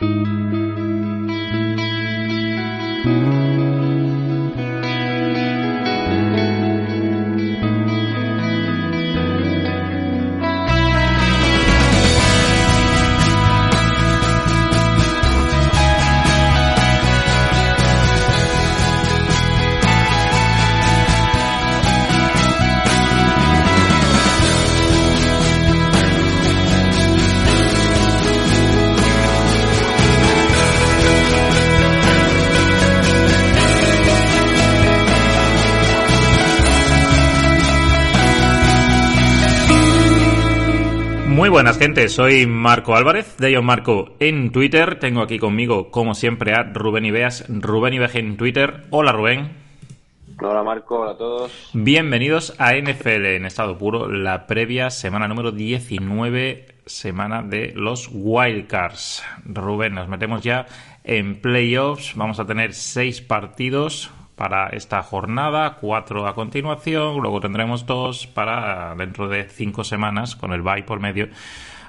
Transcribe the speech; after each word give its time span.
buenas 0.00 0.29
gente, 41.80 42.10
soy 42.10 42.46
Marco 42.46 42.94
Álvarez, 42.94 43.38
de 43.38 43.52
Ion 43.52 43.64
Marco 43.64 44.10
en 44.20 44.52
Twitter. 44.52 44.98
Tengo 44.98 45.22
aquí 45.22 45.38
conmigo, 45.38 45.90
como 45.90 46.14
siempre, 46.14 46.52
a 46.52 46.62
Rubén 46.62 47.06
Ibeas, 47.06 47.46
Rubén 47.48 47.94
Ibeas 47.94 48.16
en 48.16 48.36
Twitter. 48.36 48.84
Hola 48.90 49.12
Rubén. 49.12 49.52
Hola 50.42 50.62
Marco, 50.62 51.00
hola 51.00 51.12
a 51.12 51.16
todos. 51.16 51.70
Bienvenidos 51.72 52.54
a 52.58 52.74
NFL 52.74 53.24
en 53.24 53.46
estado 53.46 53.78
puro, 53.78 54.10
la 54.10 54.46
previa 54.46 54.90
semana 54.90 55.26
número 55.26 55.52
19, 55.52 56.66
semana 56.84 57.40
de 57.40 57.72
los 57.74 58.10
Wildcards. 58.12 59.24
Rubén, 59.46 59.94
nos 59.94 60.06
metemos 60.06 60.42
ya 60.42 60.66
en 61.02 61.40
playoffs, 61.40 62.14
vamos 62.14 62.38
a 62.40 62.44
tener 62.44 62.74
seis 62.74 63.22
partidos, 63.22 64.10
para 64.40 64.68
esta 64.68 65.02
jornada, 65.02 65.76
cuatro 65.82 66.26
a 66.26 66.34
continuación, 66.34 67.18
luego 67.20 67.40
tendremos 67.40 67.84
dos 67.84 68.26
para 68.26 68.94
dentro 68.94 69.28
de 69.28 69.46
cinco 69.50 69.84
semanas, 69.84 70.34
con 70.34 70.54
el 70.54 70.62
bye 70.62 70.82
por 70.82 70.98
medio, 70.98 71.28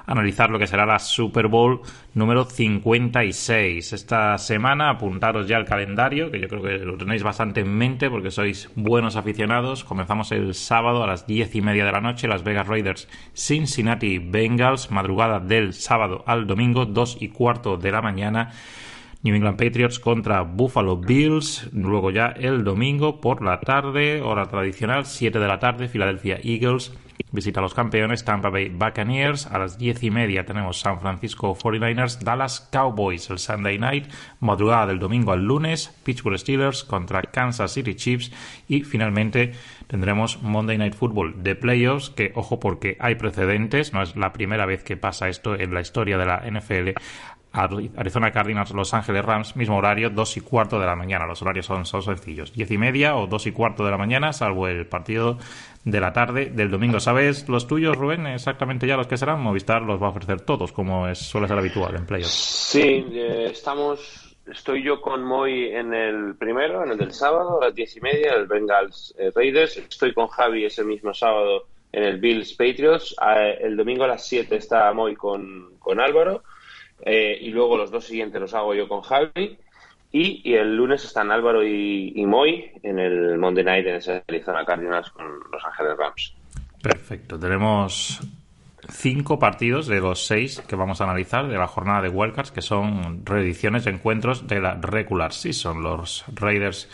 analizar 0.04 0.50
lo 0.50 0.58
que 0.58 0.66
será 0.66 0.84
la 0.84 0.98
Super 0.98 1.48
Bowl 1.48 1.80
número 2.12 2.44
56. 2.44 3.94
Esta 3.94 4.36
semana, 4.36 4.90
apuntaros 4.90 5.48
ya 5.48 5.56
al 5.56 5.64
calendario, 5.64 6.30
que 6.30 6.40
yo 6.40 6.48
creo 6.48 6.60
que 6.60 6.76
lo 6.80 6.98
tenéis 6.98 7.22
bastante 7.22 7.60
en 7.60 7.74
mente 7.74 8.10
porque 8.10 8.30
sois 8.30 8.68
buenos 8.76 9.16
aficionados. 9.16 9.82
Comenzamos 9.82 10.30
el 10.30 10.52
sábado 10.52 11.02
a 11.02 11.06
las 11.06 11.26
diez 11.26 11.54
y 11.54 11.62
media 11.62 11.86
de 11.86 11.92
la 11.92 12.02
noche, 12.02 12.28
Las 12.28 12.44
Vegas 12.44 12.68
Raiders, 12.68 13.08
Cincinnati 13.32 14.18
Bengals, 14.18 14.90
madrugada 14.90 15.40
del 15.40 15.72
sábado 15.72 16.22
al 16.26 16.46
domingo, 16.46 16.84
dos 16.84 17.16
y 17.18 17.28
cuarto 17.28 17.78
de 17.78 17.92
la 17.92 18.02
mañana. 18.02 18.52
New 19.22 19.36
England 19.36 19.56
Patriots 19.56 20.00
contra 20.00 20.42
Buffalo 20.42 20.96
Bills. 20.96 21.68
Luego 21.72 22.10
ya 22.10 22.28
el 22.28 22.64
domingo 22.64 23.20
por 23.20 23.42
la 23.42 23.60
tarde, 23.60 24.20
hora 24.20 24.46
tradicional, 24.46 25.06
7 25.06 25.38
de 25.38 25.46
la 25.46 25.60
tarde, 25.60 25.88
Philadelphia 25.88 26.38
Eagles. 26.42 26.92
Visita 27.30 27.60
a 27.60 27.62
los 27.62 27.72
campeones 27.72 28.24
Tampa 28.24 28.50
Bay 28.50 28.68
Buccaneers. 28.68 29.46
A 29.46 29.58
las 29.58 29.78
10 29.78 30.02
y 30.02 30.10
media 30.10 30.44
tenemos 30.44 30.80
San 30.80 31.00
Francisco 31.00 31.54
49ers, 31.54 32.18
Dallas 32.18 32.68
Cowboys 32.70 33.30
el 33.30 33.38
Sunday 33.38 33.78
night. 33.78 34.06
Madrugada 34.40 34.88
del 34.88 34.98
domingo 34.98 35.32
al 35.32 35.44
lunes, 35.44 35.96
Pittsburgh 36.04 36.38
Steelers 36.38 36.84
contra 36.84 37.22
Kansas 37.22 37.72
City 37.72 37.94
Chiefs. 37.94 38.32
Y 38.68 38.82
finalmente 38.82 39.52
tendremos 39.86 40.42
Monday 40.42 40.76
Night 40.76 40.94
Football 40.94 41.42
de 41.42 41.54
playoffs, 41.54 42.10
que 42.10 42.32
ojo 42.34 42.60
porque 42.60 42.96
hay 43.00 43.14
precedentes, 43.14 43.92
no 43.92 44.02
es 44.02 44.16
la 44.16 44.32
primera 44.32 44.66
vez 44.66 44.82
que 44.82 44.96
pasa 44.96 45.28
esto 45.28 45.54
en 45.54 45.72
la 45.72 45.80
historia 45.80 46.18
de 46.18 46.26
la 46.26 46.42
NFL. 46.50 46.90
Arizona 47.52 48.30
Cardinals, 48.32 48.70
Los 48.70 48.94
Ángeles 48.94 49.24
Rams, 49.24 49.56
mismo 49.56 49.76
horario, 49.76 50.08
dos 50.08 50.36
y 50.36 50.40
cuarto 50.40 50.80
de 50.80 50.86
la 50.86 50.96
mañana. 50.96 51.26
Los 51.26 51.42
horarios 51.42 51.66
son, 51.66 51.84
sencillos. 51.84 52.52
Diez 52.52 52.70
y 52.70 52.78
media 52.78 53.16
o 53.16 53.26
dos 53.26 53.46
y 53.46 53.52
cuarto 53.52 53.84
de 53.84 53.90
la 53.90 53.98
mañana, 53.98 54.32
salvo 54.32 54.68
el 54.68 54.86
partido 54.86 55.38
de 55.84 56.00
la 56.00 56.12
tarde 56.12 56.46
del 56.46 56.70
domingo. 56.70 56.98
¿Sabes 56.98 57.48
los 57.48 57.66
tuyos, 57.66 57.96
Rubén? 57.96 58.26
Exactamente 58.26 58.86
ya 58.86 58.96
los 58.96 59.06
que 59.06 59.18
serán. 59.18 59.40
Movistar 59.40 59.82
los 59.82 60.00
va 60.00 60.06
a 60.06 60.10
ofrecer 60.10 60.40
todos, 60.40 60.72
como 60.72 61.14
suele 61.14 61.46
ser 61.46 61.58
habitual 61.58 61.94
en 61.96 62.06
playoffs. 62.06 62.32
Sí, 62.32 63.04
eh, 63.12 63.48
estamos. 63.50 64.36
Estoy 64.50 64.82
yo 64.82 65.00
con 65.00 65.22
Moy 65.22 65.66
en 65.66 65.94
el 65.94 66.34
primero, 66.36 66.82
en 66.82 66.90
el 66.90 66.98
del 66.98 67.12
sábado, 67.12 67.60
a 67.60 67.66
las 67.66 67.74
diez 67.74 67.96
y 67.96 68.00
media, 68.00 68.32
el 68.32 68.46
Bengals 68.46 69.14
eh, 69.18 69.30
Raiders. 69.34 69.76
Estoy 69.76 70.14
con 70.14 70.26
Javi 70.28 70.64
ese 70.64 70.82
mismo 70.84 71.14
sábado 71.14 71.66
en 71.92 72.02
el 72.02 72.18
Bills 72.18 72.54
Patriots. 72.54 73.14
El 73.60 73.76
domingo 73.76 74.04
a 74.04 74.08
las 74.08 74.26
siete 74.26 74.56
está 74.56 74.92
Moy 74.94 75.14
con, 75.14 75.76
con 75.78 76.00
Álvaro. 76.00 76.42
Eh, 77.04 77.38
y 77.40 77.50
luego 77.50 77.76
los 77.76 77.90
dos 77.90 78.04
siguientes 78.04 78.40
los 78.40 78.54
hago 78.54 78.74
yo 78.74 78.88
con 78.88 79.02
Javi. 79.02 79.58
Y, 80.14 80.54
el 80.54 80.76
lunes 80.76 81.04
están 81.04 81.30
Álvaro 81.30 81.66
y, 81.66 82.12
Moy 82.26 82.70
en 82.82 82.98
el 82.98 83.38
Monday 83.38 83.64
Night 83.64 83.86
en 83.86 83.96
esa 83.96 84.22
Arizona 84.28 84.64
Cardinals 84.64 85.10
con 85.10 85.26
Los 85.50 85.64
Ángeles 85.64 85.96
Rams. 85.96 86.34
Perfecto. 86.82 87.38
Tenemos 87.38 88.20
cinco 88.90 89.38
partidos 89.38 89.86
de 89.86 90.00
los 90.00 90.26
seis 90.26 90.60
que 90.60 90.76
vamos 90.76 91.00
a 91.00 91.04
analizar 91.04 91.48
de 91.48 91.56
la 91.56 91.66
jornada 91.66 92.02
de 92.02 92.10
Wildcards, 92.10 92.50
que 92.50 92.60
son 92.60 93.24
reediciones 93.24 93.84
de 93.84 93.92
encuentros 93.92 94.46
de 94.46 94.60
la 94.60 94.74
regular 94.74 95.32
season. 95.32 95.82
Los 95.82 96.24
Raiders 96.34 96.90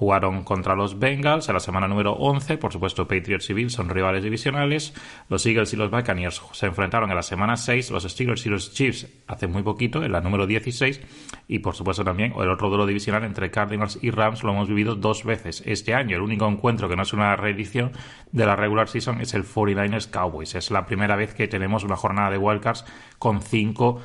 Jugaron 0.00 0.44
contra 0.44 0.74
los 0.74 0.98
Bengals 0.98 1.50
en 1.50 1.52
la 1.52 1.60
semana 1.60 1.86
número 1.86 2.12
11. 2.12 2.56
Por 2.56 2.72
supuesto, 2.72 3.06
Patriots 3.06 3.50
y 3.50 3.52
Bills 3.52 3.74
son 3.74 3.90
rivales 3.90 4.24
divisionales. 4.24 4.94
Los 5.28 5.44
Eagles 5.44 5.74
y 5.74 5.76
los 5.76 5.90
Buccaneers 5.90 6.40
se 6.52 6.64
enfrentaron 6.64 7.10
en 7.10 7.16
la 7.16 7.22
semana 7.22 7.58
6. 7.58 7.90
Los 7.90 8.04
Steelers 8.04 8.46
y 8.46 8.48
los 8.48 8.72
Chiefs 8.72 9.08
hace 9.26 9.46
muy 9.46 9.62
poquito, 9.62 10.02
en 10.02 10.12
la 10.12 10.22
número 10.22 10.46
16. 10.46 11.02
Y 11.48 11.58
por 11.58 11.74
supuesto 11.74 12.02
también 12.02 12.32
el 12.34 12.48
otro 12.48 12.70
duelo 12.70 12.86
divisional 12.86 13.24
entre 13.24 13.50
Cardinals 13.50 13.98
y 14.00 14.10
Rams 14.10 14.42
lo 14.42 14.52
hemos 14.52 14.68
vivido 14.68 14.94
dos 14.94 15.22
veces 15.22 15.62
este 15.66 15.92
año. 15.92 16.16
El 16.16 16.22
único 16.22 16.48
encuentro 16.48 16.88
que 16.88 16.96
no 16.96 17.02
es 17.02 17.12
una 17.12 17.36
reedición 17.36 17.92
de 18.32 18.46
la 18.46 18.56
regular 18.56 18.88
season 18.88 19.20
es 19.20 19.34
el 19.34 19.44
49ers 19.44 20.08
Cowboys. 20.08 20.54
Es 20.54 20.70
la 20.70 20.86
primera 20.86 21.14
vez 21.14 21.34
que 21.34 21.46
tenemos 21.46 21.84
una 21.84 21.96
jornada 21.96 22.30
de 22.30 22.38
wildcards 22.38 22.86
con 23.18 23.42
cinco, 23.42 24.00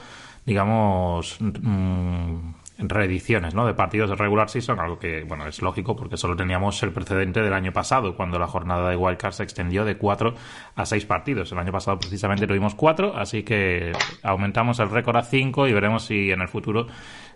digamos, 0.45 1.37
mm, 1.39 2.64
reediciones 2.77 3.53
¿no? 3.53 3.65
de 3.65 3.73
partidos 3.73 4.09
de 4.09 4.15
regular 4.15 4.49
season, 4.49 4.79
algo 4.79 4.99
que 4.99 5.23
bueno 5.23 5.47
es 5.47 5.61
lógico 5.61 5.95
porque 5.95 6.17
solo 6.17 6.35
teníamos 6.35 6.81
el 6.83 6.91
precedente 6.91 7.41
del 7.41 7.53
año 7.53 7.71
pasado, 7.71 8.15
cuando 8.15 8.37
la 8.39 8.47
jornada 8.47 8.89
de 8.89 8.95
Wildcard 8.95 9.33
se 9.33 9.43
extendió 9.43 9.85
de 9.85 9.97
4 9.97 10.33
a 10.75 10.85
6 10.85 11.05
partidos. 11.05 11.51
El 11.51 11.59
año 11.59 11.71
pasado 11.71 11.97
precisamente 11.99 12.47
tuvimos 12.47 12.75
4, 12.75 13.15
así 13.15 13.43
que 13.43 13.93
aumentamos 14.23 14.79
el 14.79 14.89
récord 14.89 15.17
a 15.17 15.23
5 15.23 15.67
y 15.67 15.73
veremos 15.73 16.05
si 16.05 16.31
en 16.31 16.41
el 16.41 16.47
futuro 16.47 16.87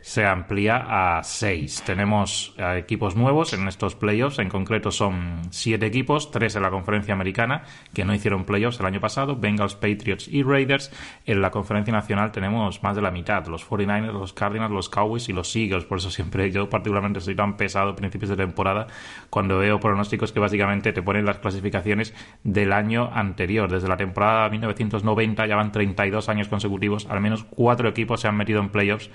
se 0.01 0.25
amplía 0.25 1.17
a 1.17 1.23
6. 1.23 1.83
Tenemos 1.85 2.55
equipos 2.75 3.15
nuevos 3.15 3.53
en 3.53 3.67
estos 3.67 3.95
playoffs, 3.95 4.39
en 4.39 4.49
concreto 4.49 4.91
son 4.91 5.41
7 5.51 5.85
equipos, 5.85 6.31
3 6.31 6.55
en 6.55 6.63
la 6.63 6.69
conferencia 6.69 7.13
americana 7.13 7.63
que 7.93 8.05
no 8.05 8.13
hicieron 8.13 8.45
playoffs 8.45 8.79
el 8.79 8.85
año 8.85 8.99
pasado, 8.99 9.35
Bengals, 9.35 9.75
Patriots 9.75 10.27
y 10.27 10.43
Raiders. 10.43 10.91
En 11.25 11.41
la 11.41 11.51
conferencia 11.51 11.93
nacional 11.93 12.31
tenemos 12.31 12.81
más 12.81 12.95
de 12.95 13.01
la 13.01 13.11
mitad, 13.11 13.45
los 13.47 13.67
49ers, 13.67 14.13
los 14.13 14.33
Cardinals, 14.33 14.71
los 14.71 14.89
Cowboys 14.89 15.29
y 15.29 15.33
los 15.33 15.55
Eagles. 15.55 15.85
Por 15.85 15.97
eso 15.97 16.09
siempre 16.09 16.51
yo 16.51 16.69
particularmente 16.69 17.19
estoy 17.19 17.35
tan 17.35 17.57
pesado 17.57 17.91
a 17.91 17.95
principios 17.95 18.29
de 18.29 18.37
temporada 18.37 18.87
cuando 19.29 19.57
veo 19.57 19.79
pronósticos 19.79 20.31
que 20.31 20.39
básicamente 20.39 20.93
te 20.93 21.01
ponen 21.01 21.25
las 21.25 21.39
clasificaciones 21.39 22.13
del 22.43 22.73
año 22.73 23.09
anterior. 23.13 23.69
Desde 23.69 23.87
la 23.87 23.97
temporada 23.97 24.49
1990 24.49 25.45
ya 25.45 25.55
van 25.55 25.71
32 25.71 26.29
años 26.29 26.47
consecutivos, 26.47 27.07
al 27.09 27.19
menos 27.21 27.45
4 27.49 27.89
equipos 27.89 28.21
se 28.21 28.27
han 28.27 28.37
metido 28.37 28.59
en 28.59 28.69
playoffs 28.69 29.09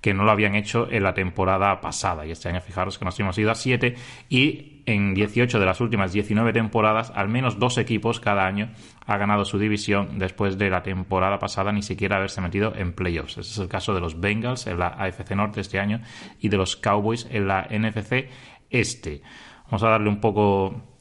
que 0.00 0.14
no 0.14 0.24
lo 0.24 0.30
habían 0.30 0.54
hecho 0.54 0.88
en 0.90 1.02
la 1.02 1.14
temporada 1.14 1.80
pasada. 1.80 2.26
Y 2.26 2.30
este 2.30 2.48
año, 2.48 2.60
fijaros 2.60 2.98
que 2.98 3.04
nos 3.04 3.18
hemos 3.18 3.38
ido 3.38 3.50
a 3.50 3.54
7 3.54 3.94
y 4.28 4.82
en 4.86 5.14
18 5.14 5.58
de 5.58 5.66
las 5.66 5.80
últimas 5.80 6.12
19 6.12 6.52
temporadas, 6.52 7.12
al 7.14 7.28
menos 7.28 7.58
dos 7.58 7.76
equipos 7.76 8.20
cada 8.20 8.46
año 8.46 8.70
ha 9.04 9.16
ganado 9.16 9.44
su 9.44 9.58
división 9.58 10.18
después 10.18 10.58
de 10.58 10.70
la 10.70 10.82
temporada 10.82 11.38
pasada 11.38 11.72
ni 11.72 11.82
siquiera 11.82 12.16
haberse 12.16 12.40
metido 12.40 12.72
en 12.76 12.92
playoffs. 12.92 13.38
Ese 13.38 13.50
es 13.50 13.58
el 13.58 13.68
caso 13.68 13.94
de 13.94 14.00
los 14.00 14.20
Bengals 14.20 14.66
en 14.66 14.78
la 14.78 14.88
AFC 14.88 15.32
Norte 15.32 15.60
este 15.60 15.80
año 15.80 16.00
y 16.40 16.48
de 16.48 16.56
los 16.56 16.76
Cowboys 16.76 17.26
en 17.30 17.48
la 17.48 17.66
NFC 17.68 18.28
Este. 18.70 19.22
Vamos 19.66 19.82
a 19.82 19.88
darle 19.88 20.08
un 20.08 20.20
poco 20.20 20.95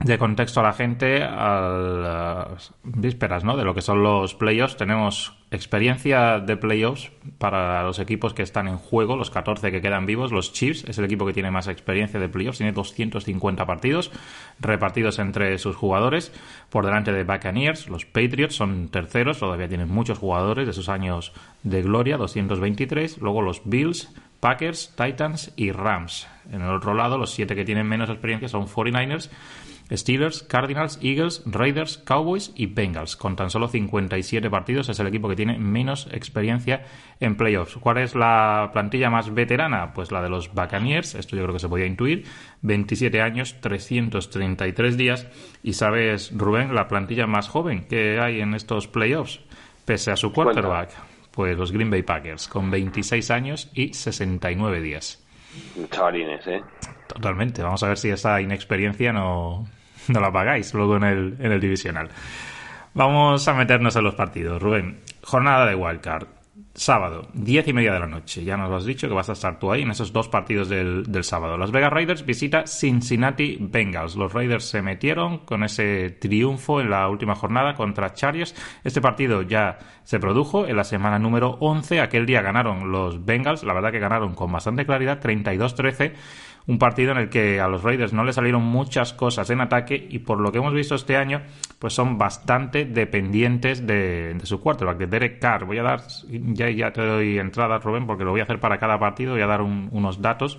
de 0.00 0.18
contexto 0.18 0.60
a 0.60 0.62
la 0.62 0.72
gente 0.72 1.22
a 1.22 1.60
las 1.60 2.72
vísperas 2.82 3.44
¿no? 3.44 3.56
de 3.56 3.64
lo 3.64 3.74
que 3.74 3.80
son 3.80 4.02
los 4.02 4.34
playoffs. 4.34 4.76
Tenemos 4.76 5.32
experiencia 5.50 6.38
de 6.38 6.56
playoffs 6.56 7.10
para 7.38 7.82
los 7.82 7.98
equipos 7.98 8.34
que 8.34 8.42
están 8.42 8.68
en 8.68 8.76
juego, 8.76 9.16
los 9.16 9.30
14 9.30 9.70
que 9.70 9.80
quedan 9.80 10.04
vivos. 10.04 10.32
Los 10.32 10.52
Chiefs 10.52 10.84
es 10.84 10.98
el 10.98 11.06
equipo 11.06 11.24
que 11.24 11.32
tiene 11.32 11.50
más 11.50 11.66
experiencia 11.68 12.20
de 12.20 12.28
playoffs, 12.28 12.58
tiene 12.58 12.72
250 12.72 13.64
partidos 13.64 14.10
repartidos 14.60 15.18
entre 15.18 15.56
sus 15.58 15.76
jugadores. 15.76 16.32
Por 16.68 16.84
delante 16.84 17.12
de 17.12 17.24
Buccaneers, 17.24 17.88
los 17.88 18.04
Patriots 18.04 18.56
son 18.56 18.88
terceros, 18.88 19.38
todavía 19.38 19.68
tienen 19.68 19.88
muchos 19.88 20.18
jugadores 20.18 20.66
de 20.66 20.72
sus 20.74 20.90
años 20.90 21.32
de 21.62 21.82
gloria, 21.82 22.18
223. 22.18 23.18
Luego 23.18 23.40
los 23.40 23.62
Bills, 23.64 24.14
Packers, 24.40 24.94
Titans 24.94 25.52
y 25.56 25.72
Rams. 25.72 26.28
En 26.52 26.60
el 26.60 26.70
otro 26.70 26.94
lado, 26.94 27.18
los 27.18 27.30
siete 27.30 27.54
que 27.54 27.64
tienen 27.64 27.88
menos 27.88 28.10
experiencia 28.10 28.48
son 28.48 28.66
49ers 28.66 29.30
Steelers, 29.90 30.42
Cardinals, 30.42 30.98
Eagles, 31.02 31.42
Raiders, 31.46 31.98
Cowboys 31.98 32.52
y 32.56 32.66
Bengals. 32.66 33.16
Con 33.16 33.36
tan 33.36 33.50
solo 33.50 33.68
57 33.68 34.50
partidos 34.50 34.88
es 34.88 34.98
el 34.98 35.06
equipo 35.06 35.28
que 35.28 35.36
tiene 35.36 35.58
menos 35.58 36.08
experiencia 36.12 36.84
en 37.20 37.36
playoffs. 37.36 37.76
¿Cuál 37.76 37.98
es 37.98 38.14
la 38.14 38.70
plantilla 38.72 39.10
más 39.10 39.32
veterana? 39.32 39.92
Pues 39.92 40.10
la 40.10 40.22
de 40.22 40.28
los 40.28 40.52
Buccaneers, 40.52 41.14
esto 41.14 41.36
yo 41.36 41.42
creo 41.42 41.54
que 41.54 41.60
se 41.60 41.68
podía 41.68 41.86
intuir. 41.86 42.24
27 42.62 43.20
años, 43.20 43.60
333 43.60 44.96
días. 44.96 45.26
Y 45.62 45.74
sabes, 45.74 46.32
Rubén, 46.36 46.74
la 46.74 46.88
plantilla 46.88 47.26
más 47.26 47.48
joven 47.48 47.86
que 47.86 48.18
hay 48.18 48.40
en 48.40 48.54
estos 48.54 48.88
playoffs, 48.88 49.40
pese 49.84 50.10
a 50.10 50.16
su 50.16 50.32
quarterback. 50.32 50.90
Pues 51.30 51.56
los 51.56 51.70
Green 51.70 51.90
Bay 51.90 52.02
Packers, 52.02 52.48
con 52.48 52.70
26 52.70 53.30
años 53.30 53.70
y 53.74 53.92
69 53.92 54.80
días. 54.80 55.22
Chavalines, 55.90 56.46
¿eh? 56.46 56.62
Totalmente. 57.06 57.62
Vamos 57.62 57.82
a 57.82 57.88
ver 57.88 57.98
si 57.98 58.08
esa 58.08 58.40
inexperiencia 58.40 59.12
no, 59.12 59.66
no 60.12 60.20
la 60.20 60.32
pagáis 60.32 60.72
luego 60.74 60.96
en 60.96 61.04
el, 61.04 61.36
en 61.38 61.52
el 61.52 61.60
divisional. 61.60 62.08
Vamos 62.94 63.46
a 63.46 63.52
meternos 63.52 63.94
en 63.96 64.04
los 64.04 64.14
partidos. 64.14 64.62
Rubén, 64.62 65.00
jornada 65.22 65.66
de 65.66 65.74
wildcard. 65.74 66.28
Sábado, 66.72 67.28
diez 67.32 67.66
y 67.68 67.72
media 67.72 67.92
de 67.92 68.00
la 68.00 68.06
noche. 68.06 68.44
Ya 68.44 68.56
nos 68.56 68.70
lo 68.70 68.76
has 68.76 68.84
dicho 68.84 69.08
que 69.08 69.14
vas 69.14 69.28
a 69.28 69.32
estar 69.32 69.58
tú 69.58 69.72
ahí 69.72 69.82
en 69.82 69.90
esos 69.90 70.12
dos 70.12 70.28
partidos 70.28 70.68
del, 70.68 71.04
del, 71.10 71.24
sábado. 71.24 71.58
Las 71.58 71.70
Vegas 71.70 71.92
Raiders 71.92 72.24
visita 72.24 72.66
Cincinnati 72.66 73.58
Bengals. 73.60 74.16
Los 74.16 74.32
Raiders 74.32 74.64
se 74.64 74.80
metieron 74.80 75.38
con 75.38 75.64
ese 75.64 76.10
triunfo 76.10 76.80
en 76.80 76.90
la 76.90 77.08
última 77.08 77.34
jornada 77.34 77.74
contra 77.74 78.12
Chargers. 78.12 78.54
Este 78.84 79.02
partido 79.02 79.42
ya 79.42 79.78
se 80.04 80.18
produjo 80.18 80.66
en 80.66 80.76
la 80.76 80.84
semana 80.84 81.18
número 81.18 81.58
11. 81.60 82.00
Aquel 82.00 82.24
día 82.24 82.40
ganaron 82.40 82.90
los 82.90 83.24
Bengals. 83.24 83.62
La 83.62 83.74
verdad 83.74 83.92
que 83.92 83.98
ganaron 83.98 84.34
con 84.34 84.52
bastante 84.52 84.86
claridad, 84.86 85.20
32-13 85.20 86.12
un 86.66 86.78
partido 86.78 87.12
en 87.12 87.18
el 87.18 87.28
que 87.28 87.60
a 87.60 87.68
los 87.68 87.82
Raiders 87.82 88.12
no 88.12 88.24
le 88.24 88.32
salieron 88.32 88.62
muchas 88.62 89.12
cosas 89.12 89.48
en 89.50 89.60
ataque 89.60 90.06
y 90.10 90.18
por 90.20 90.40
lo 90.40 90.50
que 90.50 90.58
hemos 90.58 90.74
visto 90.74 90.94
este 90.94 91.16
año, 91.16 91.42
pues 91.78 91.94
son 91.94 92.18
bastante 92.18 92.84
dependientes 92.84 93.86
de, 93.86 94.36
su 94.42 94.60
quarterback, 94.60 94.98
de 94.98 95.06
Derek 95.06 95.38
Carr. 95.40 95.64
Voy 95.64 95.78
a 95.78 95.82
dar, 95.82 96.00
ya, 96.28 96.70
ya 96.70 96.92
te 96.92 97.02
doy 97.02 97.38
entrada, 97.38 97.78
Rubén, 97.78 98.06
porque 98.06 98.24
lo 98.24 98.32
voy 98.32 98.40
a 98.40 98.44
hacer 98.44 98.58
para 98.58 98.78
cada 98.78 98.98
partido, 98.98 99.32
voy 99.32 99.42
a 99.42 99.46
dar 99.46 99.62
unos 99.62 100.20
datos 100.20 100.58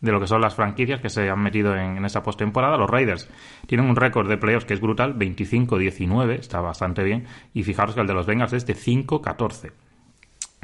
de 0.00 0.12
lo 0.12 0.20
que 0.20 0.26
son 0.26 0.42
las 0.42 0.54
franquicias 0.54 1.00
que 1.00 1.08
se 1.08 1.30
han 1.30 1.42
metido 1.42 1.74
en, 1.74 1.96
en 1.96 2.04
esta 2.04 2.22
postemporada. 2.22 2.76
Los 2.76 2.90
Raiders 2.90 3.30
tienen 3.66 3.88
un 3.88 3.96
récord 3.96 4.28
de 4.28 4.36
playoffs 4.36 4.66
que 4.66 4.74
es 4.74 4.80
brutal, 4.80 5.18
25-19, 5.18 6.38
está 6.38 6.60
bastante 6.60 7.02
bien, 7.02 7.24
y 7.54 7.62
fijaros 7.62 7.94
que 7.94 8.02
el 8.02 8.06
de 8.06 8.14
los 8.14 8.26
Bengals 8.26 8.52
es 8.52 8.66
de 8.66 8.74
5-14. 8.74 9.72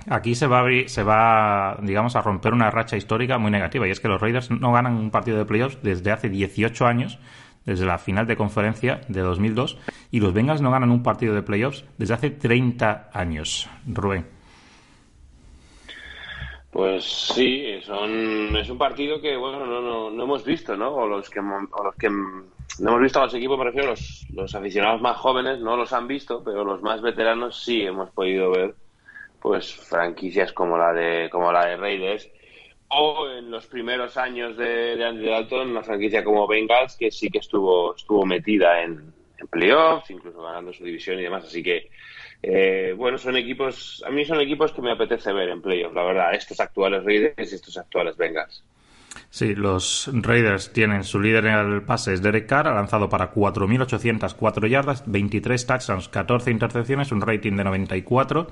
Aquí 0.09 0.35
se 0.35 0.47
va, 0.47 0.59
a 0.59 0.61
abrir, 0.61 0.89
se 0.89 1.03
va, 1.03 1.79
digamos, 1.81 2.17
a 2.17 2.23
romper 2.23 2.53
una 2.53 2.71
racha 2.71 2.97
histórica 2.97 3.39
muy 3.39 3.51
negativa 3.51 3.87
y 3.87 3.91
es 3.91 4.01
que 4.01 4.09
los 4.09 4.21
Raiders 4.21 4.51
no 4.51 4.73
ganan 4.73 4.95
un 4.95 5.11
partido 5.11 5.39
de 5.39 5.45
playoffs 5.45 5.79
desde 5.83 6.11
hace 6.11 6.29
18 6.29 6.87
años, 6.87 7.19
desde 7.65 7.87
la 7.87 7.99
final 7.99 8.27
de 8.27 8.37
conferencia 8.37 9.01
de 9.09 9.21
2002, 9.21 9.79
y 10.11 10.21
los 10.21 10.33
Bengals 10.33 10.61
no 10.61 10.73
ganan 10.73 10.91
un 10.91 11.03
partido 11.03 11.35
de 11.35 11.43
playoffs 11.43 11.85
desde 11.99 12.15
hace 12.15 12.31
30 12.31 13.11
años. 13.13 13.69
Rubén. 13.87 14.27
Pues 16.73 17.05
sí, 17.05 17.67
son, 17.83 18.57
es 18.57 18.71
un 18.71 18.79
partido 18.79 19.21
que 19.21 19.37
bueno 19.37 19.67
no, 19.67 20.11
no, 20.11 20.23
hemos 20.23 20.43
visto, 20.43 20.75
¿no? 20.75 20.91
O 20.95 21.07
los 21.07 21.29
que, 21.29 21.39
o 21.39 21.85
los 21.85 21.95
que 21.97 22.09
no 22.09 22.89
hemos 22.89 23.03
visto 23.03 23.21
a 23.21 23.25
los 23.25 23.35
equipos, 23.35 23.59
me 23.59 23.67
refiero, 23.67 23.93
los 24.33 24.55
aficionados 24.55 25.03
más 25.03 25.19
jóvenes 25.19 25.61
no 25.61 25.77
los 25.77 25.93
han 25.93 26.09
visto, 26.09 26.43
pero 26.43 26.65
los 26.65 26.81
más 26.81 27.03
veteranos 27.03 27.63
sí 27.63 27.83
hemos 27.83 28.11
podido 28.11 28.51
ver 28.51 28.75
pues 29.43 29.75
franquicias 29.75 30.53
como 30.53 30.79
la 30.79 30.93
de 30.93 31.29
como 31.29 31.53
la 31.53 31.67
de 31.67 31.77
Raiders 31.77 32.29
o 32.89 33.29
en 33.29 33.51
los 33.51 33.67
primeros 33.67 34.17
años 34.17 34.57
de, 34.57 34.97
de 34.97 35.05
Andy 35.05 35.27
Dalton 35.27 35.71
una 35.71 35.83
franquicia 35.83 36.23
como 36.23 36.47
Bengals 36.47 36.97
que 36.97 37.11
sí 37.11 37.29
que 37.29 37.39
estuvo 37.39 37.95
estuvo 37.97 38.25
metida 38.25 38.83
en, 38.83 39.13
playoffs 39.51 40.09
incluso 40.11 40.41
ganando 40.41 40.73
su 40.73 40.85
división 40.85 41.19
y 41.19 41.23
demás. 41.23 41.45
Así 41.45 41.65
que 41.65 41.91
eh, 42.41 42.95
bueno 42.97 43.19
son 43.19 43.37
equipos 43.37 44.05
a 44.07 44.11
mí 44.11 44.25
son 44.25 44.41
equipos 44.41 44.73
que 44.73 44.81
me 44.81 44.93
apetece 44.93 45.33
ver 45.33 45.49
en 45.49 45.61
playoffs 45.61 45.95
la 45.95 46.05
verdad. 46.05 46.35
Estos 46.35 46.61
actuales 46.61 47.05
Raiders 47.05 47.53
y 47.53 47.57
estos 47.57 47.77
actuales 47.77 48.17
Bengals. 48.17 48.63
Sí, 49.29 49.55
los 49.55 50.11
Raiders 50.13 50.73
tienen 50.73 51.05
su 51.05 51.21
líder 51.21 51.47
en 51.47 51.55
el 51.55 51.83
pase, 51.83 52.15
es 52.15 52.23
Derek 52.23 52.47
Carr, 52.47 52.69
ha 52.69 52.75
lanzado 52.75 53.11
para 53.11 53.33
4.804 53.33 54.69
yardas, 54.69 55.05
23 55.07 55.67
touchdowns, 55.67 56.09
14 56.09 56.51
intercepciones, 56.51 57.13
un 57.13 57.21
rating 57.21 57.57
de 57.57 57.65
94. 57.65 58.47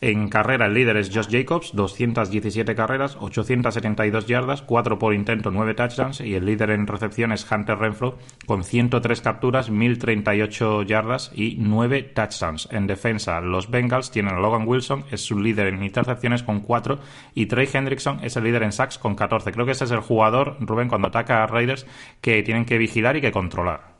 En 0.00 0.28
carrera 0.28 0.66
el 0.66 0.74
líder 0.74 0.98
es 0.98 1.10
Josh 1.14 1.28
Jacobs, 1.30 1.72
217 1.74 2.74
carreras, 2.74 3.16
872 3.18 4.26
yardas, 4.26 4.62
4 4.62 4.98
por 4.98 5.14
intento, 5.14 5.50
9 5.50 5.74
touchdowns 5.74 6.20
y 6.20 6.34
el 6.34 6.44
líder 6.44 6.70
en 6.70 6.86
recepción 6.86 7.32
es 7.32 7.50
Hunter 7.50 7.78
Renfro 7.78 8.18
con 8.44 8.62
103 8.62 9.20
capturas, 9.22 9.70
1038 9.70 10.82
yardas 10.82 11.32
y 11.34 11.56
9 11.58 12.02
touchdowns. 12.14 12.68
En 12.70 12.86
defensa 12.86 13.40
los 13.40 13.70
Bengals 13.70 14.10
tienen 14.10 14.34
a 14.34 14.40
Logan 14.40 14.68
Wilson, 14.68 15.04
es 15.10 15.22
su 15.22 15.38
líder 15.38 15.68
en 15.68 15.82
intercepciones 15.82 16.42
con 16.42 16.60
4 16.60 16.98
y 17.34 17.46
Trey 17.46 17.68
Hendrickson 17.72 18.20
es 18.22 18.36
el 18.36 18.44
líder 18.44 18.64
en 18.64 18.72
sacks 18.72 18.98
con 18.98 19.14
14. 19.14 19.52
Creo 19.52 19.64
que 19.64 19.72
ese 19.72 19.84
es 19.84 19.90
el 19.90 20.00
jugador, 20.00 20.56
Rubén, 20.60 20.88
cuando 20.88 21.08
ataca 21.08 21.42
a 21.42 21.46
Raiders 21.46 21.86
que 22.20 22.42
tienen 22.42 22.66
que 22.66 22.78
vigilar 22.78 23.16
y 23.16 23.20
que 23.20 23.32
controlar. 23.32 23.95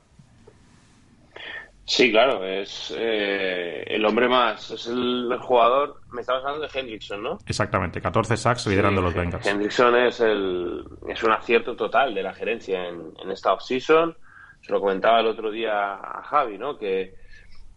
Sí, 1.89 2.11
claro, 2.11 2.45
es 2.45 2.93
eh, 2.99 3.85
el 3.87 4.05
hombre 4.05 4.29
más, 4.29 4.73
es 4.73 4.89
el, 4.89 5.33
jugador, 5.41 6.01
me 6.11 6.21
estabas 6.21 6.45
hablando 6.45 6.67
de 6.67 6.79
Hendrickson, 6.79 7.23
¿no? 7.23 7.39
Exactamente, 7.47 8.01
14 8.01 8.37
sacks 8.37 8.67
liderando 8.67 9.01
los 9.01 9.15
Bengals. 9.15 9.47
Hendrickson 9.47 9.95
es, 9.95 10.19
el, 10.19 10.85
es 11.09 11.23
un 11.23 11.31
acierto 11.31 11.77
total 11.77 12.13
de 12.13 12.25
la 12.25 12.35
gerencia 12.35 12.89
en, 12.89 13.13
en 13.23 13.31
esta 13.31 13.53
offseason, 13.53 14.17
se 14.63 14.73
lo 14.73 14.81
comentaba 14.81 15.21
el 15.21 15.29
otro 15.29 15.53
día 15.53 15.95
a 15.95 16.23
Javi, 16.25 16.59
¿no? 16.59 16.77
Que, 16.77 17.15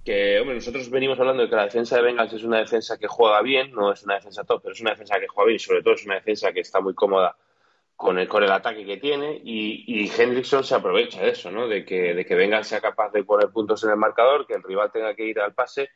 que, 0.03 0.39
hombre, 0.39 0.55
nosotros 0.55 0.89
venimos 0.89 1.19
hablando 1.19 1.43
de 1.43 1.49
que 1.49 1.55
la 1.55 1.65
defensa 1.65 1.97
de 1.97 2.01
Bengals 2.01 2.33
es 2.33 2.43
una 2.43 2.57
defensa 2.57 2.97
que 2.97 3.07
juega 3.07 3.43
bien, 3.43 3.71
no 3.73 3.91
es 3.91 4.01
una 4.01 4.15
defensa 4.15 4.43
top, 4.43 4.63
pero 4.63 4.73
es 4.73 4.81
una 4.81 4.91
defensa 4.91 5.19
que 5.19 5.27
juega 5.27 5.49
bien 5.49 5.57
y 5.57 5.59
sobre 5.59 5.83
todo 5.83 5.93
es 5.93 6.05
una 6.05 6.15
defensa 6.15 6.51
que 6.51 6.61
está 6.61 6.81
muy 6.81 6.95
cómoda 6.95 7.35
con 7.99 8.17
el, 8.17 8.29
con 8.29 8.41
el 8.41 8.51
ataque 8.53 8.85
que 8.85 8.95
tiene 8.95 9.41
y, 9.43 9.83
y 9.85 10.09
Hendrickson 10.09 10.63
se 10.63 10.73
aprovecha 10.73 11.21
de 11.21 11.31
eso, 11.31 11.51
¿no? 11.51 11.67
De 11.67 11.83
que, 11.83 12.13
de 12.13 12.25
que 12.25 12.33
Vengan 12.33 12.63
sea 12.63 12.79
capaz 12.79 13.11
de 13.11 13.25
poner 13.25 13.49
puntos 13.49 13.83
en 13.83 13.89
el 13.89 13.97
marcador, 13.97 14.47
que 14.47 14.53
el 14.53 14.63
rival 14.63 14.89
tenga 14.89 15.13
que 15.15 15.25
ir 15.25 15.37
al 15.41 15.53
pase 15.53 15.89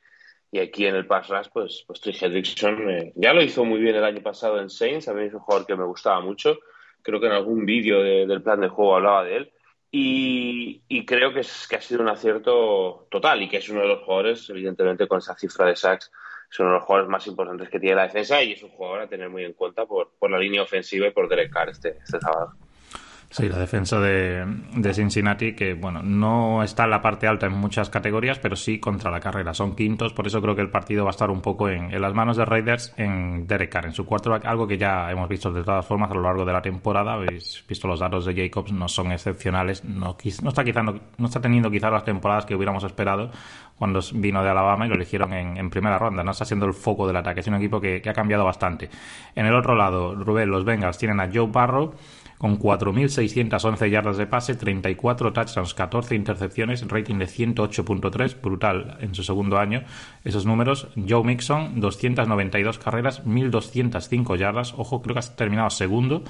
y 0.51 0.59
aquí 0.59 0.85
en 0.85 0.97
el 0.97 1.07
pass 1.07 1.29
rush, 1.29 1.47
pues, 1.53 1.85
pues 1.87 2.21
Hendrickson 2.21 2.89
eh, 2.89 3.13
ya 3.15 3.31
lo 3.31 3.41
hizo 3.41 3.63
muy 3.63 3.79
bien 3.79 3.95
el 3.95 4.03
año 4.03 4.21
pasado 4.21 4.59
en 4.59 4.69
Saints, 4.69 5.07
a 5.07 5.13
mí 5.13 5.23
es 5.23 5.33
un 5.33 5.39
jugador 5.39 5.65
que 5.65 5.77
me 5.77 5.85
gustaba 5.85 6.19
mucho, 6.19 6.59
creo 7.01 7.21
que 7.21 7.27
en 7.27 7.31
algún 7.31 7.65
vídeo 7.65 8.03
del 8.03 8.43
plan 8.43 8.59
de 8.59 8.67
juego 8.67 8.97
hablaba 8.97 9.23
de 9.23 9.37
él 9.37 9.53
y, 9.89 10.83
y 10.89 11.05
creo 11.05 11.33
que, 11.33 11.39
es, 11.39 11.69
que 11.69 11.77
ha 11.77 11.81
sido 11.81 12.01
un 12.01 12.09
acierto 12.09 13.07
total 13.09 13.43
y 13.43 13.47
que 13.47 13.57
es 13.57 13.69
uno 13.69 13.79
de 13.79 13.87
los 13.87 14.03
jugadores, 14.03 14.49
evidentemente 14.49 15.07
con 15.07 15.19
esa 15.19 15.37
cifra 15.37 15.67
de 15.67 15.77
sacks, 15.77 16.11
es 16.53 16.59
uno 16.59 16.69
de 16.69 16.75
los 16.75 16.83
jugadores 16.83 17.09
más 17.09 17.25
importantes 17.25 17.67
que 17.67 17.79
tiene 17.79 17.95
la 17.95 18.03
defensa 18.03 18.43
y 18.43 18.51
es 18.51 18.61
un 18.61 18.69
jugador 18.69 19.01
a 19.01 19.07
tener 19.07 19.27
muy 19.27 19.43
en 19.43 19.53
cuenta 19.53 19.87
por, 19.87 20.11
por 20.19 20.29
la 20.29 20.37
línea 20.37 20.61
ofensiva 20.61 21.07
y 21.07 21.11
por 21.11 21.27
Derek 21.27 21.51
Carr 21.51 21.69
este, 21.69 21.97
este 21.97 22.19
sábado. 22.19 22.53
Sí, 23.33 23.49
la 23.49 23.57
defensa 23.57 23.99
de, 23.99 24.45
de, 24.75 24.93
Cincinnati, 24.93 25.55
que 25.55 25.73
bueno, 25.73 26.03
no 26.03 26.61
está 26.61 26.83
en 26.83 26.91
la 26.91 27.01
parte 27.01 27.25
alta 27.25 27.47
en 27.47 27.53
muchas 27.53 27.89
categorías, 27.89 28.37
pero 28.37 28.55
sí 28.55 28.79
contra 28.79 29.09
la 29.09 29.19
carrera. 29.19 29.55
Son 29.55 29.75
quintos, 29.75 30.13
por 30.13 30.27
eso 30.27 30.39
creo 30.39 30.55
que 30.55 30.61
el 30.61 30.69
partido 30.69 31.03
va 31.03 31.09
a 31.09 31.17
estar 31.17 31.31
un 31.31 31.41
poco 31.41 31.67
en, 31.67 31.91
en 31.91 31.99
las 31.99 32.13
manos 32.13 32.37
de 32.37 32.45
Raiders 32.45 32.93
en 32.95 33.47
Derek 33.47 33.71
Carr, 33.71 33.87
en 33.87 33.93
su 33.93 34.05
quarterback, 34.05 34.45
algo 34.45 34.67
que 34.67 34.77
ya 34.77 35.09
hemos 35.09 35.27
visto 35.27 35.51
de 35.51 35.63
todas 35.63 35.83
formas 35.83 36.11
a 36.11 36.13
lo 36.13 36.21
largo 36.21 36.45
de 36.45 36.53
la 36.53 36.61
temporada. 36.61 37.13
Habéis 37.13 37.65
visto 37.67 37.87
los 37.87 37.99
datos 37.99 38.23
de 38.25 38.35
Jacobs, 38.35 38.71
no 38.71 38.87
son 38.87 39.11
excepcionales. 39.11 39.83
No, 39.83 40.15
no 40.43 40.49
está, 40.49 40.63
quizá, 40.63 40.83
no, 40.83 41.01
está 41.25 41.41
teniendo 41.41 41.71
quizás 41.71 41.91
las 41.91 42.05
temporadas 42.05 42.45
que 42.45 42.53
hubiéramos 42.53 42.83
esperado 42.83 43.31
cuando 43.79 43.99
vino 44.13 44.43
de 44.43 44.49
Alabama 44.51 44.85
y 44.85 44.89
lo 44.89 44.95
eligieron 44.95 45.33
en, 45.33 45.69
primera 45.71 45.97
ronda. 45.97 46.23
No 46.23 46.29
está 46.29 46.45
siendo 46.45 46.67
el 46.67 46.73
foco 46.75 47.07
del 47.07 47.15
ataque, 47.15 47.39
es 47.39 47.47
un 47.47 47.55
equipo 47.55 47.81
que, 47.81 47.99
que 47.99 48.11
ha 48.11 48.13
cambiado 48.13 48.45
bastante. 48.45 48.91
En 49.33 49.47
el 49.47 49.55
otro 49.55 49.73
lado, 49.73 50.13
Rubén, 50.13 50.51
los 50.51 50.63
Bengals 50.63 50.99
tienen 50.99 51.19
a 51.19 51.31
Joe 51.33 51.47
Barrow 51.47 51.95
con 52.43 52.59
4.611 52.59 53.89
yardas 53.89 54.17
de 54.17 54.27
pase, 54.27 54.55
34 54.55 55.31
touchdowns, 55.31 55.73
14 55.73 56.13
intercepciones, 56.13 56.85
rating 56.85 57.17
de 57.17 57.25
108.3, 57.25 58.41
brutal 58.41 58.97
en 58.99 59.15
su 59.15 59.23
segundo 59.23 59.59
año. 59.59 59.83
Esos 60.25 60.45
números, 60.45 60.89
Joe 61.07 61.23
Mixon, 61.23 61.79
292 61.79 62.79
carreras, 62.79 63.23
1.205 63.23 64.35
yardas, 64.35 64.73
ojo, 64.75 65.01
creo 65.01 65.13
que 65.13 65.21
ha 65.21 65.35
terminado 65.37 65.69
segundo 65.69 66.25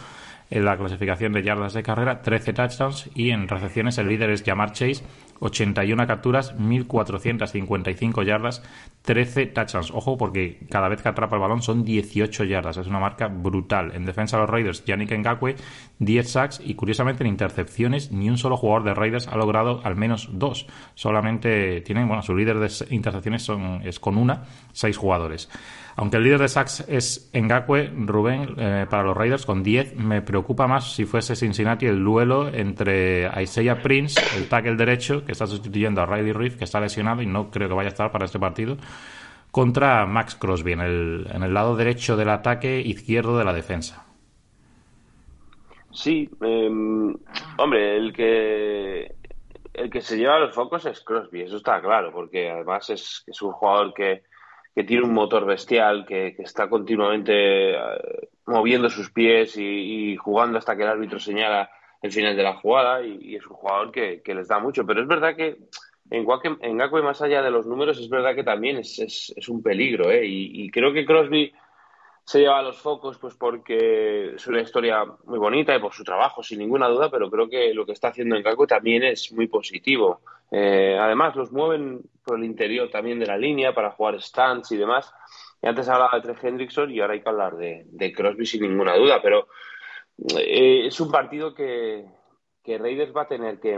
en 0.53 0.65
la 0.65 0.77
clasificación 0.77 1.33
de 1.33 1.41
yardas 1.41 1.73
de 1.73 1.81
carrera, 1.81 2.21
13 2.21 2.53
touchdowns 2.53 3.09
y 3.15 3.31
en 3.31 3.47
recepciones 3.47 3.97
el 3.97 4.07
líder 4.07 4.29
es 4.29 4.43
Jamar 4.43 4.71
Chase 4.71 5.03
81 5.39 6.07
capturas, 6.07 6.55
1.455 6.57 8.23
yardas, 8.23 8.63
13 9.01 9.47
touchdowns. 9.47 9.91
Ojo, 9.91 10.17
porque 10.17 10.59
cada 10.69 10.87
vez 10.87 11.01
que 11.01 11.09
atrapa 11.09 11.35
el 11.35 11.41
balón 11.41 11.61
son 11.61 11.83
18 11.83 12.45
yardas. 12.45 12.77
Es 12.77 12.87
una 12.87 12.99
marca 12.99 13.27
brutal. 13.27 13.91
En 13.93 14.05
defensa 14.05 14.37
de 14.37 14.41
los 14.41 14.49
Raiders, 14.49 14.85
Yannick 14.85 15.11
Ngakwe, 15.11 15.55
10 15.99 16.29
sacks 16.29 16.61
y 16.63 16.75
curiosamente 16.75 17.23
en 17.23 17.29
intercepciones 17.29 18.11
ni 18.11 18.29
un 18.29 18.37
solo 18.37 18.55
jugador 18.55 18.83
de 18.83 18.93
Raiders 18.93 19.27
ha 19.27 19.35
logrado 19.35 19.81
al 19.83 19.95
menos 19.95 20.29
dos. 20.31 20.67
Solamente 20.95 21.81
tienen, 21.81 22.07
bueno, 22.07 22.21
su 22.21 22.35
líder 22.35 22.59
de 22.59 22.71
intercepciones 22.91 23.43
son, 23.43 23.81
es 23.83 23.99
con 23.99 24.17
una, 24.17 24.43
seis 24.71 24.97
jugadores. 24.97 25.49
Aunque 25.95 26.17
el 26.17 26.23
líder 26.23 26.39
de 26.39 26.47
sacks 26.47 26.85
es 26.87 27.29
Ngakwe, 27.33 27.91
Rubén, 27.95 28.55
eh, 28.57 28.87
para 28.89 29.03
los 29.03 29.15
Raiders 29.15 29.45
con 29.45 29.61
10, 29.61 29.95
me 29.95 30.21
preocupa 30.21 30.67
más 30.67 30.93
si 30.93 31.05
fuese 31.05 31.35
Cincinnati 31.35 31.85
el 31.85 32.03
duelo 32.03 32.47
entre 32.47 33.29
Isaiah 33.41 33.81
Prince, 33.81 34.19
el 34.35 34.49
tackle 34.49 34.75
derecho, 34.75 35.23
que 35.23 35.31
está 35.31 35.45
sustituyendo 35.45 36.01
a 36.01 36.05
Riley 36.05 36.33
Reef, 36.33 36.57
que 36.57 36.63
está 36.63 36.79
lesionado 36.79 37.21
y 37.21 37.27
no 37.27 37.51
creo 37.51 37.67
que 37.67 37.75
vaya 37.75 37.89
a 37.89 37.91
estar 37.91 38.11
para 38.11 38.25
este 38.25 38.39
partido, 38.39 38.77
contra 39.51 40.07
Max 40.07 40.35
Crosby 40.35 40.71
en 40.71 40.81
el, 40.81 41.27
en 41.31 41.43
el 41.43 41.53
lado 41.53 41.75
derecho 41.75 42.17
del 42.17 42.29
ataque, 42.29 42.81
izquierdo 42.81 43.37
de 43.37 43.45
la 43.45 43.53
defensa. 43.53 44.03
Sí, 45.91 46.27
em, 46.41 47.15
hombre, 47.59 47.97
el 47.97 48.11
que 48.13 49.15
el 49.75 49.89
que 49.89 50.01
se 50.01 50.17
lleva 50.17 50.39
los 50.39 50.53
focos 50.53 50.85
es 50.85 51.01
Crosby, 51.01 51.41
eso 51.41 51.57
está 51.57 51.81
claro, 51.81 52.11
porque 52.11 52.49
además 52.49 52.89
es, 52.89 53.23
es 53.27 53.41
un 53.41 53.51
jugador 53.51 53.93
que, 53.93 54.23
que 54.75 54.83
tiene 54.83 55.03
un 55.03 55.13
motor 55.13 55.45
bestial, 55.45 56.05
que, 56.05 56.33
que 56.35 56.43
está 56.43 56.67
continuamente 56.67 57.73
eh, 57.73 58.29
moviendo 58.47 58.89
sus 58.89 59.11
pies 59.11 59.55
y, 59.57 60.15
jugando 60.17 60.57
hasta 60.57 60.75
que 60.75 60.83
el 60.83 60.89
árbitro 60.89 61.19
señala 61.19 61.69
el 62.01 62.11
final 62.11 62.35
de 62.35 62.43
la 62.43 62.55
jugada 62.55 63.03
y, 63.05 63.35
es 63.35 63.45
un 63.45 63.55
jugador 63.55 63.91
que, 63.91 64.21
que, 64.21 64.33
les 64.35 64.47
da 64.47 64.59
mucho. 64.59 64.85
Pero 64.85 65.01
es 65.01 65.07
verdad 65.07 65.35
que 65.35 65.57
en 66.09 66.25
Gakwe, 66.25 66.99
en 66.99 67.05
más 67.05 67.21
allá 67.21 67.41
de 67.41 67.51
los 67.51 67.65
números, 67.65 67.99
es 67.99 68.09
verdad 68.09 68.35
que 68.35 68.43
también 68.43 68.77
es, 68.77 68.99
es, 68.99 69.49
un 69.49 69.61
peligro. 69.61 70.11
¿eh? 70.11 70.25
Y, 70.25 70.69
creo 70.69 70.91
que 70.91 71.05
Crosby 71.05 71.53
se 72.25 72.39
lleva 72.39 72.59
a 72.59 72.61
los 72.61 72.77
focos 72.77 73.17
pues 73.17 73.35
porque 73.35 74.35
es 74.35 74.47
una 74.47 74.61
historia 74.61 75.03
muy 75.25 75.39
bonita 75.39 75.75
y 75.75 75.79
por 75.79 75.93
su 75.93 76.03
trabajo, 76.03 76.41
sin 76.41 76.59
ninguna 76.59 76.87
duda, 76.87 77.09
pero 77.09 77.29
creo 77.29 77.49
que 77.49 77.73
lo 77.73 77.85
que 77.85 77.91
está 77.91 78.09
haciendo 78.09 78.35
en 78.35 78.43
Caco 78.43 78.65
también 78.65 79.03
es 79.03 79.31
muy 79.33 79.47
positivo. 79.47 80.21
Eh, 80.51 80.97
además, 80.99 81.35
los 81.35 81.51
mueven 81.51 82.01
por 82.23 82.37
el 82.37 82.45
interior 82.45 82.89
también 82.89 83.19
de 83.19 83.25
la 83.25 83.37
línea 83.37 83.73
para 83.73 83.91
jugar 83.91 84.21
stands 84.21 84.71
y 84.71 84.77
demás. 84.77 85.13
Y 85.61 85.67
antes 85.67 85.87
hablaba 85.87 86.19
de 86.19 86.21
Trey 86.21 86.35
Hendrickson 86.41 86.91
y 86.91 86.99
ahora 86.99 87.13
hay 87.13 87.21
que 87.21 87.29
hablar 87.29 87.55
de, 87.55 87.83
de 87.87 88.13
Crosby 88.13 88.45
sin 88.45 88.63
ninguna 88.63 88.95
duda, 88.95 89.21
pero 89.21 89.47
eh, 90.37 90.87
es 90.87 90.99
un 90.99 91.11
partido 91.11 91.53
que, 91.53 92.05
que 92.63 92.77
Raiders 92.77 93.15
va 93.15 93.23
a 93.23 93.27
tener 93.27 93.59
que, 93.59 93.77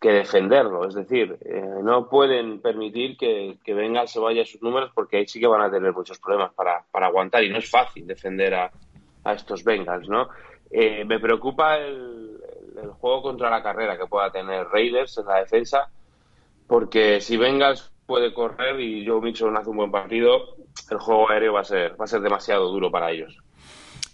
defenderlo. 0.00 0.88
Es 0.88 0.94
decir, 0.94 1.38
eh, 1.44 1.80
no 1.82 2.08
pueden 2.08 2.60
permitir 2.60 3.16
que, 3.16 3.58
que 3.62 3.74
Venga 3.74 4.06
se 4.06 4.18
vaya 4.18 4.44
sus 4.44 4.62
números 4.62 4.90
porque 4.94 5.18
ahí 5.18 5.28
sí 5.28 5.38
que 5.38 5.46
van 5.46 5.62
a 5.62 5.70
tener 5.70 5.92
muchos 5.92 6.18
problemas 6.18 6.52
para, 6.54 6.84
para 6.90 7.06
aguantar 7.06 7.44
y 7.44 7.50
no 7.50 7.58
es 7.58 7.70
fácil 7.70 8.06
defender 8.06 8.54
a, 8.54 8.70
a 9.24 9.32
estos 9.34 9.64
Bengals, 9.64 10.08
¿no? 10.08 10.28
Eh, 10.70 11.04
me 11.04 11.20
preocupa 11.20 11.78
el, 11.78 12.40
el, 12.82 12.90
juego 12.90 13.22
contra 13.22 13.50
la 13.50 13.62
carrera 13.62 13.96
que 13.96 14.06
pueda 14.06 14.30
tener 14.32 14.66
Raiders 14.66 15.18
en 15.18 15.26
la 15.26 15.36
defensa 15.36 15.90
porque 16.66 17.20
si 17.20 17.36
Bengals 17.36 17.92
puede 18.06 18.32
correr 18.32 18.80
y 18.80 19.06
Joe 19.06 19.20
Mixon 19.20 19.56
hace 19.56 19.70
un 19.70 19.76
buen 19.76 19.90
partido, 19.90 20.56
el 20.90 20.98
juego 20.98 21.30
aéreo 21.30 21.54
va 21.54 21.60
a 21.60 21.64
ser, 21.64 22.00
va 22.00 22.04
a 22.04 22.08
ser 22.08 22.20
demasiado 22.20 22.70
duro 22.70 22.90
para 22.90 23.10
ellos. 23.10 23.36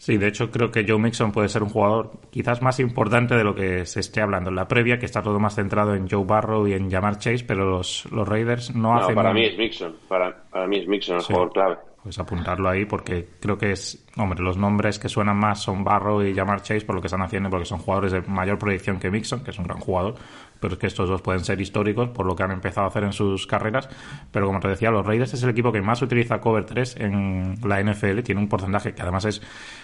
Sí, 0.03 0.17
de 0.17 0.27
hecho 0.27 0.51
creo 0.51 0.73
que 0.73 0.85
Joe 0.85 0.99
Mixon 0.99 1.31
puede 1.31 1.49
ser 1.49 1.63
un 1.63 1.69
jugador 1.69 2.11
quizás 2.31 2.61
más 2.61 2.81
importante 2.81 3.37
de 3.37 3.45
lo 3.45 3.55
que 3.55 3.87
se 3.87 4.01
esté 4.01 4.21
hablando 4.21 4.51
en 4.51 4.57
la 4.57 4.67
previa, 4.67 4.99
que 4.99 5.07
está 5.07 5.23
todo 5.23 5.39
más 5.39 5.55
centrado 5.55 5.95
en 5.95 6.09
Joe 6.09 6.25
Barrow 6.25 6.67
y 6.67 6.73
en 6.73 6.91
Jamar 6.91 7.19
Chase, 7.19 7.45
pero 7.47 7.71
los, 7.71 8.11
los 8.11 8.27
Raiders 8.27 8.75
no, 8.75 8.97
hacen... 8.97 9.15
Para 9.15 9.33
mí 9.33 9.45
es 9.45 9.57
Mixon, 9.57 9.95
para, 10.09 10.43
para 10.51 10.67
mí 10.67 10.79
es 10.79 10.89
Mixon 10.89 11.19
el 11.19 11.23
jugador 11.23 11.53
clave. 11.53 11.77
Pues 12.03 12.19
apuntarlo 12.19 12.69
ahí 12.69 12.85
porque 12.85 13.29
creo 13.39 13.57
que 13.57 13.71
es, 13.71 14.05
hombre, 14.17 14.43
los 14.43 14.57
nombres 14.57 14.99
que 14.99 15.09
suenan 15.09 15.37
más 15.37 15.63
son 15.63 15.85
Barrow 15.85 16.21
y 16.21 16.35
Jamar 16.35 16.63
Chase 16.63 16.85
por 16.85 16.97
lo 16.97 17.01
que 17.01 17.07
están 17.07 17.23
haciendo, 17.23 17.49
porque 17.49 17.67
son 17.67 17.79
jugadores 17.79 18.11
de 18.11 18.23
mayor 18.23 18.59
proyección 18.59 18.99
que 18.99 19.09
Mixon, 19.09 19.45
que 19.45 19.53
es 19.53 19.59
un 19.61 19.67
gran 19.67 19.79
jugador, 19.79 20.17
pero 20.63 20.75
es 20.75 20.79
que 20.79 20.87
estos 20.87 21.09
dos 21.09 21.21
pueden 21.21 21.45
ser 21.45 21.61
históricos 21.61 22.11
por 22.11 22.25
lo 22.25 22.37
que 22.37 22.45
han 22.45 22.53
empezado 22.53 22.87
a 22.87 22.89
hacer 22.89 23.03
en 23.03 23.13
sus 23.13 23.49
carreras. 23.49 23.89
Pero 24.31 24.47
como 24.47 24.61
te 24.61 24.69
decía, 24.69 24.93
los 24.93 25.05
Raiders 25.05 25.35
es 25.35 25.43
el 25.43 25.51
equipo 25.51 25.73
que 25.73 25.83
más 25.83 26.01
utiliza 26.01 26.41
cover 26.41 26.65
3 26.65 26.97
en 27.01 27.59
la 27.65 27.83
NFL, 27.83 28.21
tiene 28.21 28.41
un 28.41 28.49
porcentaje 28.49 28.95
que 28.95 29.03
además 29.03 29.25
es 29.25 29.43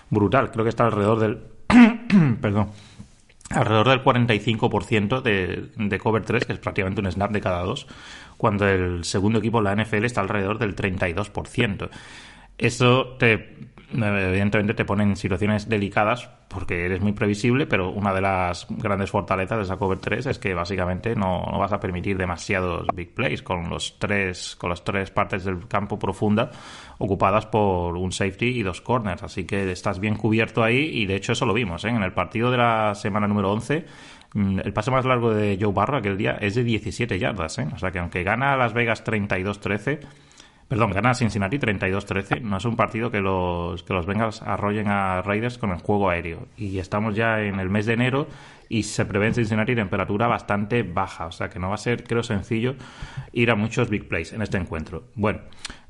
brutal, 0.09 0.53
creo 0.53 0.65
que 0.65 0.71
está 0.71 0.87
alrededor 0.87 1.19
del. 1.19 1.39
perdón. 2.41 2.71
Alrededor 3.51 3.89
del 3.89 4.05
45% 4.05 5.23
de, 5.23 5.71
de 5.75 5.99
cover 5.99 6.23
3, 6.23 6.45
que 6.45 6.53
es 6.53 6.59
prácticamente 6.59 7.01
un 7.01 7.11
snap 7.11 7.33
de 7.33 7.41
cada 7.41 7.63
dos, 7.63 7.87
cuando 8.37 8.69
el 8.69 9.05
segundo 9.05 9.41
equipo, 9.41 9.61
la 9.61 9.75
NFL, 9.75 10.05
está 10.05 10.21
alrededor 10.21 10.59
del 10.59 10.77
32%. 10.77 11.89
Eso 12.59 13.17
te 13.19 13.69
evidentemente 13.91 14.75
te 14.75 14.85
pone 14.85 15.03
en 15.03 15.17
situaciones 15.17 15.69
delicadas 15.69 16.29
porque 16.49 16.85
eres 16.85 17.01
muy 17.01 17.13
previsible, 17.13 17.67
pero 17.67 17.91
una 17.91 18.13
de 18.13 18.21
las 18.21 18.67
grandes 18.69 19.11
fortalezas 19.11 19.59
de 19.59 19.65
esa 19.65 19.77
cover 19.77 19.99
3 19.99 20.27
es 20.27 20.39
que 20.39 20.55
básicamente 20.55 21.15
no, 21.15 21.45
no, 21.51 21.59
vas 21.59 21.73
a 21.73 21.81
permitir 21.81 22.17
demasiados 22.19 22.87
big 22.95 23.15
plays 23.15 23.43
con 23.43 23.69
los 23.69 23.99
tres 23.99 24.57
con 24.57 24.71
las 24.71 24.85
tres 24.85 25.11
partes 25.11 25.45
del 25.45 25.67
campo 25.69 25.99
profunda 25.99 26.51
ocupadas 26.99 27.47
por 27.47 27.97
un 27.97 28.13
safety 28.13 28.59
y 28.59 28.63
dos 28.63 28.81
corners, 28.81 29.23
así 29.23 29.45
que 29.45 29.71
estás 29.71 30.01
bien 30.01 30.17
cubierto 30.17 30.63
ahí 30.63 30.91
y 30.93 31.07
de 31.07 31.17
hecho 31.17 31.33
eso 31.33 31.47
lo 31.47 31.55
vimos 31.55 31.85
¿eh? 31.85 31.89
en 31.89 32.03
el 32.03 32.13
partido 32.13 32.51
de 32.51 32.59
la 32.59 32.95
semana 32.95 33.27
número 33.27 33.53
11 33.53 33.87
mm, 34.35 34.61
el 34.65 34.73
pase 34.73 34.91
más 34.91 35.05
largo 35.05 35.33
de 35.33 35.59
Joe 35.61 35.73
Barro 35.73 35.99
aquel 35.99 36.17
día 36.17 36.39
es 36.41 36.55
de 36.55 36.65
17 36.65 37.19
yardas, 37.19 37.59
¿eh? 37.59 37.69
o 37.75 37.79
sea 37.79 37.91
que 37.91 37.99
aunque 37.99 38.23
gana 38.23 38.57
Las 38.57 38.75
Vegas 38.75 39.05
32-13 39.05 40.01
Perdón, 40.69 40.93
gana 40.93 41.15
Cincinnati 41.15 41.59
32-13. 41.59 42.43
No 42.43 42.59
es 42.59 42.65
un 42.67 42.77
partido 42.77 43.11
que 43.11 43.21
los, 43.21 43.83
que 43.83 43.95
los 43.95 44.05
Bengals 44.05 44.43
arrollen 44.43 44.89
a 44.89 45.23
Raiders 45.23 45.57
con 45.57 45.71
el 45.71 45.79
juego 45.79 46.11
aéreo. 46.11 46.47
Y 46.59 46.79
estamos 46.79 47.17
ya 47.17 47.41
en 47.41 47.59
el 47.59 47.71
mes 47.71 47.87
de 47.87 47.95
enero 47.95 48.29
y 48.69 48.83
se 48.83 49.07
prevé 49.07 49.29
en 49.29 49.35
Cincinnati 49.35 49.75
temperatura 49.75 50.27
bastante 50.27 50.83
baja. 50.83 51.27
O 51.27 51.33
sea 51.33 51.49
que 51.49 51.59
no 51.59 51.69
va 51.69 51.77
a 51.77 51.79
ser, 51.79 52.05
creo, 52.05 52.23
sencillo 52.23 52.75
ir 53.33 53.51
a 53.51 53.55
muchos 53.55 53.89
big 53.89 54.09
plays 54.09 54.35
en 54.35 54.43
este 54.43 54.59
encuentro. 54.59 55.05
Bueno, 55.15 55.41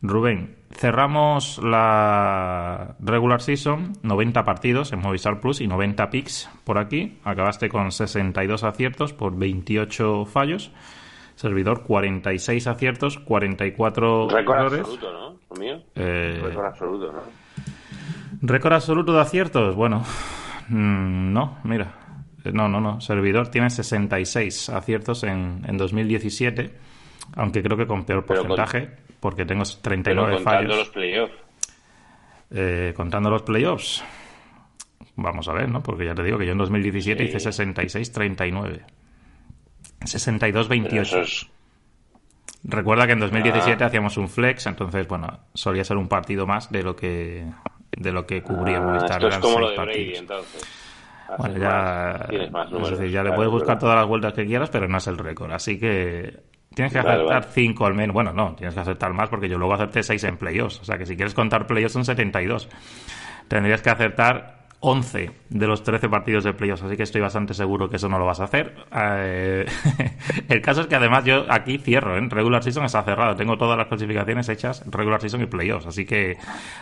Rubén, 0.01 0.55
cerramos 0.71 1.59
la 1.59 2.95
regular 3.01 3.43
season, 3.43 3.95
90 4.05 4.45
partidos 4.45 4.93
en 4.93 5.01
Movistar 5.01 5.41
Plus 5.41 5.61
y 5.61 5.67
90 5.67 6.09
picks 6.11 6.49
por 6.63 6.79
aquí. 6.79 7.19
Acabaste 7.25 7.69
con 7.69 7.91
62 7.91 8.63
aciertos 8.63 9.13
por 9.13 9.37
28 9.37 10.25
fallos. 10.25 10.71
Servidor 11.39 11.85
46 11.85 12.67
aciertos, 12.67 13.17
44 13.21 14.29
Récord 14.29 14.59
errores. 14.59 14.81
absoluto, 14.81 15.13
¿no? 15.13 15.57
mío? 15.57 15.81
Eh... 15.95 16.41
Récord 16.43 16.67
absoluto, 16.67 17.13
¿no? 17.13 17.21
Récord 18.43 18.73
absoluto 18.73 19.13
de 19.13 19.21
aciertos, 19.21 19.77
bueno, 19.77 20.03
mmm, 20.69 21.33
no, 21.33 21.59
mira. 21.63 21.95
No, 22.53 22.67
no, 22.69 22.81
no. 22.81 23.01
Servidor 23.01 23.53
tiene 23.53 23.71
66 23.71 24.69
aciertos 24.71 25.23
en, 25.23 25.65
en 25.65 25.77
2017, 25.77 26.73
aunque 27.37 27.63
creo 27.63 27.77
que 27.77 27.87
con 27.87 28.05
peor 28.05 28.27
porcentaje, 28.27 28.87
con... 28.87 28.97
porque 29.21 29.45
tengo 29.45 29.63
39 29.81 30.29
Pero 30.33 30.45
contando 30.45 30.75
los 30.75 30.89
playoffs. 30.89 31.35
Eh, 32.51 32.93
contando 32.97 33.31
los 33.31 33.43
playoffs. 33.43 34.05
Vamos 35.15 35.47
a 35.47 35.53
ver, 35.53 35.69
¿no? 35.69 35.85
Porque 35.85 36.05
ya 36.05 36.17
te 36.17 36.25
digo 36.25 36.37
que 36.37 36.47
yo 36.47 36.53
en 36.53 36.59
2017 36.59 37.29
sí. 37.29 37.37
hice 37.37 37.51
66-39. 37.51 38.81
62-28. 40.01 41.23
Es... 41.23 41.47
Recuerda 42.65 43.07
que 43.07 43.13
en 43.13 43.21
2017 43.21 43.83
ah. 43.83 43.87
hacíamos 43.87 44.17
un 44.17 44.29
flex, 44.29 44.67
entonces, 44.67 45.07
bueno, 45.07 45.41
solía 45.55 45.85
ser 45.85 45.97
un 45.97 46.09
partido 46.09 46.47
más 46.47 46.71
de 46.71 46.83
lo 46.83 46.97
que 46.97 47.47
de 47.97 48.13
lo 48.13 48.27
que 48.27 48.43
cubría 48.43 48.79
ah, 48.79 48.83
Movistar. 48.83 49.23
Esto 49.23 49.29
es 49.29 49.39
como 49.39 49.61
lo 49.61 49.71
de 49.71 49.77
Brady, 49.77 50.15
entonces. 50.17 50.67
Bueno, 51.37 51.59
ya, 51.59 52.27
más, 52.51 52.73
es 52.73 52.91
decir, 52.91 53.11
ya 53.11 53.23
le 53.23 53.33
puedes 53.33 53.51
buscar 53.51 53.79
todas 53.79 53.97
las 53.97 54.07
vueltas 54.07 54.33
que 54.33 54.47
quieras, 54.47 54.71
pero 54.71 54.89
no 54.89 54.97
es 54.97 55.07
el 55.07 55.19
récord. 55.19 55.53
Así 55.53 55.79
que 55.79 56.43
tienes 56.75 56.93
que 56.93 56.99
aceptar 57.01 57.45
5 57.45 57.87
al 57.87 57.95
menos. 57.95 58.15
Bueno, 58.15 58.33
no, 58.33 58.55
tienes 58.55 58.75
que 58.75 58.81
aceptar 58.81 59.13
más 59.13 59.29
porque 59.29 59.49
yo 59.49 59.59
luego 59.59 59.75
acepté 59.75 60.03
6 60.03 60.25
en 60.25 60.37
playoffs. 60.39 60.81
O 60.81 60.85
sea 60.85 60.97
que 60.97 61.05
si 61.05 61.17
quieres 61.17 61.35
contar 61.35 61.67
playoffs 61.67 61.93
son 61.93 62.05
72. 62.05 62.69
Tendrías 63.47 63.83
que 63.83 63.91
aceptar 63.91 64.58
11 64.81 65.31
de 65.49 65.67
los 65.67 65.83
13 65.83 66.09
partidos 66.09 66.45
de 66.45 66.53
playoffs, 66.53 66.85
así 66.85 66.97
que 66.97 67.03
estoy 67.03 67.21
bastante 67.21 67.53
seguro 67.53 67.89
que 67.89 67.97
eso 67.97 68.09
no 68.09 68.19
lo 68.19 68.27
vas 68.27 68.41
a 68.41 68.45
hacer. 68.45 68.75
Eh, 68.95 69.67
el 70.49 70.61
caso 70.61 70.83
es 70.83 70.87
que 70.87 70.95
además 70.95 71.25
yo 71.25 71.47
aquí 71.49 71.79
cierro, 71.79 72.17
en 72.17 72.27
¿eh? 72.27 72.29
regular 72.31 72.63
season 72.63 72.85
está 72.85 73.03
cerrado, 73.03 73.35
tengo 73.35 73.59
todas 73.59 73.77
las 73.77 73.89
clasificaciones 73.89 74.49
hechas 74.49 74.85
regular 74.87 75.21
season 75.21 75.43
y 75.43 75.47
playoffs, 75.47 75.87
así 75.87 76.05
que 76.05 76.37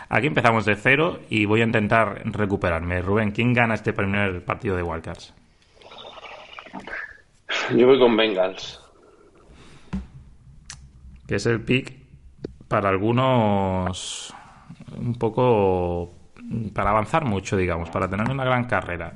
aquí 0.09 0.27
empezamos 0.27 0.65
de 0.65 0.75
cero 0.75 1.19
y 1.29 1.45
voy 1.45 1.61
a 1.61 1.65
intentar 1.65 2.21
recuperarme. 2.25 3.01
Rubén, 3.01 3.31
¿quién 3.31 3.53
gana 3.53 3.73
este 3.73 3.93
primer 3.93 4.45
partido 4.45 4.75
de 4.75 4.83
Wildcards? 4.83 5.33
Yo 7.75 7.87
voy 7.87 7.99
con 7.99 8.15
Bengals. 8.15 8.79
Que 11.27 11.35
es 11.35 11.45
el 11.45 11.61
pick 11.61 11.93
para 12.67 12.89
algunos 12.89 14.33
un 14.95 15.15
poco 15.15 16.16
para 16.73 16.91
avanzar 16.91 17.25
mucho, 17.25 17.57
digamos, 17.57 17.89
para 17.89 18.09
tener 18.09 18.29
una 18.29 18.45
gran 18.45 18.65
carrera. 18.65 19.13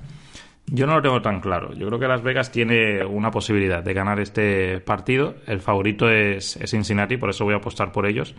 Yo 0.67 0.87
no 0.87 0.95
lo 0.95 1.01
tengo 1.01 1.21
tan 1.21 1.41
claro. 1.41 1.73
Yo 1.73 1.87
creo 1.87 1.99
que 1.99 2.07
Las 2.07 2.23
Vegas 2.23 2.51
tiene 2.51 3.03
una 3.05 3.31
posibilidad 3.31 3.83
de 3.83 3.93
ganar 3.93 4.19
este 4.19 4.79
partido. 4.79 5.35
El 5.47 5.59
favorito 5.59 6.09
es, 6.09 6.55
es 6.57 6.71
Cincinnati, 6.71 7.17
por 7.17 7.29
eso 7.29 7.43
voy 7.43 7.53
a 7.53 7.57
apostar 7.57 7.91
por 7.91 8.05
ellos. 8.05 8.35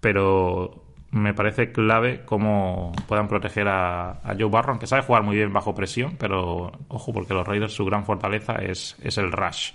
Pero 0.00 0.84
me 1.14 1.32
parece 1.32 1.70
clave 1.70 2.22
cómo 2.24 2.90
puedan 3.06 3.28
proteger 3.28 3.68
a, 3.68 4.20
Joe 4.36 4.50
Barron, 4.50 4.80
que 4.80 4.88
sabe 4.88 5.02
jugar 5.02 5.22
muy 5.22 5.36
bien 5.36 5.52
bajo 5.52 5.72
presión, 5.72 6.16
pero 6.18 6.72
ojo, 6.88 7.12
porque 7.12 7.34
los 7.34 7.46
Raiders 7.46 7.72
su 7.72 7.84
gran 7.84 8.04
fortaleza 8.04 8.56
es, 8.56 8.96
es 9.00 9.16
el 9.16 9.30
rush. 9.30 9.70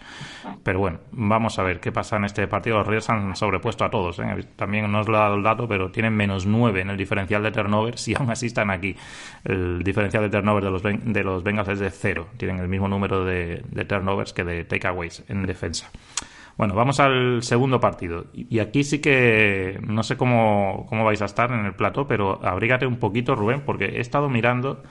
Pero 0.63 0.79
bueno, 0.79 0.99
vamos 1.13 1.57
a 1.57 1.63
ver 1.63 1.79
qué 1.79 1.93
pasa 1.93 2.17
en 2.17 2.25
este 2.25 2.45
partido. 2.49 2.77
Los 2.77 2.87
Raiders 2.87 3.09
han 3.09 3.37
sobrepuesto 3.37 3.85
a 3.85 3.89
todos. 3.89 4.19
¿eh? 4.19 4.47
También 4.57 4.91
no 4.91 4.99
os 4.99 5.07
lo 5.07 5.15
he 5.15 5.19
dado 5.19 5.35
el 5.35 5.43
dato, 5.43 5.65
pero 5.65 5.89
tienen 5.91 6.13
menos 6.13 6.45
9 6.45 6.81
en 6.81 6.89
el 6.89 6.97
diferencial 6.97 7.41
de 7.41 7.51
turnovers 7.51 8.05
y 8.09 8.15
aún 8.17 8.29
así 8.29 8.47
están 8.47 8.69
aquí. 8.69 8.97
El 9.45 9.81
diferencial 9.81 10.23
de 10.23 10.29
turnovers 10.29 10.65
de 10.65 10.71
los, 10.71 10.83
de 10.83 11.23
los 11.23 11.41
Bengals 11.41 11.69
es 11.69 11.79
de 11.79 11.89
cero. 11.89 12.27
Tienen 12.35 12.59
el 12.59 12.67
mismo 12.67 12.89
número 12.89 13.23
de 13.23 13.63
turnovers 13.87 14.33
que 14.33 14.43
de 14.43 14.65
takeaways 14.65 15.23
en 15.29 15.45
defensa. 15.45 15.89
Bueno, 16.59 16.73
vamos 16.73 16.99
al 16.99 17.41
segundo 17.41 17.79
partido. 17.79 18.25
Y 18.33 18.59
aquí 18.59 18.83
sí 18.83 18.99
que 18.99 19.79
no 19.81 20.03
sé 20.03 20.17
cómo, 20.17 20.85
cómo 20.89 21.05
vais 21.05 21.21
a 21.21 21.25
estar 21.25 21.53
en 21.53 21.65
el 21.65 21.73
plató, 21.73 22.05
pero 22.05 22.45
abrígate 22.45 22.85
un 22.85 22.97
poquito, 22.97 23.33
Rubén, 23.33 23.61
porque 23.65 23.85
he 23.85 24.01
estado 24.01 24.27
mirando 24.27 24.83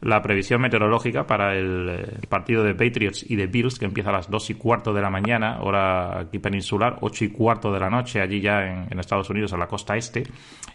la 0.00 0.22
previsión 0.22 0.60
meteorológica 0.60 1.26
para 1.26 1.56
el, 1.56 2.20
partido 2.28 2.62
de 2.62 2.76
Patriots 2.76 3.28
y 3.28 3.34
de 3.34 3.48
Bills, 3.48 3.80
que 3.80 3.86
empieza 3.86 4.10
a 4.10 4.12
las 4.12 4.30
2 4.30 4.50
y 4.50 4.54
cuarto 4.54 4.94
de 4.94 5.02
la 5.02 5.10
mañana, 5.10 5.58
hora 5.62 6.16
aquí 6.16 6.38
peninsular, 6.38 6.98
8 7.00 7.24
y 7.24 7.28
cuarto 7.30 7.72
de 7.72 7.80
la 7.80 7.90
noche, 7.90 8.20
allí 8.20 8.40
ya 8.40 8.64
en, 8.64 8.86
en 8.88 9.00
Estados 9.00 9.28
Unidos, 9.28 9.52
a 9.52 9.56
la 9.56 9.66
costa 9.66 9.96
este. 9.96 10.22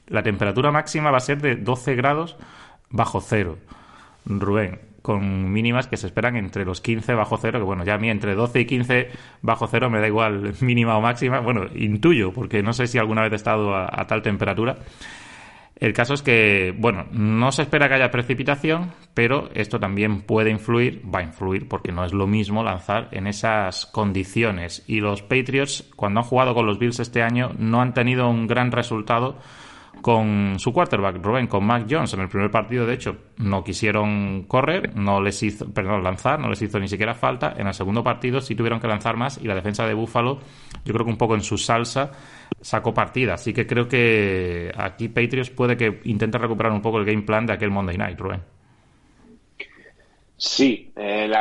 La 0.08 0.22
temperatura 0.22 0.70
máxima 0.70 1.12
va 1.12 1.18
a 1.18 1.22
ser 1.22 1.42
de 1.42 1.56
12 1.56 1.96
grados 1.96 2.36
bajo 2.90 3.22
cero. 3.22 3.58
Rubén, 4.26 4.82
con 5.02 5.52
mínimas 5.52 5.88
que 5.88 5.98
se 5.98 6.08
esperan 6.08 6.36
entre 6.36 6.66
los 6.66 6.82
15 6.82 7.14
bajo 7.14 7.38
cero, 7.38 7.60
que 7.60 7.66
bueno, 7.66 7.84
ya 7.84 7.96
a 7.96 7.98
mí 7.98 8.10
entre 8.10 8.36
12 8.36 8.60
y 8.60 8.66
15 8.66 9.10
bajo 9.42 9.68
cero 9.68 9.90
me 9.90 10.00
da 10.00 10.08
igual 10.08 10.54
mínima 10.62 10.98
o 10.98 11.02
máxima, 11.02 11.40
bueno, 11.40 11.66
intuyo, 11.74 12.32
porque 12.32 12.62
no 12.62 12.74
sé 12.74 12.88
si 12.88 12.98
alguna 12.98 13.24
vez 13.24 13.34
he 13.34 13.36
estado 13.36 13.76
a, 13.76 14.06
tal 14.08 14.22
temperatura. 14.22 14.78
El 15.76 15.94
caso 15.94 16.14
es 16.14 16.22
que, 16.22 16.76
bueno, 16.78 17.08
no 17.12 17.52
se 17.52 17.64
espera 17.64 17.88
que 17.88 17.96
haya 17.96 18.12
precipitación, 18.12 18.92
pero 19.16 19.50
esto 19.56 19.80
también 19.80 20.22
puede 20.22 20.52
influir, 20.52 21.02
va 21.04 21.20
a 21.20 21.24
influir, 21.24 21.68
porque 21.68 21.92
no 21.92 22.06
es 22.06 22.14
lo 22.14 22.28
mismo 22.28 22.64
lanzar 22.64 23.08
en 23.12 23.26
esas 23.26 23.88
condiciones. 23.88 24.84
Y 24.86 25.00
los 25.00 25.24
Patriots, 25.24 25.90
cuando 25.96 26.20
han 26.20 26.28
jugado 26.28 26.54
con 26.54 26.68
los 26.68 26.78
Bills 26.78 27.00
este 27.00 27.24
año, 27.24 27.54
no 27.58 27.82
han 27.82 27.96
tenido 27.96 28.30
un 28.30 28.46
gran 28.46 28.72
resultado 28.72 29.40
con 30.02 30.56
su 30.58 30.74
quarterback, 30.74 31.24
Rubén, 31.24 31.48
con 31.48 31.66
Mac 31.66 31.86
Jones. 31.90 32.14
En 32.14 32.22
el 32.22 32.30
primer 32.30 32.50
partido, 32.50 32.86
de 32.86 32.96
hecho, 32.96 33.16
no 33.38 33.64
quisieron 33.64 34.44
correr, 34.44 34.96
no 34.96 35.22
les 35.22 35.42
hizo, 35.44 35.72
perdón, 35.72 36.04
lanzar, 36.04 36.40
no 36.40 36.50
les 36.50 36.62
hizo 36.62 36.80
ni 36.80 36.88
siquiera 36.88 37.14
falta. 37.14 37.54
En 37.58 37.68
el 37.68 37.74
segundo 37.74 38.04
partido 38.04 38.42
sí 38.42 38.56
tuvieron 38.56 38.80
que 38.80 38.88
lanzar 38.88 39.16
más 39.16 39.40
y 39.42 39.48
la 39.48 39.56
defensa 39.56 39.86
de 39.86 39.94
Buffalo, 39.94 40.40
yo 40.84 40.94
creo 40.94 41.06
que 41.06 41.12
un 41.12 41.18
poco 41.18 41.36
en 41.36 41.42
su 41.42 41.58
salsa, 41.58 42.12
sacó 42.60 42.94
partida. 42.94 43.36
Así 43.36 43.54
que 43.54 43.68
creo 43.68 43.88
que 43.88 44.72
aquí 44.76 45.08
Patriots 45.08 45.50
puede 45.50 45.78
que 45.78 46.02
intente 46.06 46.38
recuperar 46.38 46.72
un 46.72 46.82
poco 46.82 46.98
el 46.98 47.06
game 47.06 47.22
plan 47.22 47.46
de 47.46 47.54
aquel 47.54 47.72
Monday 47.72 47.98
Night, 47.98 48.20
Rubén. 48.20 48.42
Sí, 50.36 50.92
eh, 50.96 51.32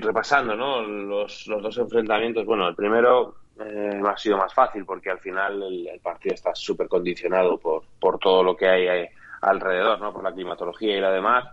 repasando 0.00 0.56
¿no? 0.56 0.82
los, 0.82 1.46
los 1.46 1.62
dos 1.62 1.78
enfrentamientos. 1.78 2.44
Bueno, 2.44 2.68
el 2.68 2.74
primero 2.74 3.39
eh, 3.60 4.00
ha 4.04 4.16
sido 4.16 4.36
más 4.36 4.52
fácil 4.54 4.84
porque 4.84 5.10
al 5.10 5.18
final 5.18 5.62
el, 5.62 6.00
partido 6.00 6.34
está 6.34 6.54
súper 6.54 6.88
condicionado 6.88 7.58
por, 7.58 7.84
por 7.98 8.18
todo 8.18 8.42
lo 8.42 8.56
que 8.56 8.68
hay, 8.68 9.08
alrededor, 9.42 10.00
¿no? 10.00 10.12
por 10.12 10.22
la 10.22 10.32
climatología 10.32 10.96
y 10.96 11.00
la 11.00 11.10
demás. 11.10 11.48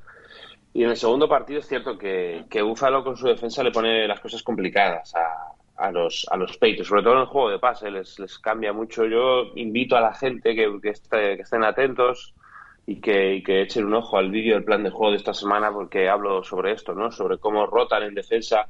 Y 0.73 0.83
en 0.83 0.89
el 0.89 0.97
segundo 0.97 1.27
partido 1.27 1.59
es 1.59 1.67
cierto 1.67 1.97
que, 1.97 2.45
que 2.49 2.61
Búfalo 2.61 3.03
con 3.03 3.17
su 3.17 3.27
defensa 3.27 3.63
le 3.63 3.71
pone 3.71 4.07
las 4.07 4.19
cosas 4.19 4.43
complicadas 4.43 5.15
a, 5.15 5.53
a 5.77 5.91
los, 5.91 6.27
a 6.29 6.37
los 6.37 6.57
peitos, 6.57 6.87
sobre 6.87 7.03
todo 7.03 7.13
en 7.13 7.19
el 7.21 7.25
juego 7.27 7.49
de 7.49 7.59
pase, 7.59 7.89
les, 7.89 8.19
les 8.19 8.37
cambia 8.39 8.73
mucho. 8.73 9.05
Yo 9.05 9.51
invito 9.55 9.95
a 9.95 10.01
la 10.01 10.13
gente 10.13 10.55
que, 10.55 10.79
que, 10.81 10.93
que 11.11 11.41
estén 11.41 11.63
atentos 11.63 12.33
y 12.85 12.99
que, 12.99 13.43
que 13.45 13.61
echen 13.61 13.85
un 13.85 13.93
ojo 13.95 14.17
al 14.17 14.31
vídeo 14.31 14.55
del 14.55 14.63
plan 14.63 14.83
de 14.83 14.89
juego 14.89 15.11
de 15.11 15.17
esta 15.17 15.33
semana 15.33 15.71
porque 15.71 16.09
hablo 16.09 16.43
sobre 16.43 16.71
esto, 16.71 16.93
¿no? 16.93 17.11
sobre 17.11 17.37
cómo 17.37 17.65
rotan 17.65 18.03
en 18.03 18.15
defensa 18.15 18.67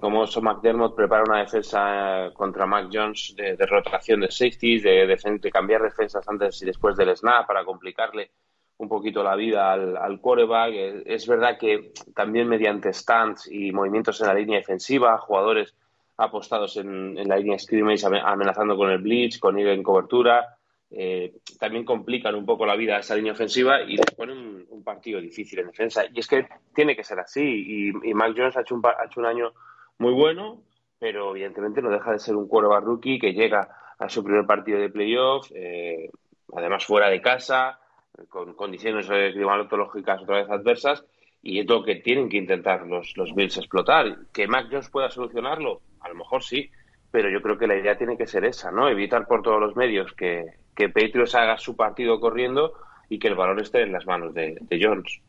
cómo 0.00 0.26
Son 0.26 0.44
McDermott 0.44 0.94
prepara 0.94 1.24
una 1.26 1.40
defensa 1.40 2.26
eh, 2.26 2.32
contra 2.34 2.66
Mac 2.66 2.88
Jones 2.92 3.34
de, 3.36 3.56
rotación 3.66 4.20
de 4.20 4.30
safeties, 4.30 4.82
de, 4.82 5.06
de, 5.06 5.50
cambiar 5.50 5.82
defensas 5.82 6.28
antes 6.28 6.60
y 6.62 6.66
después 6.66 6.96
del 6.96 7.16
snap 7.16 7.46
para 7.46 7.64
complicarle 7.64 8.30
un 8.76 8.88
poquito 8.88 9.22
la 9.22 9.34
vida 9.34 9.72
al, 9.72 9.96
al 9.96 10.20
quarterback. 10.20 10.72
Eh, 10.72 11.02
es 11.06 11.26
verdad 11.26 11.58
que 11.58 11.92
también 12.14 12.48
mediante 12.48 12.92
stands 12.92 13.50
y 13.50 13.72
movimientos 13.72 14.20
en 14.20 14.26
la 14.26 14.34
línea 14.34 14.58
defensiva, 14.58 15.18
jugadores 15.18 15.74
apostados 16.18 16.76
en, 16.76 17.14
la 17.26 17.36
línea 17.36 17.58
scrimmage 17.58 18.04
amenazando 18.04 18.76
con 18.76 18.90
el 18.90 18.98
blitz, 18.98 19.38
con 19.38 19.58
ir 19.58 19.68
en 19.68 19.82
cobertura, 19.82 20.58
eh, 20.90 21.34
también 21.58 21.84
complican 21.84 22.34
un 22.34 22.44
poco 22.44 22.66
la 22.66 22.76
vida 22.76 22.96
a 22.96 23.00
esa 23.00 23.14
línea 23.14 23.32
ofensiva 23.32 23.82
y 23.82 23.96
les 23.96 24.10
ponen 24.16 24.66
un, 24.68 24.82
partido 24.82 25.20
difícil 25.20 25.58
en 25.60 25.66
defensa. 25.66 26.04
Y 26.12 26.18
es 26.18 26.26
que 26.26 26.48
tiene 26.74 26.96
que 26.96 27.04
ser 27.04 27.20
así. 27.20 27.42
Y, 27.42 28.10
y 28.10 28.14
Mac 28.14 28.32
Jones 28.34 28.56
ha 28.56 28.62
hecho 28.62 28.74
un, 28.74 28.82
ha 28.86 29.04
hecho 29.04 29.20
un 29.20 29.26
año 29.26 29.52
muy 29.98 30.12
bueno, 30.12 30.62
pero 30.98 31.30
evidentemente 31.30 31.82
no 31.82 31.90
deja 31.90 32.12
de 32.12 32.18
ser 32.18 32.36
un 32.36 32.48
quarterback 32.48 32.84
rookie 32.84 33.18
que 33.18 33.32
llega 33.32 33.68
a 33.98 34.08
su 34.08 34.22
primer 34.22 34.46
partido 34.46 34.78
de 34.78 34.90
playoff, 34.90 35.50
eh, 35.54 36.10
además 36.54 36.84
fuera 36.84 37.08
de 37.10 37.20
casa, 37.20 37.80
con 38.28 38.54
condiciones 38.54 39.06
climatológicas 39.06 40.22
otra 40.22 40.36
vez 40.36 40.50
adversas, 40.50 41.04
y 41.42 41.60
es 41.60 41.66
lo 41.68 41.84
que 41.84 41.96
tienen 41.96 42.28
que 42.28 42.36
intentar 42.36 42.86
los, 42.86 43.16
los 43.16 43.34
Bills 43.34 43.56
explotar. 43.56 44.18
¿Que 44.32 44.48
Mac 44.48 44.68
Jones 44.70 44.90
pueda 44.90 45.10
solucionarlo? 45.10 45.80
A 46.00 46.08
lo 46.08 46.14
mejor 46.14 46.42
sí, 46.42 46.70
pero 47.10 47.30
yo 47.30 47.40
creo 47.42 47.58
que 47.58 47.66
la 47.66 47.76
idea 47.76 47.96
tiene 47.96 48.16
que 48.16 48.26
ser 48.26 48.44
esa, 48.44 48.70
¿no? 48.70 48.88
Evitar 48.88 49.26
por 49.26 49.42
todos 49.42 49.60
los 49.60 49.76
medios 49.76 50.12
que, 50.12 50.46
que 50.74 50.92
haga 51.34 51.58
su 51.58 51.76
partido 51.76 52.20
corriendo 52.20 52.72
y 53.08 53.18
que 53.18 53.28
el 53.28 53.36
balón 53.36 53.60
esté 53.60 53.82
en 53.82 53.92
las 53.92 54.06
manos 54.06 54.34
de 54.34 54.80
Jones. 54.80 55.20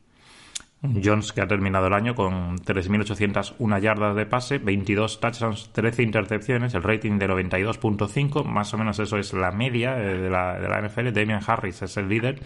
Jones, 0.82 1.32
que 1.32 1.42
ha 1.42 1.46
terminado 1.46 1.88
el 1.88 1.92
año 1.92 2.14
con 2.14 2.56
3.801 2.58 3.80
yardas 3.80 4.16
de 4.16 4.24
pase, 4.24 4.56
22 4.56 5.20
touchdowns, 5.20 5.70
13 5.72 6.02
intercepciones, 6.02 6.72
el 6.72 6.82
rating 6.82 7.18
de 7.18 7.28
92.5, 7.28 8.44
más 8.44 8.72
o 8.72 8.78
menos 8.78 8.98
eso 8.98 9.18
es 9.18 9.34
la 9.34 9.50
media 9.50 9.98
eh, 9.98 10.16
de 10.16 10.30
la, 10.30 10.58
de 10.58 10.68
la 10.68 10.80
NFL. 10.80 11.12
Damian 11.12 11.42
Harris 11.46 11.82
es 11.82 11.98
el 11.98 12.08
líder 12.08 12.40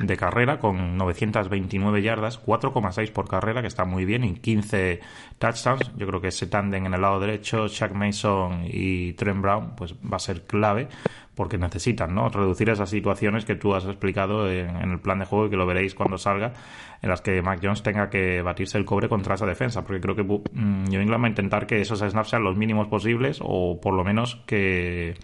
de 0.00 0.16
carrera 0.16 0.58
con 0.58 0.96
929 0.96 2.02
yardas, 2.02 2.44
4,6 2.44 3.12
por 3.12 3.28
carrera, 3.28 3.60
que 3.60 3.68
está 3.68 3.84
muy 3.84 4.04
bien, 4.04 4.24
y 4.24 4.34
15 4.34 5.00
touchdowns. 5.38 5.92
Yo 5.96 6.08
creo 6.08 6.20
que 6.20 6.28
ese 6.28 6.48
tándem 6.48 6.86
en 6.86 6.94
el 6.94 7.00
lado 7.00 7.20
derecho, 7.20 7.68
Chuck 7.68 7.92
Mason 7.92 8.64
y 8.64 9.12
Trent 9.12 9.40
Brown, 9.40 9.76
pues 9.76 9.94
va 9.94 10.16
a 10.16 10.20
ser 10.20 10.42
clave 10.42 10.88
porque 11.36 11.58
necesitan 11.58 12.14
¿no? 12.14 12.28
reducir 12.30 12.70
esas 12.70 12.88
situaciones 12.88 13.44
que 13.44 13.54
tú 13.54 13.74
has 13.74 13.84
explicado 13.84 14.50
en, 14.50 14.90
el 14.90 14.98
plan 14.98 15.18
de 15.18 15.26
juego 15.26 15.46
y 15.46 15.50
que 15.50 15.56
lo 15.56 15.66
veréis 15.66 15.94
cuando 15.94 16.16
salga, 16.16 16.54
en 17.02 17.10
las 17.10 17.20
que 17.20 17.42
Mac 17.42 17.60
Jones 17.62 17.82
tenga 17.82 18.08
que 18.08 18.40
batirse 18.40 18.78
el 18.78 18.86
cobre 18.86 19.08
contra 19.08 19.34
esa 19.34 19.46
defensa, 19.46 19.84
porque 19.84 20.00
creo 20.00 20.16
que 20.16 20.22
mm, 20.22 20.84
New 20.84 21.08
va 21.08 21.26
a 21.26 21.28
intentar 21.28 21.66
que 21.66 21.80
esos 21.80 22.00
snaps 22.00 22.30
sean 22.30 22.42
los 22.42 22.56
mínimos 22.56 22.88
posibles 22.88 23.38
o 23.42 23.78
por 23.80 23.94
lo 23.94 24.02
menos 24.02 24.42
que 24.46 25.14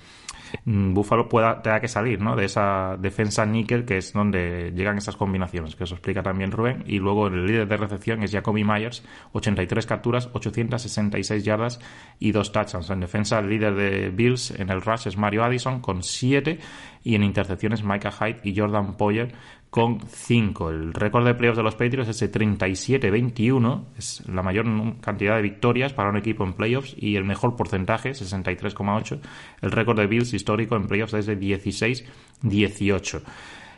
Buffalo 0.64 1.28
pueda, 1.28 1.62
tenga 1.62 1.80
que 1.80 1.88
salir 1.88 2.18
de 2.18 2.44
esa 2.44 2.96
defensa 2.98 3.46
níquel 3.46 3.84
que 3.84 3.98
es 3.98 4.12
donde 4.12 4.72
llegan 4.74 4.98
esas 4.98 5.16
combinaciones, 5.16 5.76
que 5.76 5.84
eso 5.84 5.94
explica 5.94 6.22
también 6.22 6.50
Rubén. 6.50 6.84
Y 6.86 6.98
luego 6.98 7.26
el 7.28 7.46
líder 7.46 7.68
de 7.68 7.76
recepción 7.76 8.22
es 8.22 8.32
Jacoby 8.32 8.64
Myers, 8.64 9.04
83 9.32 9.86
capturas, 9.86 10.28
866 10.32 11.44
yardas 11.44 11.80
y 12.18 12.32
dos 12.32 12.52
touchdowns. 12.52 12.90
En 12.90 13.00
defensa, 13.00 13.38
el 13.38 13.48
líder 13.48 13.74
de 13.74 14.10
Bills 14.10 14.52
en 14.52 14.70
el 14.70 14.82
rush 14.82 15.06
es 15.08 15.16
Mario 15.16 15.44
Addison 15.44 15.80
con 15.80 16.02
7 16.02 16.58
y 17.04 17.14
en 17.14 17.24
intercepciones 17.24 17.82
Micah 17.82 18.12
Hyde 18.12 18.40
y 18.44 18.56
Jordan 18.56 18.96
Poyer 18.96 19.34
con 19.72 20.00
5. 20.06 20.68
El 20.68 20.92
récord 20.92 21.24
de 21.24 21.32
playoffs 21.32 21.56
de 21.56 21.62
los 21.62 21.76
Patriots 21.76 22.10
es 22.10 22.20
de 22.20 22.30
37-21, 22.30 23.84
es 23.96 24.22
la 24.28 24.42
mayor 24.42 24.66
cantidad 25.00 25.36
de 25.36 25.40
victorias 25.40 25.94
para 25.94 26.10
un 26.10 26.18
equipo 26.18 26.44
en 26.44 26.52
playoffs 26.52 26.94
y 26.94 27.16
el 27.16 27.24
mejor 27.24 27.56
porcentaje, 27.56 28.10
63,8. 28.10 29.18
El 29.62 29.70
récord 29.70 29.98
de 29.98 30.06
Bills 30.06 30.34
histórico 30.34 30.76
en 30.76 30.88
playoffs 30.88 31.14
es 31.14 31.24
de 31.24 31.40
16-18. 31.40 33.22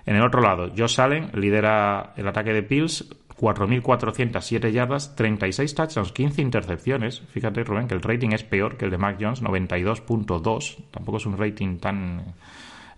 En 0.06 0.16
el 0.16 0.24
otro 0.24 0.40
lado, 0.40 0.72
Josh 0.76 1.00
Allen 1.00 1.30
lidera 1.32 2.12
el 2.16 2.26
ataque 2.26 2.52
de 2.52 2.62
Bills, 2.62 3.08
4.407 3.38 4.72
yardas, 4.72 5.14
36 5.14 5.76
touchdowns, 5.76 6.10
15 6.10 6.42
intercepciones. 6.42 7.22
Fíjate, 7.30 7.62
Rubén, 7.62 7.86
que 7.86 7.94
el 7.94 8.02
rating 8.02 8.30
es 8.30 8.42
peor 8.42 8.76
que 8.76 8.86
el 8.86 8.90
de 8.90 8.98
Mac 8.98 9.18
Jones, 9.20 9.44
92.2. 9.44 10.76
Tampoco 10.90 11.18
es 11.18 11.26
un 11.26 11.38
rating 11.38 11.78
tan 11.78 12.34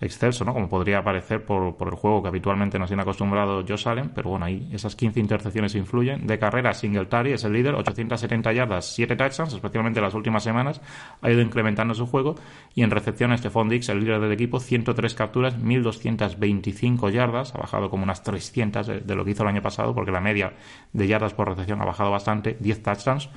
excelso, 0.01 0.45
¿no? 0.45 0.53
Como 0.53 0.69
podría 0.69 1.03
parecer 1.03 1.45
por, 1.45 1.77
por 1.77 1.89
el 1.89 1.95
juego 1.95 2.23
que 2.23 2.29
habitualmente 2.29 2.79
nos 2.79 2.89
tiene 2.89 3.03
acostumbrado 3.03 3.65
Josh 3.67 3.89
Allen, 3.89 4.11
pero 4.15 4.31
bueno, 4.31 4.45
ahí 4.45 4.69
esas 4.73 4.97
15 4.97 5.21
intercepciones 5.21 5.75
influyen. 5.75 6.27
De 6.27 6.39
carrera, 6.39 6.75
Singletary 6.75 7.33
es 7.33 7.45
el 7.45 7.53
líder, 7.53 7.75
870 7.75 8.53
yardas, 8.53 8.95
7 8.95 9.17
touchdowns, 9.17 9.55
especialmente 9.55 9.99
en 9.99 10.05
las 10.05 10.15
últimas 10.15 10.43
semanas, 10.43 10.81
ha 11.23 11.31
ido 11.31 11.41
incrementando 11.41 11.95
su 11.95 12.07
juego. 12.07 12.35
Y 12.75 12.83
en 12.83 12.91
recepción, 12.91 13.37
Stephon 13.37 13.69
Dix, 13.69 13.89
el 13.89 14.01
líder 14.01 14.21
del 14.21 14.33
equipo, 14.33 14.61
103 14.61 15.15
capturas, 15.15 15.59
1225 15.59 17.11
yardas, 17.11 17.55
ha 17.55 17.59
bajado 17.59 17.91
como 17.91 18.05
unas 18.05 18.23
300 18.23 18.87
de, 18.87 19.01
de 19.01 19.15
lo 19.15 19.25
que 19.25 19.31
hizo 19.33 19.43
el 19.43 19.49
año 19.49 19.63
pasado, 19.63 19.95
porque 19.95 20.11
la 20.11 20.21
media 20.21 20.53
de 20.93 21.07
yardas 21.07 21.35
por 21.35 21.49
recepción 21.49 21.81
ha 21.81 21.85
bajado 21.85 22.11
bastante, 22.11 22.57
10 22.61 22.83
touchdowns. 22.83 23.31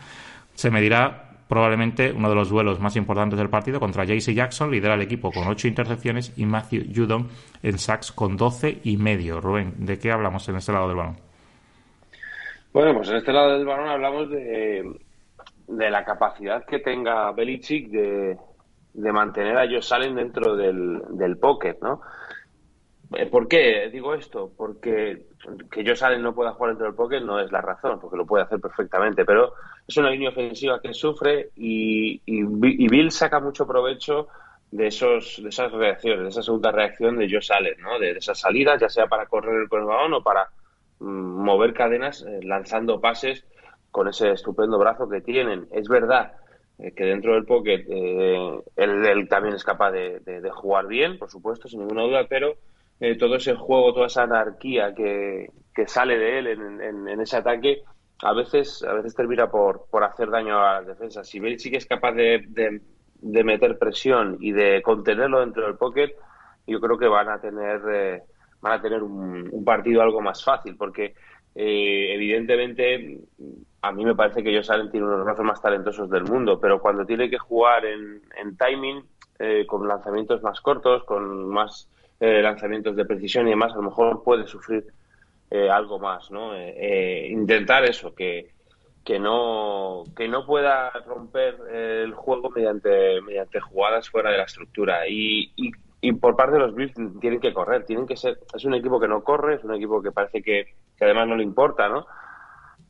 Se 0.56 0.70
medirá 0.70 1.29
probablemente 1.50 2.14
uno 2.14 2.30
de 2.30 2.36
los 2.36 2.50
duelos 2.50 2.80
más 2.80 2.96
importantes 2.96 3.40
del 3.40 3.50
partido 3.50 3.80
contra 3.80 4.06
JC 4.06 4.34
Jackson, 4.36 4.70
lidera 4.70 4.94
el 4.94 5.02
equipo 5.02 5.32
con 5.32 5.48
8 5.48 5.68
intercepciones 5.68 6.32
y 6.38 6.46
Matthew 6.46 6.94
Judon 6.96 7.28
en 7.64 7.80
sacks 7.80 8.12
con 8.12 8.38
12 8.38 8.82
y 8.84 8.98
medio. 8.98 9.42
Rubén, 9.42 9.74
¿de 9.80 9.98
qué 9.98 10.12
hablamos 10.12 10.48
en 10.48 10.58
este 10.58 10.72
lado 10.72 10.88
del 10.88 10.98
balón? 10.98 11.18
Bueno, 12.72 12.94
pues 12.94 13.10
en 13.10 13.16
este 13.16 13.34
lado 13.34 13.58
del 13.58 13.66
balón 13.66 13.90
hablamos 13.90 14.30
de, 14.30 15.00
de 15.68 15.90
la 15.90 16.06
capacidad 16.06 16.64
que 16.66 16.78
tenga 16.78 17.32
Belichick 17.32 17.90
de, 17.90 18.38
de 18.94 19.12
mantener 19.12 19.58
a 19.58 19.66
Josh 19.68 19.92
Allen 19.92 20.14
dentro 20.14 20.56
del, 20.56 21.02
del 21.18 21.38
pocket, 21.38 21.78
¿no? 21.82 22.02
Eh, 23.16 23.26
¿Por 23.26 23.48
qué 23.48 23.90
digo 23.92 24.14
esto? 24.14 24.52
Porque 24.56 25.26
que 25.72 25.84
Josh 25.84 26.04
Allen 26.04 26.22
no 26.22 26.36
pueda 26.36 26.52
jugar 26.52 26.74
dentro 26.74 26.86
del 26.86 26.96
pocket 26.96 27.22
no 27.22 27.40
es 27.40 27.52
la 27.52 27.62
razón, 27.62 28.00
porque 28.00 28.18
lo 28.18 28.28
puede 28.28 28.44
hacer 28.44 28.60
perfectamente, 28.60 29.26
pero 29.26 29.54
es 29.90 29.98
una 29.98 30.12
línea 30.12 30.30
ofensiva 30.30 30.80
que 30.80 30.94
sufre 30.94 31.50
y, 31.56 32.22
y, 32.26 32.44
Bill 32.88 33.12
saca 33.12 33.40
mucho 33.40 33.66
provecho 33.66 34.28
de 34.72 34.86
esos 34.88 35.42
de 35.42 35.50
esas 35.50 35.72
reacciones, 35.72 36.22
de 36.22 36.30
esa 36.30 36.44
segunda 36.44 36.72
reacción 36.72 37.18
de 37.18 37.28
Josh 37.28 37.52
Allen, 37.52 37.82
¿no? 37.82 37.98
de, 37.98 38.12
esas 38.12 38.40
salidas, 38.40 38.80
ya 38.80 38.88
sea 38.88 39.08
para 39.08 39.26
correr 39.26 39.56
el 39.56 39.68
balón 39.68 40.14
o 40.14 40.22
para 40.22 40.48
mm, 41.00 41.44
mover 41.44 41.74
cadenas 41.74 42.22
eh, 42.22 42.40
lanzando 42.44 43.02
pases 43.02 43.44
con 43.90 44.08
ese 44.08 44.32
estupendo 44.32 44.78
brazo 44.78 45.10
que 45.10 45.22
tienen. 45.22 45.68
Es 45.72 45.88
verdad 45.88 46.34
eh, 46.78 46.94
que 46.94 47.06
dentro 47.06 47.34
del 47.34 47.46
pocket 47.46 47.86
eh, 47.90 48.62
él, 48.76 49.28
también 49.28 49.56
es 49.56 49.64
capaz 49.64 49.92
de, 49.92 50.50
jugar 50.54 50.88
bien, 50.88 51.18
por 51.18 51.32
supuesto, 51.32 51.68
sin 51.68 51.80
ninguna 51.80 52.04
duda, 52.04 52.28
pero 52.30 52.56
eh, 53.00 53.18
todo 53.18 53.36
ese 53.36 53.56
juego, 53.56 53.94
toda 53.94 54.08
esa 54.08 54.24
anarquía 54.24 54.94
que, 54.94 55.50
sale 55.88 56.18
de 56.18 56.40
él 56.40 56.48
en, 56.48 57.22
ese 57.22 57.38
ataque, 57.38 57.84
a 58.22 58.34
veces, 58.34 58.84
a 58.84 58.94
veces 58.94 59.16
termina 59.16 59.50
por, 59.50 59.86
por 59.90 60.04
hacer 60.04 60.30
daño 60.30 60.60
a 60.60 60.76
las 60.76 60.88
defensas. 60.88 61.28
Si 61.28 61.40
Belichick 61.40 61.76
es 61.76 61.86
capaz 61.86 62.14
de, 62.14 62.82
meter 63.22 63.78
presión 63.78 64.38
y 64.40 64.52
de 64.52 64.82
contenerlo 64.82 65.40
dentro 65.40 65.66
del 65.66 65.76
pocket, 65.76 66.16
yo 66.68 66.80
creo 66.80 66.98
que 66.98 67.08
van 67.08 67.30
a 67.30 67.40
tener, 67.40 68.24
van 68.62 68.74
a 68.74 68.82
tener 68.82 69.04
un, 69.04 69.64
partido 69.64 70.02
algo 70.02 70.22
más 70.22 70.44
fácil, 70.44 70.76
porque 70.76 71.16
evidentemente 71.56 73.20
a 73.82 73.92
mí 73.92 74.06
me 74.06 74.16
parece 74.16 74.44
que 74.44 74.50
ellos 74.50 74.70
Allen 74.70 74.92
tiene 74.92 75.06
uno 75.06 75.14
de 75.14 75.18
los 75.20 75.26
brazos 75.26 75.46
más 75.46 75.62
talentosos 75.62 76.10
del 76.10 76.24
mundo, 76.24 76.60
pero 76.60 76.80
cuando 76.80 77.06
tiene 77.06 77.30
que 77.30 77.38
jugar 77.38 77.86
en, 77.86 78.22
timing, 78.58 79.04
eh, 79.40 79.66
con 79.66 79.88
lanzamientos 79.88 80.44
más 80.44 80.60
cortos, 80.60 81.04
con 81.06 81.48
más 81.48 81.90
eh, 82.20 82.42
lanzamientos 82.42 82.96
de 82.96 83.06
precisión 83.06 83.48
y 83.48 83.52
demás, 83.52 83.72
a 83.74 83.78
lo 83.78 83.84
mejor 83.84 84.24
puede 84.24 84.46
sufrir 84.48 84.86
eh, 85.52 85.70
algo 85.70 86.00
más, 86.00 86.30
¿no? 86.32 86.52
intentar 86.58 87.84
eso, 87.86 88.14
que, 88.14 88.52
que 89.04 89.20
no 89.20 90.04
que 90.16 90.28
no 90.28 90.46
pueda 90.46 90.92
romper 91.08 91.56
el 91.72 92.14
juego 92.14 92.50
mediante 92.50 93.22
mediante 93.22 93.60
jugadas 93.60 94.10
fuera 94.10 94.32
de 94.32 94.38
la 94.38 94.44
estructura 94.44 95.08
y, 95.08 95.52
y, 95.56 95.72
y, 96.02 96.12
por 96.14 96.36
parte 96.36 96.54
de 96.54 96.60
los 96.60 96.76
Bills 96.76 96.94
tienen 97.20 97.40
que 97.40 97.54
correr, 97.54 97.86
tienen 97.86 98.06
que 98.06 98.18
ser 98.18 98.38
es 98.54 98.66
un 98.66 98.76
equipo 98.76 99.00
que 99.00 99.08
no 99.08 99.24
corre, 99.24 99.56
es 99.56 99.64
un 99.64 99.74
equipo 99.74 100.02
que 100.02 100.12
parece 100.12 100.42
que, 100.42 100.76
que 100.98 101.06
además 101.06 101.28
no 101.28 101.36
le 101.36 101.44
importa, 101.44 101.90
¿no? 101.90 102.06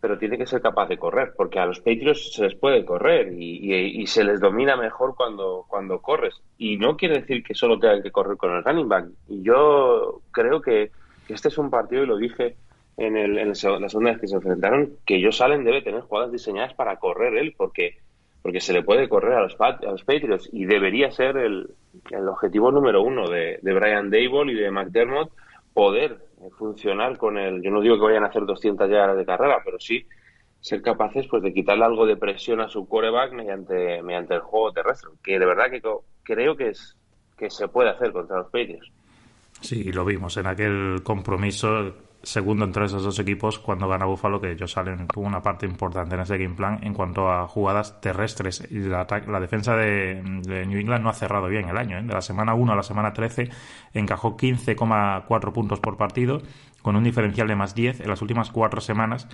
pero 0.02 0.17
tiene 0.17 0.38
que 0.38 0.45
ser 0.45 0.62
capaz 0.62 0.88
de 0.88 0.98
correr, 0.98 1.34
porque 1.36 1.60
a 1.60 1.65
los 1.65 1.80
Patriots 1.80 2.34
se 2.34 2.43
les 2.43 2.56
puede 2.56 2.86
correr 2.86 3.34
y, 3.34 4.06
se 4.08 4.24
les 4.24 4.39
domina 4.39 4.78
mejor 4.78 5.15
cuando, 5.15 5.65
cuando 5.67 6.02
corres. 6.02 6.41
Y 6.58 6.78
no 6.78 6.95
quiere 6.95 7.19
decir 7.19 7.43
que 7.43 7.54
solo 7.54 7.78
tengan 7.78 8.02
que 8.02 8.12
correr 8.12 8.38
con 8.38 8.56
el 8.56 8.63
running 8.63 8.88
back. 8.88 9.08
Y 9.28 9.43
yo 9.43 10.22
creo 10.32 10.62
que, 10.62 10.91
este 11.34 11.50
es 11.50 11.58
un 11.58 11.70
partido, 11.70 12.04
y 12.04 12.08
lo 12.08 12.18
dije 12.18 12.56
en, 12.98 13.18
el, 13.18 13.38
en 13.38 13.50
la 13.50 13.56
segunda 13.56 14.20
que 14.20 14.28
se 14.28 14.36
enfrentaron, 14.36 14.94
que 15.06 15.15
ellos 15.15 15.38
salen 15.38 15.63
debe 15.63 15.82
tener 15.82 16.02
jugadas 16.02 16.32
diseñadas 16.32 16.74
para 16.74 16.98
correr 16.98 17.36
él, 17.38 17.54
porque, 17.58 17.98
porque 18.42 18.60
se 18.60 18.74
le 18.74 18.84
puede 18.84 19.08
correr 19.08 19.34
a 19.34 19.42
los, 19.42 19.56
a 19.60 19.78
los 19.84 20.04
Patriots 20.04 20.50
y 20.52 20.65
debería 20.65 21.12
ser 21.12 21.38
el, 21.38 21.70
el 22.12 22.28
objetivo 22.28 22.72
número 22.72 23.02
uno 23.02 23.28
de, 23.30 23.60
de 23.62 23.74
Brian 23.74 24.10
Dable 24.10 24.52
y 24.52 24.56
de 24.56 24.72
McDermott 24.72 25.32
poder 25.74 26.20
funcionar 26.58 27.18
con 27.18 27.38
el. 27.38 27.62
Yo 27.62 27.72
no 27.72 27.82
digo 27.82 27.96
que 27.98 28.04
vayan 28.04 28.24
a 28.24 28.28
hacer 28.28 28.46
200 28.46 28.89
yardas 28.89 29.18
de 29.18 29.26
carrera, 29.26 29.62
pero 29.63 29.80
sí 29.80 30.06
ser 30.62 30.82
capaces 30.82 31.26
pues 31.28 31.42
de 31.42 31.54
quitarle 31.54 31.86
algo 31.86 32.06
de 32.06 32.18
presión 32.18 32.60
a 32.60 32.68
su 32.68 32.88
coreback 32.88 33.32
mediante 33.32 34.02
mediante 34.04 34.36
el 34.36 34.42
juego 34.42 34.74
terrestre, 34.74 35.12
que 35.24 35.39
de 35.39 35.46
verdad 35.46 35.70
que 35.72 35.82
creo 36.24 36.56
que 36.58 36.70
es 36.70 36.98
que 37.38 37.50
se 37.50 37.70
puede 37.70 37.89
hacer 37.89 38.12
contra 38.12 38.39
los 38.39 38.48
Patriots. 38.48 38.92
Sí, 39.62 39.91
lo 39.91 40.06
vimos 40.06 40.38
en 40.38 40.48
aquel 40.48 41.02
compromiso 41.04 41.93
segundo 42.22 42.65
entre 42.65 42.86
esos 42.86 43.04
dos 43.04 43.17
equipos 43.19 43.60
cuando 43.60 43.88
gana 43.88 44.06
Buffalo, 44.06 44.41
que 44.41 44.52
ellos 44.52 44.72
salen 44.72 45.08
tuvo 45.08 45.26
una 45.26 45.41
parte 45.41 45.65
importante 45.65 46.15
en 46.15 46.22
ese 46.22 46.38
game 46.38 46.56
plan 46.56 46.80
en 46.84 46.93
cuanto 46.93 47.32
a 47.32 47.48
jugadas 47.48 48.02
terrestres. 48.02 48.67
Y 48.69 48.80
la, 48.80 49.08
la 49.28 49.39
defensa 49.39 49.76
de, 49.76 50.22
New 50.22 50.80
England 50.80 51.04
no 51.04 51.10
ha 51.10 51.13
cerrado 51.13 51.48
bien 51.48 51.69
el 51.69 51.78
año. 51.78 51.98
¿eh? 51.98 52.04
De 52.04 52.13
la 52.13 52.22
semana 52.22 52.54
1 52.54 52.74
a 52.74 52.76
la 52.76 52.84
semana 52.84 53.13
13 53.13 53.50
encajó 53.93 54.36
15,4 54.36 55.54
puntos 55.54 55.80
por 55.80 55.98
partido 55.98 56.41
con 56.82 56.96
un 56.96 57.04
diferencial 57.04 57.48
de 57.48 57.56
más 57.56 57.76
10 57.76 58.02
en 58.02 58.08
las 58.08 58.22
últimas 58.22 58.52
cuatro 58.52 58.82
semanas, 58.82 59.28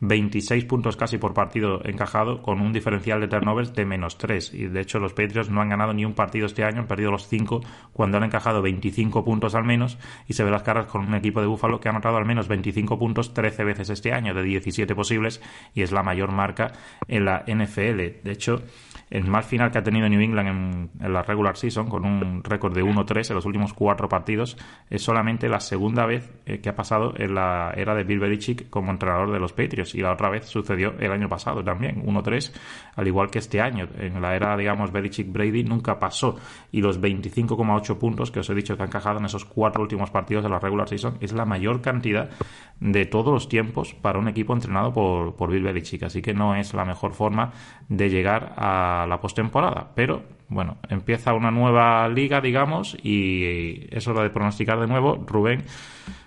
26 0.00 0.64
puntos 0.64 0.96
casi 0.96 1.18
por 1.18 1.34
partido 1.34 1.84
encajado, 1.84 2.42
con 2.42 2.60
un 2.60 2.72
diferencial 2.72 3.20
de 3.20 3.28
turnovers 3.28 3.74
de 3.74 3.84
menos 3.84 4.18
3. 4.18 4.54
Y 4.54 4.66
de 4.66 4.80
hecho, 4.80 4.98
los 4.98 5.12
Patriots 5.12 5.50
no 5.50 5.60
han 5.60 5.68
ganado 5.68 5.92
ni 5.92 6.04
un 6.04 6.14
partido 6.14 6.46
este 6.46 6.64
año, 6.64 6.80
han 6.80 6.86
perdido 6.86 7.10
los 7.10 7.28
5 7.28 7.60
cuando 7.92 8.16
han 8.16 8.24
encajado 8.24 8.62
25 8.62 9.24
puntos 9.24 9.54
al 9.54 9.64
menos. 9.64 9.98
Y 10.26 10.32
se 10.32 10.44
ve 10.44 10.50
las 10.50 10.62
caras 10.62 10.86
con 10.86 11.06
un 11.06 11.14
equipo 11.14 11.40
de 11.40 11.46
Búfalo 11.46 11.80
que 11.80 11.88
ha 11.88 11.92
anotado 11.92 12.16
al 12.16 12.24
menos 12.24 12.48
25 12.48 12.98
puntos 12.98 13.34
13 13.34 13.64
veces 13.64 13.90
este 13.90 14.12
año, 14.12 14.34
de 14.34 14.42
17 14.42 14.94
posibles, 14.94 15.42
y 15.74 15.82
es 15.82 15.92
la 15.92 16.02
mayor 16.02 16.32
marca 16.32 16.72
en 17.06 17.26
la 17.26 17.44
NFL. 17.46 18.22
De 18.22 18.32
hecho, 18.32 18.62
el 19.10 19.26
mal 19.26 19.42
final 19.42 19.72
que 19.72 19.78
ha 19.78 19.82
tenido 19.82 20.08
New 20.08 20.20
England 20.20 20.90
en, 21.00 21.12
la 21.12 21.22
regular 21.22 21.56
season, 21.56 21.88
con 21.88 22.04
un 22.04 22.44
récord 22.44 22.72
de 22.72 22.84
1-3 22.84 23.30
en 23.30 23.34
los 23.34 23.44
últimos 23.44 23.74
cuatro 23.74 24.08
partidos, 24.08 24.56
es 24.88 25.02
solamente 25.02 25.48
la 25.48 25.58
segunda 25.58 26.06
vez 26.06 26.30
eh, 26.46 26.60
que 26.60 26.68
ha 26.68 26.76
pasado 26.76 27.12
en 27.16 27.34
la 27.34 27.72
era 27.76 27.94
de 27.96 28.04
Bill 28.04 28.20
Belichick 28.20 28.70
como 28.70 28.92
entrenador 28.92 29.32
de 29.32 29.40
los 29.40 29.52
Patriots. 29.52 29.96
Y 29.96 30.00
la 30.00 30.12
otra 30.12 30.30
vez 30.30 30.46
sucedió 30.46 30.94
el 31.00 31.10
año 31.10 31.28
pasado 31.28 31.64
también, 31.64 32.04
1-3, 32.06 32.52
al 32.94 33.08
igual 33.08 33.30
que 33.30 33.40
este 33.40 33.60
año. 33.60 33.88
En 33.98 34.22
la 34.22 34.36
era, 34.36 34.56
digamos, 34.56 34.92
Belichick-Brady 34.92 35.64
nunca 35.64 35.98
pasó. 35.98 36.36
Y 36.70 36.80
los 36.80 37.00
25,8 37.00 37.98
puntos 37.98 38.30
que 38.30 38.40
os 38.40 38.50
he 38.50 38.54
dicho 38.54 38.76
que 38.76 38.82
han 38.84 38.88
encajado 38.90 39.18
en 39.18 39.24
esos 39.24 39.44
cuatro 39.44 39.82
últimos 39.82 40.10
partidos 40.10 40.44
de 40.44 40.50
la 40.50 40.60
regular 40.60 40.88
season 40.88 41.18
es 41.20 41.32
la 41.32 41.44
mayor 41.44 41.80
cantidad 41.80 42.30
de 42.78 43.06
todos 43.06 43.32
los 43.32 43.48
tiempos 43.48 43.92
para 43.92 44.18
un 44.18 44.28
equipo 44.28 44.54
entrenado 44.54 44.92
por, 44.92 45.34
por 45.34 45.50
Bill 45.50 45.64
Belichick. 45.64 46.04
Así 46.04 46.22
que 46.22 46.32
no 46.32 46.54
es 46.54 46.74
la 46.74 46.84
mejor 46.84 47.12
forma 47.12 47.52
de 47.88 48.08
llegar 48.08 48.54
a 48.56 48.99
la 49.06 49.20
postemporada. 49.20 49.90
Pero 49.94 50.22
bueno, 50.48 50.78
empieza 50.88 51.34
una 51.34 51.50
nueva 51.50 52.08
liga, 52.08 52.40
digamos, 52.40 52.96
y 53.02 53.86
es 53.94 54.06
hora 54.08 54.22
de 54.22 54.30
pronosticar 54.30 54.80
de 54.80 54.86
nuevo. 54.86 55.22
Rubén, 55.26 55.64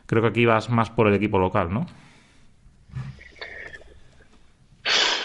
creo 0.05 0.21
que 0.21 0.29
aquí 0.29 0.45
vas 0.45 0.69
más 0.69 0.89
por 0.89 1.07
el 1.07 1.13
equipo 1.13 1.39
local, 1.39 1.73
¿no? 1.73 1.85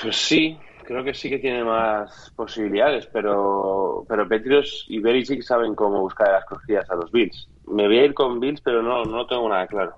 Pues 0.02 0.16
sí, 0.16 0.56
creo 0.84 1.02
que 1.04 1.14
sí 1.14 1.28
que 1.28 1.38
tiene 1.38 1.64
más 1.64 2.32
posibilidades, 2.36 3.06
pero, 3.12 4.04
pero 4.08 4.28
Petrios 4.28 4.86
y 4.88 5.00
Belichick 5.00 5.42
saben 5.42 5.74
cómo 5.74 6.00
buscar 6.00 6.32
las 6.32 6.44
costillas 6.44 6.88
a 6.90 6.94
los 6.94 7.10
Bills. 7.10 7.48
Me 7.66 7.86
voy 7.86 7.98
a 7.98 8.04
ir 8.04 8.14
con 8.14 8.40
Bills, 8.40 8.60
pero 8.60 8.82
no, 8.82 9.04
no 9.04 9.26
tengo 9.26 9.48
nada 9.48 9.66
claro. 9.66 9.94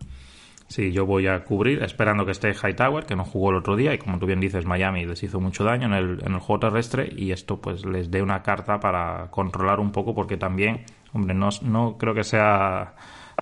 Sí, 0.71 0.93
yo 0.93 1.05
voy 1.05 1.27
a 1.27 1.43
cubrir, 1.43 1.83
esperando 1.83 2.25
que 2.25 2.31
esté 2.31 2.55
Hightower, 2.55 3.05
que 3.05 3.17
no 3.17 3.25
jugó 3.25 3.51
el 3.51 3.57
otro 3.57 3.75
día, 3.75 3.93
y 3.93 3.99
como 3.99 4.21
tú 4.21 4.27
bien 4.27 4.39
dices, 4.39 4.67
Miami 4.67 5.05
les 5.05 5.21
hizo 5.25 5.41
mucho 5.41 5.65
daño 5.65 5.87
en 5.87 5.95
el, 5.95 6.23
en 6.25 6.35
el 6.35 6.39
juego 6.39 6.61
terrestre, 6.61 7.13
y 7.13 7.33
esto 7.33 7.61
pues 7.61 7.85
les 7.85 8.09
dé 8.09 8.23
una 8.23 8.45
carta 8.45 8.79
para 8.79 9.33
controlar 9.33 9.81
un 9.81 9.91
poco, 9.91 10.15
porque 10.15 10.37
también, 10.37 10.85
hombre, 11.13 11.35
no, 11.35 11.49
no 11.63 11.99
creo 11.99 12.15
que 12.15 12.23
sea 12.23 12.95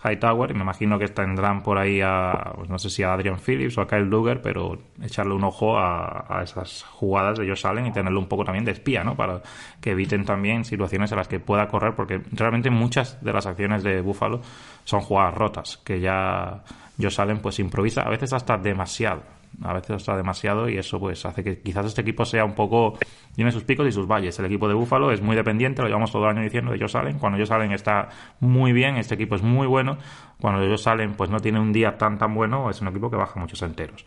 Hightower, 0.02 0.52
y 0.52 0.54
me 0.54 0.62
imagino 0.62 0.98
que 0.98 1.08
tendrán 1.08 1.62
por 1.62 1.76
ahí 1.76 2.00
a, 2.00 2.52
pues 2.56 2.70
no 2.70 2.78
sé 2.78 2.88
si 2.88 3.02
a 3.02 3.12
Adrian 3.12 3.38
Phillips 3.38 3.76
o 3.76 3.82
a 3.82 3.86
Kyle 3.86 4.08
Duggar, 4.08 4.40
pero 4.40 4.78
echarle 5.02 5.34
un 5.34 5.44
ojo 5.44 5.76
a, 5.76 6.24
a 6.34 6.42
esas 6.42 6.82
jugadas 6.84 7.38
de 7.38 7.44
ellos 7.44 7.60
salen 7.60 7.84
y 7.84 7.92
tenerlo 7.92 8.20
un 8.20 8.28
poco 8.28 8.46
también 8.46 8.64
de 8.64 8.70
espía, 8.70 9.04
¿no? 9.04 9.16
Para 9.16 9.42
que 9.82 9.90
eviten 9.90 10.24
también 10.24 10.64
situaciones 10.64 11.12
en 11.12 11.18
las 11.18 11.28
que 11.28 11.40
pueda 11.40 11.68
correr, 11.68 11.94
porque 11.94 12.22
realmente 12.32 12.70
muchas 12.70 13.22
de 13.22 13.34
las 13.34 13.44
acciones 13.44 13.82
de 13.82 14.00
Buffalo 14.00 14.40
son 14.84 15.00
jugadas 15.00 15.34
rotas, 15.34 15.76
que 15.84 16.00
ya 16.00 16.62
yo 16.98 17.10
Salen 17.10 17.38
pues 17.38 17.58
improvisa, 17.60 18.02
a 18.02 18.10
veces 18.10 18.32
hasta 18.32 18.58
demasiado, 18.58 19.22
a 19.62 19.72
veces 19.72 19.90
hasta 19.92 20.16
demasiado 20.16 20.68
y 20.68 20.76
eso 20.76 20.98
pues 20.98 21.24
hace 21.24 21.44
que 21.44 21.60
quizás 21.60 21.86
este 21.86 22.02
equipo 22.02 22.24
sea 22.24 22.44
un 22.44 22.54
poco, 22.54 22.98
tiene 23.34 23.52
sus 23.52 23.62
picos 23.64 23.86
y 23.86 23.92
sus 23.92 24.06
valles. 24.06 24.38
El 24.38 24.46
equipo 24.46 24.68
de 24.68 24.74
Búfalo 24.74 25.12
es 25.12 25.22
muy 25.22 25.36
dependiente, 25.36 25.80
lo 25.80 25.88
llevamos 25.88 26.10
todo 26.10 26.24
el 26.24 26.30
año 26.30 26.42
diciendo 26.42 26.72
de 26.72 26.76
ellos 26.76 26.92
salen, 26.92 27.18
cuando 27.18 27.36
ellos 27.36 27.48
salen 27.48 27.72
está 27.72 28.08
muy 28.40 28.72
bien, 28.72 28.96
este 28.96 29.14
equipo 29.14 29.36
es 29.36 29.42
muy 29.42 29.66
bueno, 29.66 29.96
cuando 30.40 30.60
ellos 30.62 30.82
salen 30.82 31.14
pues 31.14 31.30
no 31.30 31.38
tiene 31.38 31.60
un 31.60 31.72
día 31.72 31.96
tan 31.96 32.18
tan 32.18 32.34
bueno, 32.34 32.68
es 32.68 32.80
un 32.80 32.88
equipo 32.88 33.08
que 33.10 33.16
baja 33.16 33.38
muchos 33.38 33.62
enteros 33.62 34.04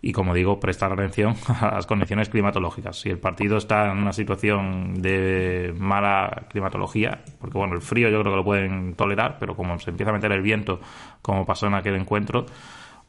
y 0.00 0.12
como 0.12 0.34
digo, 0.34 0.60
prestar 0.60 0.92
atención 0.92 1.34
a 1.60 1.74
las 1.74 1.86
condiciones 1.86 2.28
climatológicas. 2.28 3.00
Si 3.00 3.10
el 3.10 3.18
partido 3.18 3.56
está 3.56 3.90
en 3.90 3.98
una 3.98 4.12
situación 4.12 5.00
de 5.02 5.74
mala 5.76 6.46
climatología, 6.48 7.22
porque 7.40 7.58
bueno, 7.58 7.74
el 7.74 7.82
frío 7.82 8.08
yo 8.08 8.20
creo 8.20 8.32
que 8.32 8.36
lo 8.36 8.44
pueden 8.44 8.94
tolerar, 8.94 9.38
pero 9.40 9.56
como 9.56 9.78
se 9.78 9.90
empieza 9.90 10.10
a 10.10 10.14
meter 10.14 10.32
el 10.32 10.42
viento, 10.42 10.80
como 11.22 11.44
pasó 11.44 11.66
en 11.66 11.74
aquel 11.74 11.96
encuentro, 11.96 12.46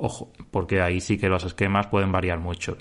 Ojo, 0.02 0.32
porque 0.50 0.82
ahí 0.82 1.02
sí 1.02 1.18
que 1.18 1.28
los 1.28 1.44
esquemas 1.44 1.88
pueden 1.88 2.10
variar 2.10 2.40
mucho. 2.40 2.78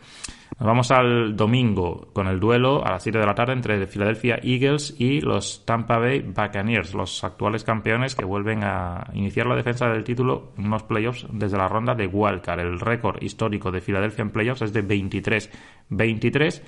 Nos 0.57 0.67
vamos 0.67 0.93
al 0.93 1.37
domingo 1.37 2.11
con 2.13 2.29
el 2.29 2.39
duelo 2.39 2.85
a 2.87 2.93
las 2.93 3.03
7 3.03 3.19
de 3.19 3.27
la 3.27 3.35
tarde 3.35 3.55
entre 3.55 3.85
Philadelphia 3.89 4.39
Eagles 4.41 4.95
y 5.01 5.21
los 5.21 5.65
Tampa 5.67 5.99
Bay 5.99 6.21
Buccaneers, 6.21 6.95
los 6.95 7.25
actuales 7.25 7.65
campeones 7.65 8.15
que 8.15 8.25
vuelven 8.25 8.63
a 8.63 9.11
iniciar 9.15 9.47
la 9.47 9.57
defensa 9.57 9.89
del 9.89 10.05
título 10.05 10.53
en 10.59 10.67
unos 10.67 10.85
playoffs 10.85 11.27
desde 11.33 11.59
la 11.59 11.67
ronda 11.67 11.97
de 11.97 12.07
Wildcard. 12.07 12.61
El 12.61 12.79
récord 12.79 13.21
histórico 13.21 13.73
de 13.73 13.81
Philadelphia 13.81 14.23
en 14.23 14.31
playoffs 14.31 14.63
es 14.63 14.73
de 14.73 14.87
23-23 14.87 16.63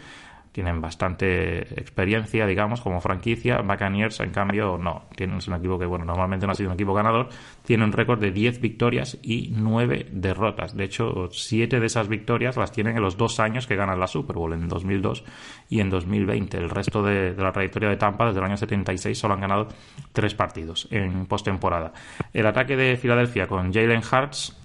tienen 0.53 0.81
bastante 0.81 1.61
experiencia, 1.81 2.47
digamos, 2.47 2.81
como 2.81 3.01
franquicia. 3.01 3.61
Buccaneers, 3.61 4.21
en 4.21 4.31
cambio, 4.31 4.79
no. 4.79 5.05
Tienen 5.15 5.39
un 5.47 5.55
equipo 5.55 5.79
que, 5.79 5.87
bueno, 5.87 6.05
normalmente 6.05 6.47
no 6.47 6.53
ha 6.53 6.55
sido 6.55 6.71
un 6.71 6.75
equipo 6.75 6.93
ganador. 6.93 7.29
Tiene 7.65 7.85
un 7.85 7.93
récord 7.93 8.21
de 8.21 8.33
10 8.33 8.61
victorias 8.61 9.19
y 9.23 9.53
9 9.55 10.09
derrotas. 10.11 10.77
De 10.77 10.85
hecho, 10.85 11.29
7 11.31 11.79
de 11.79 11.87
esas 11.87 12.09
victorias 12.09 12.57
las 12.57 12.73
tienen 12.73 12.97
en 12.97 13.03
los 13.03 13.17
dos 13.17 13.39
años 13.39 13.67
que 13.67 13.77
ganan 13.77 14.01
la 14.01 14.09
Super 14.09 14.37
Bowl, 14.37 14.53
en 14.53 14.69
2002 14.69 15.25
y 15.69 15.81
en 15.81 15.91
2020. 15.91 16.57
El 16.57 16.71
resto 16.71 17.03
de, 17.03 17.33
de 17.35 17.43
la 17.43 17.53
trayectoria 17.53 17.89
de 17.89 17.97
Tampa, 17.97 18.27
desde 18.27 18.41
el 18.41 18.47
año 18.47 18.57
76, 18.57 19.17
solo 19.17 19.35
han 19.35 19.41
ganado 19.41 19.69
3 20.13 20.35
partidos 20.35 20.89
en 20.91 21.27
postemporada. 21.27 21.93
El 22.33 22.47
ataque 22.47 22.77
de 22.77 22.97
Filadelfia 22.97 23.47
con 23.47 23.73
Jalen 23.73 24.03
Hurts 24.03 24.60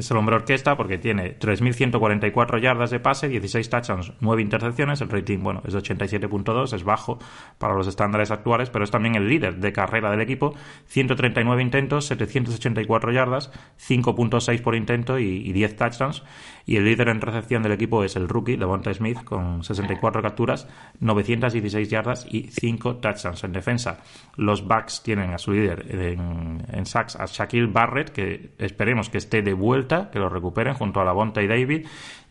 es 0.00 0.10
el 0.10 0.16
hombre 0.16 0.36
orquesta 0.36 0.76
porque 0.76 0.98
tiene 0.98 1.38
3.144 1.38 2.60
yardas 2.60 2.90
de 2.90 3.00
pase, 3.00 3.28
16 3.28 3.68
touchdowns, 3.68 4.12
9 4.20 4.42
intercepciones. 4.42 5.00
El 5.00 5.08
rating, 5.08 5.38
bueno, 5.38 5.62
es 5.66 5.72
de 5.72 5.80
87.2, 5.80 6.72
es 6.72 6.84
bajo 6.84 7.18
para 7.58 7.74
los 7.74 7.86
estándares 7.86 8.30
actuales, 8.30 8.70
pero 8.70 8.84
es 8.84 8.90
también 8.90 9.14
el 9.16 9.28
líder 9.28 9.56
de 9.56 9.72
carrera 9.72 10.10
del 10.10 10.20
equipo. 10.20 10.54
139 10.86 11.62
intentos, 11.62 12.06
784 12.06 13.12
yardas, 13.12 13.50
5.6 13.78 14.62
por 14.62 14.74
intento 14.74 15.18
y, 15.18 15.52
10 15.52 15.76
touchdowns. 15.76 16.22
Y 16.66 16.76
el 16.76 16.84
líder 16.84 17.08
en 17.08 17.20
recepción 17.20 17.62
del 17.62 17.72
equipo 17.72 18.04
es 18.04 18.14
el 18.16 18.28
rookie, 18.28 18.56
Devonta 18.56 18.92
Smith, 18.92 19.24
con 19.24 19.64
64 19.64 20.20
capturas, 20.20 20.68
916 21.00 21.88
yardas 21.88 22.26
y 22.30 22.48
5 22.48 22.96
touchdowns. 22.96 23.42
En 23.44 23.52
defensa, 23.52 24.00
los 24.36 24.66
Bucks 24.66 25.02
tienen 25.02 25.32
a 25.32 25.38
su 25.38 25.52
líder 25.52 25.86
en, 25.88 26.62
en 26.70 26.86
sacks 26.86 27.16
a 27.16 27.24
Shaquille 27.24 27.66
Barrett, 27.66 28.10
que 28.10 28.50
esperemos 28.58 29.08
que 29.08 29.18
esté 29.18 29.40
de 29.40 29.54
vuelta 29.54 29.87
que 29.88 30.18
lo 30.18 30.28
recuperen 30.28 30.74
junto 30.74 31.00
a 31.00 31.04
la 31.04 31.12
Bonta 31.12 31.42
y 31.42 31.46
David. 31.46 31.86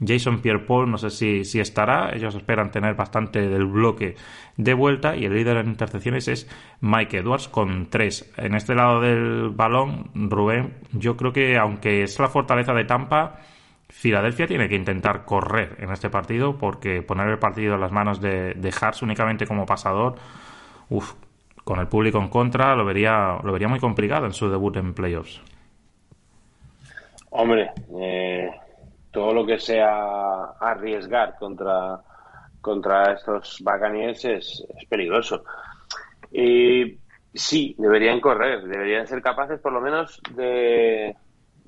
Jason 0.05 0.39
Pierre-Paul 0.41 0.89
no 0.89 0.97
sé 0.97 1.09
si, 1.09 1.43
si 1.43 1.59
estará, 1.59 2.15
ellos 2.15 2.35
esperan 2.35 2.71
tener 2.71 2.95
bastante 2.95 3.49
del 3.49 3.65
bloque 3.65 4.15
de 4.55 4.73
vuelta 4.73 5.15
y 5.15 5.25
el 5.25 5.33
líder 5.33 5.57
en 5.57 5.67
intercepciones 5.67 6.27
es 6.27 6.49
Mike 6.81 7.17
Edwards 7.17 7.47
con 7.47 7.89
tres. 7.89 8.31
En 8.37 8.55
este 8.55 8.75
lado 8.75 9.01
del 9.01 9.49
balón, 9.49 10.11
Rubén, 10.13 10.75
yo 10.93 11.17
creo 11.17 11.33
que 11.33 11.57
aunque 11.57 12.03
es 12.03 12.19
la 12.19 12.27
fortaleza 12.27 12.73
de 12.73 12.85
Tampa, 12.85 13.39
Filadelfia 13.89 14.47
tiene 14.47 14.67
que 14.67 14.75
intentar 14.75 15.25
correr 15.25 15.77
en 15.79 15.91
este 15.91 16.09
partido 16.09 16.57
porque 16.57 17.01
poner 17.01 17.29
el 17.29 17.39
partido 17.39 17.75
en 17.75 17.81
las 17.81 17.91
manos 17.91 18.19
de, 18.21 18.53
de 18.53 18.73
únicamente 19.01 19.47
como 19.47 19.65
pasador, 19.65 20.15
con 21.63 21.79
el 21.79 21.87
público 21.87 22.19
en 22.19 22.29
contra 22.29 22.75
lo 22.75 22.85
vería, 22.85 23.37
lo 23.43 23.51
vería 23.51 23.67
muy 23.67 23.79
complicado 23.79 24.25
en 24.25 24.33
su 24.33 24.49
debut 24.49 24.77
en 24.77 24.93
playoffs. 24.93 25.41
Hombre, 27.39 27.69
eh, 27.99 28.49
todo 29.11 29.31
lo 29.31 29.45
que 29.45 29.59
sea 29.59 30.53
arriesgar 30.59 31.35
contra, 31.37 31.99
contra 32.61 33.13
estos 33.13 33.59
Buccaneers 33.63 34.25
es, 34.25 34.67
peligroso. 34.89 35.43
Y 36.31 36.97
sí, 37.35 37.75
deberían 37.77 38.21
correr, 38.21 38.63
deberían 38.63 39.05
ser 39.05 39.21
capaces 39.21 39.59
por 39.59 39.71
lo 39.71 39.81
menos 39.81 40.19
de, 40.33 41.15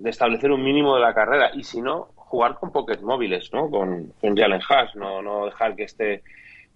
establecer 0.04 0.52
un 0.52 0.64
mínimo 0.64 0.96
de 0.96 1.02
la 1.02 1.14
carrera 1.14 1.52
y 1.54 1.64
si 1.64 1.84
no, 1.84 2.14
jugar 2.16 2.56
con 2.56 2.72
pockets 2.72 3.04
móviles, 3.04 3.54
¿no? 3.54 3.70
Con, 3.70 4.12
con 4.20 4.36
Jalen 4.36 4.62
Haas, 4.68 4.96
no, 4.96 5.22
no 5.22 5.46
dejar 5.46 5.76
que 5.76 5.84
esté 5.84 6.24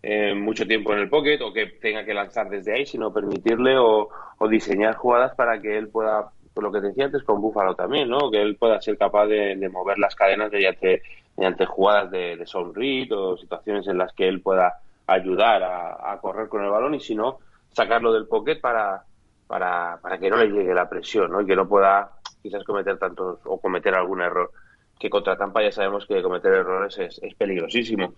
eh, 0.03 0.35
mucho 0.35 0.67
tiempo 0.67 0.93
en 0.93 0.99
el 0.99 1.09
pocket 1.09 1.41
o 1.41 1.51
que 1.51 1.65
tenga 1.65 2.05
que 2.05 2.13
lanzar 2.13 2.47
desde 2.47 2.75
ahí, 2.75 2.85
sino 2.85 3.11
permitirle 3.11 3.75
o, 3.75 4.09
o 4.37 4.47
diseñar 4.47 4.93
jugadas 4.93 5.33
para 5.33 5.59
que 5.59 5.79
él 5.79 5.87
pueda 5.87 6.29
por 6.53 6.63
lo 6.63 6.71
que 6.71 6.81
decía 6.81 7.05
antes 7.05 7.23
con 7.23 7.41
Búfalo 7.41 7.75
también, 7.75 8.09
¿no? 8.09 8.29
Que 8.29 8.41
él 8.41 8.55
pueda 8.55 8.81
ser 8.81 8.97
capaz 8.97 9.27
de, 9.27 9.69
mover 9.69 9.97
las 9.97 10.15
cadenas 10.15 10.51
mediante, 10.51 11.01
mediante 11.35 11.65
jugadas 11.65 12.11
de, 12.11 12.37
de 12.37 12.45
read 12.73 13.11
o 13.11 13.37
situaciones 13.37 13.87
en 13.87 13.97
las 13.97 14.13
que 14.13 14.27
él 14.27 14.41
pueda 14.41 14.79
ayudar 15.07 15.63
a, 15.63 16.17
correr 16.21 16.47
con 16.47 16.63
el 16.63 16.69
balón 16.69 16.93
y 16.93 16.99
si 16.99 17.15
no, 17.15 17.39
sacarlo 17.71 18.13
del 18.13 18.27
pocket 18.27 18.61
para, 18.61 19.03
para, 19.47 19.97
para 20.01 20.17
que 20.17 20.29
no 20.29 20.37
le 20.37 20.47
llegue 20.47 20.73
la 20.73 20.87
presión, 20.87 21.31
¿no? 21.31 21.41
Y 21.41 21.45
que 21.45 21.55
no 21.55 21.67
pueda 21.67 22.11
quizás 22.41 22.63
cometer 22.63 22.97
tantos 22.97 23.39
o 23.45 23.59
cometer 23.59 23.93
algún 23.95 24.21
error. 24.21 24.51
Que 24.99 25.09
contra 25.09 25.35
Tampa 25.35 25.61
ya 25.63 25.71
sabemos 25.71 26.05
que 26.05 26.21
cometer 26.21 26.53
errores 26.53 26.97
es, 26.99 27.19
es 27.21 27.33
peligrosísimo 27.35 28.13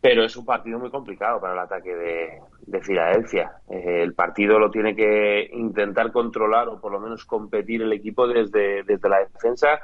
pero 0.00 0.24
es 0.24 0.36
un 0.36 0.44
partido 0.44 0.78
muy 0.78 0.90
complicado 0.90 1.40
para 1.40 1.54
el 1.54 1.58
ataque 1.58 1.94
de, 1.94 2.40
de 2.66 2.80
Filadelfia. 2.80 3.52
Eh, 3.68 4.02
el 4.02 4.14
partido 4.14 4.58
lo 4.58 4.70
tiene 4.70 4.94
que 4.94 5.50
intentar 5.52 6.12
controlar 6.12 6.68
o 6.68 6.80
por 6.80 6.92
lo 6.92 7.00
menos 7.00 7.24
competir 7.24 7.82
el 7.82 7.92
equipo 7.92 8.28
desde, 8.28 8.84
desde 8.84 9.08
la 9.08 9.20
defensa, 9.20 9.80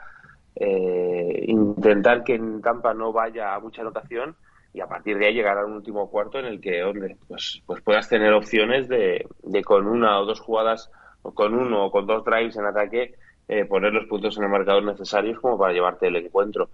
eh, 0.55 1.45
intentar 1.49 2.23
que 2.23 2.35
en 2.35 2.63
Tampa 2.63 2.95
no 2.95 3.13
vaya 3.13 3.55
a 3.55 3.61
mucha 3.61 3.83
anotación 3.83 4.37
y 4.73 4.81
a 4.81 4.87
partir 4.87 5.19
de 5.19 5.27
ahí 5.27 5.35
llegar 5.35 5.59
a 5.59 5.65
un 5.65 5.73
último 5.73 6.09
cuarto 6.11 6.39
en 6.39 6.47
el 6.47 6.61
que 6.61 6.83
pues, 7.29 7.63
pues 7.67 7.81
puedas 7.83 8.09
tener 8.09 8.33
opciones 8.33 8.89
de, 8.89 9.27
de 9.43 9.65
con 9.65 9.87
una 9.87 10.21
o 10.21 10.27
dos 10.27 10.41
jugadas 10.41 10.91
o 11.23 11.33
con 11.33 11.55
uno 11.55 11.87
o 11.87 11.91
con 11.91 12.07
dos 12.07 12.25
drives 12.25 12.57
en 12.57 12.67
ataque 12.67 13.15
eh, 13.49 13.65
poner 13.65 13.93
los 13.93 14.07
puntos 14.07 14.37
en 14.37 14.45
el 14.45 14.51
marcador 14.51 14.85
necesarios 14.85 15.39
como 15.41 15.59
para 15.59 15.73
llevarte 15.73 16.07
el 16.07 16.17
encuentro 16.17 16.71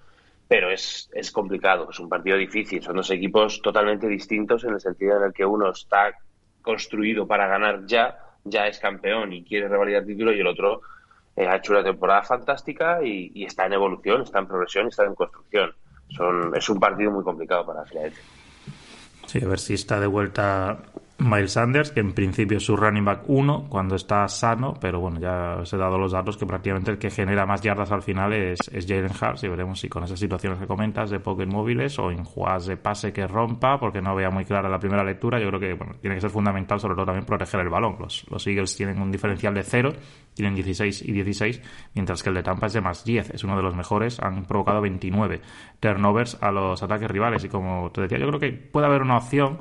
pero 0.51 0.69
es, 0.69 1.09
es 1.15 1.31
complicado, 1.31 1.89
es 1.93 2.01
un 2.01 2.09
partido 2.09 2.37
difícil. 2.37 2.83
Son 2.83 2.97
dos 2.97 3.09
equipos 3.13 3.63
totalmente 3.63 4.09
distintos 4.09 4.65
en 4.65 4.73
el 4.75 4.81
sentido 4.81 5.17
en 5.19 5.27
el 5.27 5.33
que 5.33 5.47
uno 5.47 5.71
está 5.71 6.13
construido 6.61 7.25
para 7.25 7.47
ganar 7.47 7.87
ya, 7.87 8.19
ya 8.43 8.67
es 8.67 8.81
campeón 8.81 9.33
y 9.33 9.45
quiere 9.45 9.69
revalidar 9.69 10.05
título, 10.05 10.33
y 10.33 10.41
el 10.41 10.49
otro 10.49 10.81
eh, 11.37 11.47
ha 11.47 11.55
hecho 11.55 11.73
una 11.73 11.85
temporada 11.85 12.25
fantástica 12.25 13.01
y, 13.01 13.45
está 13.45 13.67
en 13.67 13.75
evolución, 13.75 14.23
está 14.23 14.41
en 14.41 14.49
progresión 14.49 14.87
y 14.87 14.89
está 14.89 15.05
en 15.05 15.15
construcción. 15.15 15.73
Son, 16.09 16.57
es 16.57 16.69
un 16.69 16.81
partido 16.81 17.13
muy 17.13 17.23
complicado 17.23 17.65
para 17.65 17.85
Filadelfia. 17.85 18.25
Sí, 19.27 19.45
a 19.45 19.47
ver 19.47 19.61
si 19.61 19.75
está 19.75 20.01
de 20.01 20.09
vuelta 20.09 20.79
Miles 21.21 21.53
Sanders, 21.53 21.91
que 21.91 22.01
en 22.01 22.13
principio 22.13 22.57
es 22.57 22.65
su 22.65 22.77
running 22.77 23.05
back 23.05 23.25
1 23.27 23.67
cuando 23.69 23.95
está 23.95 24.27
sano, 24.27 24.75
pero 24.81 25.01
bueno, 25.01 25.21
ya 25.21 25.57
os 25.61 25.73
he 25.73 25.77
dado 25.77 25.99
los 25.99 26.13
datos 26.13 26.39
que 26.39 26.47
prácticamente 26.47 26.91
el 26.91 26.99
que 26.99 27.11
genera 27.11 27.45
más 27.45 27.61
yardas 27.61 27.93
al 27.93 28.01
final 28.01 28.33
es, 28.33 28.59
es 28.73 28.87
Jalen 28.87 29.11
Hurts 29.11 29.45
y 29.45 29.49
veremos 29.49 29.79
si 29.79 29.89
con 29.89 30.03
esas 30.03 30.19
situaciones 30.19 30.59
que 30.59 30.67
comentas 30.67 31.11
de 31.11 31.21
pocket 31.21 31.47
móviles 31.47 31.99
o 31.99 32.11
en 32.11 32.25
jugadas 32.25 32.67
de 32.67 32.79
pase 32.79 33.13
que 33.13 33.27
rompa, 33.27 33.79
porque 33.79 34.01
no 34.01 34.15
vea 34.15 34.31
muy 34.31 34.47
clara 34.47 34.69
la 34.71 34.79
primera 34.79 35.05
lectura, 35.05 35.39
yo 35.39 35.49
creo 35.49 35.61
que 35.61 35.75
bueno, 35.75 35.95
tiene 36.01 36.17
que 36.17 36.23
ser 36.23 36.31
fundamental 36.31 36.81
sobre 36.81 36.95
todo 36.95 37.05
también 37.05 37.27
proteger 37.27 37.61
el 37.61 37.69
balón. 37.69 37.97
Los, 38.01 38.27
los 38.31 38.47
Eagles 38.47 38.75
tienen 38.75 39.01
un 39.03 39.13
diferencial 39.13 39.53
de 39.53 39.63
0, 39.63 39.93
tienen 40.33 40.55
16 40.55 41.03
y 41.03 41.13
16, 41.13 41.61
mientras 41.95 42.23
que 42.23 42.31
el 42.31 42.37
de 42.37 42.43
Tampa 42.43 42.67
es 42.67 42.73
de 42.73 42.81
más 42.81 43.05
10, 43.05 43.31
es 43.31 43.45
uno 43.45 43.57
de 43.57 43.63
los 43.63 43.77
mejores, 43.77 44.19
han 44.21 44.47
provocado 44.47 44.81
29 44.81 45.43
turnovers 45.81 46.39
a 46.41 46.51
los 46.51 46.83
ataques 46.83 47.11
rivales 47.11 47.45
y 47.45 47.49
como 47.51 47.91
te 47.91 48.01
decía, 48.01 48.19
yo 48.19 48.27
creo 48.29 48.41
que 48.41 48.53
puede 48.53 48.87
haber 48.87 49.03
una 49.03 49.19
opción 49.19 49.59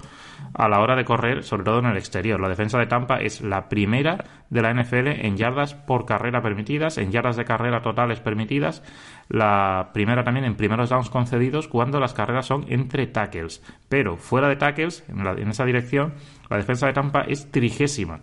a 0.54 0.68
la 0.68 0.80
hora 0.80 0.96
de 0.96 1.06
correr 1.06 1.44
sobre 1.44 1.64
todo 1.64 1.80
en 1.80 1.86
el 1.86 1.98
exterior. 1.98 2.40
La 2.40 2.50
defensa 2.50 2.80
de 2.80 2.88
Tampa 2.88 3.18
es 3.18 3.42
la 3.42 3.70
primera 3.70 4.26
de 4.50 4.62
la 4.62 4.74
NFL 4.74 5.08
en 5.26 5.38
yardas 5.38 5.74
por 5.74 6.06
carrera 6.06 6.42
permitidas, 6.42 6.98
en 6.98 7.12
yardas 7.12 7.38
de 7.38 7.46
carrera 7.46 7.82
totales 7.82 8.20
permitidas, 8.20 8.84
la 9.30 9.92
primera 9.94 10.24
también 10.24 10.46
en 10.46 10.56
primeros 10.56 10.90
downs 10.90 11.10
concedidos 11.10 11.68
cuando 11.68 12.00
las 12.00 12.14
carreras 12.14 12.48
son 12.48 12.66
entre 12.70 13.08
tackles. 13.08 13.64
Pero 13.88 14.18
fuera 14.18 14.48
de 14.48 14.56
tackles, 14.56 15.04
en, 15.08 15.26
en 15.26 15.50
esa 15.50 15.66
dirección, 15.66 16.14
la 16.50 16.58
defensa 16.58 16.88
de 16.88 16.94
Tampa 16.94 17.22
es 17.22 17.52
trigésima 17.52 18.22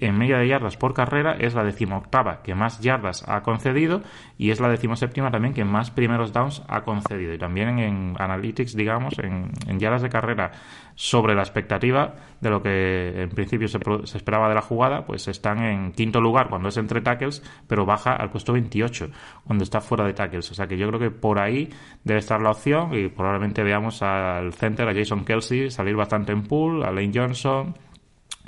en 0.00 0.16
media 0.16 0.38
de 0.38 0.48
yardas 0.48 0.76
por 0.76 0.94
carrera 0.94 1.36
es 1.38 1.54
la 1.54 1.64
decimoctava 1.64 2.42
que 2.42 2.54
más 2.54 2.80
yardas 2.80 3.24
ha 3.28 3.42
concedido 3.42 4.02
y 4.36 4.50
es 4.50 4.60
la 4.60 4.68
decimoséptima 4.68 5.30
también 5.30 5.54
que 5.54 5.64
más 5.64 5.90
primeros 5.90 6.32
downs 6.32 6.62
ha 6.68 6.82
concedido. 6.82 7.34
Y 7.34 7.38
también 7.38 7.78
en 7.78 8.14
analytics, 8.18 8.76
digamos, 8.76 9.14
en, 9.18 9.50
yardas 9.78 10.02
de 10.02 10.08
carrera 10.08 10.52
sobre 10.94 11.34
la 11.34 11.42
expectativa 11.42 12.14
de 12.40 12.50
lo 12.50 12.62
que 12.62 13.22
en 13.22 13.30
principio 13.30 13.68
se, 13.68 13.78
esperaba 14.16 14.48
de 14.48 14.54
la 14.54 14.62
jugada, 14.62 15.04
pues 15.04 15.28
están 15.28 15.62
en 15.62 15.92
quinto 15.92 16.20
lugar 16.20 16.48
cuando 16.48 16.68
es 16.68 16.76
entre 16.76 17.00
tackles, 17.00 17.42
pero 17.66 17.84
baja 17.84 18.14
al 18.14 18.30
puesto 18.30 18.52
28 18.52 19.08
cuando 19.44 19.64
está 19.64 19.80
fuera 19.80 20.04
de 20.04 20.14
tackles. 20.14 20.50
O 20.50 20.54
sea 20.54 20.66
que 20.66 20.76
yo 20.76 20.88
creo 20.88 21.00
que 21.00 21.10
por 21.10 21.38
ahí 21.38 21.68
debe 22.04 22.20
estar 22.20 22.40
la 22.40 22.50
opción 22.50 22.94
y 22.94 23.08
probablemente 23.08 23.62
veamos 23.62 24.02
al 24.02 24.52
center, 24.52 24.88
a 24.88 24.94
Jason 24.94 25.24
Kelsey, 25.24 25.70
salir 25.70 25.96
bastante 25.96 26.32
en 26.32 26.42
pool, 26.44 26.84
a 26.84 26.90
Lane 26.90 27.12
Johnson 27.14 27.74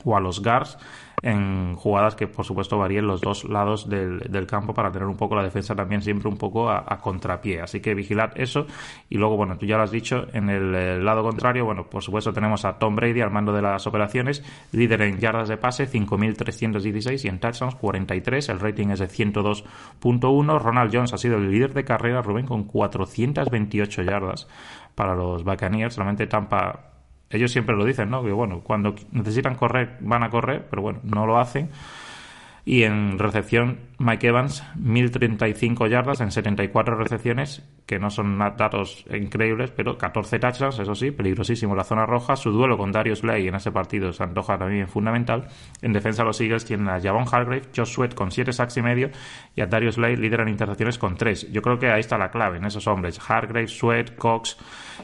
o 0.05 0.17
a 0.17 0.21
los 0.21 0.43
guards 0.43 0.79
en 1.23 1.75
jugadas 1.77 2.15
que 2.15 2.27
por 2.27 2.45
supuesto 2.45 2.79
varíen 2.79 3.07
los 3.07 3.21
dos 3.21 3.45
lados 3.45 3.89
del, 3.89 4.47
campo 4.47 4.73
para 4.73 4.91
tener 4.91 5.07
un 5.07 5.17
poco 5.17 5.37
la 5.37 5.43
defensa 5.43 5.75
también 5.75 6.01
siempre 6.03 6.29
un 6.29 6.37
poco 6.37 6.71
a, 6.71 6.99
contrapié. 6.99 7.61
Así 7.61 7.81
que 7.81 7.95
vigilad 7.95 8.33
eso. 8.37 8.67
Y 9.09 9.19
luego, 9.19 9.37
bueno, 9.37 9.59
tú 9.59 9.67
ya 9.67 9.77
lo 9.77 9.83
has 9.83 9.91
dicho, 9.91 10.27
en 10.33 10.49
el, 10.49 11.05
lado 11.05 11.23
contrario, 11.23 11.65
bueno, 11.65 11.85
por 11.85 12.03
supuesto 12.03 12.33
tenemos 12.33 12.65
a 12.65 12.79
Tom 12.79 12.97
Brady 12.97 13.21
al 13.21 13.31
mando 13.31 13.53
de 13.53 13.63
las 13.63 13.87
operaciones, 13.87 14.43
líder 14.73 15.03
en 15.03 15.19
yardas 15.19 15.49
de 15.49 15.57
pase, 15.57 15.89
5.316 15.89 17.25
y 17.25 17.29
en 17.29 17.39
touchdowns 17.39 17.75
43. 17.75 18.49
El 18.49 18.61
rating 18.61 18.89
es 18.89 18.99
de 19.01 19.09
102.1. 19.09 20.59
Ronald 20.61 20.95
Jones 20.95 21.13
ha 21.13 21.19
sido 21.19 21.37
el 21.37 21.51
líder 21.51 21.75
de 21.75 21.85
carrera, 21.85 22.23
Rubén, 22.23 22.47
con 22.47 22.65
428 22.65 24.03
yardas 24.03 24.49
para 24.95 25.15
los 25.15 25.45
Buccaneers. 25.45 25.95
Solamente 25.95 26.27
Tampa 26.27 26.91
ellos 27.31 27.53
siempre 27.53 27.77
lo 27.77 27.85
dicen, 27.85 28.11
¿no? 28.11 28.23
Que 28.23 28.33
bueno, 28.33 28.61
cuando 28.61 28.95
necesitan 29.13 29.55
correr, 29.55 29.97
van 30.01 30.25
a 30.25 30.31
correr, 30.31 30.67
pero 30.69 30.83
bueno, 30.83 31.01
no 31.05 31.27
lo 31.27 31.39
hacen. 31.39 31.71
Y 32.65 32.83
en 32.83 33.19
recepción, 33.19 33.79
Mike 33.99 34.29
Evans, 34.29 34.63
1035 34.77 35.87
yardas 35.87 36.21
en 36.21 36.31
74 36.31 36.95
recepciones, 36.95 37.67
que 37.87 37.99
no 37.99 38.11
son 38.11 38.39
datos 38.39 39.05
increíbles, 39.13 39.71
pero 39.71 39.97
14 39.97 40.39
touchdowns, 40.39 40.79
eso 40.79 40.95
sí, 40.95 41.11
peligrosísimo 41.11 41.75
la 41.75 41.85
zona 41.85 42.05
roja. 42.05 42.37
Su 42.37 42.51
duelo 42.51 42.77
con 42.77 42.93
Darius 42.93 43.25
Lay 43.25 43.49
en 43.49 43.55
ese 43.55 43.73
partido 43.73 44.13
se 44.13 44.23
antoja 44.23 44.59
también 44.59 44.89
fundamental. 44.89 45.49
En 45.81 45.93
defensa, 45.93 46.23
los 46.23 46.41
Eagles 46.41 46.65
tienen 46.65 46.89
a 46.89 47.01
Javon 47.01 47.25
Hargrave, 47.33 47.63
Josh 47.75 47.95
Sweat 47.95 48.15
con 48.15 48.31
7 48.31 48.53
sacks 48.53 48.77
y 48.77 48.83
medio 48.83 49.11
y 49.57 49.63
a 49.63 49.67
Darius 49.67 49.97
Lay 49.97 50.17
líder 50.17 50.41
en 50.41 50.49
intercepciones 50.49 50.99
con 50.99 51.17
3. 51.17 51.51
Yo 51.51 51.63
creo 51.63 51.79
que 51.79 51.91
ahí 51.91 52.01
está 52.01 52.19
la 52.19 52.31
clave 52.31 52.59
en 52.59 52.67
esos 52.67 52.87
hombres: 52.87 53.19
Hargrave, 53.29 53.69
Sweat, 53.69 54.17
Cox 54.17 54.59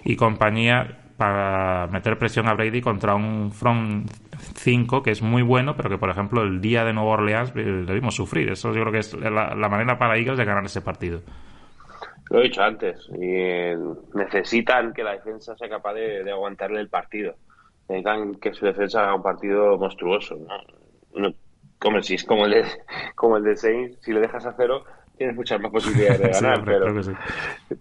y 0.04 0.14
compañía 0.14 1.05
para 1.16 1.86
meter 1.88 2.18
presión 2.18 2.48
a 2.48 2.54
Brady 2.54 2.80
contra 2.80 3.14
un 3.14 3.50
front 3.52 4.10
5 4.38 5.02
que 5.02 5.10
es 5.10 5.22
muy 5.22 5.42
bueno, 5.42 5.76
pero 5.76 5.88
que 5.88 5.98
por 5.98 6.10
ejemplo 6.10 6.42
el 6.42 6.60
día 6.60 6.84
de 6.84 6.92
Nueva 6.92 7.12
Orleans 7.12 7.54
le 7.54 7.94
vimos 7.94 8.14
sufrir. 8.14 8.50
Eso 8.50 8.72
yo 8.72 8.80
creo 8.82 8.92
que 8.92 8.98
es 8.98 9.14
la, 9.14 9.68
manera 9.68 9.98
para 9.98 10.16
Eagles 10.16 10.38
de 10.38 10.44
ganar 10.44 10.64
ese 10.64 10.82
partido. 10.82 11.20
Lo 12.30 12.40
he 12.40 12.44
dicho 12.44 12.62
antes, 12.62 13.08
eh, 13.20 13.76
necesitan 14.14 14.92
que 14.92 15.04
la 15.04 15.12
defensa 15.12 15.56
sea 15.56 15.68
capaz 15.68 15.94
de, 15.94 16.30
aguantarle 16.30 16.80
el 16.80 16.88
partido. 16.88 17.36
Necesitan 17.88 18.34
que 18.34 18.52
su 18.52 18.66
defensa 18.66 19.02
haga 19.02 19.14
un 19.14 19.22
partido 19.22 19.78
monstruoso. 19.78 20.36
como, 21.78 22.02
si 22.02 22.14
es 22.14 22.24
como 22.24 22.46
el, 22.46 22.50
de, 22.50 22.64
como 23.14 23.36
el 23.36 23.44
de 23.44 23.56
Saints, 23.56 23.98
si 24.02 24.12
le 24.12 24.20
dejas 24.20 24.44
a 24.44 24.54
cero, 24.56 24.84
tienes 25.16 25.36
muchas 25.36 25.60
más 25.60 25.72
posibilidades 25.72 26.20
de 26.20 26.28
ganar, 26.40 26.64
pero, 26.64 26.94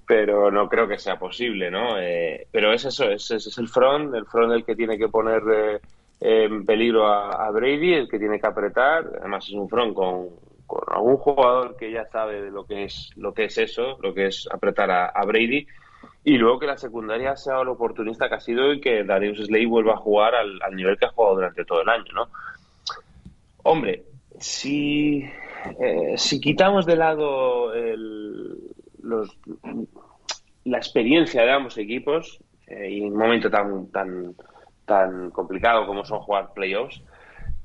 pero 0.08 0.52
no 0.52 0.69
creo 0.69 0.88
que 0.88 0.98
sea 0.98 1.17
posible, 1.17 1.69
¿no? 1.69 2.00
Eh, 2.00 2.48
pero 2.52 2.74
es 2.74 2.86
eso, 2.86 3.10
ese 3.10 3.36
es, 3.36 3.58
el 3.58 3.67
front, 3.67 4.13
el 4.15 4.26
front 4.26 4.54
el 4.54 4.65
que 4.65 4.76
tiene 4.76 4.98
que 4.98 5.10
poner 5.10 5.41
eh, 5.52 5.80
en 6.21 6.65
peligro 6.65 7.08
a, 7.08 7.50
Brady, 7.52 7.93
el 7.93 8.10
que 8.10 8.19
tiene 8.19 8.39
que 8.39 8.48
apretar, 8.48 9.06
además 9.19 9.45
es 9.48 9.54
un 9.54 9.69
front 9.69 9.93
con, 9.93 10.30
con, 10.65 10.82
algún 10.88 11.17
jugador 11.17 11.76
que 11.76 11.91
ya 11.91 12.06
sabe 12.06 12.41
de 12.41 12.52
lo 12.52 12.65
que 12.65 12.86
es 12.86 13.12
lo 13.17 13.34
que 13.34 13.45
es 13.45 13.58
eso, 13.58 13.98
lo 14.02 14.13
que 14.13 14.28
es 14.28 14.48
apretar 14.52 14.89
a, 14.91 15.26
Brady, 15.26 15.67
y 16.24 16.38
luego 16.38 16.60
que 16.60 16.67
la 16.67 16.78
secundaria 16.78 17.36
sea 17.36 17.63
lo 17.63 17.74
oportunista 17.74 18.30
que 18.30 18.36
ha 18.36 18.39
sido 18.39 18.74
y 18.74 18.80
que 18.80 19.04
Darius 19.04 19.45
Slay 19.45 19.65
vuelva 19.65 19.93
a 19.93 19.98
jugar 19.98 20.36
al, 20.36 20.60
al 20.62 20.76
nivel 20.76 20.98
que 20.98 21.06
ha 21.06 21.10
jugado 21.10 21.36
durante 21.36 21.65
todo 21.65 21.82
el 21.82 21.89
año, 21.89 22.12
¿no? 22.13 22.30
Hombre, 23.63 24.04
si 24.39 25.28
eh, 25.80 26.13
si 26.17 26.39
quitamos 26.39 26.86
de 26.86 26.95
lado 26.95 27.73
la 30.63 30.78
experiencia 30.78 31.43
de 31.43 31.51
ambos 31.51 31.78
equipos 31.78 32.39
eh, 32.67 32.89
y 32.89 33.01
un 33.01 33.15
momento 33.15 33.49
tan, 33.49 33.91
tan, 33.91 34.36
tan 34.86 35.30
complicado 35.32 35.86
como 35.86 36.04
son 36.04 36.19
jugar 36.19 36.54
playoffs, 36.54 37.04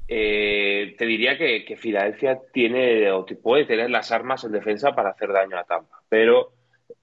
eh, 0.06 0.94
te 0.98 1.06
diría 1.06 1.38
que, 1.38 1.64
que, 1.64 1.76
Filadelfia 1.76 2.40
tiene 2.52 3.10
o 3.12 3.24
puede 3.42 3.64
tener 3.64 3.90
las 3.90 4.10
armas 4.10 4.44
en 4.44 4.52
defensa 4.52 4.92
para 4.92 5.10
hacer 5.10 5.32
daño 5.32 5.56
a 5.56 5.64
Tampa. 5.64 6.00
Pero 6.08 6.52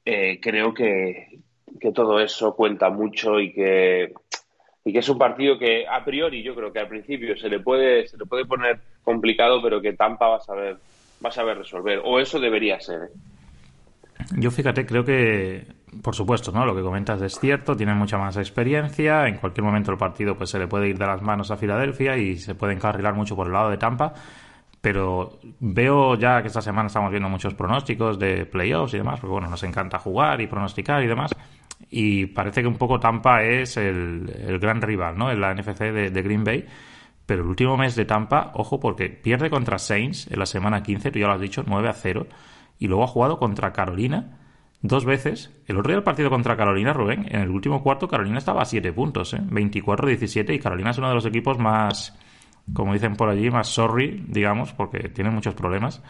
creo 0.03 0.73
que, 0.73 1.39
que 1.79 1.91
todo 1.91 2.19
eso 2.19 2.55
cuenta 2.55 2.89
mucho 2.89 3.39
y 3.39 3.53
que 3.53 4.13
y 4.83 4.93
que 4.93 4.99
es 4.99 5.09
un 5.09 5.17
partido 5.17 5.59
que 5.59 5.85
a 5.85 6.03
priori 6.05 6.41
yo 6.43 6.55
creo 6.55 6.71
que 6.71 6.79
al 6.79 6.87
principio 6.87 7.35
se 7.35 7.49
le 7.49 7.59
puede 7.59 8.07
se 8.07 8.17
le 8.17 8.25
puede 8.25 8.45
poner 8.45 8.79
complicado 9.07 9.61
pero 9.61 9.81
que 9.81 9.93
Tampa 9.93 10.27
va 10.27 10.35
a 10.35 10.41
saber 10.41 10.77
va 11.23 11.29
a 11.29 11.31
saber 11.31 11.57
resolver 11.57 12.01
o 12.03 12.19
eso 12.19 12.39
debería 12.39 12.79
ser 12.79 13.03
¿eh? 13.03 14.25
yo 14.37 14.51
fíjate 14.51 14.85
creo 14.85 15.05
que 15.05 15.65
por 16.03 16.13
supuesto 16.13 16.51
no 16.51 16.65
lo 16.65 16.75
que 16.75 16.81
comentas 16.81 17.21
es 17.21 17.39
cierto 17.39 17.75
tienen 17.75 17.95
mucha 17.95 18.17
más 18.17 18.35
experiencia 18.35 19.27
en 19.27 19.37
cualquier 19.37 19.63
momento 19.63 19.91
el 19.91 19.97
partido 19.97 20.35
pues 20.35 20.49
se 20.49 20.59
le 20.59 20.67
puede 20.67 20.89
ir 20.89 20.97
de 20.97 21.07
las 21.07 21.21
manos 21.21 21.49
a 21.51 21.55
Filadelfia 21.55 22.17
y 22.17 22.37
se 22.37 22.53
puede 22.55 22.73
encarrilar 22.73 23.13
mucho 23.13 23.35
por 23.35 23.47
el 23.47 23.53
lado 23.53 23.69
de 23.69 23.77
Tampa 23.77 24.13
pero 24.81 25.39
veo 25.59 26.15
ya 26.15 26.41
que 26.41 26.47
esta 26.49 26.61
semana 26.61 26.87
estamos 26.87 27.09
viendo 27.09 27.29
muchos 27.29 27.53
pronósticos 27.53 28.19
de 28.19 28.45
playoffs 28.45 28.93
y 28.93 28.97
demás, 28.97 29.19
porque 29.19 29.31
bueno, 29.31 29.49
nos 29.49 29.63
encanta 29.63 29.97
jugar 29.97 30.39
y 30.39 30.47
pronosticar 30.47 31.03
y 31.03 31.07
demás 31.07 31.31
y 31.89 32.25
parece 32.27 32.61
que 32.61 32.67
un 32.67 32.77
poco 32.77 32.99
Tampa 32.99 33.43
es 33.43 33.77
el, 33.77 34.57
gran 34.59 34.81
rival, 34.81 35.17
¿no? 35.17 35.31
En 35.31 35.39
la 35.39 35.53
NFC 35.53 35.79
de, 35.79 36.21
Green 36.21 36.43
Bay. 36.43 36.65
Pero 37.27 37.43
el 37.43 37.49
último 37.49 37.75
mes 37.77 37.95
de 37.95 38.05
Tampa, 38.05 38.51
ojo, 38.55 38.79
porque 38.79 39.09
pierde 39.09 39.49
contra 39.49 39.77
Saints 39.77 40.31
en 40.31 40.39
la 40.39 40.45
semana 40.45 40.81
15, 40.81 41.11
tú 41.11 41.19
ya 41.19 41.27
lo 41.27 41.33
has 41.33 41.41
dicho, 41.41 41.61
9 41.67 41.89
a 41.89 41.93
0. 41.93 42.25
Y 42.79 42.87
luego 42.87 43.03
ha 43.03 43.07
jugado 43.07 43.37
contra 43.37 43.73
Carolina 43.73 44.39
dos 44.81 45.03
veces. 45.03 45.51
El 45.65 45.77
otro 45.77 45.89
día 45.89 45.97
el 45.97 46.03
partido 46.03 46.29
contra 46.29 46.55
Carolina, 46.55 46.93
Rubén, 46.93 47.25
en 47.29 47.41
el 47.41 47.49
último 47.49 47.83
cuarto 47.83 48.07
Carolina 48.07 48.37
estaba 48.37 48.61
a 48.61 48.65
7 48.65 48.93
puntos, 48.93 49.33
¿eh? 49.33 49.41
24-17. 49.41 50.55
Y 50.55 50.59
Carolina 50.59 50.91
es 50.91 50.97
uno 50.99 51.09
de 51.09 51.15
los 51.15 51.25
equipos 51.25 51.59
más, 51.59 52.17
como 52.73 52.93
dicen 52.93 53.17
por 53.17 53.27
allí, 53.27 53.49
más 53.49 53.67
sorry, 53.67 54.23
digamos, 54.29 54.71
porque 54.71 55.09
tienen 55.09 55.33
muchos 55.35 55.53
problemas. 55.53 56.01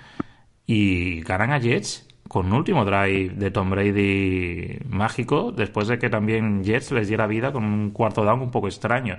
Y 0.68 1.22
ganan 1.22 1.52
a 1.52 1.58
Jets 1.58 2.08
con 2.28 2.46
un 2.46 2.54
último 2.54 2.86
drive 2.86 3.30
de 3.30 3.50
Tom 3.50 3.72
Brady 3.72 4.82
mágico, 4.88 5.52
después 5.52 5.88
de 5.88 5.98
que 5.98 6.12
también 6.12 6.64
Jets 6.64 6.92
les 6.92 7.08
diera 7.08 7.26
vida 7.26 7.52
con 7.52 7.64
un 7.64 7.90
cuarto 7.90 8.24
down 8.24 8.42
un 8.42 8.52
poco 8.52 8.68
extraño. 8.68 9.18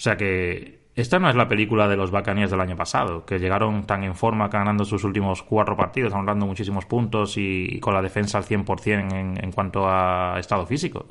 O 0.00 0.02
sea 0.02 0.16
que 0.16 0.88
esta 0.94 1.18
no 1.18 1.28
es 1.28 1.36
la 1.36 1.46
película 1.46 1.86
de 1.86 1.94
los 1.94 2.10
Buccaneers 2.10 2.50
del 2.50 2.62
año 2.62 2.74
pasado, 2.74 3.26
que 3.26 3.38
llegaron 3.38 3.84
tan 3.84 4.02
en 4.02 4.14
forma 4.14 4.48
ganando 4.48 4.86
sus 4.86 5.04
últimos 5.04 5.42
cuatro 5.42 5.76
partidos, 5.76 6.14
ahorrando 6.14 6.46
muchísimos 6.46 6.86
puntos 6.86 7.34
y, 7.36 7.78
con 7.80 7.92
la 7.92 8.00
defensa 8.00 8.38
al 8.38 8.44
100% 8.44 9.12
en, 9.12 9.44
en 9.44 9.52
cuanto 9.52 9.86
a 9.86 10.36
estado 10.38 10.64
físico. 10.64 11.06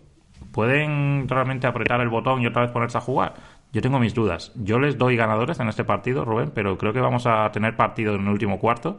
¿Pueden 0.52 1.30
realmente 1.30 1.68
apretar 1.68 2.02
el 2.02 2.10
botón 2.10 2.42
y 2.42 2.48
otra 2.48 2.64
vez 2.64 2.72
ponerse 2.72 2.98
a 2.98 3.02
jugar? 3.02 3.36
Yo 3.72 3.80
tengo 3.84 4.00
mis 4.00 4.16
dudas. 4.16 4.54
Yo 4.56 4.80
les 4.80 4.98
doy 4.98 5.16
ganadores 5.16 5.60
en 5.60 5.68
este 5.68 5.84
partido, 5.84 6.26
Rubén, 6.26 6.52
pero 6.56 6.76
creo 6.80 6.92
que 6.92 7.00
vamos 7.00 7.28
a 7.28 7.52
tener 7.52 7.76
partido 7.76 8.16
en 8.16 8.22
el 8.22 8.30
último 8.30 8.58
cuarto 8.58 8.98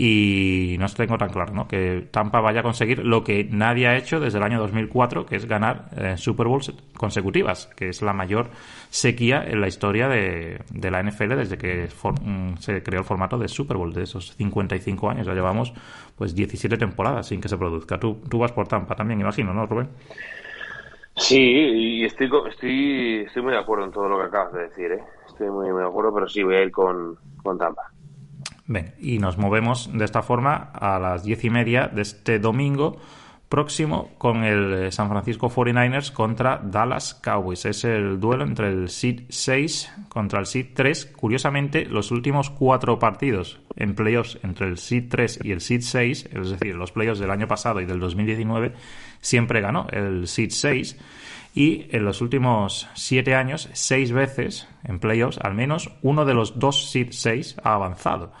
y 0.00 0.76
no 0.78 0.86
tengo 0.90 1.18
tan 1.18 1.30
claro, 1.30 1.52
¿no? 1.52 1.66
Que 1.66 2.06
Tampa 2.12 2.40
vaya 2.40 2.60
a 2.60 2.62
conseguir 2.62 3.04
lo 3.04 3.24
que 3.24 3.48
nadie 3.50 3.88
ha 3.88 3.96
hecho 3.96 4.20
desde 4.20 4.38
el 4.38 4.44
año 4.44 4.60
2004, 4.60 5.26
que 5.26 5.34
es 5.34 5.46
ganar 5.46 5.86
eh, 5.96 6.16
Super 6.16 6.46
Bowls 6.46 6.72
consecutivas, 6.96 7.66
que 7.74 7.88
es 7.88 8.00
la 8.00 8.12
mayor 8.12 8.46
sequía 8.90 9.42
en 9.44 9.60
la 9.60 9.66
historia 9.66 10.06
de, 10.06 10.60
la 10.72 11.02
NFL 11.02 11.34
desde 11.34 11.58
que 11.58 11.88
mm, 12.22 12.58
se 12.58 12.80
creó 12.84 13.00
el 13.00 13.04
formato 13.04 13.38
de 13.38 13.48
Super 13.48 13.76
Bowl, 13.76 13.92
de 13.92 14.04
esos 14.04 14.36
55 14.36 15.10
años. 15.10 15.26
Ya 15.26 15.34
llevamos 15.34 15.72
pues 16.16 16.32
17 16.32 16.76
temporadas 16.76 17.26
sin 17.26 17.40
que 17.40 17.48
se 17.48 17.58
produzca. 17.58 17.98
Tú, 17.98 18.20
tú 18.30 18.38
vas 18.38 18.52
por 18.52 18.68
Tampa 18.68 18.94
también, 18.94 19.20
imagino, 19.20 19.52
¿no, 19.52 19.66
Rubén? 19.66 19.88
Sí, 21.16 21.40
y 21.40 22.04
estoy, 22.04 22.30
estoy, 22.48 23.24
estoy 23.26 23.42
muy 23.42 23.50
de 23.50 23.58
acuerdo 23.58 23.86
en 23.86 23.90
todo 23.90 24.08
lo 24.08 24.18
que 24.18 24.26
acabas 24.26 24.52
de 24.52 24.60
decir, 24.60 24.92
¿eh? 24.92 25.02
Estoy 25.26 25.50
muy, 25.50 25.72
muy 25.72 25.82
de 25.82 25.88
acuerdo, 25.88 26.14
pero 26.14 26.28
sí 26.28 26.44
voy 26.44 26.54
a 26.54 26.62
ir 26.62 26.70
con, 26.70 27.16
con 27.42 27.58
Tampa 27.58 27.97
y 28.98 29.18
nos 29.18 29.38
movemos 29.38 29.90
de 29.92 30.04
esta 30.04 30.22
forma 30.22 30.70
a 30.74 30.98
las 30.98 31.24
diez 31.24 31.44
y 31.44 31.50
media 31.50 31.88
de 31.88 32.02
este 32.02 32.38
domingo 32.38 32.98
próximo 33.48 34.10
con 34.18 34.44
el 34.44 34.74
eh, 34.74 34.92
San 34.92 35.08
Francisco 35.08 35.48
49ers 35.48 36.12
contra 36.12 36.58
Dallas 36.58 37.14
Cowboys. 37.14 37.64
Es 37.64 37.84
el 37.84 38.20
duelo 38.20 38.44
entre 38.44 38.68
el 38.68 38.88
Seed 38.88 39.22
6 39.28 39.92
contra 40.08 40.40
el 40.40 40.46
Seed 40.46 40.68
3. 40.74 41.06
Curiosamente, 41.16 41.86
los 41.86 42.10
últimos 42.10 42.50
cuatro 42.50 42.98
partidos 42.98 43.60
en 43.76 43.94
playoffs 43.94 44.38
entre 44.42 44.66
el 44.66 44.78
Seed 44.78 45.04
3 45.08 45.40
y 45.44 45.52
el 45.52 45.60
Seed 45.60 45.80
6, 45.80 46.28
es 46.32 46.50
decir, 46.50 46.74
los 46.74 46.92
playoffs 46.92 47.20
del 47.20 47.30
año 47.30 47.48
pasado 47.48 47.80
y 47.80 47.86
del 47.86 48.00
2019, 48.00 48.72
siempre 49.20 49.60
ganó 49.60 49.86
el 49.90 50.28
Seed 50.28 50.50
6 50.50 50.98
y 51.54 51.86
en 51.90 52.04
los 52.04 52.20
últimos 52.20 52.88
siete 52.94 53.34
años, 53.34 53.68
seis 53.72 54.12
veces 54.12 54.68
en 54.84 55.00
playoffs, 55.00 55.38
al 55.42 55.54
menos 55.54 55.90
uno 56.02 56.24
de 56.24 56.32
los 56.32 56.60
dos 56.60 56.90
seed 56.90 57.08
6 57.10 57.56
ha 57.64 57.74
avanzado. 57.74 58.32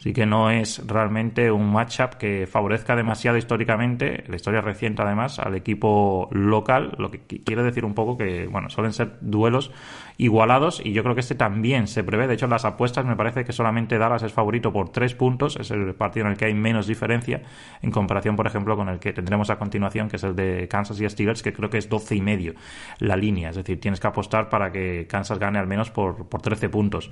Así 0.00 0.14
que 0.14 0.24
no 0.24 0.50
es 0.50 0.86
realmente 0.86 1.50
un 1.50 1.70
matchup 1.70 2.14
que 2.14 2.46
favorezca 2.46 2.96
demasiado 2.96 3.36
históricamente, 3.36 4.24
la 4.28 4.36
historia 4.36 4.62
reciente 4.62 5.02
además, 5.02 5.38
al 5.38 5.54
equipo 5.54 6.26
local, 6.32 6.94
lo 6.96 7.10
que 7.10 7.20
quiere 7.20 7.62
decir 7.62 7.84
un 7.84 7.92
poco 7.92 8.16
que, 8.16 8.46
bueno, 8.46 8.70
suelen 8.70 8.94
ser 8.94 9.18
duelos 9.20 9.70
igualados 10.16 10.80
y 10.84 10.92
yo 10.92 11.02
creo 11.02 11.14
que 11.14 11.20
este 11.20 11.34
también 11.34 11.86
se 11.86 12.02
prevé. 12.02 12.26
De 12.26 12.34
hecho, 12.34 12.46
las 12.46 12.64
apuestas 12.64 13.04
me 13.04 13.14
parece 13.14 13.44
que 13.44 13.52
solamente 13.52 13.98
Dallas 13.98 14.22
es 14.22 14.32
favorito 14.32 14.72
por 14.72 14.90
tres 14.90 15.14
puntos, 15.14 15.56
es 15.56 15.70
el 15.70 15.94
partido 15.94 16.24
en 16.26 16.32
el 16.32 16.38
que 16.38 16.46
hay 16.46 16.54
menos 16.54 16.86
diferencia 16.86 17.42
en 17.82 17.90
comparación, 17.90 18.36
por 18.36 18.46
ejemplo, 18.46 18.76
con 18.76 18.88
el 18.88 18.98
que 18.98 19.12
tendremos 19.12 19.50
a 19.50 19.58
continuación, 19.58 20.08
que 20.08 20.16
es 20.16 20.24
el 20.24 20.34
de 20.34 20.66
Kansas 20.68 20.98
y 21.00 21.08
Steelers, 21.08 21.42
que 21.42 21.52
creo 21.52 21.68
que 21.68 21.76
es 21.76 21.90
12 21.90 22.16
y 22.16 22.20
medio 22.22 22.54
la 23.00 23.16
línea. 23.16 23.50
Es 23.50 23.56
decir, 23.56 23.78
tienes 23.80 24.00
que 24.00 24.06
apostar 24.06 24.48
para 24.48 24.72
que 24.72 25.06
Kansas 25.06 25.38
gane 25.38 25.58
al 25.58 25.66
menos 25.66 25.90
por, 25.90 26.26
por 26.26 26.40
13 26.40 26.70
puntos. 26.70 27.10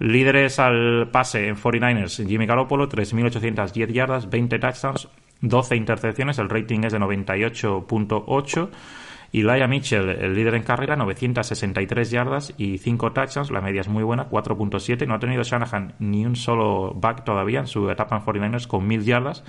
Líderes 0.00 0.58
al 0.58 1.10
pase 1.12 1.48
en 1.48 1.56
49ers, 1.56 2.23
Jimmy 2.28 2.46
Garoppolo, 2.46 2.88
3.810 2.88 3.92
yardas, 3.92 4.30
20 4.30 4.58
touchdowns, 4.58 5.08
12 5.40 5.76
intercepciones, 5.76 6.38
el 6.38 6.48
rating 6.48 6.80
es 6.84 6.92
de 6.92 7.00
98.8. 7.00 8.70
Y 9.32 9.42
Laia 9.42 9.66
Mitchell, 9.66 10.10
el 10.10 10.32
líder 10.32 10.54
en 10.54 10.62
carrera, 10.62 10.94
963 10.94 12.08
yardas 12.08 12.54
y 12.56 12.78
5 12.78 13.12
touchdowns. 13.12 13.50
La 13.50 13.60
media 13.60 13.80
es 13.80 13.88
muy 13.88 14.04
buena, 14.04 14.30
4.7. 14.30 15.08
No 15.08 15.14
ha 15.14 15.18
tenido 15.18 15.42
Shanahan 15.42 15.94
ni 15.98 16.24
un 16.24 16.36
solo 16.36 16.94
back 16.94 17.24
todavía 17.24 17.58
en 17.58 17.66
su 17.66 17.90
etapa 17.90 18.16
en 18.16 18.22
49ers 18.22 18.68
con 18.68 18.86
1000 18.86 19.04
yardas, 19.04 19.42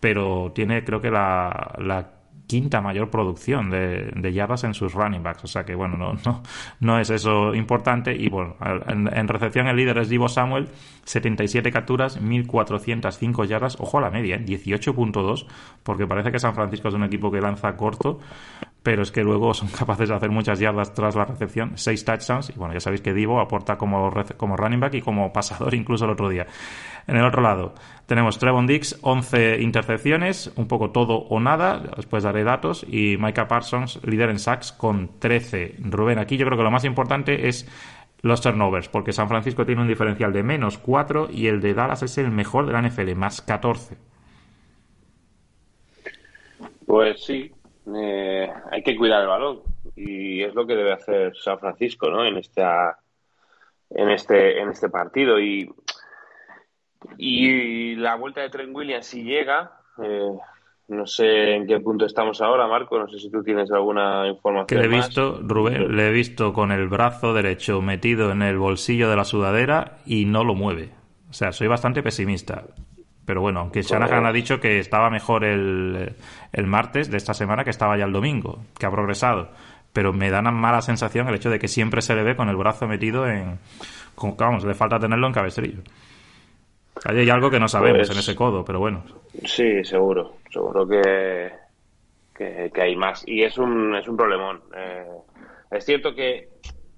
pero 0.00 0.52
tiene 0.54 0.84
creo 0.84 1.02
que 1.02 1.10
la, 1.10 1.74
la 1.78 2.15
quinta 2.46 2.80
mayor 2.80 3.10
producción 3.10 3.70
de, 3.70 4.10
de, 4.14 4.32
yardas 4.32 4.64
en 4.64 4.74
sus 4.74 4.94
running 4.94 5.22
backs. 5.22 5.44
O 5.44 5.46
sea 5.46 5.64
que, 5.64 5.74
bueno, 5.74 5.96
no, 5.96 6.14
no, 6.24 6.42
no 6.80 6.98
es 6.98 7.10
eso 7.10 7.54
importante. 7.54 8.14
Y 8.14 8.28
bueno, 8.28 8.56
en, 8.60 9.28
recepción 9.28 9.66
el 9.68 9.76
líder 9.76 9.98
es 9.98 10.08
Divo 10.08 10.28
Samuel, 10.28 10.68
77 11.04 11.70
capturas, 11.70 12.20
1405 12.20 13.44
yardas. 13.44 13.76
Ojo 13.80 13.98
a 13.98 14.02
la 14.02 14.10
media, 14.10 14.38
18.2, 14.38 15.42
¿eh? 15.42 15.46
porque 15.82 16.06
parece 16.06 16.30
que 16.30 16.38
San 16.38 16.54
Francisco 16.54 16.88
es 16.88 16.94
un 16.94 17.04
equipo 17.04 17.30
que 17.30 17.40
lanza 17.40 17.76
corto, 17.76 18.20
pero 18.82 19.02
es 19.02 19.10
que 19.10 19.22
luego 19.22 19.52
son 19.52 19.68
capaces 19.68 20.08
de 20.08 20.14
hacer 20.14 20.30
muchas 20.30 20.60
yardas 20.60 20.94
tras 20.94 21.16
la 21.16 21.24
recepción, 21.24 21.72
6 21.74 22.04
touchdowns. 22.04 22.50
Y 22.50 22.58
bueno, 22.58 22.74
ya 22.74 22.80
sabéis 22.80 23.00
que 23.00 23.12
Divo 23.12 23.40
aporta 23.40 23.76
como, 23.76 24.12
como 24.36 24.56
running 24.56 24.80
back 24.80 24.94
y 24.94 25.02
como 25.02 25.32
pasador 25.32 25.74
incluso 25.74 26.04
el 26.04 26.12
otro 26.12 26.28
día. 26.28 26.46
En 27.08 27.16
el 27.16 27.24
otro 27.24 27.42
lado 27.42 27.74
tenemos 28.06 28.38
Trevon 28.38 28.66
Dix, 28.66 28.98
11 29.02 29.60
intercepciones, 29.60 30.52
un 30.56 30.68
poco 30.68 30.90
todo 30.90 31.16
o 31.16 31.40
nada, 31.40 31.82
después 31.96 32.22
daré 32.22 32.44
datos, 32.44 32.86
y 32.88 33.16
Micah 33.18 33.48
Parsons, 33.48 34.00
líder 34.04 34.30
en 34.30 34.38
sacks, 34.38 34.72
con 34.72 35.18
13. 35.18 35.74
Rubén, 35.80 36.18
aquí 36.18 36.36
yo 36.36 36.46
creo 36.46 36.56
que 36.56 36.64
lo 36.64 36.70
más 36.70 36.84
importante 36.84 37.48
es 37.48 37.68
los 38.22 38.40
turnovers, 38.40 38.88
porque 38.88 39.12
San 39.12 39.28
Francisco 39.28 39.66
tiene 39.66 39.82
un 39.82 39.88
diferencial 39.88 40.32
de 40.32 40.42
menos 40.42 40.78
4 40.78 41.28
y 41.30 41.48
el 41.48 41.60
de 41.60 41.74
Dallas 41.74 42.02
es 42.02 42.16
el 42.18 42.30
mejor 42.30 42.66
de 42.66 42.72
la 42.72 42.82
NFL, 42.82 43.14
más 43.14 43.42
14. 43.42 43.96
Pues 46.86 47.24
sí, 47.24 47.52
eh, 47.94 48.48
hay 48.70 48.82
que 48.82 48.96
cuidar 48.96 49.22
el 49.22 49.28
balón 49.28 49.60
y 49.96 50.42
es 50.42 50.54
lo 50.54 50.66
que 50.66 50.76
debe 50.76 50.92
hacer 50.92 51.36
San 51.36 51.58
Francisco 51.58 52.08
¿no? 52.08 52.24
en, 52.24 52.36
esta, 52.36 52.98
en, 53.90 54.10
este, 54.10 54.60
en 54.60 54.68
este 54.68 54.88
partido. 54.88 55.40
Y 55.40 55.68
y 57.18 57.94
la 57.96 58.16
vuelta 58.16 58.40
de 58.40 58.50
Trent 58.50 58.74
Williams 58.74 59.06
si 59.06 59.22
llega, 59.22 59.72
eh, 60.02 60.30
no 60.88 61.06
sé 61.06 61.56
en 61.56 61.66
qué 61.66 61.80
punto 61.80 62.06
estamos 62.06 62.40
ahora, 62.40 62.68
Marco. 62.68 62.98
No 62.98 63.08
sé 63.08 63.18
si 63.18 63.30
tú 63.30 63.42
tienes 63.42 63.70
alguna 63.72 64.28
información. 64.28 64.66
Que 64.66 64.76
le 64.76 64.84
he 64.84 65.00
visto, 65.00 65.40
Rubén, 65.42 65.96
le 65.96 66.08
he 66.08 66.12
visto 66.12 66.52
con 66.52 66.70
el 66.70 66.88
brazo 66.88 67.34
derecho 67.34 67.80
metido 67.82 68.30
en 68.30 68.42
el 68.42 68.56
bolsillo 68.56 69.10
de 69.10 69.16
la 69.16 69.24
sudadera 69.24 69.98
y 70.06 70.26
no 70.26 70.44
lo 70.44 70.54
mueve. 70.54 70.90
O 71.28 71.32
sea, 71.32 71.50
soy 71.52 71.66
bastante 71.66 72.02
pesimista. 72.02 72.64
Pero 73.24 73.40
bueno, 73.40 73.58
aunque 73.58 73.82
Shanahan 73.82 74.24
ha 74.24 74.32
dicho 74.32 74.60
que 74.60 74.78
estaba 74.78 75.10
mejor 75.10 75.44
el, 75.44 76.14
el 76.52 76.66
martes 76.68 77.10
de 77.10 77.16
esta 77.16 77.34
semana 77.34 77.64
que 77.64 77.70
estaba 77.70 77.98
ya 77.98 78.04
el 78.04 78.12
domingo, 78.12 78.60
que 78.78 78.86
ha 78.86 78.90
progresado. 78.90 79.50
Pero 79.92 80.12
me 80.12 80.30
da 80.30 80.38
una 80.38 80.52
mala 80.52 80.80
sensación 80.80 81.26
el 81.26 81.34
hecho 81.34 81.50
de 81.50 81.58
que 81.58 81.66
siempre 81.66 82.02
se 82.02 82.14
le 82.14 82.22
ve 82.22 82.36
con 82.36 82.48
el 82.48 82.54
brazo 82.54 82.86
metido 82.86 83.26
en. 83.26 83.58
vamos, 84.38 84.64
le 84.64 84.74
falta 84.74 85.00
tenerlo 85.00 85.26
en 85.26 85.32
cabestrillo. 85.32 85.82
Hay 87.04 87.28
algo 87.30 87.50
que 87.50 87.60
no 87.60 87.68
sabemos 87.68 87.98
pues 87.98 88.10
en 88.10 88.18
ese 88.18 88.34
codo, 88.34 88.64
pero 88.64 88.78
bueno. 88.78 89.04
Sí, 89.44 89.84
seguro. 89.84 90.36
Seguro 90.50 90.86
que, 90.88 91.52
que, 92.34 92.80
hay 92.80 92.96
más. 92.96 93.22
Y 93.26 93.42
es 93.42 93.58
un, 93.58 93.94
es 93.94 94.08
un 94.08 94.16
problemón. 94.16 94.62
Eh, 94.74 95.06
es 95.70 95.84
cierto 95.84 96.14
que, 96.14 96.48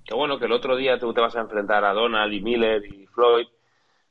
que, 0.05 0.15
bueno, 0.15 0.39
que 0.39 0.47
el 0.47 0.53
otro 0.53 0.77
día 0.77 0.99
tú 0.99 1.13
te 1.13 1.21
vas 1.21 1.37
a 1.37 1.41
enfrentar 1.41 1.85
a 1.85 1.93
Donald 1.93 2.33
y 2.33 2.41
Miller 2.41 2.85
y 2.85 3.07
Floyd, 3.07 3.47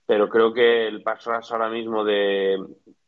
pero 0.06 0.30
creo 0.30 0.54
que 0.54 0.88
el 0.88 1.02
pass 1.04 1.26
rush 1.26 1.52
ahora 1.52 1.70
mismo 1.70 2.04
de, 2.04 2.58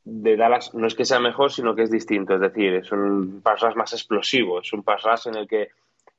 de 0.04 0.38
Dallas 0.38 0.74
no 0.74 0.88
es 0.88 0.96
que 0.96 1.06
sea 1.06 1.20
mejor, 1.20 1.52
sino 1.52 1.76
que 1.76 1.84
es 1.84 1.92
distinto. 1.92 2.36
Es 2.36 2.42
decir, 2.42 2.74
es 2.76 2.92
un 2.92 3.42
pass 3.42 3.62
rush 3.62 3.76
más 3.76 3.94
explosivo. 3.94 4.62
Es 4.62 4.72
un 4.74 4.84
pass 4.84 5.04
rush 5.04 5.28
en 5.28 5.36
el 5.36 5.48
que 5.48 5.70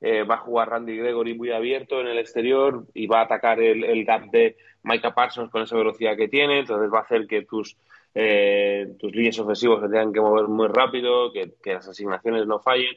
eh, 0.01 0.23
va 0.23 0.37
a 0.37 0.39
jugar 0.39 0.71
Randy 0.71 0.97
Gregory 0.97 1.35
muy 1.35 1.51
abierto 1.51 2.01
en 2.01 2.07
el 2.07 2.19
exterior 2.19 2.87
y 2.95 3.07
va 3.07 3.21
a 3.21 3.25
atacar 3.25 3.61
el, 3.61 3.85
el 3.85 4.05
gap 4.05 4.31
de 4.31 4.57
Micah 4.83 5.15
Parsons 5.15 5.51
con 5.51 5.63
esa 5.63 5.77
velocidad 5.77 6.17
que 6.17 6.29
tiene, 6.29 6.61
entonces 6.61 6.91
va 6.93 6.99
a 6.99 7.03
hacer 7.03 7.27
que 7.27 7.43
tus, 7.43 7.77
eh, 8.15 8.95
tus 8.99 9.13
líneas 9.15 9.39
ofensivos 9.39 9.81
se 9.81 9.89
tengan 9.89 10.13
que 10.13 10.21
mover 10.21 10.49
muy 10.49 10.69
rápido, 10.69 11.33
que, 11.33 11.53
las 11.65 11.89
asignaciones 11.89 12.47
no 12.47 12.61
fallen. 12.61 12.95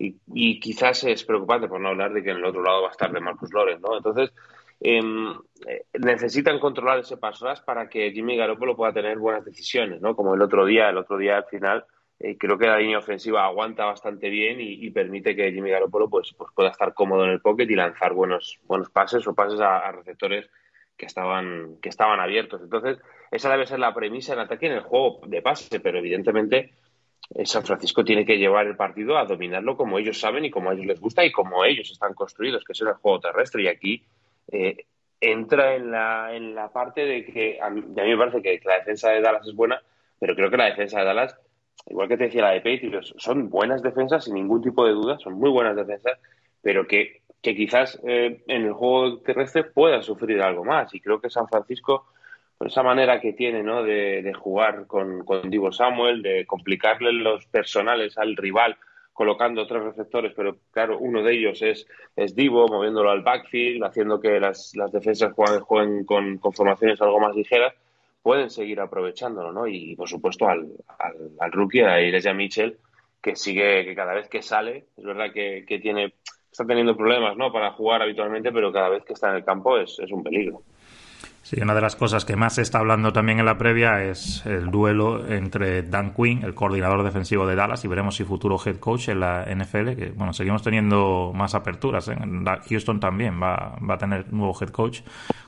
Y, 0.00 0.60
quizás 0.60 1.02
es 1.04 1.24
preocupante, 1.24 1.66
por 1.66 1.80
no 1.80 1.88
hablar 1.88 2.12
de 2.12 2.22
que 2.22 2.30
en 2.30 2.36
el 2.36 2.44
otro 2.44 2.62
lado 2.62 2.82
va 2.82 2.88
a 2.88 2.92
estar 2.92 3.10
de 3.10 3.18
Marcus 3.18 3.52
Lawrence, 3.52 3.82
¿no? 3.82 3.96
Entonces, 3.96 4.32
em, 4.78 5.32
eh, 5.66 5.86
necesitan 5.94 6.60
controlar 6.60 7.00
ese 7.00 7.16
paso 7.16 7.48
para 7.66 7.88
que 7.88 8.12
Jimmy 8.12 8.36
Garoppolo 8.36 8.76
pueda 8.76 8.92
tener 8.92 9.18
buenas 9.18 9.44
decisiones, 9.44 10.00
¿no? 10.00 10.14
Como 10.14 10.34
el 10.34 10.42
otro 10.42 10.64
día, 10.66 10.90
el 10.90 10.98
otro 10.98 11.18
día 11.18 11.38
al 11.38 11.46
final 11.46 11.84
eh, 12.20 12.36
creo 12.36 12.58
que 12.58 12.66
la 12.66 12.78
línea 12.78 12.98
ofensiva 12.98 13.44
aguanta 13.44 13.84
bastante 13.84 14.28
bien 14.28 14.58
y, 14.60 14.90
permite 14.90 15.36
que 15.36 15.52
Jimmy 15.52 15.70
Garoppolo 15.70 16.10
pues, 16.10 16.34
pues 16.36 16.50
pueda 16.52 16.70
estar 16.70 16.92
cómodo 16.92 17.24
en 17.24 17.30
el 17.30 17.40
pocket 17.40 17.70
y 17.70 17.76
lanzar 17.76 18.12
buenos, 18.12 18.58
buenos 18.66 18.90
pases 18.90 19.24
o 19.28 19.34
pases 19.34 19.60
a, 19.60 19.92
receptores 19.92 20.50
que 20.96 21.06
estaban, 21.06 21.76
que 21.80 21.88
estaban 21.88 22.18
abiertos. 22.18 22.60
Entonces, 22.60 22.98
esa 23.30 23.50
debe 23.50 23.66
ser 23.66 23.78
la 23.78 23.94
premisa 23.94 24.32
en 24.32 24.40
ataque 24.40 24.66
en 24.66 24.72
el 24.72 24.80
juego 24.80 25.20
de 25.26 25.42
pase, 25.42 25.78
pero 25.78 25.98
evidentemente 25.98 26.72
eh, 27.36 27.46
San 27.46 27.64
Francisco 27.64 28.04
tiene 28.04 28.26
que 28.26 28.36
llevar 28.36 28.66
el 28.66 28.76
partido 28.76 29.16
a 29.16 29.24
dominarlo 29.24 29.76
como 29.76 29.98
ellos 29.98 30.18
saben 30.18 30.44
y 30.44 30.50
como 30.50 30.70
a 30.70 30.74
ellos 30.74 30.86
les 30.86 31.00
gusta 31.00 31.24
y 31.24 31.30
como 31.30 31.64
ellos 31.64 31.88
están 31.88 32.14
construidos, 32.14 32.64
que 32.64 32.72
es 32.72 32.80
el 32.80 32.94
juego 32.94 33.20
terrestre. 33.20 33.62
Y 33.62 33.68
aquí 33.68 34.02
eh, 34.50 34.86
entra 35.20 35.76
en 35.76 35.92
la, 35.92 36.34
en 36.34 36.56
la 36.56 36.72
parte 36.72 37.04
de 37.04 37.24
que 37.24 37.60
a 37.62 37.70
mí, 37.70 37.80
a 37.80 38.02
mí 38.02 38.10
me 38.10 38.18
parece 38.18 38.42
que 38.42 38.60
la 38.64 38.78
defensa 38.78 39.10
de 39.10 39.20
Dallas 39.20 39.46
es 39.46 39.54
buena, 39.54 39.80
pero 40.18 40.34
creo 40.34 40.50
que 40.50 40.56
la 40.56 40.66
defensa 40.66 40.98
de 40.98 41.04
Dallas 41.04 41.38
igual 41.86 42.08
que 42.08 42.16
te 42.16 42.24
decía 42.24 42.42
la 42.42 42.50
de 42.50 42.60
Patriots, 42.60 43.14
son 43.16 43.48
buenas 43.48 43.82
defensas 43.82 44.24
sin 44.24 44.34
ningún 44.34 44.62
tipo 44.62 44.84
de 44.86 44.92
duda, 44.92 45.18
son 45.18 45.34
muy 45.34 45.50
buenas 45.50 45.76
defensas, 45.76 46.18
pero 46.62 46.86
que, 46.86 47.22
que 47.40 47.54
quizás 47.54 48.00
eh, 48.06 48.42
en 48.46 48.66
el 48.66 48.72
juego 48.72 49.18
terrestre 49.20 49.64
puedan 49.64 50.02
sufrir 50.02 50.42
algo 50.42 50.64
más. 50.64 50.94
Y 50.94 51.00
creo 51.00 51.20
que 51.20 51.30
San 51.30 51.48
Francisco, 51.48 52.06
por 52.56 52.68
esa 52.68 52.82
manera 52.82 53.20
que 53.20 53.32
tiene 53.32 53.62
¿no? 53.62 53.82
de, 53.82 54.22
de 54.22 54.34
jugar 54.34 54.86
con, 54.86 55.24
con 55.24 55.48
Divo 55.48 55.72
Samuel, 55.72 56.22
de 56.22 56.46
complicarle 56.46 57.12
los 57.12 57.46
personales 57.46 58.18
al 58.18 58.36
rival, 58.36 58.76
colocando 59.12 59.66
tres 59.66 59.82
receptores, 59.82 60.32
pero 60.36 60.58
claro, 60.70 60.98
uno 60.98 61.22
de 61.22 61.34
ellos 61.34 61.60
es, 61.62 61.88
es 62.14 62.36
Divo, 62.36 62.68
moviéndolo 62.68 63.10
al 63.10 63.22
backfield, 63.22 63.82
haciendo 63.82 64.20
que 64.20 64.38
las, 64.38 64.76
las 64.76 64.92
defensas 64.92 65.32
jueguen, 65.32 65.60
jueguen 65.60 66.04
con, 66.04 66.38
con 66.38 66.52
formaciones 66.52 67.00
algo 67.00 67.18
más 67.18 67.34
ligeras 67.34 67.74
pueden 68.22 68.50
seguir 68.50 68.80
aprovechándolo, 68.80 69.52
¿no? 69.52 69.66
Y 69.66 69.96
por 69.96 70.08
supuesto 70.08 70.48
al, 70.48 70.68
al, 71.38 71.52
rookie, 71.52 71.80
a 71.80 72.00
Iresia 72.00 72.34
Mitchell, 72.34 72.78
que 73.22 73.36
sigue, 73.36 73.84
que 73.84 73.94
cada 73.94 74.14
vez 74.14 74.28
que 74.28 74.42
sale, 74.42 74.86
es 74.96 75.04
verdad 75.04 75.32
que, 75.32 75.64
que, 75.66 75.78
tiene, 75.78 76.14
está 76.50 76.64
teniendo 76.66 76.96
problemas, 76.96 77.36
¿no? 77.36 77.52
Para 77.52 77.72
jugar 77.72 78.02
habitualmente, 78.02 78.52
pero 78.52 78.72
cada 78.72 78.88
vez 78.88 79.04
que 79.04 79.12
está 79.12 79.30
en 79.30 79.36
el 79.36 79.44
campo 79.44 79.78
es 79.78 79.98
un 80.10 80.22
peligro. 80.22 80.62
Sí, 81.48 81.58
una 81.62 81.74
de 81.74 81.80
las 81.80 81.96
cosas 81.96 82.26
que 82.26 82.36
más 82.36 82.56
se 82.56 82.60
está 82.60 82.80
hablando 82.80 83.10
también 83.10 83.38
en 83.38 83.46
la 83.46 83.56
previa 83.56 84.04
es 84.04 84.44
el 84.44 84.70
duelo 84.70 85.26
entre 85.26 85.82
Dan 85.82 86.12
Quinn, 86.12 86.42
el 86.42 86.54
coordinador 86.54 87.02
defensivo 87.02 87.46
de 87.46 87.56
Dallas, 87.56 87.82
y 87.86 87.88
veremos 87.88 88.16
si 88.16 88.24
futuro 88.24 88.58
head 88.62 88.76
coach 88.76 89.08
en 89.08 89.20
la 89.20 89.46
NFL, 89.46 89.94
que 89.94 90.12
bueno, 90.14 90.34
seguimos 90.34 90.62
teniendo 90.62 91.32
más 91.34 91.54
aperturas. 91.54 92.06
¿eh? 92.08 92.16
Houston 92.68 93.00
también 93.00 93.40
va, 93.42 93.78
a 93.88 93.96
tener 93.96 94.30
nuevo 94.30 94.54
head 94.60 94.68
coach 94.68 95.00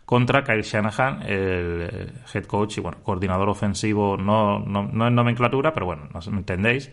contra 0.06 0.42
Kyle 0.42 0.62
Shanahan, 0.62 1.20
el 1.28 2.14
head 2.32 2.44
coach 2.46 2.78
y 2.78 2.80
bueno, 2.80 2.96
coordinador 3.02 3.50
ofensivo, 3.50 4.16
no, 4.16 4.58
no, 4.58 4.88
no 4.90 5.06
en 5.06 5.14
nomenclatura, 5.14 5.74
pero 5.74 5.84
bueno, 5.84 6.08
no 6.14 6.38
entendéis 6.38 6.90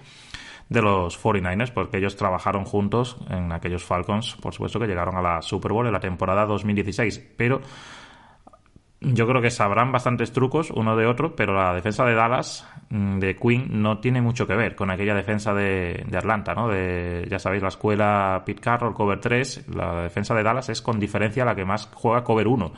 de 0.68 0.82
los 0.82 1.18
49ers, 1.24 1.72
porque 1.72 2.00
ellos 2.00 2.18
trabajaron 2.18 2.66
juntos 2.66 3.16
en 3.30 3.54
aquellos 3.54 3.86
Falcons, 3.86 4.36
por 4.42 4.54
supuesto, 4.54 4.82
que 4.82 4.88
llegaron 4.88 5.16
a 5.16 5.22
la 5.22 5.42
Super 5.42 5.72
Bowl 5.72 5.88
en 5.88 5.94
la 5.94 6.02
temporada 6.02 6.46
2016. 6.46 7.36
Pero 7.38 7.62
yo 9.00 9.28
creo 9.28 9.42
que 9.42 9.52
sabrán 9.52 9.92
bastantes 9.92 10.32
trucos 10.32 10.72
uno 10.72 10.96
de 10.96 11.06
otro, 11.06 11.36
pero 11.36 11.54
la 11.54 11.74
defensa 11.74 12.04
de 12.04 12.16
Dallas, 12.16 12.68
mm, 12.90 13.20
de 13.20 13.36
Quinn, 13.36 13.68
no 13.70 14.00
tiene 14.00 14.22
mucho 14.22 14.48
que 14.48 14.56
ver 14.56 14.76
con 14.76 14.90
aquella 14.90 15.14
defensa 15.14 15.54
de, 15.54 16.06
Atlanta, 16.16 16.56
¿no? 16.56 16.68
De, 16.68 17.28
ya 17.30 17.38
sabéis, 17.38 17.62
la 17.62 17.70
escuela 17.70 18.42
Pete 18.44 18.62
Carroll, 18.62 18.96
cover 18.96 19.20
3. 19.20 19.68
La 19.76 20.02
defensa 20.02 20.34
de 20.34 20.42
Dallas 20.42 20.70
es 20.70 20.82
con 20.82 21.00
diferencia 21.00 21.46
la 21.46 21.56
que 21.56 21.64
más 21.64 21.90
juega 21.94 22.24
cover 22.24 22.48
1 22.48 22.74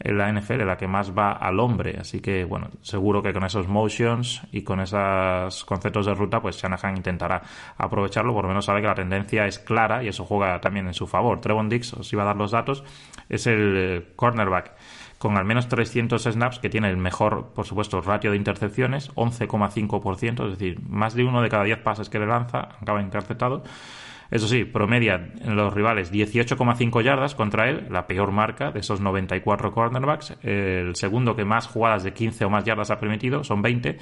en 0.00 0.16
la 0.16 0.32
NFL, 0.32 0.64
la 0.64 0.76
que 0.76 0.86
más 0.86 1.12
va 1.16 1.32
al 1.32 1.60
hombre. 1.60 1.98
Así 2.00 2.20
que, 2.20 2.44
bueno, 2.44 2.68
seguro 2.80 3.22
que 3.22 3.32
con 3.34 3.44
esos 3.44 3.68
motions 3.68 4.42
y 4.52 4.62
con 4.62 4.80
esos 4.80 5.64
conceptos 5.66 6.06
de 6.06 6.14
ruta, 6.14 6.40
pues 6.40 6.56
Shanahan 6.56 6.96
intentará 6.96 7.42
aprovecharlo. 7.76 8.32
Por 8.32 8.44
lo 8.44 8.48
menos 8.48 8.64
sabe 8.64 8.80
que 8.80 8.86
la 8.86 8.94
tendencia 8.94 9.46
es 9.46 9.58
clara 9.58 10.02
y 10.02 10.08
eso 10.08 10.24
juega 10.24 10.60
también 10.60 10.86
en 10.86 10.94
su 10.94 11.06
favor. 11.06 11.40
Trevon 11.40 11.68
Dix, 11.68 11.92
os 11.94 12.10
iba 12.12 12.22
a 12.22 12.26
dar 12.26 12.36
los 12.36 12.52
datos, 12.52 12.84
es 13.28 13.46
el 13.46 13.74
eh, 13.76 14.12
cornerback 14.16 14.72
con 15.18 15.36
al 15.36 15.44
menos 15.44 15.68
300 15.68 16.22
snaps, 16.22 16.60
que 16.60 16.70
tiene 16.70 16.88
el 16.88 16.96
mejor, 16.96 17.52
por 17.54 17.66
supuesto, 17.66 18.00
ratio 18.00 18.30
de 18.30 18.36
intercepciones, 18.36 19.12
11,5%, 19.14 20.44
es 20.44 20.58
decir, 20.58 20.80
más 20.88 21.14
de 21.14 21.24
uno 21.24 21.42
de 21.42 21.48
cada 21.48 21.64
10 21.64 21.78
pases 21.78 22.08
que 22.08 22.18
le 22.18 22.26
lanza 22.26 22.68
acaba 22.80 23.02
interceptado. 23.02 23.62
Eso 24.30 24.46
sí, 24.46 24.64
promedia 24.64 25.14
en 25.40 25.56
los 25.56 25.72
rivales 25.72 26.12
18,5 26.12 27.02
yardas 27.02 27.34
contra 27.34 27.70
él, 27.70 27.86
la 27.90 28.06
peor 28.06 28.30
marca 28.30 28.70
de 28.70 28.80
esos 28.80 29.00
94 29.00 29.72
cornerbacks. 29.72 30.36
El 30.42 30.94
segundo 30.96 31.34
que 31.34 31.46
más 31.46 31.66
jugadas 31.66 32.04
de 32.04 32.12
15 32.12 32.44
o 32.44 32.50
más 32.50 32.64
yardas 32.64 32.90
ha 32.90 33.00
permitido 33.00 33.42
son 33.42 33.62
20, 33.62 33.96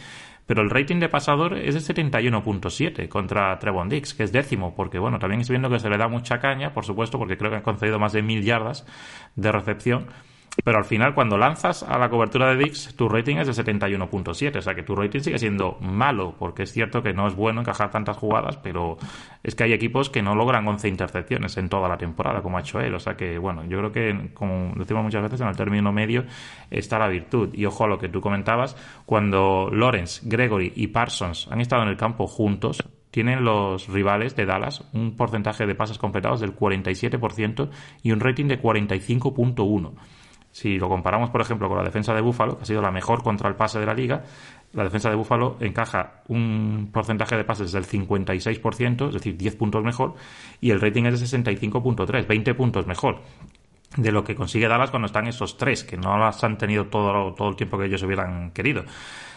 pero 0.45 0.63
el 0.63 0.71
rating 0.71 0.99
de 0.99 1.09
pasador 1.09 1.57
es 1.57 1.75
de 1.75 1.95
71.7 1.95 3.09
contra 3.09 3.57
Trevon 3.61 3.89
Dix, 3.89 4.15
que 4.15 4.25
es 4.25 4.33
décimo, 4.33 4.75
porque 4.75 4.99
bueno, 4.99 5.21
también 5.21 5.43
estoy 5.43 5.55
viendo 5.55 5.71
que 5.71 5.79
se 5.79 5.89
le 5.89 5.97
da 5.97 6.09
mucha 6.09 6.41
caña, 6.41 6.75
por 6.75 6.85
supuesto, 6.85 7.19
porque 7.19 7.37
creo 7.37 7.51
que 7.51 7.59
han 7.59 7.63
concedido 7.63 8.01
más 8.01 8.13
de 8.13 8.23
1000 8.23 8.45
yardas 8.45 8.85
de 9.37 9.53
recepción 9.53 10.09
pero 10.65 10.79
al 10.79 10.85
final 10.85 11.15
cuando 11.15 11.37
lanzas 11.37 11.83
a 11.83 11.99
la 11.99 12.09
cobertura 12.09 12.51
de 12.51 12.57
Dix, 12.57 12.95
tu 12.97 13.09
rating 13.09 13.37
es 13.37 13.47
de 13.47 13.65
71.7, 13.65 14.59
o 14.59 14.63
sea 14.63 14.75
que 14.75 14.83
tu 14.83 14.95
rating 14.95 15.21
sigue 15.21 15.39
siendo 15.39 15.79
malo, 15.81 16.35
porque 16.39 16.65
es 16.65 16.73
cierto 16.73 17.03
que 17.03 17.13
no 17.13 17.27
es 17.27 17.35
bueno 17.35 17.61
encajar 17.61 17.91
tantas 17.91 18.17
jugadas, 18.17 18.57
pero 18.57 18.97
es 19.43 19.55
que 19.55 19.65
hay 19.65 19.73
equipos 19.73 20.11
que 20.11 20.23
no 20.23 20.35
logran 20.35 20.67
11 20.67 20.89
intercepciones 20.89 21.57
en 21.57 21.69
toda 21.69 21.89
la 21.89 21.97
temporada, 21.97 22.43
como 22.43 22.59
ha 22.59 22.61
hecho 22.61 22.81
él, 22.81 22.95
o 22.95 23.01
sea 23.01 23.17
que 23.17 23.39
bueno, 23.39 23.65
yo 23.65 23.79
creo 23.79 23.93
que, 23.93 24.31
como 24.35 24.73
decimos 24.77 25.05
muchas 25.05 25.23
veces, 25.23 25.41
en 25.41 25.49
el 25.49 25.57
término 25.57 25.93
medio 25.93 26.25
está 26.71 26.99
la 26.99 27.09
virtud. 27.09 27.51
Y 27.53 27.65
ojo 27.67 27.85
a 27.85 27.89
lo 27.89 27.99
que 27.99 28.09
tú 28.09 28.21
comentabas, 28.21 28.77
cuando 29.05 29.71
Lawrence, 29.73 30.23
Gregory 30.25 30.73
y 30.75 30.89
Parsons 30.89 31.49
han 31.51 31.61
estado 31.61 31.83
en 31.83 31.89
el 31.89 31.97
campo 31.97 32.27
juntos, 32.27 32.83
tienen 33.11 33.45
los 33.45 33.89
rivales 33.89 34.37
de 34.37 34.45
Dallas 34.45 34.85
un 34.93 35.17
porcentaje 35.17 35.67
de 35.67 35.75
pases 35.75 35.97
completados 35.97 36.41
del 36.41 36.55
47% 36.55 37.71
y 38.03 38.13
un 38.13 38.21
rating 38.21 38.47
de 38.47 38.61
45.1. 38.61 39.93
Si 40.57 40.79
lo 40.79 40.89
comparamos, 40.89 41.29
por 41.29 41.43
ejemplo, 41.43 41.69
con 41.69 41.77
la 41.77 41.85
defensa 41.85 42.15
de 42.15 42.23
Búfalo, 42.23 42.57
que 42.57 42.63
ha 42.63 42.65
sido 42.65 42.81
la 42.81 42.91
mejor 42.91 43.23
contra 43.23 43.47
el 43.47 43.57
pase 43.57 43.79
de 43.79 43.85
la 43.85 43.93
liga, 43.93 44.25
la 44.73 44.85
defensa 44.85 45.11
de 45.11 45.15
Búfalo 45.15 45.59
encaja 45.61 46.23
un 46.29 46.89
porcentaje 46.91 47.37
de 47.37 47.45
pases 47.45 47.73
del 47.73 47.85
56%, 47.85 49.09
es 49.09 49.13
decir, 49.13 49.37
10 49.37 49.55
puntos 49.55 49.85
mejor, 49.85 50.15
y 50.63 50.71
el 50.71 50.81
rating 50.81 51.05
es 51.05 51.21
de 51.21 51.27
65.3, 51.27 52.27
20 52.27 52.55
puntos 52.55 52.87
mejor 52.87 53.21
de 53.99 54.11
lo 54.11 54.25
que 54.25 54.35
consigue 54.35 54.67
Dallas 54.67 54.89
cuando 54.91 55.05
están 55.05 55.27
esos 55.27 55.59
tres, 55.59 55.85
que 55.85 55.99
no 55.99 56.17
las 56.17 56.43
han 56.43 56.57
tenido 56.57 56.87
todo, 56.87 57.35
todo 57.35 57.51
el 57.51 57.57
tiempo 57.57 57.77
que 57.77 57.85
ellos 57.85 58.03
hubieran 58.03 58.51
querido 58.53 58.85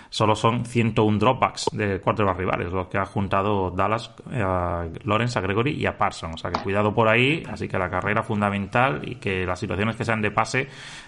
solo 0.09 0.35
son 0.35 0.65
101 0.65 1.17
dropbacks 1.17 1.67
de 1.71 1.99
quarterbacks 1.99 2.37
rivales, 2.37 2.71
los 2.71 2.87
que 2.87 2.97
ha 2.97 3.05
juntado 3.05 3.71
Dallas, 3.71 4.11
eh, 4.31 4.41
a 4.41 4.87
Lawrence, 5.03 5.37
a 5.37 5.41
Gregory 5.41 5.73
y 5.73 5.85
a 5.85 5.97
Parsons. 5.97 6.35
O 6.35 6.37
sea 6.37 6.51
que 6.51 6.61
cuidado 6.61 6.93
por 6.93 7.07
ahí, 7.07 7.43
así 7.49 7.67
que 7.67 7.77
la 7.77 7.89
carrera 7.89 8.23
fundamental 8.23 9.01
y 9.03 9.15
que 9.15 9.45
las 9.45 9.59
situaciones 9.59 9.95
que 9.95 10.05
sean 10.05 10.21
de 10.21 10.31
pase, 10.31 10.67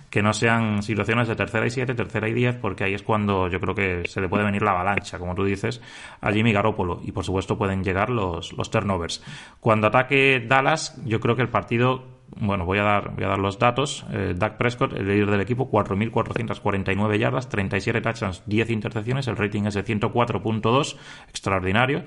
que 0.10 0.22
no 0.22 0.34
sean 0.34 0.84
situaciones 0.84 1.28
de 1.28 1.36
tercera 1.36 1.66
y 1.66 1.70
siete, 1.70 1.96
tercera 1.96 2.30
y 2.30 2.34
diez, 2.34 2.56
porque 2.56 2.84
ahí 2.84 2.94
es 2.94 3.04
cuando 3.04 3.48
yo 3.48 3.60
creo 3.60 3.74
que 3.74 4.08
se 4.08 4.22
le 4.22 4.30
puede 4.30 4.44
venir 4.44 4.62
la 4.62 4.72
avalancha, 4.72 5.18
como 5.18 5.34
tú 5.36 5.44
dices, 5.44 5.82
a 6.22 6.32
Jimmy 6.32 6.54
Garoppolo. 6.54 7.00
Y 7.04 7.12
por 7.12 7.24
supuesto 7.24 7.58
pueden 7.58 7.84
llegar 7.84 8.10
los, 8.10 8.54
los 8.54 8.70
turnovers. 8.70 9.24
Cuando 9.60 9.88
ataque 9.88 10.46
Dallas, 10.48 11.02
yo 11.06 11.20
creo 11.20 11.36
que 11.36 11.42
el 11.42 11.50
partido 11.50 12.11
bueno, 12.40 12.66
voy 12.66 12.80
a 12.80 12.84
dar, 12.84 13.14
voy 13.14 13.24
a 13.26 13.28
dar 13.28 13.40
los 13.40 13.60
datos. 13.60 14.06
Eh, 14.12 14.36
Prescott, 14.58 14.94
el 14.94 15.08
líder 15.08 15.30
del 15.32 15.42
equipo, 15.42 15.70
4.449 15.70 17.18
yardas, 17.18 17.50
37 17.50 18.02
touchdowns, 18.02 18.44
10 18.46 18.70
intercepciones. 18.70 19.28
El 19.28 19.38
rating 19.38 19.64
es 19.64 19.74
de 19.74 19.84
104.2, 19.84 20.96
extraordinario. 21.28 22.04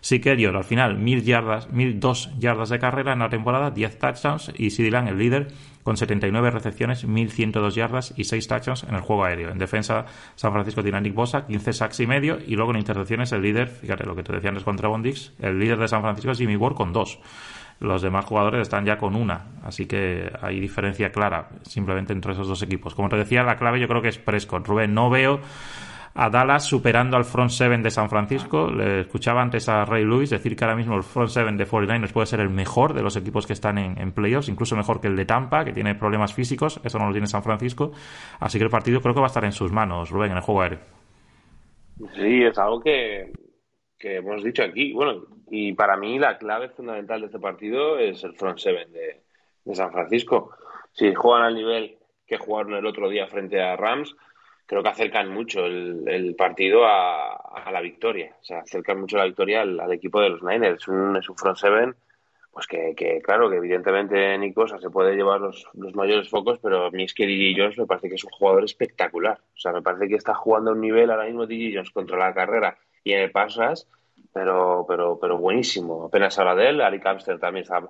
Sí 0.00 0.20
que 0.20 0.30
al 0.30 0.64
final, 0.64 0.98
1.000 0.98 1.22
yardas, 1.22 1.68
1.002 1.70 2.38
yardas 2.38 2.68
de 2.68 2.78
carrera 2.78 3.12
en 3.12 3.20
la 3.20 3.28
temporada, 3.28 3.70
10 3.70 3.98
touchdowns. 3.98 4.52
Y 4.56 4.70
Sid 4.70 4.92
el 4.92 5.18
líder, 5.18 5.48
con 5.82 5.96
79 5.96 6.50
recepciones, 6.50 7.06
1.102 7.06 7.70
yardas 7.74 8.14
y 8.16 8.24
6 8.24 8.46
touchdowns 8.46 8.84
en 8.84 8.94
el 8.94 9.00
juego 9.00 9.24
aéreo. 9.24 9.50
En 9.50 9.58
defensa, 9.58 10.06
San 10.34 10.52
Francisco 10.52 10.82
tiene 10.82 10.98
a 10.98 11.00
Nick 11.00 11.14
Bosa, 11.14 11.46
15 11.46 11.72
sacks 11.72 12.00
y 12.00 12.06
medio. 12.06 12.38
Y 12.46 12.56
luego 12.56 12.72
en 12.72 12.78
intercepciones, 12.78 13.32
el 13.32 13.42
líder, 13.42 13.68
fíjate 13.68 14.04
lo 14.04 14.14
que 14.14 14.22
te 14.22 14.32
decía 14.32 14.50
antes 14.50 14.64
contra 14.64 14.88
Bondix, 14.88 15.32
el 15.40 15.58
líder 15.58 15.78
de 15.78 15.88
San 15.88 16.02
Francisco 16.02 16.30
es 16.30 16.38
Jimmy 16.38 16.56
Ward 16.56 16.74
con 16.74 16.92
2 16.92 17.18
los 17.80 18.02
demás 18.02 18.24
jugadores 18.24 18.62
están 18.62 18.84
ya 18.84 18.98
con 18.98 19.14
una, 19.14 19.46
así 19.62 19.86
que 19.86 20.30
hay 20.40 20.58
diferencia 20.58 21.10
clara 21.10 21.48
simplemente 21.62 22.12
entre 22.12 22.32
esos 22.32 22.48
dos 22.48 22.62
equipos. 22.62 22.94
Como 22.94 23.08
te 23.08 23.16
decía, 23.16 23.42
la 23.42 23.56
clave 23.56 23.80
yo 23.80 23.88
creo 23.88 24.02
que 24.02 24.08
es 24.08 24.18
Prescott. 24.18 24.66
Rubén, 24.66 24.94
no 24.94 25.10
veo 25.10 25.40
a 26.14 26.30
Dallas 26.30 26.64
superando 26.64 27.16
al 27.16 27.24
front 27.24 27.50
seven 27.50 27.80
de 27.82 27.90
San 27.90 28.08
Francisco. 28.08 28.68
Le 28.68 29.02
escuchaba 29.02 29.40
antes 29.40 29.68
a 29.68 29.84
Ray 29.84 30.04
Lewis 30.04 30.30
decir 30.30 30.56
que 30.56 30.64
ahora 30.64 30.76
mismo 30.76 30.96
el 30.96 31.04
front 31.04 31.28
seven 31.28 31.56
de 31.56 31.66
49ers 31.66 32.12
puede 32.12 32.26
ser 32.26 32.40
el 32.40 32.50
mejor 32.50 32.94
de 32.94 33.02
los 33.02 33.14
equipos 33.16 33.46
que 33.46 33.52
están 33.52 33.78
en, 33.78 34.00
en, 34.00 34.10
playoffs, 34.10 34.48
incluso 34.48 34.74
mejor 34.74 35.00
que 35.00 35.06
el 35.06 35.14
de 35.14 35.24
Tampa, 35.24 35.64
que 35.64 35.72
tiene 35.72 35.94
problemas 35.94 36.34
físicos. 36.34 36.80
Eso 36.82 36.98
no 36.98 37.06
lo 37.06 37.12
tiene 37.12 37.28
San 37.28 37.44
Francisco. 37.44 37.92
Así 38.40 38.58
que 38.58 38.64
el 38.64 38.70
partido 38.70 39.00
creo 39.00 39.14
que 39.14 39.20
va 39.20 39.26
a 39.26 39.28
estar 39.28 39.44
en 39.44 39.52
sus 39.52 39.70
manos, 39.70 40.10
Rubén, 40.10 40.32
en 40.32 40.38
el 40.38 40.42
juego 40.42 40.62
aéreo. 40.62 40.80
Sí, 42.14 42.42
es 42.42 42.58
algo 42.58 42.80
que, 42.80 43.32
que 43.98 44.16
hemos 44.16 44.42
dicho 44.42 44.62
aquí. 44.62 44.92
Bueno, 44.92 45.24
y 45.50 45.72
para 45.72 45.96
mí 45.96 46.18
la 46.18 46.38
clave 46.38 46.68
fundamental 46.68 47.20
de 47.20 47.26
este 47.26 47.38
partido 47.38 47.98
es 47.98 48.22
el 48.24 48.34
front 48.34 48.58
seven 48.58 48.92
de, 48.92 49.20
San 49.74 49.92
Francisco. 49.92 50.52
Si 50.92 51.12
juegan 51.14 51.44
al 51.44 51.54
nivel 51.54 51.98
que 52.26 52.38
jugaron 52.38 52.74
el 52.74 52.86
otro 52.86 53.10
día 53.10 53.26
frente 53.26 53.60
a 53.60 53.76
Rams, 53.76 54.14
creo 54.64 54.82
que 54.82 54.88
acercan 54.88 55.28
mucho 55.28 55.66
el, 55.66 56.34
partido 56.38 56.86
a, 56.86 57.70
la 57.70 57.80
victoria. 57.82 58.34
O 58.40 58.44
sea, 58.44 58.60
acercan 58.60 58.98
mucho 58.98 59.18
la 59.18 59.24
victoria 59.24 59.60
al, 59.60 59.92
equipo 59.92 60.22
de 60.22 60.30
los 60.30 60.42
Niners. 60.42 60.80
Es 60.82 60.88
un, 60.88 61.20
front 61.36 61.58
seven, 61.58 61.94
pues 62.50 62.66
que, 62.66 62.94
que, 62.96 63.20
claro, 63.20 63.50
que 63.50 63.56
evidentemente 63.56 64.38
Nicosa 64.38 64.78
se 64.78 64.88
puede 64.88 65.14
llevar 65.14 65.40
los, 65.42 65.66
los 65.74 65.94
mayores 65.94 66.30
focos, 66.30 66.58
pero 66.62 66.86
a 66.86 66.90
mí 66.90 67.04
es 67.04 67.12
que 67.12 67.26
DJ 67.26 67.60
Jones 67.60 67.78
me 67.78 67.86
parece 67.86 68.08
que 68.08 68.14
es 68.14 68.24
un 68.24 68.30
jugador 68.30 68.64
espectacular. 68.64 69.38
O 69.54 69.58
sea, 69.58 69.72
me 69.72 69.82
parece 69.82 70.08
que 70.08 70.16
está 70.16 70.34
jugando 70.34 70.70
a 70.70 70.74
un 70.74 70.80
nivel 70.80 71.10
ahora 71.10 71.26
mismo 71.26 71.46
DJ 71.46 71.74
Jones 71.74 71.90
contra 71.90 72.16
la 72.16 72.32
carrera 72.32 72.78
y 73.04 73.12
en 73.12 73.20
el 73.20 73.30
pasas 73.30 73.88
pero, 74.32 74.84
pero, 74.86 75.18
pero 75.20 75.38
buenísimo. 75.38 76.04
Apenas 76.04 76.38
habla 76.38 76.54
de 76.54 76.68
él. 76.68 76.80
Ari 76.80 77.00
Kamster 77.00 77.38
también 77.38 77.64
está 77.64 77.82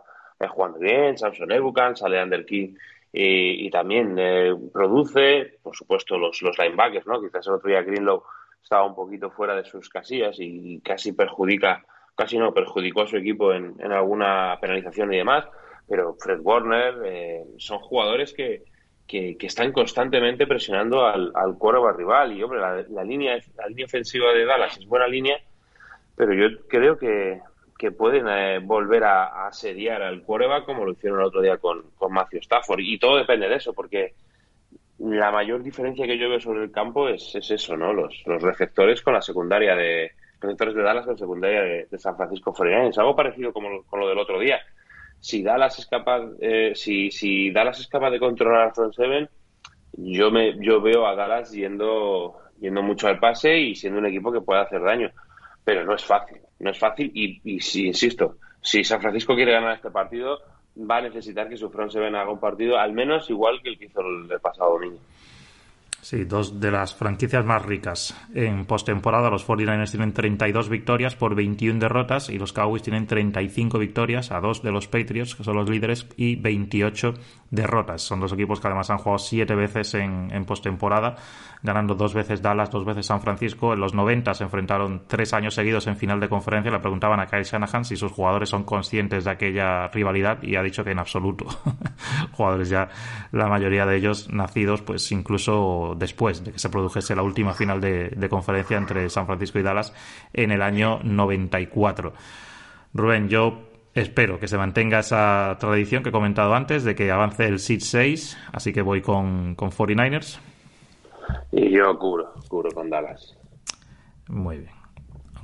jugando 0.48 0.78
bien. 0.78 1.18
Samson 1.18 1.52
Ebukan, 1.52 1.96
sale 1.96 2.22
Under 2.22 2.46
y, 2.50 2.76
y 3.12 3.70
también 3.70 4.16
eh, 4.18 4.54
produce, 4.72 5.58
por 5.62 5.76
supuesto, 5.76 6.18
los, 6.18 6.40
los 6.42 6.58
linebackers, 6.58 7.06
¿no? 7.06 7.20
Quizás 7.20 7.46
el 7.46 7.54
otro 7.54 7.68
día 7.68 7.82
Greenlow 7.82 8.22
estaba 8.62 8.84
un 8.84 8.94
poquito 8.94 9.30
fuera 9.30 9.54
de 9.56 9.64
sus 9.64 9.88
casillas 9.88 10.36
y 10.38 10.80
casi 10.80 11.12
perjudica, 11.12 11.84
casi 12.14 12.38
no, 12.38 12.52
perjudicó 12.52 13.02
a 13.02 13.06
su 13.06 13.16
equipo 13.16 13.52
en, 13.52 13.74
en 13.78 13.92
alguna 13.92 14.58
penalización 14.60 15.12
y 15.12 15.18
demás. 15.18 15.46
Pero 15.88 16.16
Fred 16.20 16.40
Warner 16.42 16.94
eh, 17.06 17.44
son 17.56 17.78
jugadores 17.78 18.34
que, 18.34 18.64
que, 19.08 19.36
están 19.40 19.72
constantemente 19.72 20.46
presionando 20.46 21.06
al, 21.06 21.32
al 21.34 21.56
rival. 21.96 22.32
Y, 22.36 22.42
hombre, 22.42 22.60
la, 22.60 23.04
línea, 23.04 23.38
la 23.56 23.66
línea 23.66 23.86
ofensiva 23.86 24.32
de 24.32 24.44
Dallas 24.44 24.76
es 24.76 24.86
buena 24.86 25.08
línea, 25.08 25.38
pero 26.14 26.34
yo 26.34 26.60
creo 26.68 26.98
que, 26.98 27.40
pueden 27.96 28.28
eh, 28.28 28.58
volver 28.60 29.04
a, 29.04 29.46
asediar 29.46 30.02
al 30.02 30.22
quarterback 30.22 30.66
como 30.66 30.84
lo 30.84 30.92
hicieron 30.92 31.20
el 31.20 31.26
otro 31.26 31.40
día 31.40 31.56
con, 31.56 31.90
con 31.96 32.12
Matthew 32.12 32.40
Stafford. 32.40 32.80
Y 32.80 32.98
todo 32.98 33.16
depende 33.16 33.48
de 33.48 33.56
eso, 33.56 33.72
porque 33.72 34.14
la 34.98 35.30
mayor 35.30 35.62
diferencia 35.62 36.06
que 36.06 36.18
yo 36.18 36.28
veo 36.28 36.40
sobre 36.40 36.64
el 36.64 36.70
campo 36.70 37.08
es, 37.08 37.34
es 37.34 37.50
eso, 37.50 37.76
¿no? 37.76 37.92
Los, 37.92 38.22
los 38.26 38.42
receptores 38.42 39.00
con 39.00 39.14
la 39.14 39.22
secundaria 39.22 39.74
de 39.74 40.12
receptores 40.40 40.74
de 40.74 40.82
Dallas 40.82 41.04
con 41.04 41.14
la 41.14 41.18
secundaria 41.18 41.62
de, 41.90 41.98
San 41.98 42.16
Francisco 42.16 42.52
49 42.52 42.92
Algo 42.96 43.16
parecido 43.16 43.52
como 43.52 43.82
con 43.84 44.00
lo 44.00 44.08
del 44.08 44.18
otro 44.18 44.38
día. 44.38 44.60
Si 45.20 45.42
Dallas 45.42 45.78
es 45.78 45.86
capaz, 45.86 46.22
eh, 46.40 46.72
si, 46.74 47.10
si 47.10 47.50
Dallas 47.50 47.80
es 47.80 47.88
capaz 47.88 48.10
de 48.10 48.20
controlar 48.20 48.68
al 48.68 48.74
front 48.74 48.94
seven, 48.94 49.28
yo 49.92 50.30
me, 50.30 50.56
yo 50.64 50.80
veo 50.80 51.06
a 51.06 51.14
Dallas 51.14 51.50
yendo, 51.52 52.36
yendo 52.60 52.82
mucho 52.82 53.08
al 53.08 53.18
pase 53.18 53.58
y 53.58 53.74
siendo 53.74 53.98
un 53.98 54.06
equipo 54.06 54.32
que 54.32 54.40
puede 54.40 54.60
hacer 54.60 54.82
daño 54.82 55.10
pero 55.68 55.84
no 55.84 55.94
es 55.94 56.02
fácil, 56.02 56.38
no 56.60 56.70
es 56.70 56.78
fácil 56.78 57.12
y, 57.12 57.60
si, 57.60 57.88
insisto, 57.88 58.36
si 58.62 58.82
San 58.84 59.02
Francisco 59.02 59.34
quiere 59.34 59.52
ganar 59.52 59.76
este 59.76 59.90
partido, 59.90 60.38
va 60.78 60.96
a 60.96 61.02
necesitar 61.02 61.46
que 61.46 61.58
su 61.58 61.68
front 61.68 61.92
seven 61.92 62.14
haga 62.14 62.32
un 62.32 62.40
partido 62.40 62.78
al 62.78 62.94
menos 62.94 63.28
igual 63.28 63.60
que 63.62 63.68
el 63.68 63.78
que 63.78 63.84
hizo 63.84 64.00
el, 64.00 64.40
pasado 64.40 64.72
domingo. 64.72 64.98
Sí, 66.08 66.24
dos 66.24 66.58
de 66.58 66.70
las 66.70 66.94
franquicias 66.94 67.44
más 67.44 67.66
ricas. 67.66 68.16
En 68.32 68.64
postemporada 68.64 69.28
los 69.28 69.46
49ers 69.46 69.90
tienen 69.90 70.14
32 70.14 70.70
victorias 70.70 71.14
por 71.14 71.34
21 71.34 71.78
derrotas 71.78 72.30
y 72.30 72.38
los 72.38 72.54
Cowboys 72.54 72.82
tienen 72.82 73.06
35 73.06 73.78
victorias 73.78 74.32
a 74.32 74.40
dos 74.40 74.62
de 74.62 74.72
los 74.72 74.88
Patriots, 74.88 75.34
que 75.34 75.44
son 75.44 75.56
los 75.56 75.68
líderes, 75.68 76.06
y 76.16 76.36
28 76.36 77.12
derrotas. 77.50 78.00
Son 78.00 78.20
dos 78.20 78.32
equipos 78.32 78.58
que 78.58 78.68
además 78.68 78.88
han 78.88 78.96
jugado 78.96 79.18
siete 79.18 79.54
veces 79.54 79.92
en, 79.94 80.30
en 80.32 80.46
postemporada, 80.46 81.16
ganando 81.62 81.94
dos 81.94 82.14
veces 82.14 82.40
Dallas, 82.40 82.70
dos 82.70 82.86
veces 82.86 83.04
San 83.04 83.20
Francisco. 83.20 83.74
En 83.74 83.80
los 83.80 83.92
90 83.92 84.32
se 84.32 84.44
enfrentaron 84.44 85.02
tres 85.06 85.34
años 85.34 85.54
seguidos 85.54 85.86
en 85.88 85.96
final 85.98 86.20
de 86.20 86.30
conferencia. 86.30 86.70
Le 86.70 86.78
preguntaban 86.78 87.20
a 87.20 87.26
Kyle 87.26 87.44
Shanahan 87.44 87.84
si 87.84 87.96
sus 87.96 88.12
jugadores 88.12 88.48
son 88.48 88.64
conscientes 88.64 89.24
de 89.24 89.30
aquella 89.30 89.88
rivalidad 89.88 90.42
y 90.42 90.56
ha 90.56 90.62
dicho 90.62 90.84
que 90.84 90.92
en 90.92 91.00
absoluto. 91.00 91.46
jugadores 92.32 92.70
ya, 92.70 92.88
la 93.32 93.48
mayoría 93.48 93.84
de 93.84 93.96
ellos 93.96 94.30
nacidos, 94.30 94.80
pues 94.80 95.12
incluso 95.12 95.96
después 95.98 96.44
de 96.44 96.52
que 96.52 96.58
se 96.58 96.68
produjese 96.68 97.14
la 97.14 97.22
última 97.22 97.54
final 97.54 97.80
de, 97.80 98.28
conferencia 98.28 98.76
entre 98.76 99.08
San 99.10 99.26
Francisco 99.26 99.58
y 99.58 99.62
Dallas 99.62 99.92
en 100.32 100.50
el 100.50 100.62
año 100.62 101.00
94. 101.02 102.12
Rubén, 102.94 103.28
yo 103.28 103.68
espero 103.94 104.38
que 104.38 104.48
se 104.48 104.56
mantenga 104.56 105.00
esa 105.00 105.56
tradición 105.58 106.02
que 106.02 106.10
he 106.10 106.12
comentado 106.12 106.54
antes 106.54 106.84
de 106.84 106.94
que 106.94 107.10
avance 107.10 107.46
el 107.46 107.58
Seed 107.58 107.80
6, 107.80 108.38
así 108.52 108.72
que 108.72 108.82
voy 108.82 109.02
con, 109.02 109.54
con 109.54 109.70
49ers. 109.70 110.38
Y 111.52 111.70
yo 111.70 111.98
cubro, 111.98 112.32
cubro 112.48 112.70
con 112.70 112.88
Dallas. 112.88 113.36
Muy 114.28 114.58
bien 114.58 114.77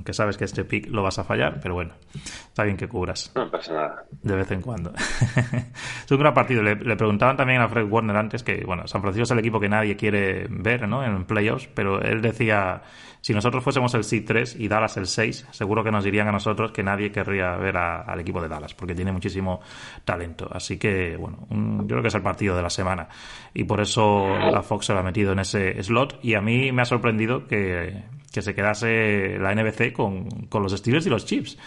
que 0.05 0.13
sabes 0.13 0.37
que 0.37 0.45
este 0.45 0.63
pick 0.63 0.87
lo 0.87 1.03
vas 1.03 1.17
a 1.19 1.23
fallar, 1.23 1.59
pero 1.61 1.73
bueno, 1.73 1.93
está 2.13 2.63
bien 2.63 2.77
que 2.77 2.87
cubras. 2.87 3.31
No 3.35 3.49
pasa 3.49 3.73
nada. 3.73 4.05
De 4.21 4.35
vez 4.35 4.51
en 4.51 4.61
cuando. 4.61 4.93
es 4.95 6.11
un 6.11 6.19
gran 6.19 6.33
partido. 6.33 6.61
Le, 6.61 6.75
preguntaban 6.75 7.35
también 7.35 7.59
a 7.59 7.67
Fred 7.67 7.89
Warner 7.89 8.15
antes 8.15 8.43
que, 8.43 8.63
bueno, 8.65 8.87
San 8.87 9.01
Francisco 9.01 9.23
es 9.23 9.31
el 9.31 9.39
equipo 9.39 9.59
que 9.59 9.67
nadie 9.67 9.97
quiere 9.97 10.45
ver, 10.49 10.87
¿no? 10.87 11.03
En 11.03 11.25
playoffs, 11.25 11.67
pero 11.73 11.99
él 12.01 12.21
decía, 12.21 12.83
si 13.19 13.33
nosotros 13.33 13.63
fuésemos 13.63 13.91
el 13.95 14.03
Seed 14.03 14.23
3 14.27 14.57
y 14.59 14.67
Dallas 14.67 14.95
el 14.97 15.07
6, 15.07 15.47
seguro 15.49 15.83
que 15.83 15.89
nos 15.89 16.03
dirían 16.03 16.27
a 16.27 16.31
nosotros 16.31 16.71
que 16.71 16.83
nadie 16.83 17.11
querría 17.11 17.55
ver 17.55 17.75
al 17.75 18.19
equipo 18.19 18.39
de 18.39 18.47
Dallas, 18.47 18.75
porque 18.75 18.93
tiene 18.93 19.11
muchísimo 19.11 19.61
talento. 20.03 20.47
Así 20.51 20.77
que, 20.77 21.17
bueno, 21.17 21.47
yo 21.49 21.87
creo 21.87 22.01
que 22.03 22.09
es 22.09 22.15
el 22.15 22.21
partido 22.21 22.55
de 22.55 22.61
la 22.61 22.69
semana. 22.69 23.07
Y 23.55 23.63
por 23.63 23.81
eso 23.81 24.27
la 24.37 24.61
Fox 24.61 24.85
se 24.85 24.93
lo 24.93 24.99
ha 24.99 25.03
metido 25.03 25.31
en 25.31 25.39
ese 25.39 25.81
slot. 25.81 26.19
Y 26.21 26.35
a 26.35 26.41
mí 26.41 26.71
me 26.71 26.83
ha 26.83 26.85
sorprendido 26.85 27.47
que 27.47 28.03
que 28.35 28.41
se 28.41 28.53
quedase 28.53 29.39
la 29.39 29.55
NBC 29.55 29.93
con, 29.93 30.27
los 30.51 30.73
Steelers 30.73 31.07
y 31.07 31.09
los 31.09 31.25
Chiefs. 31.25 31.57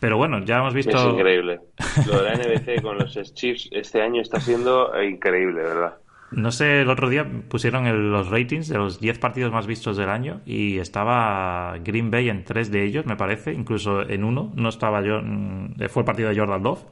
Pero 0.00 0.18
bueno, 0.18 0.44
ya 0.44 0.58
hemos 0.58 0.74
visto. 0.74 0.96
Es 0.96 1.14
increíble. 1.14 1.60
Lo 2.06 2.22
de 2.22 2.24
la 2.24 2.34
NBC 2.34 2.82
con 2.82 2.98
los 2.98 3.14
Chiefs 3.32 3.70
este 3.72 4.02
año 4.02 4.20
está 4.20 4.38
siendo 4.38 4.92
increíble, 5.02 5.62
¿verdad? 5.62 5.94
No 6.30 6.52
sé, 6.52 6.82
el 6.82 6.90
otro 6.90 7.08
día 7.08 7.26
pusieron 7.48 8.12
los 8.12 8.28
ratings 8.28 8.68
de 8.68 8.76
los 8.76 9.00
10 9.00 9.18
partidos 9.18 9.50
más 9.50 9.66
vistos 9.66 9.96
del 9.96 10.10
año 10.10 10.42
y 10.44 10.78
estaba 10.78 11.76
Green 11.82 12.10
Bay 12.10 12.28
en 12.28 12.44
tres 12.44 12.70
de 12.70 12.84
ellos, 12.84 13.04
me 13.04 13.16
parece, 13.16 13.52
incluso 13.52 14.08
en 14.08 14.22
uno 14.22 14.52
no 14.54 14.68
estaba 14.68 15.02
yo, 15.02 15.22
mm, 15.22 15.88
fue 15.88 16.02
el 16.02 16.06
partido 16.06 16.28
de 16.28 16.38
Jordan 16.38 16.62
Love 16.62 16.84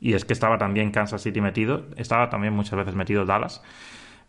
y 0.00 0.12
es 0.12 0.24
que 0.24 0.32
estaba 0.32 0.58
también 0.58 0.92
Kansas 0.92 1.22
City 1.22 1.40
metido, 1.40 1.86
estaba 1.96 2.30
también 2.30 2.52
muchas 2.52 2.78
veces 2.78 2.94
metido 2.94 3.24
Dallas 3.24 3.62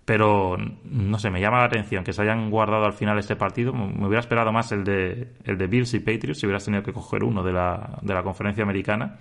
pero 0.06 0.56
no 0.84 1.18
sé, 1.18 1.32
me 1.32 1.42
llama 1.42 1.60
la 1.60 1.66
atención 1.66 2.04
que 2.04 2.14
se 2.14 2.22
hayan 2.22 2.52
guardado 2.52 2.86
al 2.86 2.94
final 2.94 3.18
este 3.18 3.36
partido. 3.36 3.74
Me 3.74 4.06
hubiera 4.06 4.20
esperado 4.20 4.52
más 4.52 4.72
el 4.72 4.84
de, 4.84 5.34
el 5.44 5.58
de 5.58 5.68
Bills 5.68 5.96
y 5.96 6.00
Patriots 6.00 6.40
si 6.40 6.46
hubieras 6.46 6.64
tenido 6.64 6.84
que 6.84 6.94
coger 6.94 7.24
uno 7.24 7.42
de 7.44 7.52
la, 7.52 7.98
de 8.04 8.14
la 8.14 8.22
conferencia 8.22 8.64
americana 8.64 9.18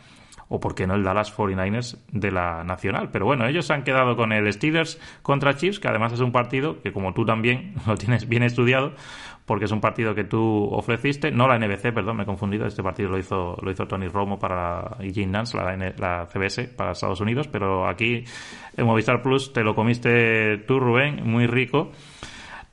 o 0.49 0.61
por 0.61 0.74
qué 0.74 0.87
no 0.87 0.95
el 0.95 1.03
Dallas 1.03 1.35
49ers 1.35 1.99
de 2.12 2.30
la 2.30 2.64
nacional. 2.64 3.11
Pero 3.11 3.24
bueno, 3.24 3.47
ellos 3.47 3.66
se 3.66 3.72
han 3.72 3.82
quedado 3.82 4.14
con 4.16 4.32
el 4.32 4.53
Steelers 4.53 5.01
contra 5.22 5.57
Chiefs, 5.57 5.80
que 5.80 5.89
además 5.89 6.12
es 6.12 6.20
un 6.20 6.32
partido 6.32 6.80
que 6.82 6.93
como 6.93 7.14
tú 7.14 7.24
también 7.24 7.74
lo 7.87 7.97
tienes 7.97 8.28
bien 8.28 8.43
estudiado, 8.43 8.93
porque 9.45 9.66
es 9.66 9.72
un 9.72 9.80
partido 9.80 10.14
que 10.14 10.24
tú 10.24 10.68
ofreciste, 10.72 11.30
no 11.30 11.47
la 11.47 11.59
NBC, 11.59 11.92
perdón, 11.92 12.16
me 12.16 12.22
he 12.22 12.26
confundido, 12.26 12.66
este 12.66 12.82
partido 12.82 13.11
lo 13.11 13.18
hizo, 13.18 13.57
lo 13.61 13.70
hizo 13.70 13.86
Tony 13.86 14.09
Romo 14.09 14.38
para, 14.38 14.97
y 15.01 15.12
Jim 15.12 15.30
Nance, 15.30 15.57
la, 15.57 15.76
la 15.99 16.26
CBS 16.26 16.68
para 16.68 16.92
Estados 16.92 17.20
Unidos, 17.20 17.49
pero 17.49 17.86
aquí 17.86 18.24
en 18.76 18.86
Movistar 18.86 19.20
Plus 19.22 19.53
te 19.53 19.62
lo 19.62 19.74
comiste 19.74 20.59
tú, 20.66 20.80
Rubén, 20.80 21.20
muy 21.24 21.47
rico. 21.47 21.90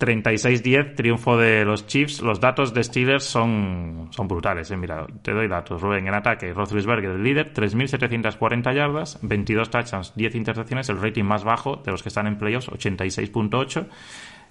36-10, 0.02 0.96
triunfo 0.96 1.38
de 1.38 1.64
los 1.64 1.86
Chiefs. 1.86 2.22
Los 2.22 2.40
datos 2.40 2.74
de 2.74 2.84
Steelers 2.84 3.24
son, 3.24 4.08
son 4.10 4.28
brutales. 4.28 4.72
Eh. 4.72 4.78
Mira, 4.78 5.06
te 5.22 5.32
doy 5.32 5.48
datos. 5.48 5.80
Rubén, 5.80 6.08
en 6.08 6.16
ataque, 6.16 6.52
Roethlisberger, 6.54 7.12
el 7.12 7.24
líder, 7.24 7.54
3.740 7.54 8.74
yardas, 8.74 9.20
22 9.22 9.70
touchdowns, 9.70 10.14
10 10.16 10.36
intercepciones, 10.36 10.90
el 10.90 11.00
rating 11.00 11.24
más 11.24 11.44
bajo 11.44 11.76
de 11.78 11.92
los 11.92 12.02
que 12.02 12.10
están 12.10 12.26
en 12.26 12.38
playoffs, 12.38 12.70
86.8. 12.70 13.86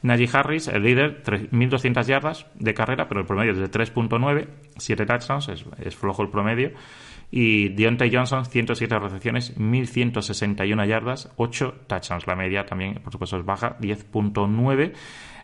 Najee 0.03 0.29
Harris, 0.33 0.69
el 0.69 0.83
líder, 0.83 1.23
3.200 1.23 2.05
yardas 2.07 2.47
de 2.55 2.75
carrera, 2.75 3.07
pero 3.09 3.21
el 3.21 3.27
promedio 3.27 3.53
es 3.53 3.59
de 3.59 3.71
3.9, 3.71 4.49
7 4.77 5.07
touchdowns, 5.07 5.49
es, 5.49 5.97
flojo 5.97 6.23
el 6.23 6.31
promedio. 6.31 6.73
Y 7.31 7.69
Deontay 7.69 8.11
Johnson, 8.13 8.45
107 8.45 8.99
recepciones, 8.99 9.57
1.161 9.57 10.87
yardas, 10.87 11.33
8 11.37 11.75
touchdowns. 11.87 12.27
La 12.27 12.35
media 12.35 12.67
también, 12.67 12.95
por 12.95 13.13
supuesto, 13.13 13.39
es 13.39 13.45
baja, 13.45 13.77
10.9. 13.79 14.93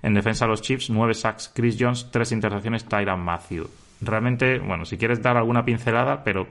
En 0.02 0.14
defensa 0.14 0.46
los 0.46 0.62
Chiefs, 0.62 0.90
9 0.90 1.14
sacks 1.14 1.52
Chris 1.54 1.76
Jones, 1.78 2.08
3 2.10 2.32
intercepciones 2.32 2.86
Tyron 2.86 3.20
Matthew. 3.20 3.68
Realmente, 4.00 4.58
bueno, 4.58 4.84
si 4.84 4.96
quieres 4.98 5.22
dar 5.22 5.36
alguna 5.36 5.64
pincelada, 5.64 6.24
pero 6.24 6.46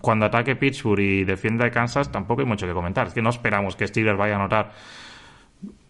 cuando 0.00 0.26
ataque 0.26 0.54
Pittsburgh 0.54 1.00
y 1.00 1.24
defienda 1.24 1.70
Kansas, 1.70 2.10
tampoco 2.12 2.42
hay 2.42 2.46
mucho 2.46 2.66
que 2.66 2.72
comentar. 2.72 3.08
Es 3.08 3.14
que 3.14 3.22
no 3.22 3.30
esperamos 3.30 3.74
que 3.74 3.86
Steelers 3.86 4.18
vaya 4.18 4.34
a 4.34 4.36
anotar 4.36 4.72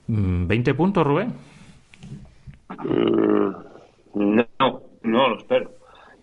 20 0.07 0.73
mm, 0.73 0.77
puntos, 0.77 1.07
Rubén. 1.07 1.35
Mm, 2.69 3.53
no, 4.15 4.83
no 5.03 5.29
lo 5.29 5.39
espero. 5.39 5.73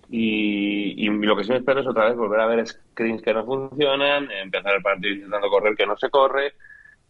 Y, 0.10 1.10
lo 1.10 1.36
que 1.36 1.44
sí 1.44 1.52
me 1.52 1.58
espero 1.58 1.82
es 1.82 1.88
otra 1.88 2.06
vez 2.06 2.16
volver 2.16 2.40
a 2.40 2.46
ver 2.46 2.68
screens 2.68 3.22
que 3.22 3.34
no 3.34 3.44
funcionan, 3.44 4.30
empezar 4.32 4.76
el 4.76 4.84
partido 4.84 5.16
intentando 5.16 5.50
correr 5.50 5.76
que 5.76 5.88
no 5.88 5.98
se 5.98 6.10
corre 6.10 6.54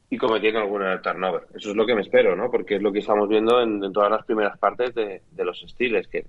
y 0.10 0.18
cometiendo 0.18 0.62
alguna 0.62 1.02
turnover. 1.02 1.48
Eso 1.54 1.72
es 1.72 1.76
lo 1.76 1.86
que 1.86 1.96
me 1.96 2.02
espero, 2.02 2.36
¿no? 2.36 2.50
Porque 2.50 2.76
es 2.76 2.82
lo 2.82 2.94
que 2.94 3.00
estamos 3.00 3.28
viendo 3.28 3.62
en, 3.62 3.92
todas 3.92 4.10
las 4.10 4.26
primeras 4.26 4.58
partes 4.58 4.96
de, 4.96 5.22
los 5.38 5.62
estiles, 5.64 6.08
que 6.08 6.26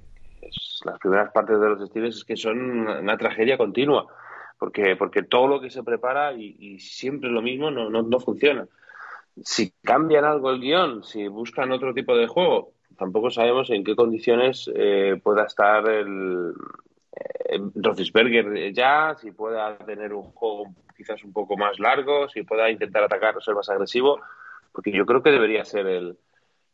las 0.85 0.99
primeras 0.99 1.31
partes 1.33 1.61
de 1.61 1.69
los 1.69 1.81
estiles 1.81 2.17
es 2.17 2.25
que 2.25 2.37
son 2.37 2.59
una, 2.59 3.17
tragedia 3.17 3.57
continua, 3.57 4.07
porque 4.59 4.97
porque 4.97 5.23
todo 5.23 5.47
lo 5.47 5.61
que 5.61 5.71
se 5.71 5.85
prepara 5.85 6.33
y, 6.33 6.57
y 6.59 6.79
siempre 6.81 7.31
lo 7.31 7.43
mismo 7.43 7.71
no, 7.71 7.91
no, 7.91 8.03
no 8.03 8.21
funciona 8.21 8.67
si 9.43 9.73
cambian 9.83 10.25
algo 10.25 10.51
el 10.51 10.61
guion, 10.61 11.05
si 11.05 11.29
buscan 11.29 11.73
otro 11.73 11.93
tipo 11.93 12.17
de 12.17 12.27
juego, 12.27 12.73
tampoco 12.99 13.31
sabemos 13.31 13.71
en 13.71 13.85
qué 13.85 13.95
condiciones 13.95 14.71
eh, 14.75 15.21
pueda 15.23 15.45
estar 15.45 15.89
el 15.89 16.53
eh, 17.49 18.73
ya, 18.75 19.17
si 19.21 19.31
pueda 19.33 19.77
tener 19.79 20.13
un 20.13 20.25
juego 20.33 20.75
quizás 20.97 21.23
un 21.25 21.33
poco 21.33 21.57
más 21.57 21.79
largo, 21.79 22.29
si 22.29 22.43
pueda 22.43 22.71
intentar 22.71 23.05
atacar 23.05 23.37
o 23.37 23.41
ser 23.41 23.55
más 23.55 23.69
agresivo, 23.69 24.21
porque 24.73 24.93
yo 24.93 25.07
creo 25.07 25.23
que 25.23 25.31
debería 25.31 25.65
ser 25.65 25.87
el, 25.87 26.17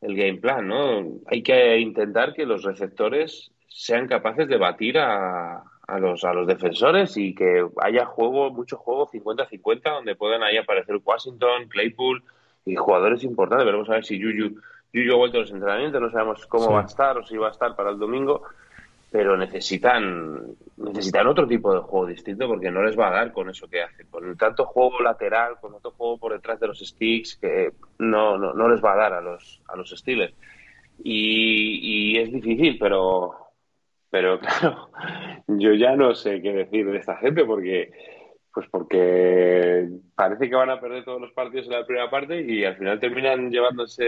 el 0.00 0.16
game 0.16 0.38
plan, 0.38 0.66
¿no? 0.66 1.20
Hay 1.26 1.42
que 1.42 1.78
intentar 1.78 2.32
que 2.32 2.46
los 2.46 2.62
receptores 2.62 3.52
sean 3.68 4.06
capaces 4.06 4.48
de 4.48 4.56
batir 4.56 4.98
a, 4.98 5.62
a 5.86 5.98
los, 5.98 6.24
a 6.24 6.32
los 6.32 6.46
defensores 6.46 7.16
y 7.16 7.34
que 7.34 7.66
haya 7.78 8.06
juego, 8.06 8.50
mucho 8.50 8.76
juego 8.76 9.08
50-50, 9.08 9.82
donde 9.82 10.14
puedan 10.14 10.42
ahí 10.42 10.56
aparecer 10.56 11.00
Washington, 11.04 11.68
Claypool, 11.68 12.22
y 12.64 12.76
jugadores 12.76 13.24
importantes. 13.24 13.66
Veremos 13.66 13.88
a 13.90 13.94
ver 13.94 14.04
si 14.04 14.18
Yuyu, 14.18 14.60
Yuyu 14.92 15.14
ha 15.14 15.16
vuelto 15.16 15.38
a 15.38 15.40
los 15.40 15.50
entrenamientos, 15.50 16.00
no 16.00 16.10
sabemos 16.10 16.46
cómo 16.46 16.72
va 16.72 16.82
a 16.82 16.86
estar 16.86 17.16
o 17.18 17.24
si 17.24 17.36
va 17.36 17.48
a 17.48 17.52
estar 17.52 17.74
para 17.74 17.90
el 17.90 17.98
domingo, 17.98 18.42
pero 19.10 19.36
necesitan 19.36 20.54
necesitan 20.76 21.26
otro 21.26 21.46
tipo 21.46 21.72
de 21.72 21.80
juego 21.80 22.06
distinto 22.06 22.46
porque 22.46 22.70
no 22.70 22.82
les 22.82 22.98
va 22.98 23.08
a 23.08 23.12
dar 23.12 23.32
con 23.32 23.48
eso 23.48 23.68
que 23.68 23.82
hacen. 23.82 24.06
Con 24.08 24.36
tanto 24.36 24.66
juego 24.66 25.00
lateral, 25.00 25.56
con 25.60 25.74
otro 25.74 25.92
juego 25.92 26.18
por 26.18 26.32
detrás 26.32 26.60
de 26.60 26.68
los 26.68 26.78
sticks, 26.80 27.36
que 27.36 27.72
no, 27.98 28.36
no, 28.38 28.52
no 28.52 28.68
les 28.68 28.82
va 28.82 28.92
a 28.92 28.96
dar 28.96 29.12
a 29.14 29.20
los, 29.20 29.60
a 29.68 29.76
los 29.76 29.90
Steelers. 29.90 30.34
Y, 31.02 32.14
y 32.14 32.18
es 32.18 32.32
difícil, 32.32 32.78
pero, 32.78 33.34
pero 34.10 34.38
claro, 34.40 34.90
yo 35.46 35.74
ya 35.74 35.96
no 35.96 36.14
sé 36.14 36.40
qué 36.42 36.52
decir 36.52 36.90
de 36.90 36.98
esta 36.98 37.16
gente 37.16 37.44
porque 37.44 37.92
pues 38.52 38.66
porque 38.70 39.88
parece 40.14 40.48
que 40.48 40.54
van 40.54 40.70
a 40.70 40.80
perder 40.80 41.04
todos 41.04 41.20
los 41.20 41.32
partidos 41.32 41.66
en 41.66 41.72
la 41.72 41.86
primera 41.86 42.10
parte 42.10 42.42
y 42.42 42.64
al 42.64 42.76
final 42.76 43.00
terminan 43.00 43.50
llevándose 43.50 44.04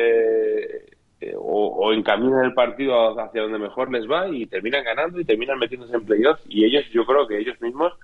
eh, 1.20 1.34
o, 1.36 1.92
encaminan 1.92 2.44
el 2.44 2.54
partido 2.54 3.18
hacia 3.18 3.42
donde 3.42 3.58
mejor 3.58 3.90
les 3.90 4.08
va 4.10 4.28
y 4.28 4.46
terminan 4.46 4.84
ganando 4.84 5.18
y 5.18 5.24
terminan 5.24 5.58
metiéndose 5.58 5.96
en 5.96 6.04
playoff 6.04 6.40
y 6.48 6.64
ellos, 6.64 6.84
yo 6.92 7.06
creo 7.06 7.26
que 7.26 7.38
ellos 7.38 7.60
mismos 7.60 7.94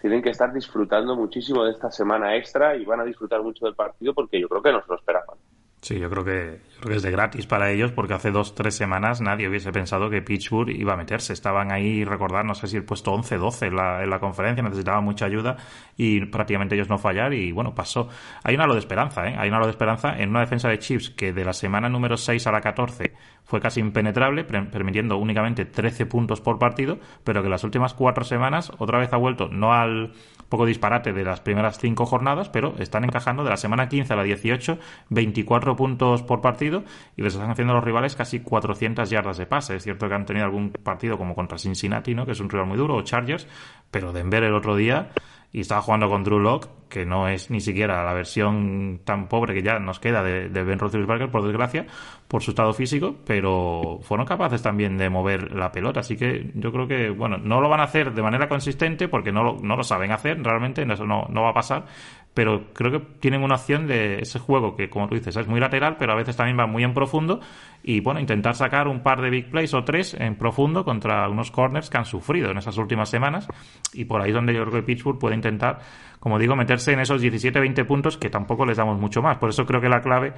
tienen 0.00 0.22
que 0.22 0.30
estar 0.30 0.52
disfrutando 0.52 1.14
muchísimo 1.14 1.64
de 1.64 1.72
esta 1.72 1.90
semana 1.90 2.36
extra 2.36 2.76
y 2.76 2.84
van 2.86 3.00
a 3.00 3.04
disfrutar 3.04 3.42
mucho 3.42 3.66
del 3.66 3.74
partido 3.74 4.14
porque 4.14 4.40
yo 4.40 4.48
creo 4.48 4.62
que 4.62 4.72
no 4.72 4.80
se 4.80 4.88
lo 4.88 4.96
esperaban. 4.96 5.36
Sí, 5.82 5.98
yo 5.98 6.08
creo 6.10 6.24
que, 6.24 6.58
creo 6.80 6.96
es 6.96 7.02
de 7.02 7.10
gratis 7.10 7.46
para 7.46 7.70
ellos 7.70 7.92
porque 7.92 8.14
hace 8.14 8.30
dos, 8.30 8.54
tres 8.54 8.74
semanas 8.76 9.20
nadie 9.20 9.48
hubiese 9.48 9.72
pensado 9.72 10.10
que 10.10 10.22
Pittsburgh 10.22 10.70
iba 10.70 10.94
a 10.94 10.96
meterse. 10.96 11.32
Estaban 11.32 11.72
ahí, 11.72 12.04
recordar, 12.04 12.44
no 12.44 12.54
sé 12.54 12.66
si 12.66 12.76
el 12.76 12.84
puesto 12.84 13.12
11, 13.12 13.36
12 13.36 13.66
en 13.66 13.76
la, 13.76 14.02
en 14.02 14.10
la 14.10 14.18
conferencia, 14.18 14.62
necesitaban 14.62 15.04
mucha 15.04 15.26
ayuda 15.26 15.56
y 15.96 16.24
prácticamente 16.26 16.74
ellos 16.74 16.88
no 16.88 16.98
fallar 16.98 17.32
y 17.34 17.52
bueno, 17.52 17.74
pasó. 17.74 18.08
Hay 18.42 18.54
un 18.54 18.60
halo 18.62 18.74
de 18.74 18.80
esperanza, 18.80 19.26
¿eh? 19.26 19.36
Hay 19.38 19.48
un 19.48 19.54
halo 19.54 19.66
de 19.66 19.72
esperanza 19.72 20.16
en 20.18 20.30
una 20.30 20.40
defensa 20.40 20.68
de 20.68 20.78
Chiefs 20.78 21.10
que 21.10 21.32
de 21.32 21.44
la 21.44 21.52
semana 21.52 21.88
número 21.88 22.16
6 22.16 22.46
a 22.46 22.52
la 22.52 22.60
14 22.60 23.12
fue 23.50 23.60
casi 23.60 23.80
impenetrable, 23.80 24.44
permitiendo 24.44 25.16
únicamente 25.16 25.64
13 25.64 26.06
puntos 26.06 26.40
por 26.40 26.58
partido, 26.58 26.98
pero 27.24 27.42
que 27.42 27.48
las 27.48 27.64
últimas 27.64 27.94
cuatro 27.94 28.24
semanas 28.24 28.70
otra 28.78 29.00
vez 29.00 29.12
ha 29.12 29.16
vuelto, 29.16 29.48
no 29.48 29.72
al 29.72 30.12
poco 30.48 30.66
disparate 30.66 31.12
de 31.12 31.24
las 31.24 31.40
primeras 31.40 31.78
cinco 31.78 32.06
jornadas, 32.06 32.48
pero 32.48 32.74
están 32.78 33.04
encajando 33.04 33.42
de 33.42 33.50
la 33.50 33.56
semana 33.56 33.88
15 33.88 34.12
a 34.12 34.16
la 34.16 34.22
18 34.22 34.78
24 35.08 35.76
puntos 35.76 36.22
por 36.22 36.40
partido 36.40 36.69
y 37.16 37.22
les 37.22 37.34
están 37.34 37.50
haciendo 37.50 37.74
los 37.74 37.84
rivales 37.84 38.16
casi 38.16 38.40
400 38.40 39.08
yardas 39.10 39.38
de 39.38 39.46
pase. 39.46 39.76
Es 39.76 39.82
cierto 39.82 40.08
que 40.08 40.14
han 40.14 40.26
tenido 40.26 40.46
algún 40.46 40.70
partido 40.70 41.18
como 41.18 41.34
contra 41.34 41.58
Cincinnati, 41.58 42.14
¿no? 42.14 42.26
que 42.26 42.32
es 42.32 42.40
un 42.40 42.48
rival 42.48 42.66
muy 42.66 42.78
duro, 42.78 42.96
o 42.96 43.02
Chargers, 43.02 43.46
pero 43.90 44.12
Denver 44.12 44.44
el 44.44 44.54
otro 44.54 44.76
día 44.76 45.10
y 45.52 45.60
estaba 45.60 45.82
jugando 45.82 46.08
con 46.08 46.22
Drew 46.22 46.38
Locke, 46.38 46.68
que 46.88 47.04
no 47.04 47.28
es 47.28 47.50
ni 47.50 47.60
siquiera 47.60 48.04
la 48.04 48.12
versión 48.12 49.00
tan 49.04 49.28
pobre 49.28 49.54
que 49.54 49.62
ya 49.62 49.78
nos 49.78 49.98
queda 49.98 50.22
de, 50.22 50.48
Ben 50.48 50.78
Roethlisberger, 50.78 51.30
por 51.30 51.42
desgracia, 51.42 51.86
por 52.30 52.44
su 52.44 52.52
estado 52.52 52.72
físico, 52.72 53.16
pero 53.26 53.98
fueron 54.02 54.24
capaces 54.24 54.62
también 54.62 54.96
de 54.96 55.10
mover 55.10 55.52
la 55.52 55.72
pelota. 55.72 55.98
Así 55.98 56.16
que 56.16 56.52
yo 56.54 56.70
creo 56.70 56.86
que, 56.86 57.10
bueno, 57.10 57.38
no 57.38 57.60
lo 57.60 57.68
van 57.68 57.80
a 57.80 57.84
hacer 57.84 58.14
de 58.14 58.22
manera 58.22 58.48
consistente 58.48 59.08
porque 59.08 59.32
no 59.32 59.42
lo, 59.42 59.56
no 59.60 59.74
lo 59.74 59.82
saben 59.82 60.12
hacer, 60.12 60.40
realmente 60.40 60.86
eso 60.88 61.04
no, 61.04 61.26
no 61.28 61.42
va 61.42 61.50
a 61.50 61.54
pasar, 61.54 61.86
pero 62.32 62.72
creo 62.72 62.92
que 62.92 63.00
tienen 63.18 63.42
una 63.42 63.56
opción 63.56 63.88
de 63.88 64.20
ese 64.20 64.38
juego 64.38 64.76
que, 64.76 64.88
como 64.88 65.08
tú 65.08 65.16
dices, 65.16 65.36
es 65.36 65.48
muy 65.48 65.58
lateral, 65.58 65.96
pero 65.98 66.12
a 66.12 66.14
veces 66.14 66.36
también 66.36 66.56
va 66.56 66.68
muy 66.68 66.84
en 66.84 66.94
profundo 66.94 67.40
y, 67.82 67.98
bueno, 67.98 68.20
intentar 68.20 68.54
sacar 68.54 68.86
un 68.86 69.02
par 69.02 69.20
de 69.20 69.30
big 69.30 69.50
plays 69.50 69.74
o 69.74 69.82
tres 69.82 70.14
en 70.14 70.36
profundo 70.36 70.84
contra 70.84 71.28
unos 71.28 71.50
corners 71.50 71.90
que 71.90 71.98
han 71.98 72.04
sufrido 72.04 72.52
en 72.52 72.58
esas 72.58 72.78
últimas 72.78 73.08
semanas 73.08 73.48
y 73.92 74.04
por 74.04 74.22
ahí 74.22 74.28
es 74.28 74.34
donde 74.36 74.54
yo 74.54 74.60
creo 74.60 74.74
que 74.74 74.82
Pittsburgh 74.84 75.18
puede 75.18 75.34
intentar, 75.34 75.80
como 76.20 76.38
digo, 76.38 76.54
meterse 76.54 76.92
en 76.92 77.00
esos 77.00 77.22
17-20 77.22 77.86
puntos 77.86 78.18
que 78.18 78.28
tampoco 78.28 78.66
les 78.66 78.76
damos 78.76 79.00
mucho 79.00 79.22
más. 79.22 79.38
Por 79.38 79.48
eso 79.48 79.64
creo 79.64 79.80
que 79.80 79.88
la 79.88 80.02
clave 80.02 80.34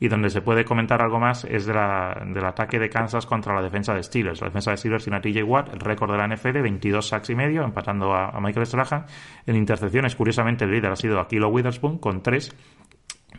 y 0.00 0.08
donde 0.08 0.30
se 0.30 0.40
puede 0.40 0.64
comentar 0.64 1.02
algo 1.02 1.20
más 1.20 1.44
es 1.44 1.66
de 1.66 1.74
la, 1.74 2.22
del 2.26 2.44
ataque 2.44 2.78
de 2.78 2.88
Kansas 2.88 3.26
contra 3.26 3.54
la 3.54 3.62
defensa 3.62 3.94
de 3.94 4.02
Steelers. 4.02 4.40
La 4.40 4.48
defensa 4.48 4.70
de 4.70 4.78
Steelers 4.78 5.04
tiene 5.04 5.18
a 5.18 5.20
TJ 5.20 5.42
Watt, 5.44 5.72
el 5.72 5.80
récord 5.80 6.10
de 6.10 6.18
la 6.18 6.26
NFL, 6.26 6.62
22 6.62 7.06
sacks 7.06 7.30
y 7.30 7.34
medio, 7.34 7.64
empatando 7.64 8.14
a, 8.14 8.40
Michael 8.40 8.66
Strahan. 8.66 9.04
En 9.46 9.56
intercepciones, 9.56 10.16
curiosamente, 10.16 10.64
el 10.64 10.70
líder 10.70 10.90
ha 10.90 10.96
sido 10.96 11.20
Aquilo 11.20 11.48
Witherspoon 11.48 11.98
con 11.98 12.22
3 12.22 12.54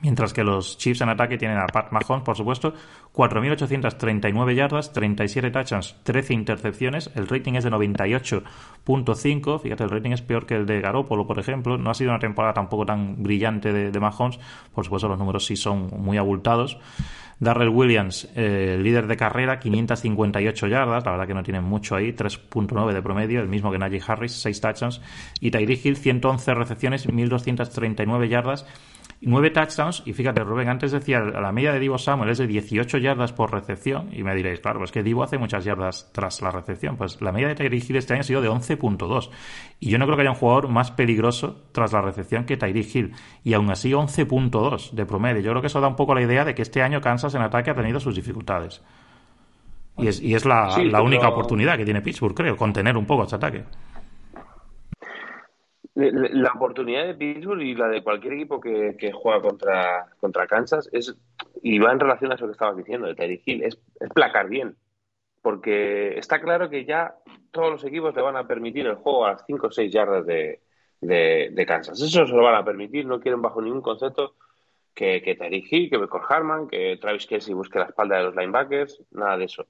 Mientras 0.02 0.34
que 0.34 0.44
los 0.44 0.78
Chiefs 0.78 1.02
en 1.02 1.10
ataque 1.10 1.38
tienen 1.38 1.58
a 1.58 1.68
Pat 1.68 1.92
Mahomes, 1.92 2.24
por 2.24 2.36
supuesto, 2.36 2.74
4.839 3.14 4.56
yardas, 4.56 4.94
37 4.94 5.52
touchdowns, 5.52 5.96
13 6.04 6.34
intercepciones. 6.34 7.10
El 7.16 7.28
rating 7.28 7.54
es 7.54 7.64
de 7.64 7.72
98.5. 7.72 9.60
Fíjate, 9.60 9.84
el 9.84 9.90
rating 9.90 10.12
es 10.12 10.22
peor 10.22 10.46
que 10.46 10.56
el 10.56 10.66
de 10.66 10.82
Garoppolo, 10.82 11.26
por 11.26 11.40
ejemplo. 11.40 11.78
No 11.78 11.90
ha 11.90 11.94
sido 11.94 12.12
una 12.12 12.20
temporada 12.20 12.54
tampoco 12.54 12.86
tan 12.86 13.24
brillante 13.24 13.74
de, 13.74 13.92
de 13.92 14.00
Mahomes. 14.00 14.40
Por 14.74 14.84
supuesto, 14.84 15.08
los 15.08 15.18
números 15.18 15.46
sí 15.46 15.56
son 15.56 15.90
muy 15.98 16.18
abultados. 16.18 16.78
Darrell 17.40 17.70
Williams, 17.70 18.28
eh, 18.36 18.80
líder 18.82 19.06
de 19.06 19.16
carrera, 19.16 19.60
558 19.60 20.68
yardas, 20.68 21.06
la 21.06 21.12
verdad 21.12 21.28
que 21.28 21.36
no 21.36 21.44
tiene 21.44 21.62
mucho 21.62 21.96
ahí, 21.96 22.12
3.9 22.12 22.94
de 22.94 23.02
promedio, 23.04 23.42
el 23.42 23.48
mismo 23.48 23.72
que 23.72 23.78
Najee 23.78 24.02
Harris, 24.06 24.32
6 24.42 24.60
touchdowns. 24.60 25.02
Y 25.40 25.52
Tyree 25.52 25.80
Hill, 25.84 25.98
111 25.98 26.54
recepciones, 26.56 27.08
1.239 27.08 28.28
yardas 28.28 28.66
nueve 29.22 29.50
touchdowns. 29.50 30.04
Y 30.06 30.14
fíjate, 30.14 30.44
Rubén, 30.44 30.70
antes 30.70 30.92
decía, 30.92 31.20
la 31.20 31.52
media 31.52 31.72
de 31.72 31.80
Divo 31.80 31.98
Samuel 31.98 32.30
es 32.30 32.38
de 32.38 32.48
18 32.48 32.98
yardas 33.00 33.34
por 33.34 33.52
recepción. 33.52 34.10
Y 34.14 34.24
me 34.24 34.36
diréis, 34.36 34.60
claro, 34.60 34.84
es 34.84 34.92
que 34.92 35.04
Divo 35.04 35.24
hace 35.24 35.38
muchas 35.38 35.66
yardas 35.66 36.12
tras 36.14 36.42
la 36.42 36.52
recepción. 36.52 36.98
Pues 36.98 37.22
la 37.22 37.32
media 37.32 37.48
de 37.48 37.56
Tyree 37.56 37.84
Hill 37.88 37.98
este 37.98 38.14
año 38.14 38.22
ha 38.22 38.24
sido 38.24 38.42
de 38.42 38.50
11.2. 38.50 39.30
Y 39.80 39.90
yo 39.90 39.98
no 39.98 40.06
creo 40.06 40.18
que 40.18 40.22
haya 40.22 40.32
un 40.32 40.38
jugador 40.38 40.68
más 40.70 40.92
peligroso 40.92 41.64
tras 41.72 41.94
la 41.94 42.02
recepción 42.02 42.46
que 42.46 42.58
Tyree 42.58 42.88
Hill. 42.92 43.14
Y 43.44 43.54
aún 43.54 43.70
así 43.72 43.92
11.2 43.92 44.92
de 44.92 45.06
promedio. 45.06 45.42
Yo 45.42 45.52
creo 45.52 45.62
que 45.62 45.68
eso 45.68 45.82
da 45.82 45.88
un 45.88 45.96
poco 45.96 46.14
la 46.14 46.22
idea 46.22 46.46
de 46.46 46.54
que 46.54 46.62
este 46.62 46.82
año 46.82 47.02
Kansas 47.02 47.34
en 47.36 47.42
ataque 47.42 47.72
ha 47.72 47.76
tenido 47.76 48.00
sus 48.00 48.16
dificultades. 48.16 48.82
Y 49.98 50.08
es, 50.08 50.22
y 50.22 50.36
es 50.36 50.46
la, 50.46 50.78
la 50.78 51.02
única 51.02 51.28
oportunidad 51.28 51.76
que 51.76 51.84
tiene 51.84 52.02
Pittsburgh, 52.02 52.36
creo, 52.36 52.56
contener 52.56 52.96
un 52.96 53.06
poco 53.06 53.24
este 53.24 53.36
ataque. 53.36 53.64
La 55.98 56.52
oportunidad 56.54 57.08
de 57.08 57.16
Pittsburgh 57.16 57.62
y 57.64 57.74
la 57.74 57.88
de 57.88 58.04
cualquier 58.04 58.34
equipo 58.34 58.60
que, 58.60 59.12
juega 59.12 59.42
contra, 59.42 60.06
contra 60.20 60.46
Kansas 60.46 60.88
es, 60.92 61.18
y 61.64 61.80
va 61.80 61.92
en 61.92 62.00
relación 62.00 62.32
a 62.32 62.36
eso 62.36 62.46
que 62.46 62.52
estabas 62.52 62.78
diciendo 62.78 63.08
de 63.08 63.16
Terry 63.16 63.42
Hill, 63.44 63.64
es, 63.64 63.80
placar 64.14 64.48
bien. 64.48 64.78
Porque 65.42 66.16
está 66.20 66.40
claro 66.40 66.70
que 66.70 66.86
ya 66.86 67.16
todos 67.50 67.72
los 67.72 67.84
equipos 67.84 68.16
le 68.16 68.22
van 68.22 68.36
a 68.36 68.46
permitir 68.46 68.86
el 68.86 68.94
juego 68.94 69.26
a 69.26 69.32
las 69.32 69.46
5 69.48 69.66
o 69.66 69.72
6 69.72 69.92
yardas 69.92 70.28
de, 70.28 70.62
de, 71.02 71.66
Kansas. 71.66 72.00
Eso 72.00 72.28
se 72.28 72.34
lo 72.34 72.44
van 72.44 72.56
a 72.56 72.66
permitir, 72.66 73.08
no 73.08 73.20
quieren 73.20 73.42
bajo 73.42 73.60
ningún 73.60 73.82
concepto 73.82 74.36
que, 74.94 75.24
que 75.24 75.34
Terry 75.34 75.66
Hill, 75.68 75.90
que 75.90 75.98
Becor 75.98 76.22
Harman, 76.30 76.68
que 76.68 76.98
Travis 77.02 77.26
Kelsey 77.26 77.56
busque 77.56 77.80
la 77.80 77.86
espalda 77.86 78.18
de 78.18 78.24
los 78.26 78.36
linebackers, 78.36 79.02
nada 79.10 79.36
de 79.36 79.46
eso. 79.46 79.66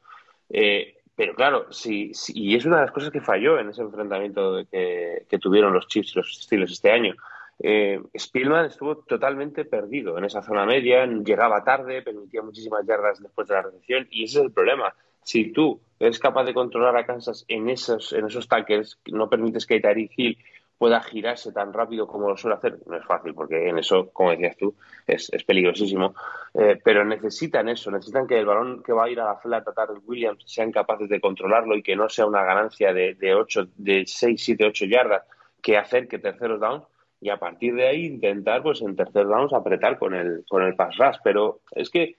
Eh, 0.49 0.96
pero 1.17 1.33
claro, 1.33 1.65
sí, 1.71 2.11
y 2.27 2.55
es 2.55 2.65
una 2.65 2.75
de 2.75 2.83
las 2.83 2.91
cosas 2.91 3.09
que 3.09 3.21
falló 3.21 3.57
en 3.57 3.69
ese 3.69 3.81
enfrentamiento 3.81 4.63
que, 4.69 5.25
tuvieron 5.41 5.73
los 5.73 5.87
Chiefs 5.87 6.11
y 6.13 6.19
los 6.19 6.43
Steelers 6.43 6.73
este 6.73 6.91
año. 6.91 7.15
Eh, 7.57 7.99
Spielman 8.15 8.67
estuvo 8.67 8.97
totalmente 8.97 9.65
perdido 9.65 10.15
en 10.19 10.25
esa 10.25 10.43
zona 10.43 10.63
media, 10.63 11.07
llegaba 11.07 11.63
tarde, 11.63 12.03
permitía 12.03 12.43
muchísimas 12.43 12.85
yardas 12.85 13.19
después 13.19 13.47
de 13.47 13.55
la 13.55 13.63
recepción 13.63 14.07
y 14.11 14.25
ese 14.25 14.37
es 14.37 14.45
el 14.45 14.51
problema. 14.51 14.93
Si 15.23 15.51
tú 15.51 15.81
eres 15.99 16.19
capaz 16.19 16.43
de 16.43 16.53
controlar 16.53 16.95
a 16.95 17.07
Kansas 17.07 17.45
en 17.47 17.67
esos, 17.67 18.13
en 18.13 18.27
esos 18.27 18.47
tackles, 18.47 18.99
no 19.07 19.27
permites 19.27 19.65
que 19.65 19.79
Tariq 19.79 20.11
Hill 20.15 20.37
pueda 20.77 21.01
girarse 21.01 21.51
tan 21.51 21.73
rápido 21.73 22.07
como 22.07 22.29
lo 22.29 22.37
suele 22.37 22.57
hacer. 22.57 22.77
No 22.85 22.97
es 22.97 23.05
fácil, 23.05 23.33
porque 23.33 23.69
en 23.69 23.79
eso, 23.79 24.09
como 24.11 24.31
decías 24.31 24.57
tú, 24.57 24.75
es, 25.05 25.29
peligrosísimo. 25.45 26.13
Eh, 26.53 26.79
pero 26.83 27.03
necesitan 27.03 27.69
eso, 27.69 27.91
necesitan 27.91 28.27
que 28.27 28.39
el 28.39 28.45
balón 28.45 28.83
que 28.83 28.93
va 28.93 29.05
a 29.05 29.09
ir 29.09 29.19
a 29.19 29.25
la 29.25 29.35
flat 29.37 29.67
a 29.67 29.87
Williams 30.05 30.43
sean 30.45 30.71
capaces 30.71 31.09
de 31.09 31.19
controlarlo 31.19 31.75
y 31.75 31.83
que 31.83 31.95
no 31.95 32.09
sea 32.09 32.25
una 32.25 32.43
ganancia 32.43 32.93
de, 32.93 33.15
de, 33.15 33.33
8, 33.33 33.67
de 33.75 34.03
6, 34.05 34.43
7, 34.43 34.65
8 34.65 34.85
yardas 34.85 35.23
que 35.61 35.77
hacer 35.77 36.07
que 36.07 36.19
terceros 36.19 36.59
downs 36.59 36.83
y 37.19 37.29
a 37.29 37.37
partir 37.37 37.73
de 37.73 37.87
ahí 37.87 38.05
intentar 38.05 38.61
pues 38.61 38.81
en 38.81 38.95
tercer 38.95 39.25
downs 39.25 39.53
apretar 39.53 39.97
con 39.97 40.13
el, 40.13 40.45
con 40.47 40.63
el 40.63 40.75
pass 40.75 40.97
rush. 40.97 41.17
Pero 41.23 41.61
es 41.71 41.89
que 41.89 42.17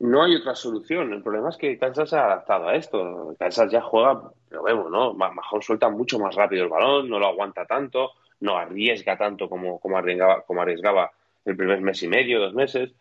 no 0.00 0.22
hay 0.22 0.36
otra 0.36 0.54
solución. 0.54 1.12
El 1.12 1.22
problema 1.22 1.48
es 1.48 1.56
que 1.56 1.78
Kansas 1.78 2.10
se 2.10 2.16
ha 2.16 2.26
adaptado 2.26 2.68
a 2.68 2.76
esto. 2.76 3.34
Kansas 3.38 3.70
ya 3.70 3.80
juega, 3.80 4.22
lo 4.50 4.62
vemos, 4.62 4.90
¿no? 4.90 5.14
Mejor 5.14 5.62
suelta 5.62 5.88
mucho 5.88 6.18
más 6.18 6.34
rápido 6.34 6.64
el 6.64 6.70
balón, 6.70 7.08
no 7.08 7.18
lo 7.18 7.26
aguanta 7.26 7.66
tanto, 7.66 8.12
no 8.40 8.56
arriesga 8.56 9.16
tanto 9.16 9.48
como, 9.48 9.80
como, 9.80 9.98
arriesgaba, 9.98 10.42
como 10.42 10.62
arriesgaba 10.62 11.10
el 11.44 11.56
primer 11.56 11.80
mes 11.80 12.02
y 12.02 12.08
medio, 12.08 12.40
dos 12.40 12.54
meses. 12.54 12.92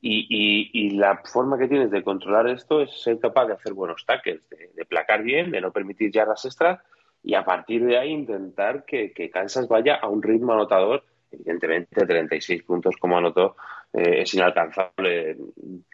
Y, 0.00 0.70
y, 0.72 0.90
la 0.90 1.20
forma 1.24 1.58
que 1.58 1.66
tienes 1.66 1.90
de 1.90 2.04
controlar 2.04 2.46
esto 2.48 2.80
es 2.82 3.02
ser 3.02 3.18
capaz 3.18 3.46
de 3.46 3.54
hacer 3.54 3.72
buenos 3.72 4.06
tackles, 4.06 4.42
de, 4.48 4.84
placar 4.84 5.24
bien, 5.24 5.50
de 5.50 5.60
no 5.60 5.72
permitir 5.72 6.12
yardas 6.12 6.44
extras 6.44 6.80
y 7.24 7.34
a 7.34 7.44
partir 7.44 7.84
de 7.84 7.98
ahí 7.98 8.10
intentar 8.10 8.84
que, 8.84 9.12
que 9.12 9.28
Kansas 9.28 9.66
vaya 9.66 9.96
a 9.96 10.06
un 10.06 10.22
ritmo 10.22 10.52
anotador 10.52 11.02
evidentemente 11.30 12.06
36 12.06 12.62
puntos 12.62 12.96
como 12.96 13.18
anotó 13.18 13.56
eh, 13.92 14.22
es 14.22 14.34
inalcanzable, 14.34 15.36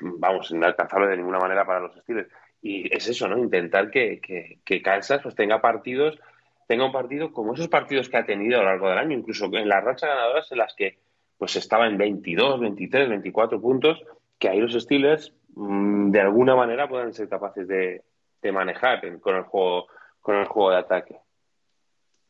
vamos, 0.00 0.50
inalcanzable 0.50 1.08
de 1.08 1.16
ninguna 1.16 1.38
manera 1.38 1.64
para 1.64 1.80
los 1.80 1.94
Steelers. 1.96 2.28
Y 2.62 2.94
es 2.94 3.08
eso, 3.08 3.28
¿no? 3.28 3.38
Intentar 3.38 3.90
que, 3.90 4.20
que, 4.64 4.82
Kansas 4.82 5.20
pues, 5.22 5.34
tenga 5.34 5.60
partidos, 5.60 6.18
tenga 6.66 6.86
un 6.86 6.92
partido 6.92 7.32
como 7.32 7.54
esos 7.54 7.68
partidos 7.68 8.08
que 8.08 8.16
ha 8.16 8.24
tenido 8.24 8.58
a 8.58 8.62
lo 8.62 8.70
largo 8.70 8.88
del 8.88 8.98
año, 8.98 9.16
incluso 9.16 9.46
en 9.52 9.68
las 9.68 9.84
rachas 9.84 10.08
ganadoras 10.08 10.50
en 10.50 10.58
las 10.58 10.74
que 10.74 10.98
pues 11.36 11.56
estaba 11.56 11.86
en 11.86 11.98
22, 11.98 12.60
23, 12.60 13.08
24 13.08 13.60
puntos, 13.60 14.02
que 14.38 14.48
ahí 14.48 14.60
los 14.60 14.72
Steelers 14.72 15.34
mm, 15.54 16.10
de 16.10 16.20
alguna 16.20 16.56
manera 16.56 16.88
puedan 16.88 17.12
ser 17.12 17.28
capaces 17.28 17.68
de, 17.68 18.02
de 18.40 18.52
manejar 18.52 19.00
con 19.20 19.36
el 19.36 19.42
juego 19.42 19.86
con 20.24 20.36
el 20.36 20.46
juego 20.46 20.70
de 20.70 20.78
ataque. 20.78 21.16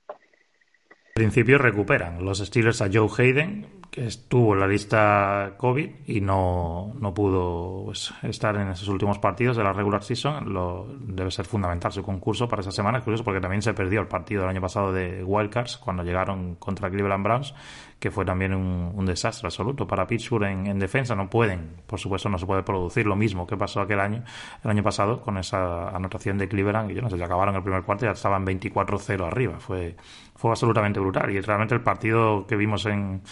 En 0.08 1.30
principio 1.30 1.58
recuperan 1.58 2.24
los 2.24 2.38
Steelers 2.40 2.82
a 2.82 2.88
Joe 2.92 3.08
Hayden, 3.16 3.68
que 3.83 3.83
estuvo 3.96 4.54
en 4.54 4.60
la 4.60 4.66
lista 4.66 5.54
COVID 5.56 5.88
y 6.06 6.20
no, 6.20 6.92
no 6.98 7.14
pudo 7.14 7.84
pues, 7.86 8.12
estar 8.22 8.56
en 8.56 8.68
esos 8.68 8.88
últimos 8.88 9.18
partidos 9.18 9.56
de 9.56 9.64
la 9.64 9.72
regular 9.72 10.02
season. 10.02 10.52
Lo, 10.52 10.86
debe 11.00 11.30
ser 11.30 11.44
fundamental 11.44 11.92
su 11.92 12.02
concurso 12.02 12.48
para 12.48 12.60
esa 12.60 12.72
semana. 12.72 12.98
Es 12.98 13.04
curioso 13.04 13.24
porque 13.24 13.40
también 13.40 13.62
se 13.62 13.74
perdió 13.74 14.00
el 14.00 14.08
partido 14.08 14.42
del 14.42 14.50
año 14.50 14.60
pasado 14.60 14.92
de 14.92 15.22
Wildcards 15.22 15.78
cuando 15.78 16.02
llegaron 16.02 16.56
contra 16.56 16.90
Cleveland 16.90 17.24
Browns, 17.24 17.54
que 17.98 18.10
fue 18.10 18.24
también 18.24 18.54
un, 18.54 19.04
desastre 19.06 19.46
absoluto 19.46 19.86
para 19.86 20.06
Pittsburgh 20.06 20.44
en, 20.44 20.78
defensa. 20.78 21.14
No 21.14 21.28
pueden, 21.28 21.76
por 21.86 22.00
supuesto, 22.00 22.28
no 22.28 22.38
se 22.38 22.46
puede 22.46 22.62
producir 22.62 23.06
lo 23.06 23.16
mismo 23.16 23.46
que 23.46 23.56
pasó 23.56 23.80
aquel 23.80 24.00
año, 24.00 24.24
el 24.62 24.70
año 24.70 24.82
pasado, 24.82 25.20
con 25.20 25.38
esa 25.38 25.90
anotación 25.90 26.38
de 26.38 26.48
Cleveland. 26.48 26.90
Y 26.90 26.94
yo 26.94 27.02
no 27.02 27.10
sé, 27.10 27.18
ya 27.18 27.26
acabaron 27.26 27.54
el 27.54 27.62
primer 27.62 27.82
cuarto 27.82 28.04
y 28.04 28.08
ya 28.08 28.12
estaban 28.12 28.44
24-0 28.44 29.26
arriba. 29.26 29.60
Fue, 29.60 29.94
fue 30.34 30.50
absolutamente 30.50 31.00
brutal. 31.00 31.30
Y 31.30 31.40
realmente 31.40 31.74
el 31.74 31.82
partido 31.82 32.46
que 32.46 32.56
vimos 32.56 32.86
en 32.86 33.22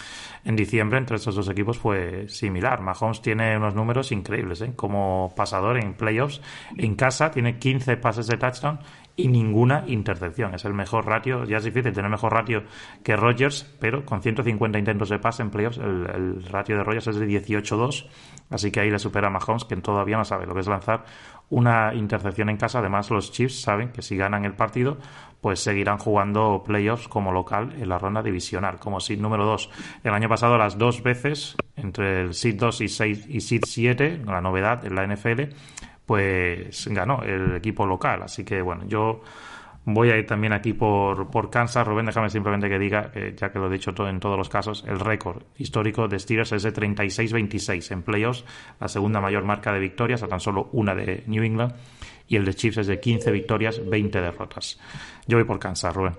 en 0.45 0.52
diciembre 0.55 0.97
entre 0.97 1.17
estos 1.17 1.35
dos 1.35 1.49
equipos 1.49 1.77
fue 1.77 2.27
similar. 2.27 2.81
Mahomes 2.81 3.21
tiene 3.21 3.57
unos 3.57 3.75
números 3.75 4.11
increíbles, 4.11 4.61
¿eh? 4.61 4.73
como 4.75 5.33
pasador 5.35 5.77
en 5.77 5.93
playoffs. 5.93 6.41
En 6.77 6.95
casa 6.95 7.31
tiene 7.31 7.59
15 7.59 7.97
pases 7.97 8.27
de 8.27 8.37
touchdown 8.37 8.79
y 9.15 9.27
ninguna 9.27 9.83
intercepción. 9.87 10.55
Es 10.55 10.65
el 10.65 10.73
mejor 10.73 11.05
ratio, 11.05 11.43
ya 11.45 11.57
es 11.57 11.63
difícil 11.63 11.93
tener 11.93 12.09
mejor 12.09 12.33
ratio 12.33 12.63
que 13.03 13.15
Rogers, 13.15 13.63
pero 13.79 14.05
con 14.05 14.21
150 14.21 14.79
intentos 14.79 15.09
de 15.09 15.19
pase 15.19 15.43
en 15.43 15.51
playoffs, 15.51 15.77
el, 15.77 16.43
ratio 16.45 16.77
de 16.77 16.83
Rogers 16.83 17.07
es 17.07 17.17
de 17.17 17.27
18-2, 17.27 18.07
así 18.49 18.71
que 18.71 18.79
ahí 18.79 18.89
le 18.89 18.97
supera 18.97 19.27
a 19.27 19.29
Mahomes, 19.29 19.65
que 19.65 19.75
todavía 19.77 20.17
no 20.17 20.25
sabe 20.25 20.47
lo 20.47 20.53
que 20.53 20.61
es 20.61 20.67
lanzar 20.67 21.05
una 21.49 21.93
intercepción 21.93 22.49
en 22.49 22.57
casa. 22.57 22.79
Además, 22.79 23.11
los 23.11 23.31
Chiefs 23.31 23.61
saben 23.61 23.89
que 23.89 24.01
si 24.01 24.17
ganan 24.17 24.45
el 24.45 24.53
partido, 24.53 24.97
pues 25.41 25.59
seguirán 25.59 25.97
jugando 25.97 26.63
playoffs 26.65 27.07
como 27.07 27.31
local 27.31 27.75
en 27.77 27.89
la 27.89 27.99
ronda 27.99 28.23
divisional, 28.23 28.79
como 28.79 28.99
seed 28.99 29.19
número 29.19 29.45
2. 29.45 29.69
El 30.03 30.13
año 30.13 30.29
pasado, 30.29 30.57
las 30.57 30.77
dos 30.77 31.03
veces, 31.03 31.55
entre 31.75 32.21
el 32.21 32.33
seed 32.33 32.55
2 32.57 32.81
y, 32.81 32.87
6, 32.87 33.25
y 33.27 33.41
seed 33.41 33.61
7, 33.65 34.21
la 34.25 34.41
novedad 34.41 34.85
en 34.85 34.95
la 34.95 35.05
NFL, 35.05 35.53
pues 36.05 36.87
ganó 36.91 37.21
el 37.23 37.55
equipo 37.55 37.85
local. 37.85 38.23
Así 38.23 38.43
que 38.43 38.61
bueno, 38.61 38.83
yo 38.87 39.21
voy 39.85 40.09
a 40.11 40.17
ir 40.17 40.25
también 40.25 40.53
aquí 40.53 40.73
por, 40.73 41.29
por 41.29 41.49
Kansas. 41.49 41.85
Rubén, 41.85 42.05
déjame 42.05 42.29
simplemente 42.29 42.69
que 42.69 42.79
diga, 42.79 43.11
ya 43.35 43.51
que 43.51 43.59
lo 43.59 43.67
he 43.67 43.73
dicho 43.73 43.93
todo, 43.93 44.07
en 44.09 44.19
todos 44.19 44.37
los 44.37 44.49
casos, 44.49 44.83
el 44.87 44.99
récord 44.99 45.43
histórico 45.57 46.07
de 46.07 46.19
Steelers 46.19 46.51
es 46.53 46.63
de 46.63 46.73
36-26 46.73 47.91
en 47.91 48.03
playoffs, 48.03 48.45
la 48.79 48.87
segunda 48.87 49.19
mayor 49.19 49.43
marca 49.43 49.71
de 49.73 49.79
victorias, 49.79 50.23
a 50.23 50.27
tan 50.27 50.39
solo 50.39 50.69
una 50.73 50.95
de 50.95 51.23
New 51.27 51.43
England, 51.43 51.73
y 52.27 52.35
el 52.37 52.45
de 52.45 52.53
Chiefs 52.53 52.77
es 52.77 52.87
de 52.87 52.99
15 52.99 53.31
victorias, 53.31 53.81
20 53.85 54.21
derrotas. 54.21 54.79
Yo 55.27 55.37
voy 55.37 55.45
por 55.45 55.59
Kansas, 55.59 55.93
Rubén. 55.93 56.13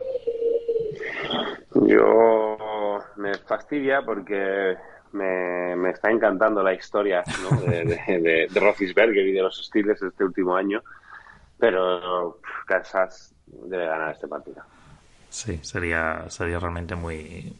Yo 1.87 2.99
me 3.17 3.35
fastidia 3.35 4.03
porque 4.03 4.77
me, 5.15 5.91
está 5.91 6.11
encantando 6.11 6.63
la 6.63 6.75
historia 6.75 7.23
de, 7.67 7.85
de, 7.85 8.49
de, 8.49 9.23
y 9.23 9.33
de 9.33 9.43
los 9.43 9.65
Steelers 9.65 10.03
este 10.03 10.25
último 10.25 10.57
año, 10.57 10.83
pero 11.59 12.41
Kansas 12.67 13.33
debe 13.47 13.87
ganar 13.87 14.13
este 14.13 14.27
partido. 14.27 14.63
Sí, 15.29 15.59
sería, 15.63 16.25
sería 16.29 16.59
realmente 16.59 16.95
muy... 16.95 17.57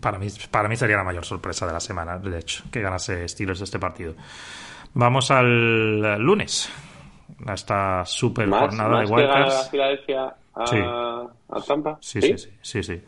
Para 0.00 0.18
mí, 0.18 0.28
para 0.50 0.68
mí 0.68 0.76
sería 0.76 0.96
la 0.96 1.04
mayor 1.04 1.24
sorpresa 1.24 1.66
de 1.66 1.72
la 1.72 1.80
semana, 1.80 2.18
de 2.18 2.38
hecho, 2.38 2.64
que 2.70 2.80
ganase 2.80 3.28
Steelers 3.28 3.60
este 3.60 3.78
partido. 3.78 4.14
Vamos 4.94 5.30
al 5.30 6.18
lunes, 6.18 6.70
a 7.46 7.54
esta 7.54 8.04
super 8.06 8.48
jornada 8.48 9.00
de 9.00 9.06
Wildcards. 9.06 9.70
Filadelfia 9.70 10.34
a, 10.54 10.66
sí. 10.66 10.78
a 10.80 11.60
Tampa? 11.66 11.98
Sí, 12.00 12.22
¿Sí? 12.22 12.38
sí, 12.38 12.50
sí, 12.62 12.82
sí, 12.82 13.02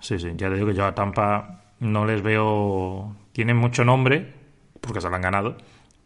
sí, 0.00 0.18
sí. 0.18 0.32
Ya 0.36 0.48
te 0.48 0.54
digo 0.56 0.66
que 0.66 0.74
yo 0.74 0.84
a 0.84 0.94
Tampa 0.94 1.65
no 1.80 2.04
les 2.04 2.22
veo. 2.22 3.14
Tienen 3.32 3.56
mucho 3.56 3.84
nombre, 3.84 4.32
porque 4.80 5.00
se 5.00 5.08
lo 5.08 5.16
han 5.16 5.22
ganado, 5.22 5.56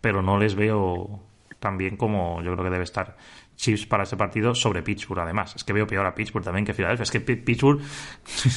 pero 0.01 0.23
no 0.23 0.39
les 0.39 0.55
veo 0.55 1.21
tan 1.59 1.77
bien 1.77 1.97
como 1.97 2.43
yo 2.43 2.53
creo 2.53 2.64
que 2.64 2.71
debe 2.71 2.85
estar 2.85 3.16
Chiefs 3.55 3.87
para 3.87 4.05
este 4.05 4.16
partido 4.16 4.55
sobre 4.55 4.83
Pittsburgh, 4.83 5.21
además. 5.21 5.55
Es 5.55 5.64
que 5.64 5.73
veo 5.73 5.87
peor 5.87 6.07
a 6.07 6.14
Pittsburgh 6.14 6.45
también 6.45 6.64
que 6.64 6.73
Filadelfia. 6.73 7.03
Es 7.03 7.11
que 7.11 7.21
Pittsburgh, 7.21 7.81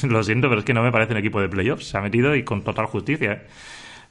lo 0.08 0.22
siento, 0.22 0.48
pero 0.48 0.60
es 0.60 0.64
que 0.64 0.74
no 0.74 0.82
me 0.82 0.90
parece 0.90 1.12
un 1.12 1.18
equipo 1.18 1.40
de 1.40 1.48
playoffs. 1.48 1.88
Se 1.88 1.98
ha 1.98 2.00
metido 2.00 2.34
y 2.34 2.42
con 2.42 2.62
total 2.62 2.86
justicia. 2.86 3.32
¿eh? 3.32 3.46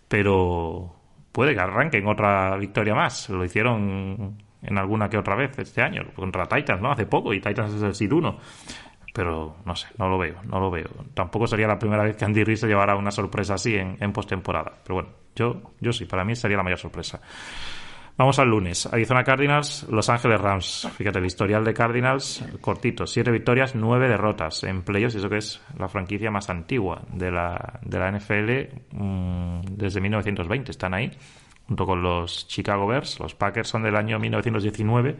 Pero 0.07 0.95
puede 1.31 1.55
que 1.55 1.59
arranquen 1.59 2.07
otra 2.07 2.55
victoria 2.57 2.93
más. 2.93 3.27
Lo 3.29 3.43
hicieron 3.43 4.37
en 4.61 4.77
alguna 4.77 5.09
que 5.09 5.17
otra 5.17 5.35
vez 5.35 5.57
este 5.57 5.81
año, 5.81 6.05
contra 6.15 6.45
Titans, 6.45 6.81
¿no? 6.81 6.91
Hace 6.91 7.05
poco, 7.05 7.33
y 7.33 7.41
Titans 7.41 7.73
es 7.73 7.81
el 7.81 7.95
SID 7.95 8.13
1 8.13 8.39
pero 9.13 9.57
no 9.63 9.75
sé, 9.75 9.87
no 9.99 10.09
lo 10.09 10.17
veo, 10.17 10.41
no 10.43 10.59
lo 10.59 10.71
veo. 10.71 10.89
Tampoco 11.13 11.45
sería 11.45 11.67
la 11.67 11.77
primera 11.77 12.03
vez 12.03 12.17
que 12.17 12.25
Andy 12.25 12.43
Reid 12.43 12.57
se 12.57 12.67
llevara 12.67 12.95
una 12.95 13.11
sorpresa 13.11 13.53
así 13.53 13.75
en, 13.75 13.95
en 13.99 14.11
postemporada. 14.11 14.73
Pero 14.83 14.95
bueno, 14.95 15.09
yo, 15.35 15.61
yo 15.79 15.93
sí, 15.93 16.05
para 16.05 16.25
mí 16.25 16.35
sería 16.35 16.57
la 16.57 16.63
mayor 16.63 16.79
sorpresa. 16.79 17.21
Vamos 18.15 18.37
al 18.37 18.47
lunes. 18.47 18.85
Arizona 18.91 19.23
Cardinals, 19.23 19.87
Los 19.89 20.07
Ángeles 20.07 20.39
Rams. 20.39 20.87
Fíjate, 20.97 21.17
el 21.17 21.25
historial 21.25 21.63
de 21.63 21.73
Cardinals, 21.73 22.45
cortito. 22.61 23.07
Siete 23.07 23.31
victorias, 23.31 23.73
nueve 23.73 24.07
derrotas 24.07 24.63
en 24.63 24.83
playoffs. 24.83 25.15
Eso 25.15 25.29
que 25.29 25.37
es 25.37 25.61
la 25.79 25.87
franquicia 25.87 26.29
más 26.29 26.49
antigua 26.49 27.01
de 27.11 27.31
la, 27.31 27.79
de 27.81 27.99
la 27.99 28.11
NFL 28.11 28.95
mm, 28.95 29.61
desde 29.71 29.99
1920. 29.99 30.71
Están 30.71 30.93
ahí, 30.93 31.11
junto 31.67 31.85
con 31.87 32.03
los 32.03 32.47
Chicago 32.47 32.85
Bears. 32.85 33.19
Los 33.19 33.33
Packers 33.33 33.69
son 33.69 33.81
del 33.81 33.95
año 33.95 34.19
1919, 34.19 35.17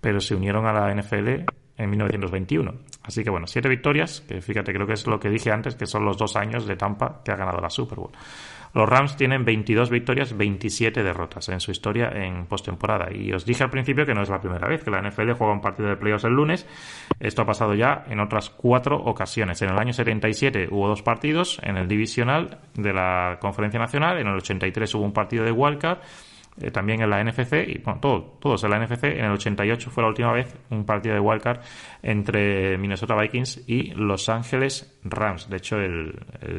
pero 0.00 0.18
se 0.18 0.34
unieron 0.34 0.66
a 0.66 0.72
la 0.72 0.92
NFL 0.92 1.44
en 1.76 1.90
1921. 1.90 2.74
Así 3.02 3.22
que 3.22 3.30
bueno, 3.30 3.46
siete 3.46 3.68
victorias, 3.68 4.22
que 4.22 4.40
fíjate, 4.40 4.72
creo 4.72 4.86
que 4.86 4.94
es 4.94 5.06
lo 5.06 5.20
que 5.20 5.30
dije 5.30 5.50
antes, 5.52 5.74
que 5.76 5.86
son 5.86 6.04
los 6.04 6.16
dos 6.16 6.36
años 6.36 6.66
de 6.66 6.76
Tampa 6.76 7.22
que 7.24 7.32
ha 7.32 7.36
ganado 7.36 7.60
la 7.60 7.70
Super 7.70 7.98
Bowl. 7.98 8.12
Los 8.76 8.86
Rams 8.86 9.16
tienen 9.16 9.42
22 9.42 9.88
victorias, 9.88 10.36
27 10.36 11.02
derrotas 11.02 11.48
en 11.48 11.60
su 11.60 11.70
historia 11.70 12.10
en 12.12 12.44
postemporada. 12.44 13.08
Y 13.10 13.32
os 13.32 13.46
dije 13.46 13.64
al 13.64 13.70
principio 13.70 14.04
que 14.04 14.12
no 14.12 14.20
es 14.20 14.28
la 14.28 14.38
primera 14.38 14.68
vez 14.68 14.84
que 14.84 14.90
la 14.90 15.00
NFL 15.00 15.32
juega 15.32 15.54
un 15.54 15.62
partido 15.62 15.88
de 15.88 15.96
playoffs 15.96 16.24
el 16.24 16.34
lunes. 16.34 16.66
Esto 17.18 17.40
ha 17.40 17.46
pasado 17.46 17.72
ya 17.72 18.04
en 18.10 18.20
otras 18.20 18.50
cuatro 18.50 18.98
ocasiones. 18.98 19.62
En 19.62 19.70
el 19.70 19.78
año 19.78 19.94
77 19.94 20.68
hubo 20.70 20.88
dos 20.88 21.00
partidos 21.00 21.58
en 21.62 21.78
el 21.78 21.88
divisional 21.88 22.58
de 22.74 22.92
la 22.92 23.38
Conferencia 23.40 23.80
Nacional. 23.80 24.18
En 24.18 24.26
el 24.26 24.34
83 24.34 24.94
hubo 24.94 25.04
un 25.04 25.14
partido 25.14 25.44
de 25.44 25.52
wildcard 25.52 26.00
eh, 26.60 26.70
también 26.70 27.02
en 27.02 27.10
la 27.10 27.22
NFC, 27.22 27.68
y 27.68 27.78
bueno, 27.78 28.00
todo, 28.00 28.38
todos 28.40 28.64
en 28.64 28.70
la 28.70 28.78
NFC. 28.78 29.04
En 29.04 29.26
el 29.26 29.32
88 29.32 29.90
fue 29.90 30.02
la 30.02 30.08
última 30.08 30.32
vez 30.32 30.56
un 30.70 30.84
partido 30.86 31.14
de 31.14 31.20
wildcard 31.20 31.60
entre 32.02 32.78
Minnesota 32.78 33.14
Vikings 33.14 33.64
y 33.66 33.90
Los 33.90 34.28
Ángeles 34.28 34.98
Rams. 35.04 35.50
De 35.50 35.58
hecho, 35.58 35.78
el, 35.78 36.14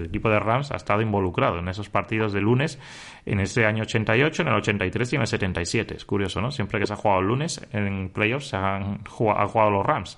equipo 0.06 0.30
de 0.30 0.39
Rams 0.39 0.72
ha 0.72 0.76
estado 0.76 1.02
involucrado 1.02 1.60
en 1.60 1.68
esos 1.68 1.89
partidos 1.89 2.34
de 2.34 2.41
lunes 2.41 2.80
en 3.26 3.39
ese 3.39 3.66
año 3.66 3.84
88, 3.84 4.43
en 4.43 4.48
el 4.50 4.54
83 4.56 5.14
y 5.14 5.16
en 5.16 5.22
el 5.22 5.28
77. 5.28 5.95
Es 5.95 6.06
curioso, 6.06 6.41
¿no? 6.41 6.52
Siempre 6.52 6.80
que 6.80 6.86
se 6.86 6.93
ha 6.93 6.95
jugado 6.95 7.22
el 7.22 7.28
lunes 7.28 7.66
en 7.74 8.10
playoffs 8.10 8.48
se 8.50 8.58
han 8.58 9.04
jugado, 9.06 9.70
los 9.72 9.86
Rams. 9.86 10.18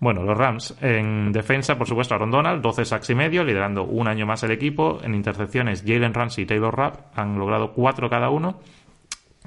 Bueno, 0.00 0.22
los 0.22 0.36
Rams 0.36 0.76
en 0.80 1.32
defensa, 1.32 1.76
por 1.76 1.88
supuesto, 1.88 2.14
Aaron 2.14 2.30
Donald, 2.30 2.62
12 2.62 2.84
sacks 2.84 3.10
y 3.10 3.14
medio, 3.14 3.42
liderando 3.42 3.84
un 3.84 4.06
año 4.06 4.26
más 4.26 4.42
el 4.44 4.52
equipo. 4.52 5.00
En 5.02 5.14
intercepciones, 5.14 5.82
Jalen 5.84 6.14
Ramsey 6.14 6.44
y 6.44 6.46
Taylor 6.46 6.76
Rapp 6.76 7.18
han 7.18 7.38
logrado 7.38 7.72
cuatro 7.72 8.08
cada 8.08 8.30
uno. 8.30 8.60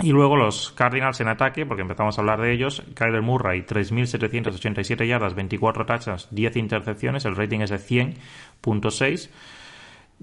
Y 0.02 0.12
luego 0.12 0.36
los 0.36 0.72
Cardinals 0.72 1.20
en 1.22 1.28
ataque, 1.28 1.66
porque 1.66 1.84
empezamos 1.84 2.18
a 2.18 2.22
hablar 2.22 2.42
de 2.42 2.52
ellos. 2.52 2.84
Kyler 2.96 3.22
Murray, 3.22 3.62
3.787 3.62 5.06
yardas, 5.06 5.36
24 5.36 5.86
touchdowns, 5.86 6.28
10 6.32 6.56
intercepciones. 6.58 7.26
El 7.26 7.36
rating 7.36 7.60
es 7.60 7.70
de 7.70 7.78
100.6. 7.78 9.30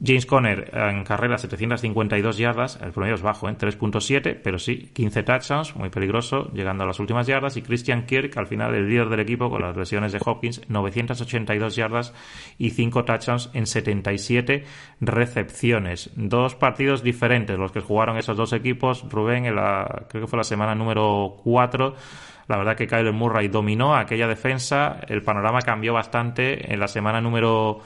James 0.05 0.27
Conner 0.27 0.71
en 0.73 1.03
carrera 1.03 1.39
752 1.39 2.39
yardas, 2.39 2.79
el 2.81 2.93
promedio 2.93 3.17
es 3.17 3.23
bajo, 3.23 3.49
en 3.49 3.55
¿eh? 3.55 3.59
3.7, 3.59 4.41
pero 4.43 4.59
sí, 4.59 4.91
15 4.95 5.23
touchdowns, 5.25 5.75
muy 5.75 5.91
peligroso, 5.91 6.51
llegando 6.53 6.85
a 6.85 6.87
las 6.87 7.01
últimas 7.01 7.27
yardas. 7.27 7.57
Y 7.57 7.63
Christian 7.63 8.07
Kirk, 8.07 8.37
al 8.37 8.47
final 8.47 8.75
el 8.75 8.89
líder 8.89 9.09
del 9.09 9.21
equipo 9.21 9.51
con 9.51 9.61
las 9.61 9.77
lesiones 9.77 10.13
de 10.13 10.21
Hopkins, 10.25 10.63
982 10.69 11.75
yardas 11.75 12.15
y 12.59 12.71
5 12.71 13.05
touchdowns 13.05 13.51
en 13.55 13.67
77 13.67 14.65
recepciones. 15.01 16.11
Dos 16.15 16.55
partidos 16.55 17.03
diferentes 17.03 17.59
los 17.59 17.73
que 17.73 17.81
jugaron 17.81 18.19
esos 18.19 18.37
dos 18.37 18.53
equipos. 18.53 19.05
Rubén, 19.11 19.47
en 19.47 19.57
la, 19.57 20.07
creo 20.09 20.23
que 20.23 20.29
fue 20.29 20.37
la 20.37 20.45
semana 20.45 20.75
número 20.77 21.37
4. 21.43 21.95
La 22.47 22.57
verdad 22.57 22.77
que 22.77 22.87
Kyler 22.87 23.13
Murray 23.13 23.49
dominó 23.49 23.95
aquella 23.95 24.27
defensa. 24.27 25.01
El 25.07 25.23
panorama 25.23 25.61
cambió 25.61 25.93
bastante 25.93 26.73
en 26.73 26.81
la 26.81 26.89
semana 26.89 27.21
número 27.21 27.83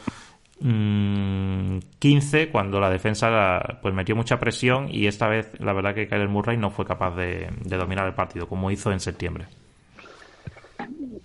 15 0.63 2.47
mm, 2.47 2.53
cuando 2.53 2.79
la 2.79 2.89
defensa 2.89 3.79
pues 3.83 3.93
metió 3.93 4.15
mucha 4.15 4.39
presión 4.39 4.87
y 4.89 5.09
esta 5.09 5.29
vez 5.29 5.59
la 5.61 5.73
verdad 5.73 5.95
que 5.95 6.07
Kyler 6.07 6.29
Murray 6.29 6.57
no 6.57 6.71
fue 6.71 6.85
capaz 6.85 7.17
de, 7.17 7.51
dominar 7.65 8.07
el 8.07 8.15
partido 8.15 8.47
como 8.47 8.71
hizo 8.71 8.93
en 8.93 9.01
septiembre. 9.01 9.47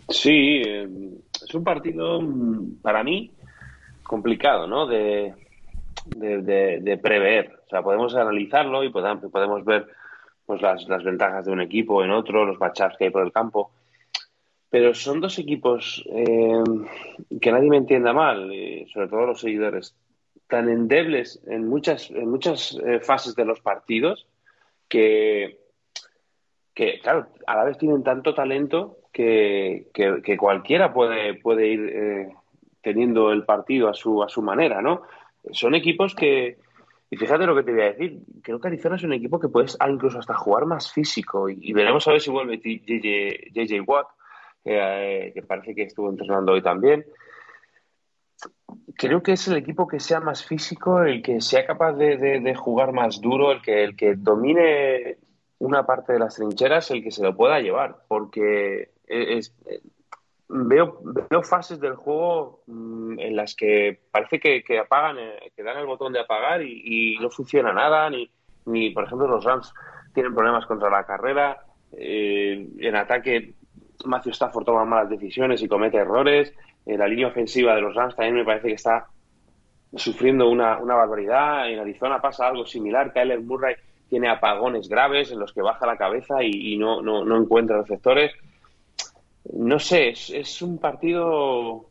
Sí, 0.10 0.62
eh, 0.66 0.88
es 1.46 1.54
un 1.54 1.64
partido 1.64 2.20
mm, 2.20 2.82
para 2.82 3.04
mí 3.04 3.32
complicado, 4.02 4.66
¿no? 4.66 4.88
De, 4.88 5.34
prever. 7.02 7.60
O 7.68 7.70
sea, 7.70 7.84
podemos 7.84 8.16
analizarlo 8.16 8.84
y 8.84 8.90
podemos, 8.90 9.32
podemos 9.32 9.64
ver 9.66 9.88
pues 10.48 10.62
las, 10.62 10.88
las 10.88 11.04
ventajas 11.04 11.46
de 11.46 11.52
un 11.52 11.62
equipo 11.62 12.04
en 12.04 12.12
otro, 12.12 12.46
los 12.46 12.60
matchups 12.60 12.98
que 12.98 13.06
hay 13.06 13.12
por 13.12 13.24
el 13.24 13.32
campo 13.32 13.70
pero 14.70 14.94
son 14.94 15.22
dos 15.22 15.40
equipos 15.40 16.04
eh, 16.12 16.64
que 17.40 17.52
nadie 17.52 17.70
me 17.70 17.78
entienda 17.78 18.14
mal, 18.14 18.52
eh, 18.52 18.86
sobre 18.94 19.08
todo 19.08 19.26
los 19.26 19.40
seguidores, 19.40 19.96
tan 20.48 20.70
endebles 20.70 21.42
en 21.48 21.68
muchas, 21.68 22.10
en 22.12 22.30
muchas 22.30 22.78
eh, 22.86 23.00
fases 23.00 23.36
de 23.36 23.46
los 23.46 23.62
partidos 23.62 24.28
que, 24.88 25.60
que, 26.74 27.00
claro, 27.02 27.28
a 27.46 27.56
la 27.56 27.64
vez 27.66 27.78
tienen 27.78 28.04
tanto 28.04 28.34
talento 28.34 28.98
que, 29.12 29.88
que, 29.94 30.38
cualquiera 30.38 30.94
puede, 30.94 31.34
puede 31.36 31.68
ir 31.68 32.30
teniendo 32.82 33.32
el 33.32 33.44
partido 33.46 33.90
a 33.90 33.94
su, 33.94 34.22
a 34.22 34.30
su 34.30 34.42
manera, 34.42 34.82
¿no? 34.82 35.02
Son 35.52 35.74
equipos 35.74 36.14
que, 36.14 36.58
y 37.10 37.18
fíjate 37.18 37.46
lo 37.46 37.56
que 37.56 37.64
te 37.64 37.72
voy 37.72 37.82
a 37.82 37.94
decir, 37.94 38.20
creo 38.44 38.60
que 38.60 38.68
Arizona 38.68 38.96
es 38.98 39.04
un 39.04 39.14
equipo 39.14 39.40
que 39.40 39.48
puedes 39.50 39.78
incluso 39.90 40.20
hasta 40.20 40.36
jugar 40.36 40.66
más 40.66 40.92
físico 40.92 41.50
y, 41.50 41.74
veremos 41.74 42.08
a 42.08 42.12
ver 42.12 42.22
si 42.22 42.30
vuelve 42.30 42.58
JJ 42.60 43.82
Watt 43.86 44.08
eh, 44.68 45.32
que 45.34 45.42
parece 45.44 45.74
que 45.74 45.84
estuvo 45.84 46.10
entrenando 46.10 46.52
hoy 46.52 46.62
también. 46.62 47.06
creo 48.96 49.24
que 49.24 49.34
es 49.34 49.48
el 49.48 49.58
equipo 49.58 49.88
que 49.88 50.00
sea 50.00 50.20
más 50.20 50.46
físico, 50.46 51.02
el 51.02 51.22
que 51.22 51.42
sea 51.42 51.66
capaz 51.66 51.94
de, 51.94 52.56
jugar 52.56 52.92
más 52.92 53.22
duro, 53.22 53.52
el 53.52 53.62
que, 53.62 53.84
el 53.84 53.96
que 53.96 54.16
domine 54.16 55.18
una 55.60 55.86
parte 55.86 56.14
de 56.14 56.20
las 56.20 56.36
trincheras, 56.36 56.92
el 56.92 57.04
que 57.04 57.12
se 57.12 57.24
lo 57.24 57.36
pueda 57.36 57.60
llevar, 57.60 58.04
porque 58.08 58.92
es, 59.08 59.56
veo, 60.50 61.00
veo 61.30 61.44
fases 61.44 61.80
del 61.80 61.96
juego 61.96 62.64
mm, 62.68 63.20
en 63.20 63.36
las 63.36 63.56
que 63.56 64.00
parece 64.12 64.40
que, 64.40 64.80
apagan, 64.80 65.18
eh, 65.20 65.52
que 65.56 65.64
dan 65.64 65.78
el 65.78 65.86
botón 65.86 66.14
de 66.14 66.20
apagar 66.20 66.62
y, 66.62 67.18
no 67.20 67.30
funciona 67.30 67.74
nada, 67.74 68.10
ni, 68.10 68.30
ni 68.66 68.92
por 68.92 69.06
ejemplo 69.06 69.28
los 69.28 69.44
Rams 69.44 69.74
tienen 70.14 70.34
problemas 70.34 70.66
contra 70.66 70.90
la 70.90 71.06
carrera, 71.06 71.64
eh, 71.92 72.68
en 72.80 72.96
ataque 72.96 73.54
Matthew 74.06 74.34
Stafford 74.34 74.66
toma 74.66 74.86
malas 74.86 75.10
decisiones 75.10 75.62
y 75.62 75.68
comete 75.68 75.98
errores, 75.98 76.54
eh, 76.86 76.98
la 76.98 77.08
línea 77.08 77.28
ofensiva 77.28 77.76
de 77.76 77.82
los 77.82 77.96
Rams 77.96 78.16
también 78.16 78.36
me 78.36 78.46
parece 78.46 78.68
que 78.68 78.76
está 78.76 79.08
sufriendo 79.96 80.50
una, 80.50 80.78
una 80.78 80.96
barbaridad, 80.96 81.70
en 81.70 81.80
Arizona 81.80 82.22
pasa 82.22 82.48
algo 82.48 82.66
similar, 82.66 83.14
Kyler 83.14 83.42
Murray 83.42 83.76
tiene 84.10 84.30
apagones 84.30 84.88
graves 84.88 85.32
en 85.32 85.40
los 85.40 85.54
que 85.54 85.62
baja 85.62 85.86
la 85.86 85.98
cabeza 85.98 86.44
y, 86.44 86.78
no, 86.78 87.38
encuentra 87.38 87.82
receptores. 87.82 88.32
No 89.54 89.80
sé, 89.80 90.10
es, 90.10 90.62
un 90.62 90.78
partido 90.78 91.88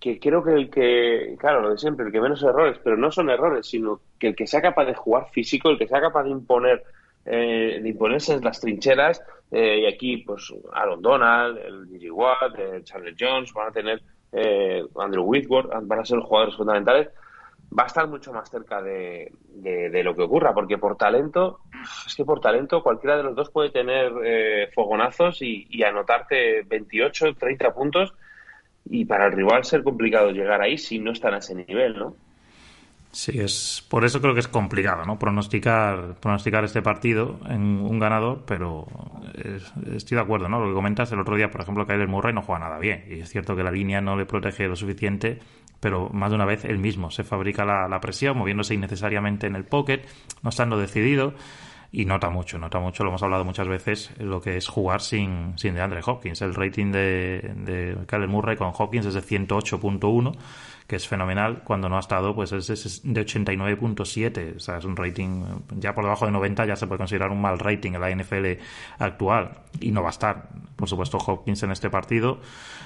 que 0.00 0.18
creo 0.18 0.42
que 0.42 0.52
el 0.52 0.70
que, 0.70 1.36
claro, 1.38 1.60
lo 1.60 1.70
de 1.70 1.78
siempre, 1.78 2.06
el 2.06 2.12
que 2.12 2.20
menos 2.20 2.42
errores, 2.42 2.78
pero 2.82 2.96
no 2.96 3.10
son 3.10 3.30
errores, 3.30 3.66
sino 3.66 4.00
que 4.18 4.28
el 4.28 4.36
que 4.36 4.46
sea 4.46 4.62
capaz 4.62 4.84
de 4.84 4.94
jugar 4.94 5.28
físico, 5.30 5.70
el 5.70 5.78
que 5.78 5.88
sea 5.88 6.00
capaz 6.00 6.24
de 6.24 6.30
imponer, 6.30 6.84
eh, 7.24 7.80
de 7.82 7.88
imponerse 7.88 8.34
en 8.34 8.44
las 8.44 8.60
trincheras, 8.60 9.22
eh, 9.50 9.80
y 9.80 9.86
aquí, 9.86 10.18
pues, 10.18 10.52
Aaron 10.72 11.00
Donald, 11.00 11.58
el 11.58 11.86
Gigi 11.88 12.10
Watt, 12.10 12.58
el 12.58 12.84
Charles 12.84 13.16
Jones, 13.18 13.52
van 13.52 13.68
a 13.68 13.72
tener 13.72 14.02
eh, 14.32 14.84
Andrew 14.96 15.24
Whitworth, 15.24 15.70
van 15.82 16.00
a 16.00 16.04
ser 16.04 16.18
jugadores 16.20 16.56
fundamentales, 16.56 17.08
va 17.76 17.84
a 17.84 17.86
estar 17.86 18.06
mucho 18.08 18.32
más 18.32 18.50
cerca 18.50 18.82
de, 18.82 19.32
lo 20.04 20.14
que 20.14 20.22
ocurra, 20.22 20.52
porque 20.52 20.78
por 20.78 20.96
talento, 20.96 21.60
es 22.06 22.14
que 22.14 22.24
por 22.24 22.40
talento 22.40 22.82
cualquiera 22.82 23.16
de 23.16 23.22
los 23.22 23.34
dos 23.34 23.50
puede 23.50 23.70
tener 23.70 24.12
eh, 24.24 24.70
fogonazos 24.74 25.40
y, 25.42 25.66
y, 25.70 25.82
anotarte 25.82 26.62
28, 26.62 27.34
30 27.34 27.74
puntos. 27.74 28.14
Y 28.90 29.04
para 29.04 29.26
el 29.26 29.32
rival 29.32 29.64
ser 29.64 29.82
complicado 29.82 30.30
llegar 30.30 30.62
ahí 30.62 30.78
si 30.78 30.98
no 30.98 31.12
están 31.12 31.34
a 31.34 31.38
ese 31.38 31.54
nivel, 31.54 31.98
¿no? 31.98 32.16
Sí, 33.10 33.40
es 33.40 33.84
por 33.88 34.04
eso 34.04 34.20
creo 34.20 34.34
que 34.34 34.40
es 34.40 34.48
complicado, 34.48 35.04
¿no? 35.04 35.18
Pronosticar, 35.18 36.16
pronosticar 36.20 36.64
este 36.64 36.82
partido 36.82 37.40
en 37.48 37.80
un 37.80 37.98
ganador, 37.98 38.44
pero 38.46 38.86
estoy 39.94 40.16
de 40.16 40.22
acuerdo, 40.22 40.48
¿no? 40.48 40.60
Lo 40.60 40.68
que 40.68 40.74
comentas 40.74 41.10
el 41.12 41.20
otro 41.20 41.34
día, 41.36 41.50
por 41.50 41.62
ejemplo, 41.62 41.86
el 41.88 42.08
Murray 42.08 42.34
no 42.34 42.42
juega 42.42 42.66
nada 42.66 42.78
bien 42.78 43.04
y 43.08 43.20
es 43.20 43.30
cierto 43.30 43.56
que 43.56 43.62
la 43.62 43.70
línea 43.70 44.00
no 44.00 44.14
le 44.14 44.26
protege 44.26 44.68
lo 44.68 44.76
suficiente 44.76 45.38
pero 45.80 46.08
más 46.10 46.30
de 46.30 46.36
una 46.36 46.44
vez 46.44 46.64
él 46.64 46.78
mismo 46.78 47.10
se 47.10 47.24
fabrica 47.24 47.64
la, 47.64 48.00
presión, 48.00 48.36
moviéndose 48.36 48.74
innecesariamente 48.74 49.46
en 49.46 49.56
el 49.56 49.64
pocket, 49.64 50.02
no 50.42 50.50
estando 50.50 50.78
decidido 50.78 51.34
y 51.90 52.04
nota 52.04 52.28
mucho, 52.30 52.58
nota 52.58 52.80
mucho, 52.80 53.02
lo 53.02 53.10
hemos 53.10 53.22
hablado 53.22 53.44
muchas 53.44 53.68
veces, 53.68 54.12
lo 54.18 54.40
que 54.40 54.56
es 54.56 54.68
jugar 54.68 55.00
sin, 55.00 55.56
sin 55.56 55.74
DeAndre 55.74 56.00
Hopkins. 56.04 56.42
El 56.42 56.54
rating 56.54 56.92
de, 56.92 57.54
de 57.56 57.96
Kyler 58.06 58.28
Murray 58.28 58.56
con 58.56 58.72
Hopkins 58.76 59.06
es 59.06 59.14
de 59.14 59.22
108.1 59.22 60.36
que 60.88 60.96
es 60.96 61.06
fenomenal. 61.06 61.62
Cuando 61.64 61.88
no 61.90 61.96
ha 61.96 62.00
estado, 62.00 62.34
pues 62.34 62.50
es, 62.50 63.02
de 63.04 63.26
89.7. 63.26 64.56
O 64.56 64.58
sea, 64.58 64.78
es 64.78 64.84
un 64.86 64.96
rating 64.96 65.44
ya 65.76 65.94
por 65.94 66.02
debajo 66.02 66.24
de 66.24 66.32
90, 66.32 66.64
ya 66.64 66.76
se 66.76 66.86
puede 66.86 66.96
considerar 66.96 67.30
un 67.30 67.42
mal 67.42 67.58
rating 67.58 67.92
en 67.92 68.00
la 68.00 68.10
NFL 68.10 68.60
actual. 68.98 69.50
Y 69.80 69.92
no 69.92 70.00
va 70.00 70.08
a 70.08 70.10
estar, 70.10 70.48
por 70.76 70.88
supuesto, 70.88 71.18
Hopkins 71.18 71.62
en 71.62 71.72
este 71.72 71.90
partido, 71.90 72.40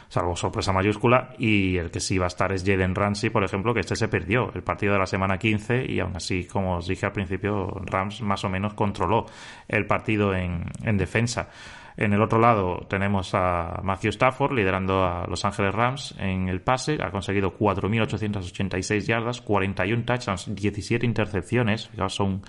salvo 0.09 0.35
sorpresa 0.35 0.73
mayúscula. 0.73 1.31
Y 1.39 1.77
el 1.77 1.93
que 1.93 2.01
sí 2.01 2.19
va 2.19 2.25
a 2.25 2.29
estar 2.29 2.53
es 2.53 2.65
Jalen 2.65 2.97
Ramsey, 2.97 3.31
por 3.31 3.45
ejemplo, 3.45 3.73
que 3.73 3.81
este 3.81 3.95
se 3.95 4.09
perdió 4.09 4.51
el 4.53 4.65
partido 4.65 4.95
de 4.95 4.99
la 4.99 5.07
semana 5.07 5.39
15 5.39 5.87
y 5.89 6.01
aún 6.01 6.17
así, 6.17 6.45
como 6.45 6.79
os 6.79 6.89
dije 6.89 7.07
al 7.07 7.13
principio, 7.13 7.69
Rams 7.87 8.21
más 8.21 8.43
o 8.43 8.49
menos 8.49 8.75
controló 8.75 9.27
el 9.69 9.87
partido 9.87 10.35
en, 10.35 10.65
en 10.83 10.99
defensa. 10.99 11.51
En 11.97 12.12
el 12.12 12.22
otro 12.22 12.38
lado 12.38 12.86
tenemos 12.88 13.34
a 13.34 13.80
Matthew 13.82 14.11
Stafford 14.11 14.53
liderando 14.53 15.05
a 15.05 15.26
Los 15.26 15.45
Ángeles 15.45 15.74
Rams 15.74 16.14
en 16.18 16.49
el 16.49 16.61
pase. 16.61 16.99
Ha 17.03 17.11
conseguido 17.11 17.57
4.886 17.57 19.07
yardas, 19.07 19.40
41 19.40 20.05
touchdowns, 20.05 20.55
17 20.55 21.05
intercepciones. 21.05 21.90
Son, 22.09 22.43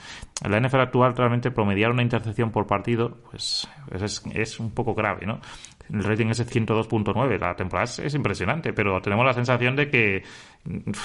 en 0.43 0.51
la 0.51 0.59
NFL 0.59 0.81
actual 0.81 1.15
realmente 1.15 1.51
promediar 1.51 1.91
una 1.91 2.03
intercepción 2.03 2.51
por 2.51 2.67
partido 2.67 3.17
pues 3.29 3.67
es, 4.33 4.59
un 4.59 4.71
poco 4.71 4.93
grave, 4.93 5.25
¿no? 5.25 5.39
El 5.91 6.03
rating 6.03 6.27
es 6.27 6.39
102.9. 6.49 7.39
La 7.39 7.55
temporada 7.55 7.83
es, 7.83 8.15
impresionante, 8.15 8.71
pero 8.71 9.01
tenemos 9.01 9.25
la 9.25 9.33
sensación 9.33 9.75
de 9.75 9.89
que 9.89 10.23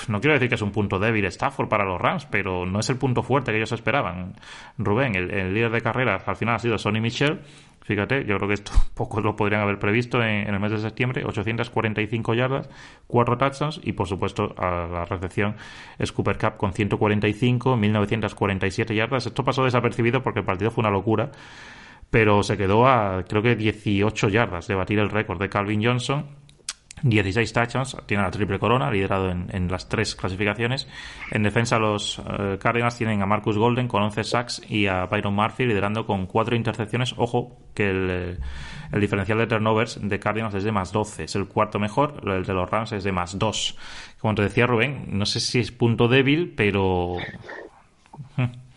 no 0.06 0.20
quiero 0.20 0.34
decir 0.34 0.48
que 0.48 0.54
es 0.54 0.62
un 0.62 0.70
punto 0.70 1.00
débil 1.00 1.24
Stafford 1.26 1.68
para 1.68 1.84
los 1.84 2.00
Rams, 2.00 2.26
pero 2.26 2.64
no 2.64 2.78
es 2.78 2.88
el 2.88 2.96
punto 2.96 3.22
fuerte 3.22 3.50
que 3.50 3.58
ellos 3.58 3.72
esperaban. 3.72 4.34
Rubén, 4.78 5.16
el, 5.16 5.32
el 5.32 5.52
líder 5.52 5.72
de 5.72 5.80
carrera 5.80 6.22
al 6.24 6.36
final 6.36 6.54
ha 6.54 6.58
sido 6.60 6.78
Sonny 6.78 7.00
Michel 7.00 7.40
Fíjate, 7.88 8.26
yo 8.26 8.36
creo 8.36 8.48
que 8.48 8.54
esto 8.54 8.72
pocos 8.94 9.24
lo 9.24 9.34
podrían 9.34 9.62
haber 9.62 9.78
previsto 9.78 10.22
en, 10.22 10.46
el 10.46 10.60
mes 10.60 10.72
de 10.72 10.78
septiembre. 10.78 11.24
845 11.24 12.34
yardas, 12.34 12.68
4 13.06 13.38
touchdowns 13.38 13.80
y, 13.82 13.92
por 13.92 14.06
supuesto, 14.06 14.54
a 14.58 14.86
la 14.92 15.04
recepción 15.06 15.56
es 15.98 16.12
Cup 16.12 16.58
con 16.58 16.74
145, 16.74 17.78
1947 17.78 18.94
yardas. 18.94 19.24
Esto 19.24 19.42
pasó 19.42 19.64
desapercibido 19.64 20.22
porque 20.22 20.40
el 20.40 20.44
partido 20.44 20.70
fue 20.70 20.82
una 20.82 20.90
locura, 20.90 21.30
pero 22.10 22.42
se 22.42 22.58
quedó 22.58 22.86
a 22.86 23.24
creo 23.26 23.40
que 23.40 23.56
18 23.56 24.28
yardas 24.28 24.68
de 24.68 24.74
batir 24.74 24.98
el 24.98 25.08
récord 25.08 25.40
de 25.40 25.48
Calvin 25.48 25.82
Johnson 25.82 26.26
16 27.02 27.52
touchdowns, 27.52 27.96
tiene 28.06 28.22
la 28.22 28.30
triple 28.30 28.58
corona, 28.58 28.90
liderado 28.90 29.30
en, 29.30 29.68
las 29.68 29.88
tres 29.88 30.14
clasificaciones. 30.14 30.88
En 31.30 31.42
defensa, 31.42 31.78
los 31.78 32.18
eh, 32.18 32.58
Cardinals 32.60 32.96
tienen 32.96 33.22
a 33.22 33.26
Marcus 33.26 33.56
Golden 33.56 33.88
con 33.88 34.02
11 34.02 34.24
sacks 34.24 34.62
y 34.68 34.86
a 34.86 35.06
Byron 35.06 35.34
Murphy 35.34 35.66
liderando 35.66 36.06
con 36.06 36.26
4 36.26 36.56
intercepciones. 36.56 37.14
Ojo, 37.16 37.58
que 37.74 37.90
eh, 37.90 38.38
el, 38.92 39.00
diferencial 39.00 39.38
de 39.38 39.46
turnovers 39.46 39.98
de 40.02 40.18
Cardinals 40.18 40.54
es 40.54 40.64
de 40.64 40.72
más 40.72 40.92
12, 40.92 41.24
es 41.24 41.36
el 41.36 41.46
cuarto 41.46 41.78
mejor, 41.78 42.22
el 42.26 42.44
de 42.44 42.54
los 42.54 42.68
Rams 42.68 42.92
es 42.92 43.04
de 43.04 43.12
más 43.12 43.38
2. 43.38 43.76
Como 44.18 44.34
te 44.34 44.42
decía 44.42 44.66
Rubén, 44.66 45.06
no 45.10 45.26
sé 45.26 45.40
si 45.40 45.60
es 45.60 45.70
punto 45.72 46.08
débil, 46.08 46.54
pero. 46.56 47.16
Hmm. 48.36 48.68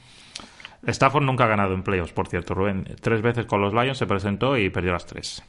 Stafford 0.84 1.24
nunca 1.24 1.44
ha 1.44 1.48
ganado 1.48 1.74
en 1.74 1.84
playoffs, 1.84 2.14
por 2.14 2.28
cierto, 2.28 2.56
Rubén. 2.56 2.86
Tres 3.02 3.22
veces 3.22 3.46
con 3.46 3.62
los 3.62 3.74
Lions 3.74 3.98
se 3.98 4.08
presentó 4.08 4.58
y 4.58 4.70
perdió 4.70 4.94
las 4.94 5.06
tres. 5.06 5.44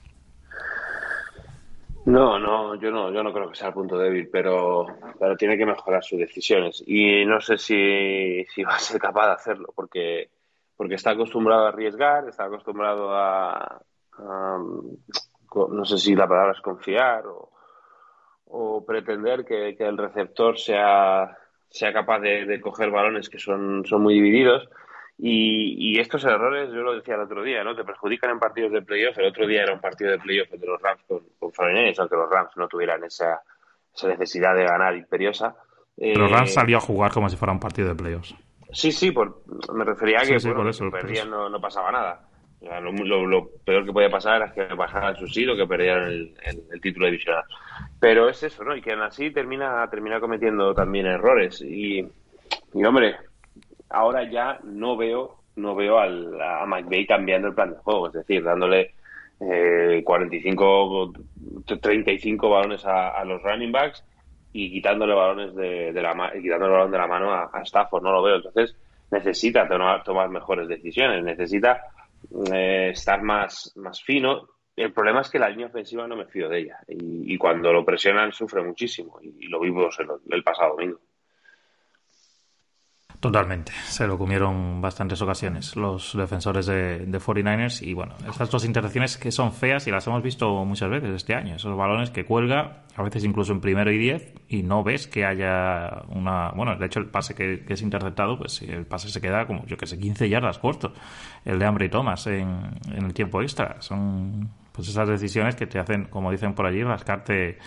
No, 2.05 2.37
no, 2.39 2.75
yo 2.75 2.91
no, 2.91 3.13
yo 3.13 3.23
no 3.23 3.33
creo 3.33 3.49
que 3.49 3.55
sea 3.55 3.69
el 3.69 3.75
punto 3.75 3.97
débil, 3.97 4.29
pero, 4.29 4.87
pero 5.21 5.37
tiene 5.37 5.57
que 5.57 5.67
mejorar 5.67 6.03
sus 6.03 6.19
decisiones. 6.19 6.83
Y 6.85 7.25
no 7.25 7.41
sé 7.41 7.59
si, 7.59 8.45
si 8.53 8.65
va 8.65 8.75
a 8.75 8.79
ser 8.81 9.01
capaz 9.01 9.27
de 9.27 9.33
hacerlo, 9.33 9.73
porque, 9.75 10.31
porque 10.77 10.97
está 10.97 11.11
acostumbrado 11.11 11.67
a 11.67 11.69
arriesgar, 11.69 12.29
está 12.29 12.45
acostumbrado 12.45 13.15
a, 13.15 13.81
no 14.19 15.85
sé 15.85 15.99
si 15.99 16.17
la 16.17 16.27
palabra 16.27 16.53
es 16.53 16.61
confiar 16.61 17.27
o, 17.27 17.51
o 18.47 18.85
pretender 18.85 19.45
que, 19.45 19.77
que, 19.77 19.87
el 19.87 19.97
receptor 19.97 20.59
sea, 20.59 21.37
sea 21.71 21.93
capaz 21.93 22.19
de, 22.19 22.47
de 22.47 22.61
coger 22.61 22.91
balones 22.91 23.29
que 23.29 23.39
son, 23.39 23.85
son 23.87 24.03
muy 24.03 24.15
divididos. 24.15 24.69
Y, 25.25 26.01
estos 26.01 26.25
errores, 26.25 26.71
yo 26.71 26.83
lo 26.83 26.97
decía 26.97 27.15
el 27.15 27.21
otro 27.21 27.45
día, 27.45 27.63
¿no? 27.63 27.77
Te 27.77 27.85
perjudican 27.85 28.31
en 28.31 28.41
partidos 28.41 28.73
de 28.73 28.83
playoff. 28.83 29.17
El 29.19 29.27
otro 29.27 29.47
día 29.47 29.63
era 29.63 29.73
un 29.73 29.81
partido 29.81 30.11
de 30.11 30.19
playoff 30.19 30.53
entre 30.53 30.69
los 30.69 30.83
Rams 30.83 31.01
con, 31.07 31.21
con 31.39 31.53
aunque 31.57 32.17
los 32.17 32.29
Rams 32.29 32.51
no 32.57 32.67
tuvieran 32.67 33.05
esa, 33.05 33.41
esa 33.95 34.09
necesidad 34.09 34.57
de 34.57 34.65
ganar 34.65 34.97
imperiosa. 34.97 35.55
Pero 35.97 36.27
Rams 36.27 36.51
eh, 36.51 36.55
salió 36.55 36.79
a 36.79 36.81
jugar 36.81 37.13
como 37.13 37.29
si 37.29 37.37
fuera 37.37 37.53
un 37.53 37.61
partido 37.61 37.91
de 37.91 37.95
playoffs. 37.95 38.35
Sí, 38.73 38.91
sí, 38.91 39.13
por, 39.13 39.43
me 39.73 39.85
refería 39.85 40.23
a 40.23 40.27
que 40.27 40.41
si 40.41 40.51
perdían 40.91 41.31
no, 41.31 41.49
no, 41.49 41.61
pasaba 41.61 41.93
nada. 41.93 42.29
lo, 42.61 43.49
peor 43.65 43.85
que 43.87 43.93
podía 43.93 44.11
pasar 44.11 44.43
era 44.43 44.53
que 44.53 44.75
pasaran 44.75 45.15
su 45.15 45.29
sitio, 45.29 45.55
que 45.55 45.69
perdieran 45.69 46.09
el, 46.09 46.35
el, 46.69 46.81
título 46.81 47.07
divisional. 47.07 47.45
Pero 48.01 48.29
es 48.29 48.43
eso, 48.43 48.65
¿no? 48.65 48.75
Y 48.75 48.83
que 48.83 48.93
aún 48.93 49.03
así 49.03 49.31
termina, 49.31 49.89
termina 49.89 50.19
cometiendo 50.19 50.75
también 50.75 51.07
errores. 51.07 51.61
Y, 51.61 52.01
y 52.75 52.85
hombre, 52.85 53.15
ahora 53.93 54.31
ya 54.31 54.59
no 54.65 54.97
veo 54.97 55.43
no 55.57 55.75
veo 55.75 55.99
al, 55.99 56.41
a 56.41 56.65
McVeigh 56.67 57.07
cambiando 57.07 57.49
el 57.49 57.55
plan 57.55 57.71
de 57.71 57.77
juego, 57.77 58.09
es 58.09 58.15
decir, 58.15 58.43
dándole 58.43 58.95
eh, 59.41 60.03
45, 60.05 61.13
35 61.81 62.49
balones 62.51 62.85
a, 62.85 63.25
los 63.25 63.43
running 63.43 63.73
backs 63.73 64.05
y 64.53 64.71
quitándole 64.71 65.15
balones 65.15 65.55
de, 65.55 65.93
la 65.93 66.33
quitando 66.41 66.67
el 66.67 66.73
balón 66.73 66.91
de 66.91 66.99
la 66.99 67.07
mano 67.07 67.33
a, 67.33 67.51
Stafford, 67.63 68.03
no 68.03 68.13
lo 68.13 68.23
veo. 68.23 68.37
Entonces 68.37 68.77
necesita 69.11 69.69
tomar, 69.69 70.03
tomar 70.03 70.29
mejores 70.31 70.69
decisiones, 70.69 71.23
necesita 71.23 71.83
eh, 72.53 72.91
estar 72.93 73.23
más, 73.23 73.73
más 73.77 74.03
fino. 74.03 74.49
El 74.75 74.93
problema 74.93 75.21
es 75.21 75.29
que 75.29 75.39
la 75.39 75.51
línea 75.51 75.67
ofensiva 75.67 76.07
no 76.07 76.17
me 76.17 76.27
fío 76.27 76.49
de 76.49 76.61
ella 76.61 76.79
y, 76.89 77.37
cuando 77.37 77.73
lo 77.73 77.85
presionan 77.85 78.33
sufre 78.33 78.63
muchísimo 78.63 79.19
y, 79.21 79.49
lo 79.49 79.61
vimos 79.61 79.99
el 80.31 80.43
pasado 80.43 80.77
domingo. 80.77 80.99
Totalmente, 83.23 83.71
se 83.85 84.09
lo 84.09 84.19
comieron 84.19 84.81
bastantes 84.81 85.23
ocasiones 85.23 85.77
los 85.77 86.13
defensores 86.17 86.67
de, 86.67 87.07
49ers 87.07 87.81
y 87.81 87.95
bueno, 87.95 88.17
estas 88.29 88.51
dos 88.51 88.65
interacciones 88.65 89.17
que 89.17 89.31
son 89.31 89.53
feas 89.53 89.87
y 89.87 89.93
las 89.93 90.05
hemos 90.09 90.25
visto 90.25 90.65
muchas 90.65 90.91
veces 90.91 91.11
este 91.11 91.37
año, 91.37 91.55
esos 91.55 91.77
balones 91.77 92.11
que 92.11 92.25
cuelga, 92.25 92.83
a 92.97 93.03
veces 93.05 93.23
incluso 93.23 93.53
en 93.53 93.61
primero 93.61 93.93
y 93.93 93.99
diez 93.99 94.35
y 94.49 94.65
no 94.65 94.83
ves 94.83 95.07
que 95.07 95.25
haya 95.25 96.03
una, 96.09 96.51
bueno, 96.51 96.75
de 96.75 96.85
hecho 96.85 96.99
el 96.99 97.07
pase 97.07 97.37
que, 97.37 97.65
es 97.69 97.83
interceptado, 97.83 98.37
pues 98.37 98.61
el 98.63 98.87
pase 98.87 99.09
se 99.09 99.21
queda 99.21 99.47
como, 99.47 99.65
yo 99.67 99.77
que 99.77 99.87
sé, 99.87 100.01
15 100.01 100.29
yardas 100.29 100.59
corto, 100.59 100.93
el 101.45 101.61
de 101.61 101.65
Ambry 101.65 101.89
Thomas 101.89 102.27
en, 102.27 102.73
en 102.93 103.05
el 103.05 103.15
tiempo 103.15 103.41
extra, 103.41 103.77
son 103.79 104.51
pues 104.73 104.89
esas 104.89 105.09
decisiones 105.09 105.55
que 105.55 105.69
te 105.69 105.79
hacen, 105.79 106.07
como 106.07 106.33
dicen 106.33 106.55
por 106.55 106.67
allí, 106.67 106.83
rascarte, 106.83 107.59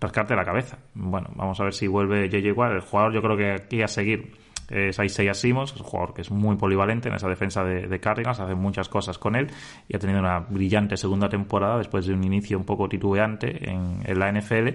rascarte 0.00 0.34
la 0.34 0.44
cabeza. 0.44 0.78
Bueno, 0.94 1.28
vamos 1.36 1.60
a 1.60 1.64
ver 1.64 1.72
si 1.72 1.86
vuelve 1.86 2.28
JJ 2.28 2.52
Watt, 2.52 2.72
el 2.72 2.80
jugador 2.80 3.12
yo 3.12 3.22
creo 3.22 3.36
que 3.36 3.52
aquí 3.52 3.80
a 3.80 3.86
seguir 3.86 4.42
es 4.68 4.98
Isaiah 4.98 5.34
Simons, 5.34 5.72
es 5.72 5.80
un 5.80 5.86
jugador 5.86 6.14
que 6.14 6.22
es 6.22 6.30
muy 6.30 6.56
polivalente 6.56 7.08
en 7.08 7.14
esa 7.14 7.28
defensa 7.28 7.64
de, 7.64 8.00
Cardinals, 8.00 8.40
hace 8.40 8.54
muchas 8.54 8.88
cosas 8.88 9.18
con 9.18 9.36
él 9.36 9.48
y 9.88 9.96
ha 9.96 9.98
tenido 9.98 10.20
una 10.20 10.40
brillante 10.40 10.96
segunda 10.96 11.28
temporada 11.28 11.78
después 11.78 12.06
de 12.06 12.14
un 12.14 12.24
inicio 12.24 12.58
un 12.58 12.64
poco 12.64 12.88
titubeante 12.88 13.70
en, 13.70 14.00
en 14.04 14.18
la 14.18 14.32
NFL. 14.32 14.70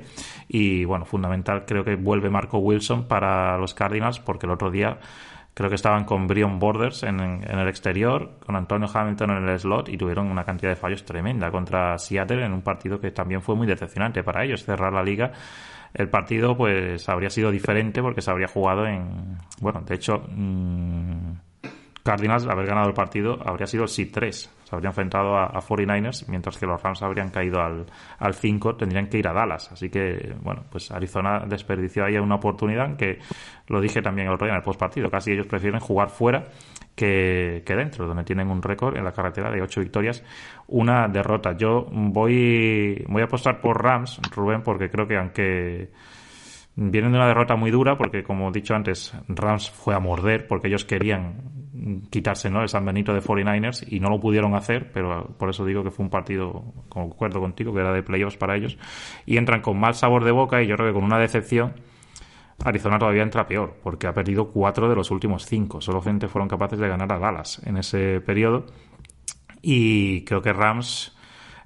Y 0.47 0.85
bueno, 0.85 1.05
fundamental, 1.05 1.65
creo 1.65 1.83
que 1.83 1.95
vuelve 1.95 2.29
Marco 2.29 2.59
Wilson 2.59 3.07
para 3.07 3.57
los 3.57 3.73
Cardinals 3.73 4.19
porque 4.19 4.45
el 4.45 4.51
otro 4.51 4.71
día 4.71 4.99
creo 5.59 5.67
que 5.67 5.75
estaban 5.75 6.05
con 6.05 6.25
Brion 6.25 6.57
Borders 6.57 7.03
en, 7.03 7.19
el 7.19 7.67
exterior, 7.67 8.37
con 8.45 8.55
Antonio 8.55 8.87
Hamilton 8.93 9.31
en 9.31 9.49
el 9.49 9.59
slot 9.59 9.89
y 9.89 9.97
tuvieron 9.97 10.31
una 10.31 10.45
cantidad 10.45 10.71
de 10.71 10.77
fallos 10.77 11.03
tremenda 11.03 11.51
contra 11.51 11.97
Seattle 11.97 12.45
en 12.45 12.53
un 12.53 12.61
partido 12.61 12.97
que 13.01 13.11
también 13.11 13.41
fue 13.41 13.55
muy 13.55 13.67
decepcionante 13.67 14.23
para 14.23 14.45
ellos, 14.45 14.63
cerrar 14.63 14.93
la 14.93 15.03
liga 15.03 15.33
el 15.93 16.09
partido 16.09 16.55
pues 16.55 17.07
habría 17.09 17.29
sido 17.29 17.51
diferente 17.51 18.01
porque 18.01 18.21
se 18.21 18.31
habría 18.31 18.47
jugado 18.47 18.85
en... 18.85 19.37
Bueno, 19.59 19.81
de 19.81 19.95
hecho, 19.95 20.23
mmm, 20.29 21.33
Cardinals, 22.03 22.47
haber 22.47 22.67
ganado 22.67 22.87
el 22.87 22.93
partido, 22.93 23.39
habría 23.45 23.67
sido 23.67 23.83
el 23.83 23.89
SID 23.89 24.11
3. 24.13 24.49
Se 24.69 24.75
habría 24.75 24.89
enfrentado 24.89 25.35
a, 25.35 25.59
49ers, 25.61 26.27
mientras 26.27 26.57
que 26.57 26.67
los 26.67 26.81
Rams 26.81 27.01
habrían 27.01 27.29
caído 27.29 27.59
al, 27.59 27.87
al 28.19 28.33
5, 28.35 28.75
tendrían 28.75 29.07
que 29.07 29.17
ir 29.17 29.27
a 29.27 29.33
Dallas. 29.33 29.71
Así 29.71 29.89
que, 29.89 30.35
bueno, 30.41 30.63
pues 30.69 30.91
Arizona 30.91 31.43
desperdició 31.47 32.05
ahí 32.05 32.17
una 32.17 32.35
oportunidad 32.35 32.95
que 32.95 33.17
lo 33.67 33.81
dije 33.81 34.03
también 34.03 34.27
el 34.27 34.33
otro 34.35 34.45
día 34.45 34.53
en 34.53 34.57
el 34.57 34.63
postpartido. 34.63 35.09
Casi 35.09 35.31
ellos 35.31 35.47
prefieren 35.47 35.79
jugar 35.79 36.09
fuera 36.09 36.43
que, 36.95 37.63
dentro, 37.65 38.05
donde 38.05 38.23
tienen 38.23 38.51
un 38.51 38.61
récord 38.61 38.95
en 38.95 39.03
la 39.03 39.11
carretera 39.11 39.49
de 39.49 39.59
ocho 39.61 39.81
victorias, 39.81 40.23
una 40.67 41.07
derrota. 41.07 41.57
Yo 41.57 41.87
voy, 41.89 43.03
voy 43.07 43.21
a 43.23 43.25
apostar 43.25 43.61
por 43.61 43.81
Rams, 43.81 44.21
Rubén, 44.35 44.61
porque 44.61 44.91
creo 44.91 45.07
que 45.07 45.17
aunque 45.17 45.89
vienen 46.75 47.11
de 47.11 47.17
una 47.17 47.27
derrota 47.27 47.55
muy 47.55 47.71
dura, 47.71 47.97
porque 47.97 48.23
como 48.23 48.49
he 48.49 48.51
dicho 48.51 48.75
antes, 48.75 49.13
Rams 49.27 49.71
fue 49.71 49.95
a 49.95 49.99
morder 49.99 50.45
porque 50.47 50.67
ellos 50.67 50.85
querían 50.85 51.58
quitarse 52.09 52.49
¿no? 52.49 52.61
el 52.61 52.69
San 52.69 52.85
Benito 52.85 53.13
de 53.13 53.21
49ers 53.21 53.85
y 53.87 53.99
no 53.99 54.09
lo 54.09 54.19
pudieron 54.19 54.55
hacer, 54.55 54.91
pero 54.91 55.35
por 55.37 55.49
eso 55.49 55.65
digo 55.65 55.83
que 55.83 55.91
fue 55.91 56.03
un 56.03 56.09
partido, 56.09 56.63
concuerdo 56.89 57.39
contigo, 57.39 57.73
que 57.73 57.79
era 57.79 57.93
de 57.93 58.03
playoffs 58.03 58.37
para 58.37 58.55
ellos, 58.55 58.77
y 59.25 59.37
entran 59.37 59.61
con 59.61 59.79
mal 59.79 59.93
sabor 59.93 60.23
de 60.23 60.31
boca 60.31 60.61
y 60.61 60.67
yo 60.67 60.75
creo 60.75 60.89
que 60.89 60.93
con 60.93 61.03
una 61.03 61.19
decepción 61.19 61.73
Arizona 62.63 62.99
todavía 62.99 63.23
entra 63.23 63.47
peor, 63.47 63.77
porque 63.81 64.07
ha 64.07 64.13
perdido 64.13 64.49
cuatro 64.49 64.89
de 64.89 64.95
los 64.95 65.11
últimos 65.11 65.45
cinco. 65.45 65.81
Solamente 65.81 66.27
fueron 66.27 66.49
capaces 66.49 66.79
de 66.79 66.87
ganar 66.87 67.11
a 67.13 67.19
Dallas 67.19 67.61
en 67.65 67.77
ese 67.77 68.21
periodo. 68.21 68.65
Y 69.61 70.23
creo 70.25 70.41
que 70.41 70.53
Rams, 70.53 71.15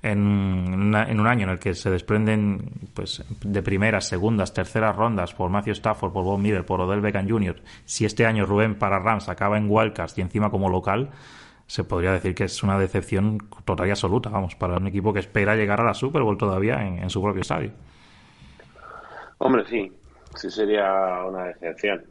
en, 0.04 1.20
un 1.20 1.28
año 1.28 1.44
en 1.44 1.50
el 1.50 1.60
que 1.60 1.74
se 1.74 1.90
desprenden 1.90 2.70
pues, 2.94 3.24
de 3.42 3.64
primeras, 3.64 4.08
segundas, 4.08 4.54
terceras 4.54 4.96
rondas 4.96 5.34
por 5.34 5.50
Matthew 5.50 5.74
Stafford, 5.74 6.12
por 6.12 6.24
Bob 6.24 6.40
Miller, 6.40 6.66
por 6.66 6.82
Odell 6.82 7.02
Beckham 7.02 7.28
Jr., 7.28 7.56
si 7.86 8.06
este 8.06 8.26
año 8.26 8.46
Rubén 8.46 8.76
para 8.76 9.00
Rams 9.00 9.30
acaba 9.30 9.58
en 9.58 9.68
Wildcats 9.70 10.18
y 10.18 10.22
encima 10.22 10.52
como 10.52 10.70
local, 10.70 11.10
se 11.66 11.84
podría 11.84 12.12
decir 12.12 12.36
que 12.36 12.44
es 12.44 12.62
una 12.62 12.78
decepción 12.78 13.38
total 13.66 13.88
y 13.88 13.92
absoluta, 13.92 14.30
vamos, 14.30 14.56
para 14.56 14.78
un 14.78 14.88
equipo 14.88 15.14
que 15.14 15.20
espera 15.20 15.56
llegar 15.56 15.82
a 15.82 15.86
la 15.86 15.94
Super 15.94 16.22
Bowl 16.22 16.38
todavía 16.38 16.86
en 16.86 17.10
su 17.10 17.22
propio 17.22 17.42
estadio. 17.42 17.72
Hombre, 19.38 19.66
sí, 19.66 19.92
sí 20.36 20.50
sería 20.50 21.24
una 21.26 21.46
decepción. 21.46 22.04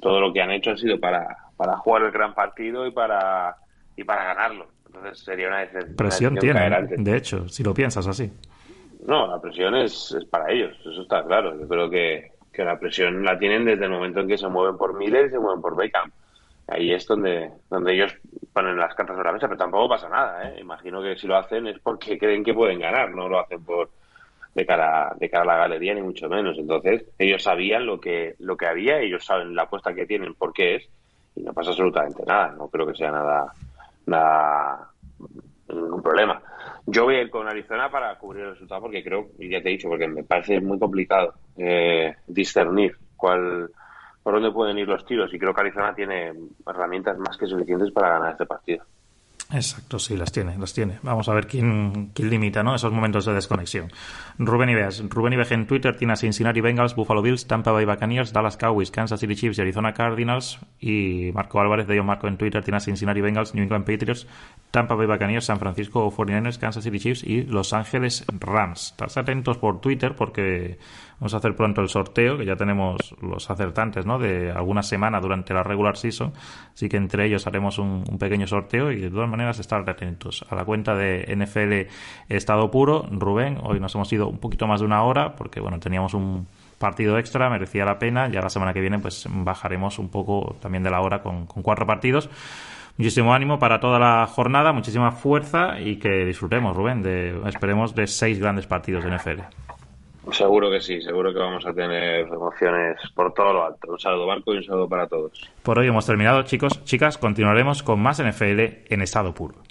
todo 0.00 0.20
lo 0.20 0.32
que 0.32 0.40
han 0.40 0.50
hecho 0.50 0.70
ha 0.70 0.76
sido 0.76 0.98
para, 0.98 1.36
para 1.56 1.76
jugar 1.78 2.02
el 2.02 2.10
gran 2.10 2.34
partido 2.34 2.86
y 2.86 2.90
para, 2.90 3.56
y 3.96 4.04
para 4.04 4.24
ganarlo. 4.24 4.68
Entonces 4.96 5.24
sería 5.24 5.48
una 5.48 5.60
decepción. 5.60 5.96
Presión 5.96 6.36
tiene, 6.36 6.70
de 6.96 7.16
hecho, 7.16 7.48
si 7.48 7.62
lo 7.62 7.74
piensas 7.74 8.06
así. 8.06 8.30
No, 9.06 9.26
la 9.26 9.40
presión 9.40 9.74
es, 9.76 10.12
es 10.12 10.24
para 10.24 10.50
ellos, 10.52 10.76
eso 10.80 11.02
está 11.02 11.24
claro. 11.24 11.58
Yo 11.58 11.68
creo 11.68 11.88
que, 11.88 12.32
que 12.52 12.64
la 12.64 12.78
presión 12.78 13.24
la 13.24 13.38
tienen 13.38 13.64
desde 13.64 13.84
el 13.84 13.90
momento 13.90 14.20
en 14.20 14.28
que 14.28 14.38
se 14.38 14.48
mueven 14.48 14.76
por 14.76 14.96
Miller 14.96 15.26
y 15.26 15.30
se 15.30 15.38
mueven 15.38 15.60
por 15.60 15.76
Beckham. 15.76 16.10
Ahí 16.68 16.92
es 16.92 17.06
donde, 17.06 17.50
donde 17.70 17.94
ellos 17.94 18.12
ponen 18.52 18.76
las 18.76 18.94
cartas 18.94 19.14
sobre 19.14 19.28
la 19.28 19.34
mesa, 19.34 19.46
pero 19.46 19.58
tampoco 19.58 19.90
pasa 19.90 20.08
nada. 20.08 20.48
¿eh? 20.48 20.60
Imagino 20.60 21.00
que 21.00 21.16
si 21.16 21.28
lo 21.28 21.36
hacen 21.36 21.68
es 21.68 21.78
porque 21.78 22.18
creen 22.18 22.42
que 22.42 22.54
pueden 22.54 22.80
ganar, 22.80 23.14
no 23.14 23.28
lo 23.28 23.38
hacen 23.38 23.62
por, 23.64 23.90
de 24.54 24.66
cara, 24.66 25.14
de 25.20 25.30
cara 25.30 25.42
a 25.44 25.46
la 25.46 25.56
galería, 25.58 25.94
ni 25.94 26.02
mucho 26.02 26.28
menos. 26.28 26.58
Entonces, 26.58 27.04
ellos 27.18 27.42
sabían 27.42 27.86
lo 27.86 28.00
que, 28.00 28.34
lo 28.40 28.56
que 28.56 28.66
había, 28.66 28.98
ellos 28.98 29.24
saben 29.24 29.54
la 29.54 29.62
apuesta 29.62 29.94
que 29.94 30.06
tienen, 30.06 30.34
por 30.34 30.52
qué 30.52 30.76
es, 30.76 30.88
y 31.36 31.42
no 31.42 31.52
pasa 31.52 31.70
absolutamente 31.70 32.24
nada. 32.26 32.54
No 32.56 32.68
creo 32.68 32.86
que 32.86 32.96
sea 32.96 33.12
nada, 33.12 33.52
nada, 34.06 34.90
ningún 35.68 36.02
problema. 36.02 36.40
Yo 36.86 37.04
voy 37.04 37.16
a 37.16 37.22
ir 37.22 37.30
con 37.30 37.48
Arizona 37.48 37.90
para 37.90 38.16
cubrir 38.18 38.44
el 38.44 38.50
resultado 38.52 38.82
porque 38.82 39.02
creo, 39.02 39.28
y 39.38 39.48
ya 39.48 39.60
te 39.60 39.68
he 39.68 39.72
dicho, 39.72 39.88
porque 39.88 40.06
me 40.06 40.22
parece 40.22 40.60
muy 40.60 40.78
complicado 40.78 41.34
eh, 41.56 42.14
discernir 42.26 42.96
cuál, 43.16 43.70
por 44.22 44.34
dónde 44.34 44.52
pueden 44.52 44.78
ir 44.78 44.86
los 44.86 45.04
tiros, 45.04 45.32
y 45.34 45.38
creo 45.38 45.52
que 45.52 45.60
Arizona 45.60 45.94
tiene 45.94 46.32
herramientas 46.66 47.18
más 47.18 47.36
que 47.36 47.46
suficientes 47.46 47.90
para 47.90 48.10
ganar 48.10 48.32
este 48.32 48.46
partido. 48.46 48.84
Exacto, 49.52 50.00
sí, 50.00 50.16
las 50.16 50.32
tiene, 50.32 50.58
las 50.58 50.72
tiene. 50.72 50.98
Vamos 51.02 51.28
a 51.28 51.34
ver 51.34 51.46
quién, 51.46 52.10
quién 52.12 52.30
limita 52.30 52.64
¿no? 52.64 52.74
esos 52.74 52.92
momentos 52.92 53.24
de 53.26 53.32
desconexión. 53.32 53.92
Rubén 54.38 54.70
Ibeas. 54.70 55.04
Rubén 55.08 55.34
Ibeas 55.34 55.52
en 55.52 55.68
Twitter 55.68 55.96
tiene 55.96 56.14
a 56.14 56.16
Cincinnati 56.16 56.60
Bengals, 56.60 56.96
Buffalo 56.96 57.22
Bills, 57.22 57.46
Tampa 57.46 57.70
Bay 57.70 57.84
Buccaneers, 57.84 58.32
Dallas 58.32 58.56
Cowboys, 58.56 58.90
Kansas 58.90 59.20
City 59.20 59.36
Chiefs 59.36 59.58
y 59.58 59.60
Arizona 59.60 59.94
Cardinals. 59.94 60.58
Y 60.80 61.30
Marco 61.32 61.60
Álvarez 61.60 61.86
de 61.86 61.94
Yo 61.94 62.02
Marco 62.02 62.26
en 62.26 62.38
Twitter 62.38 62.64
tiene 62.64 62.78
a 62.78 62.80
Cincinnati 62.80 63.20
Bengals, 63.20 63.54
New 63.54 63.62
England 63.62 63.84
Patriots, 63.86 64.26
Tampa 64.72 64.96
Bay 64.96 65.06
Buccaneers, 65.06 65.44
San 65.44 65.60
Francisco 65.60 66.10
49ers, 66.10 66.58
Kansas 66.58 66.82
City 66.82 66.98
Chiefs 66.98 67.22
y 67.22 67.44
Los 67.44 67.72
Ángeles 67.72 68.24
Rams. 68.40 68.90
Estás 68.90 69.16
atentos 69.16 69.58
por 69.58 69.80
Twitter 69.80 70.16
porque 70.16 70.78
Vamos 71.18 71.32
a 71.32 71.38
hacer 71.38 71.56
pronto 71.56 71.80
el 71.80 71.88
sorteo, 71.88 72.36
que 72.36 72.44
ya 72.44 72.56
tenemos 72.56 73.14
los 73.22 73.48
acertantes, 73.50 74.04
¿no? 74.04 74.18
De 74.18 74.50
alguna 74.50 74.82
semana 74.82 75.18
durante 75.18 75.54
la 75.54 75.62
regular 75.62 75.96
season. 75.96 76.32
Así 76.74 76.90
que 76.90 76.98
entre 76.98 77.26
ellos 77.26 77.46
haremos 77.46 77.78
un, 77.78 78.04
pequeño 78.18 78.46
sorteo 78.46 78.92
y 78.92 79.00
de 79.00 79.10
todas 79.10 79.28
maneras 79.28 79.58
estar 79.58 79.88
atentos 79.88 80.44
a 80.50 80.54
la 80.54 80.64
cuenta 80.64 80.94
de 80.94 81.24
NFL 81.34 81.90
Estado 82.28 82.70
Puro. 82.70 83.06
Rubén, 83.10 83.58
hoy 83.62 83.80
nos 83.80 83.94
hemos 83.94 84.12
ido 84.12 84.28
un 84.28 84.38
poquito 84.38 84.66
más 84.66 84.80
de 84.80 84.86
una 84.86 85.02
hora 85.04 85.34
porque, 85.36 85.58
bueno, 85.60 85.78
teníamos 85.78 86.12
un 86.12 86.46
partido 86.78 87.18
extra, 87.18 87.48
merecía 87.48 87.86
la 87.86 87.98
pena. 87.98 88.28
Ya 88.28 88.42
la 88.42 88.50
semana 88.50 88.74
que 88.74 88.82
viene, 88.82 88.98
pues 88.98 89.26
bajaremos 89.30 89.98
un 89.98 90.10
poco 90.10 90.56
también 90.60 90.82
de 90.82 90.90
la 90.90 91.00
hora 91.00 91.22
con, 91.22 91.46
con 91.46 91.62
cuatro 91.62 91.86
partidos 91.86 92.28
muchísimo 92.98 93.34
ánimo 93.34 93.58
para 93.58 93.78
toda 93.80 93.98
la 93.98 94.26
jornada, 94.26 94.72
muchísima 94.72 95.12
fuerza 95.12 95.80
y 95.80 95.96
que 95.96 96.24
disfrutemos, 96.24 96.74
Rubén, 96.74 97.02
de, 97.02 97.42
esperemos 97.46 97.94
de 97.94 98.06
seis 98.06 98.38
grandes 98.38 98.66
partidos 98.66 99.04
de 99.04 99.14
NFL. 99.14 99.65
Seguro 100.32 100.70
que 100.70 100.80
sí, 100.80 101.00
seguro 101.02 101.32
que 101.32 101.38
vamos 101.38 101.64
a 101.66 101.72
tener 101.72 102.26
emociones 102.26 102.98
por 103.14 103.32
todo 103.32 103.52
lo 103.52 103.64
alto. 103.64 103.92
Un 103.92 103.98
saludo 103.98 104.26
Marco 104.26 104.54
y 104.54 104.58
un 104.58 104.64
saludo 104.64 104.88
para 104.88 105.06
todos. 105.06 105.32
Por 105.62 105.78
hoy 105.78 105.86
hemos 105.86 106.04
terminado, 106.04 106.42
chicos, 106.42 106.84
chicas, 106.84 107.16
continuaremos 107.16 107.82
con 107.82 108.00
más 108.00 108.22
NFL 108.22 108.60
en 108.88 109.02
estado 109.02 109.32
puro. 109.32 109.65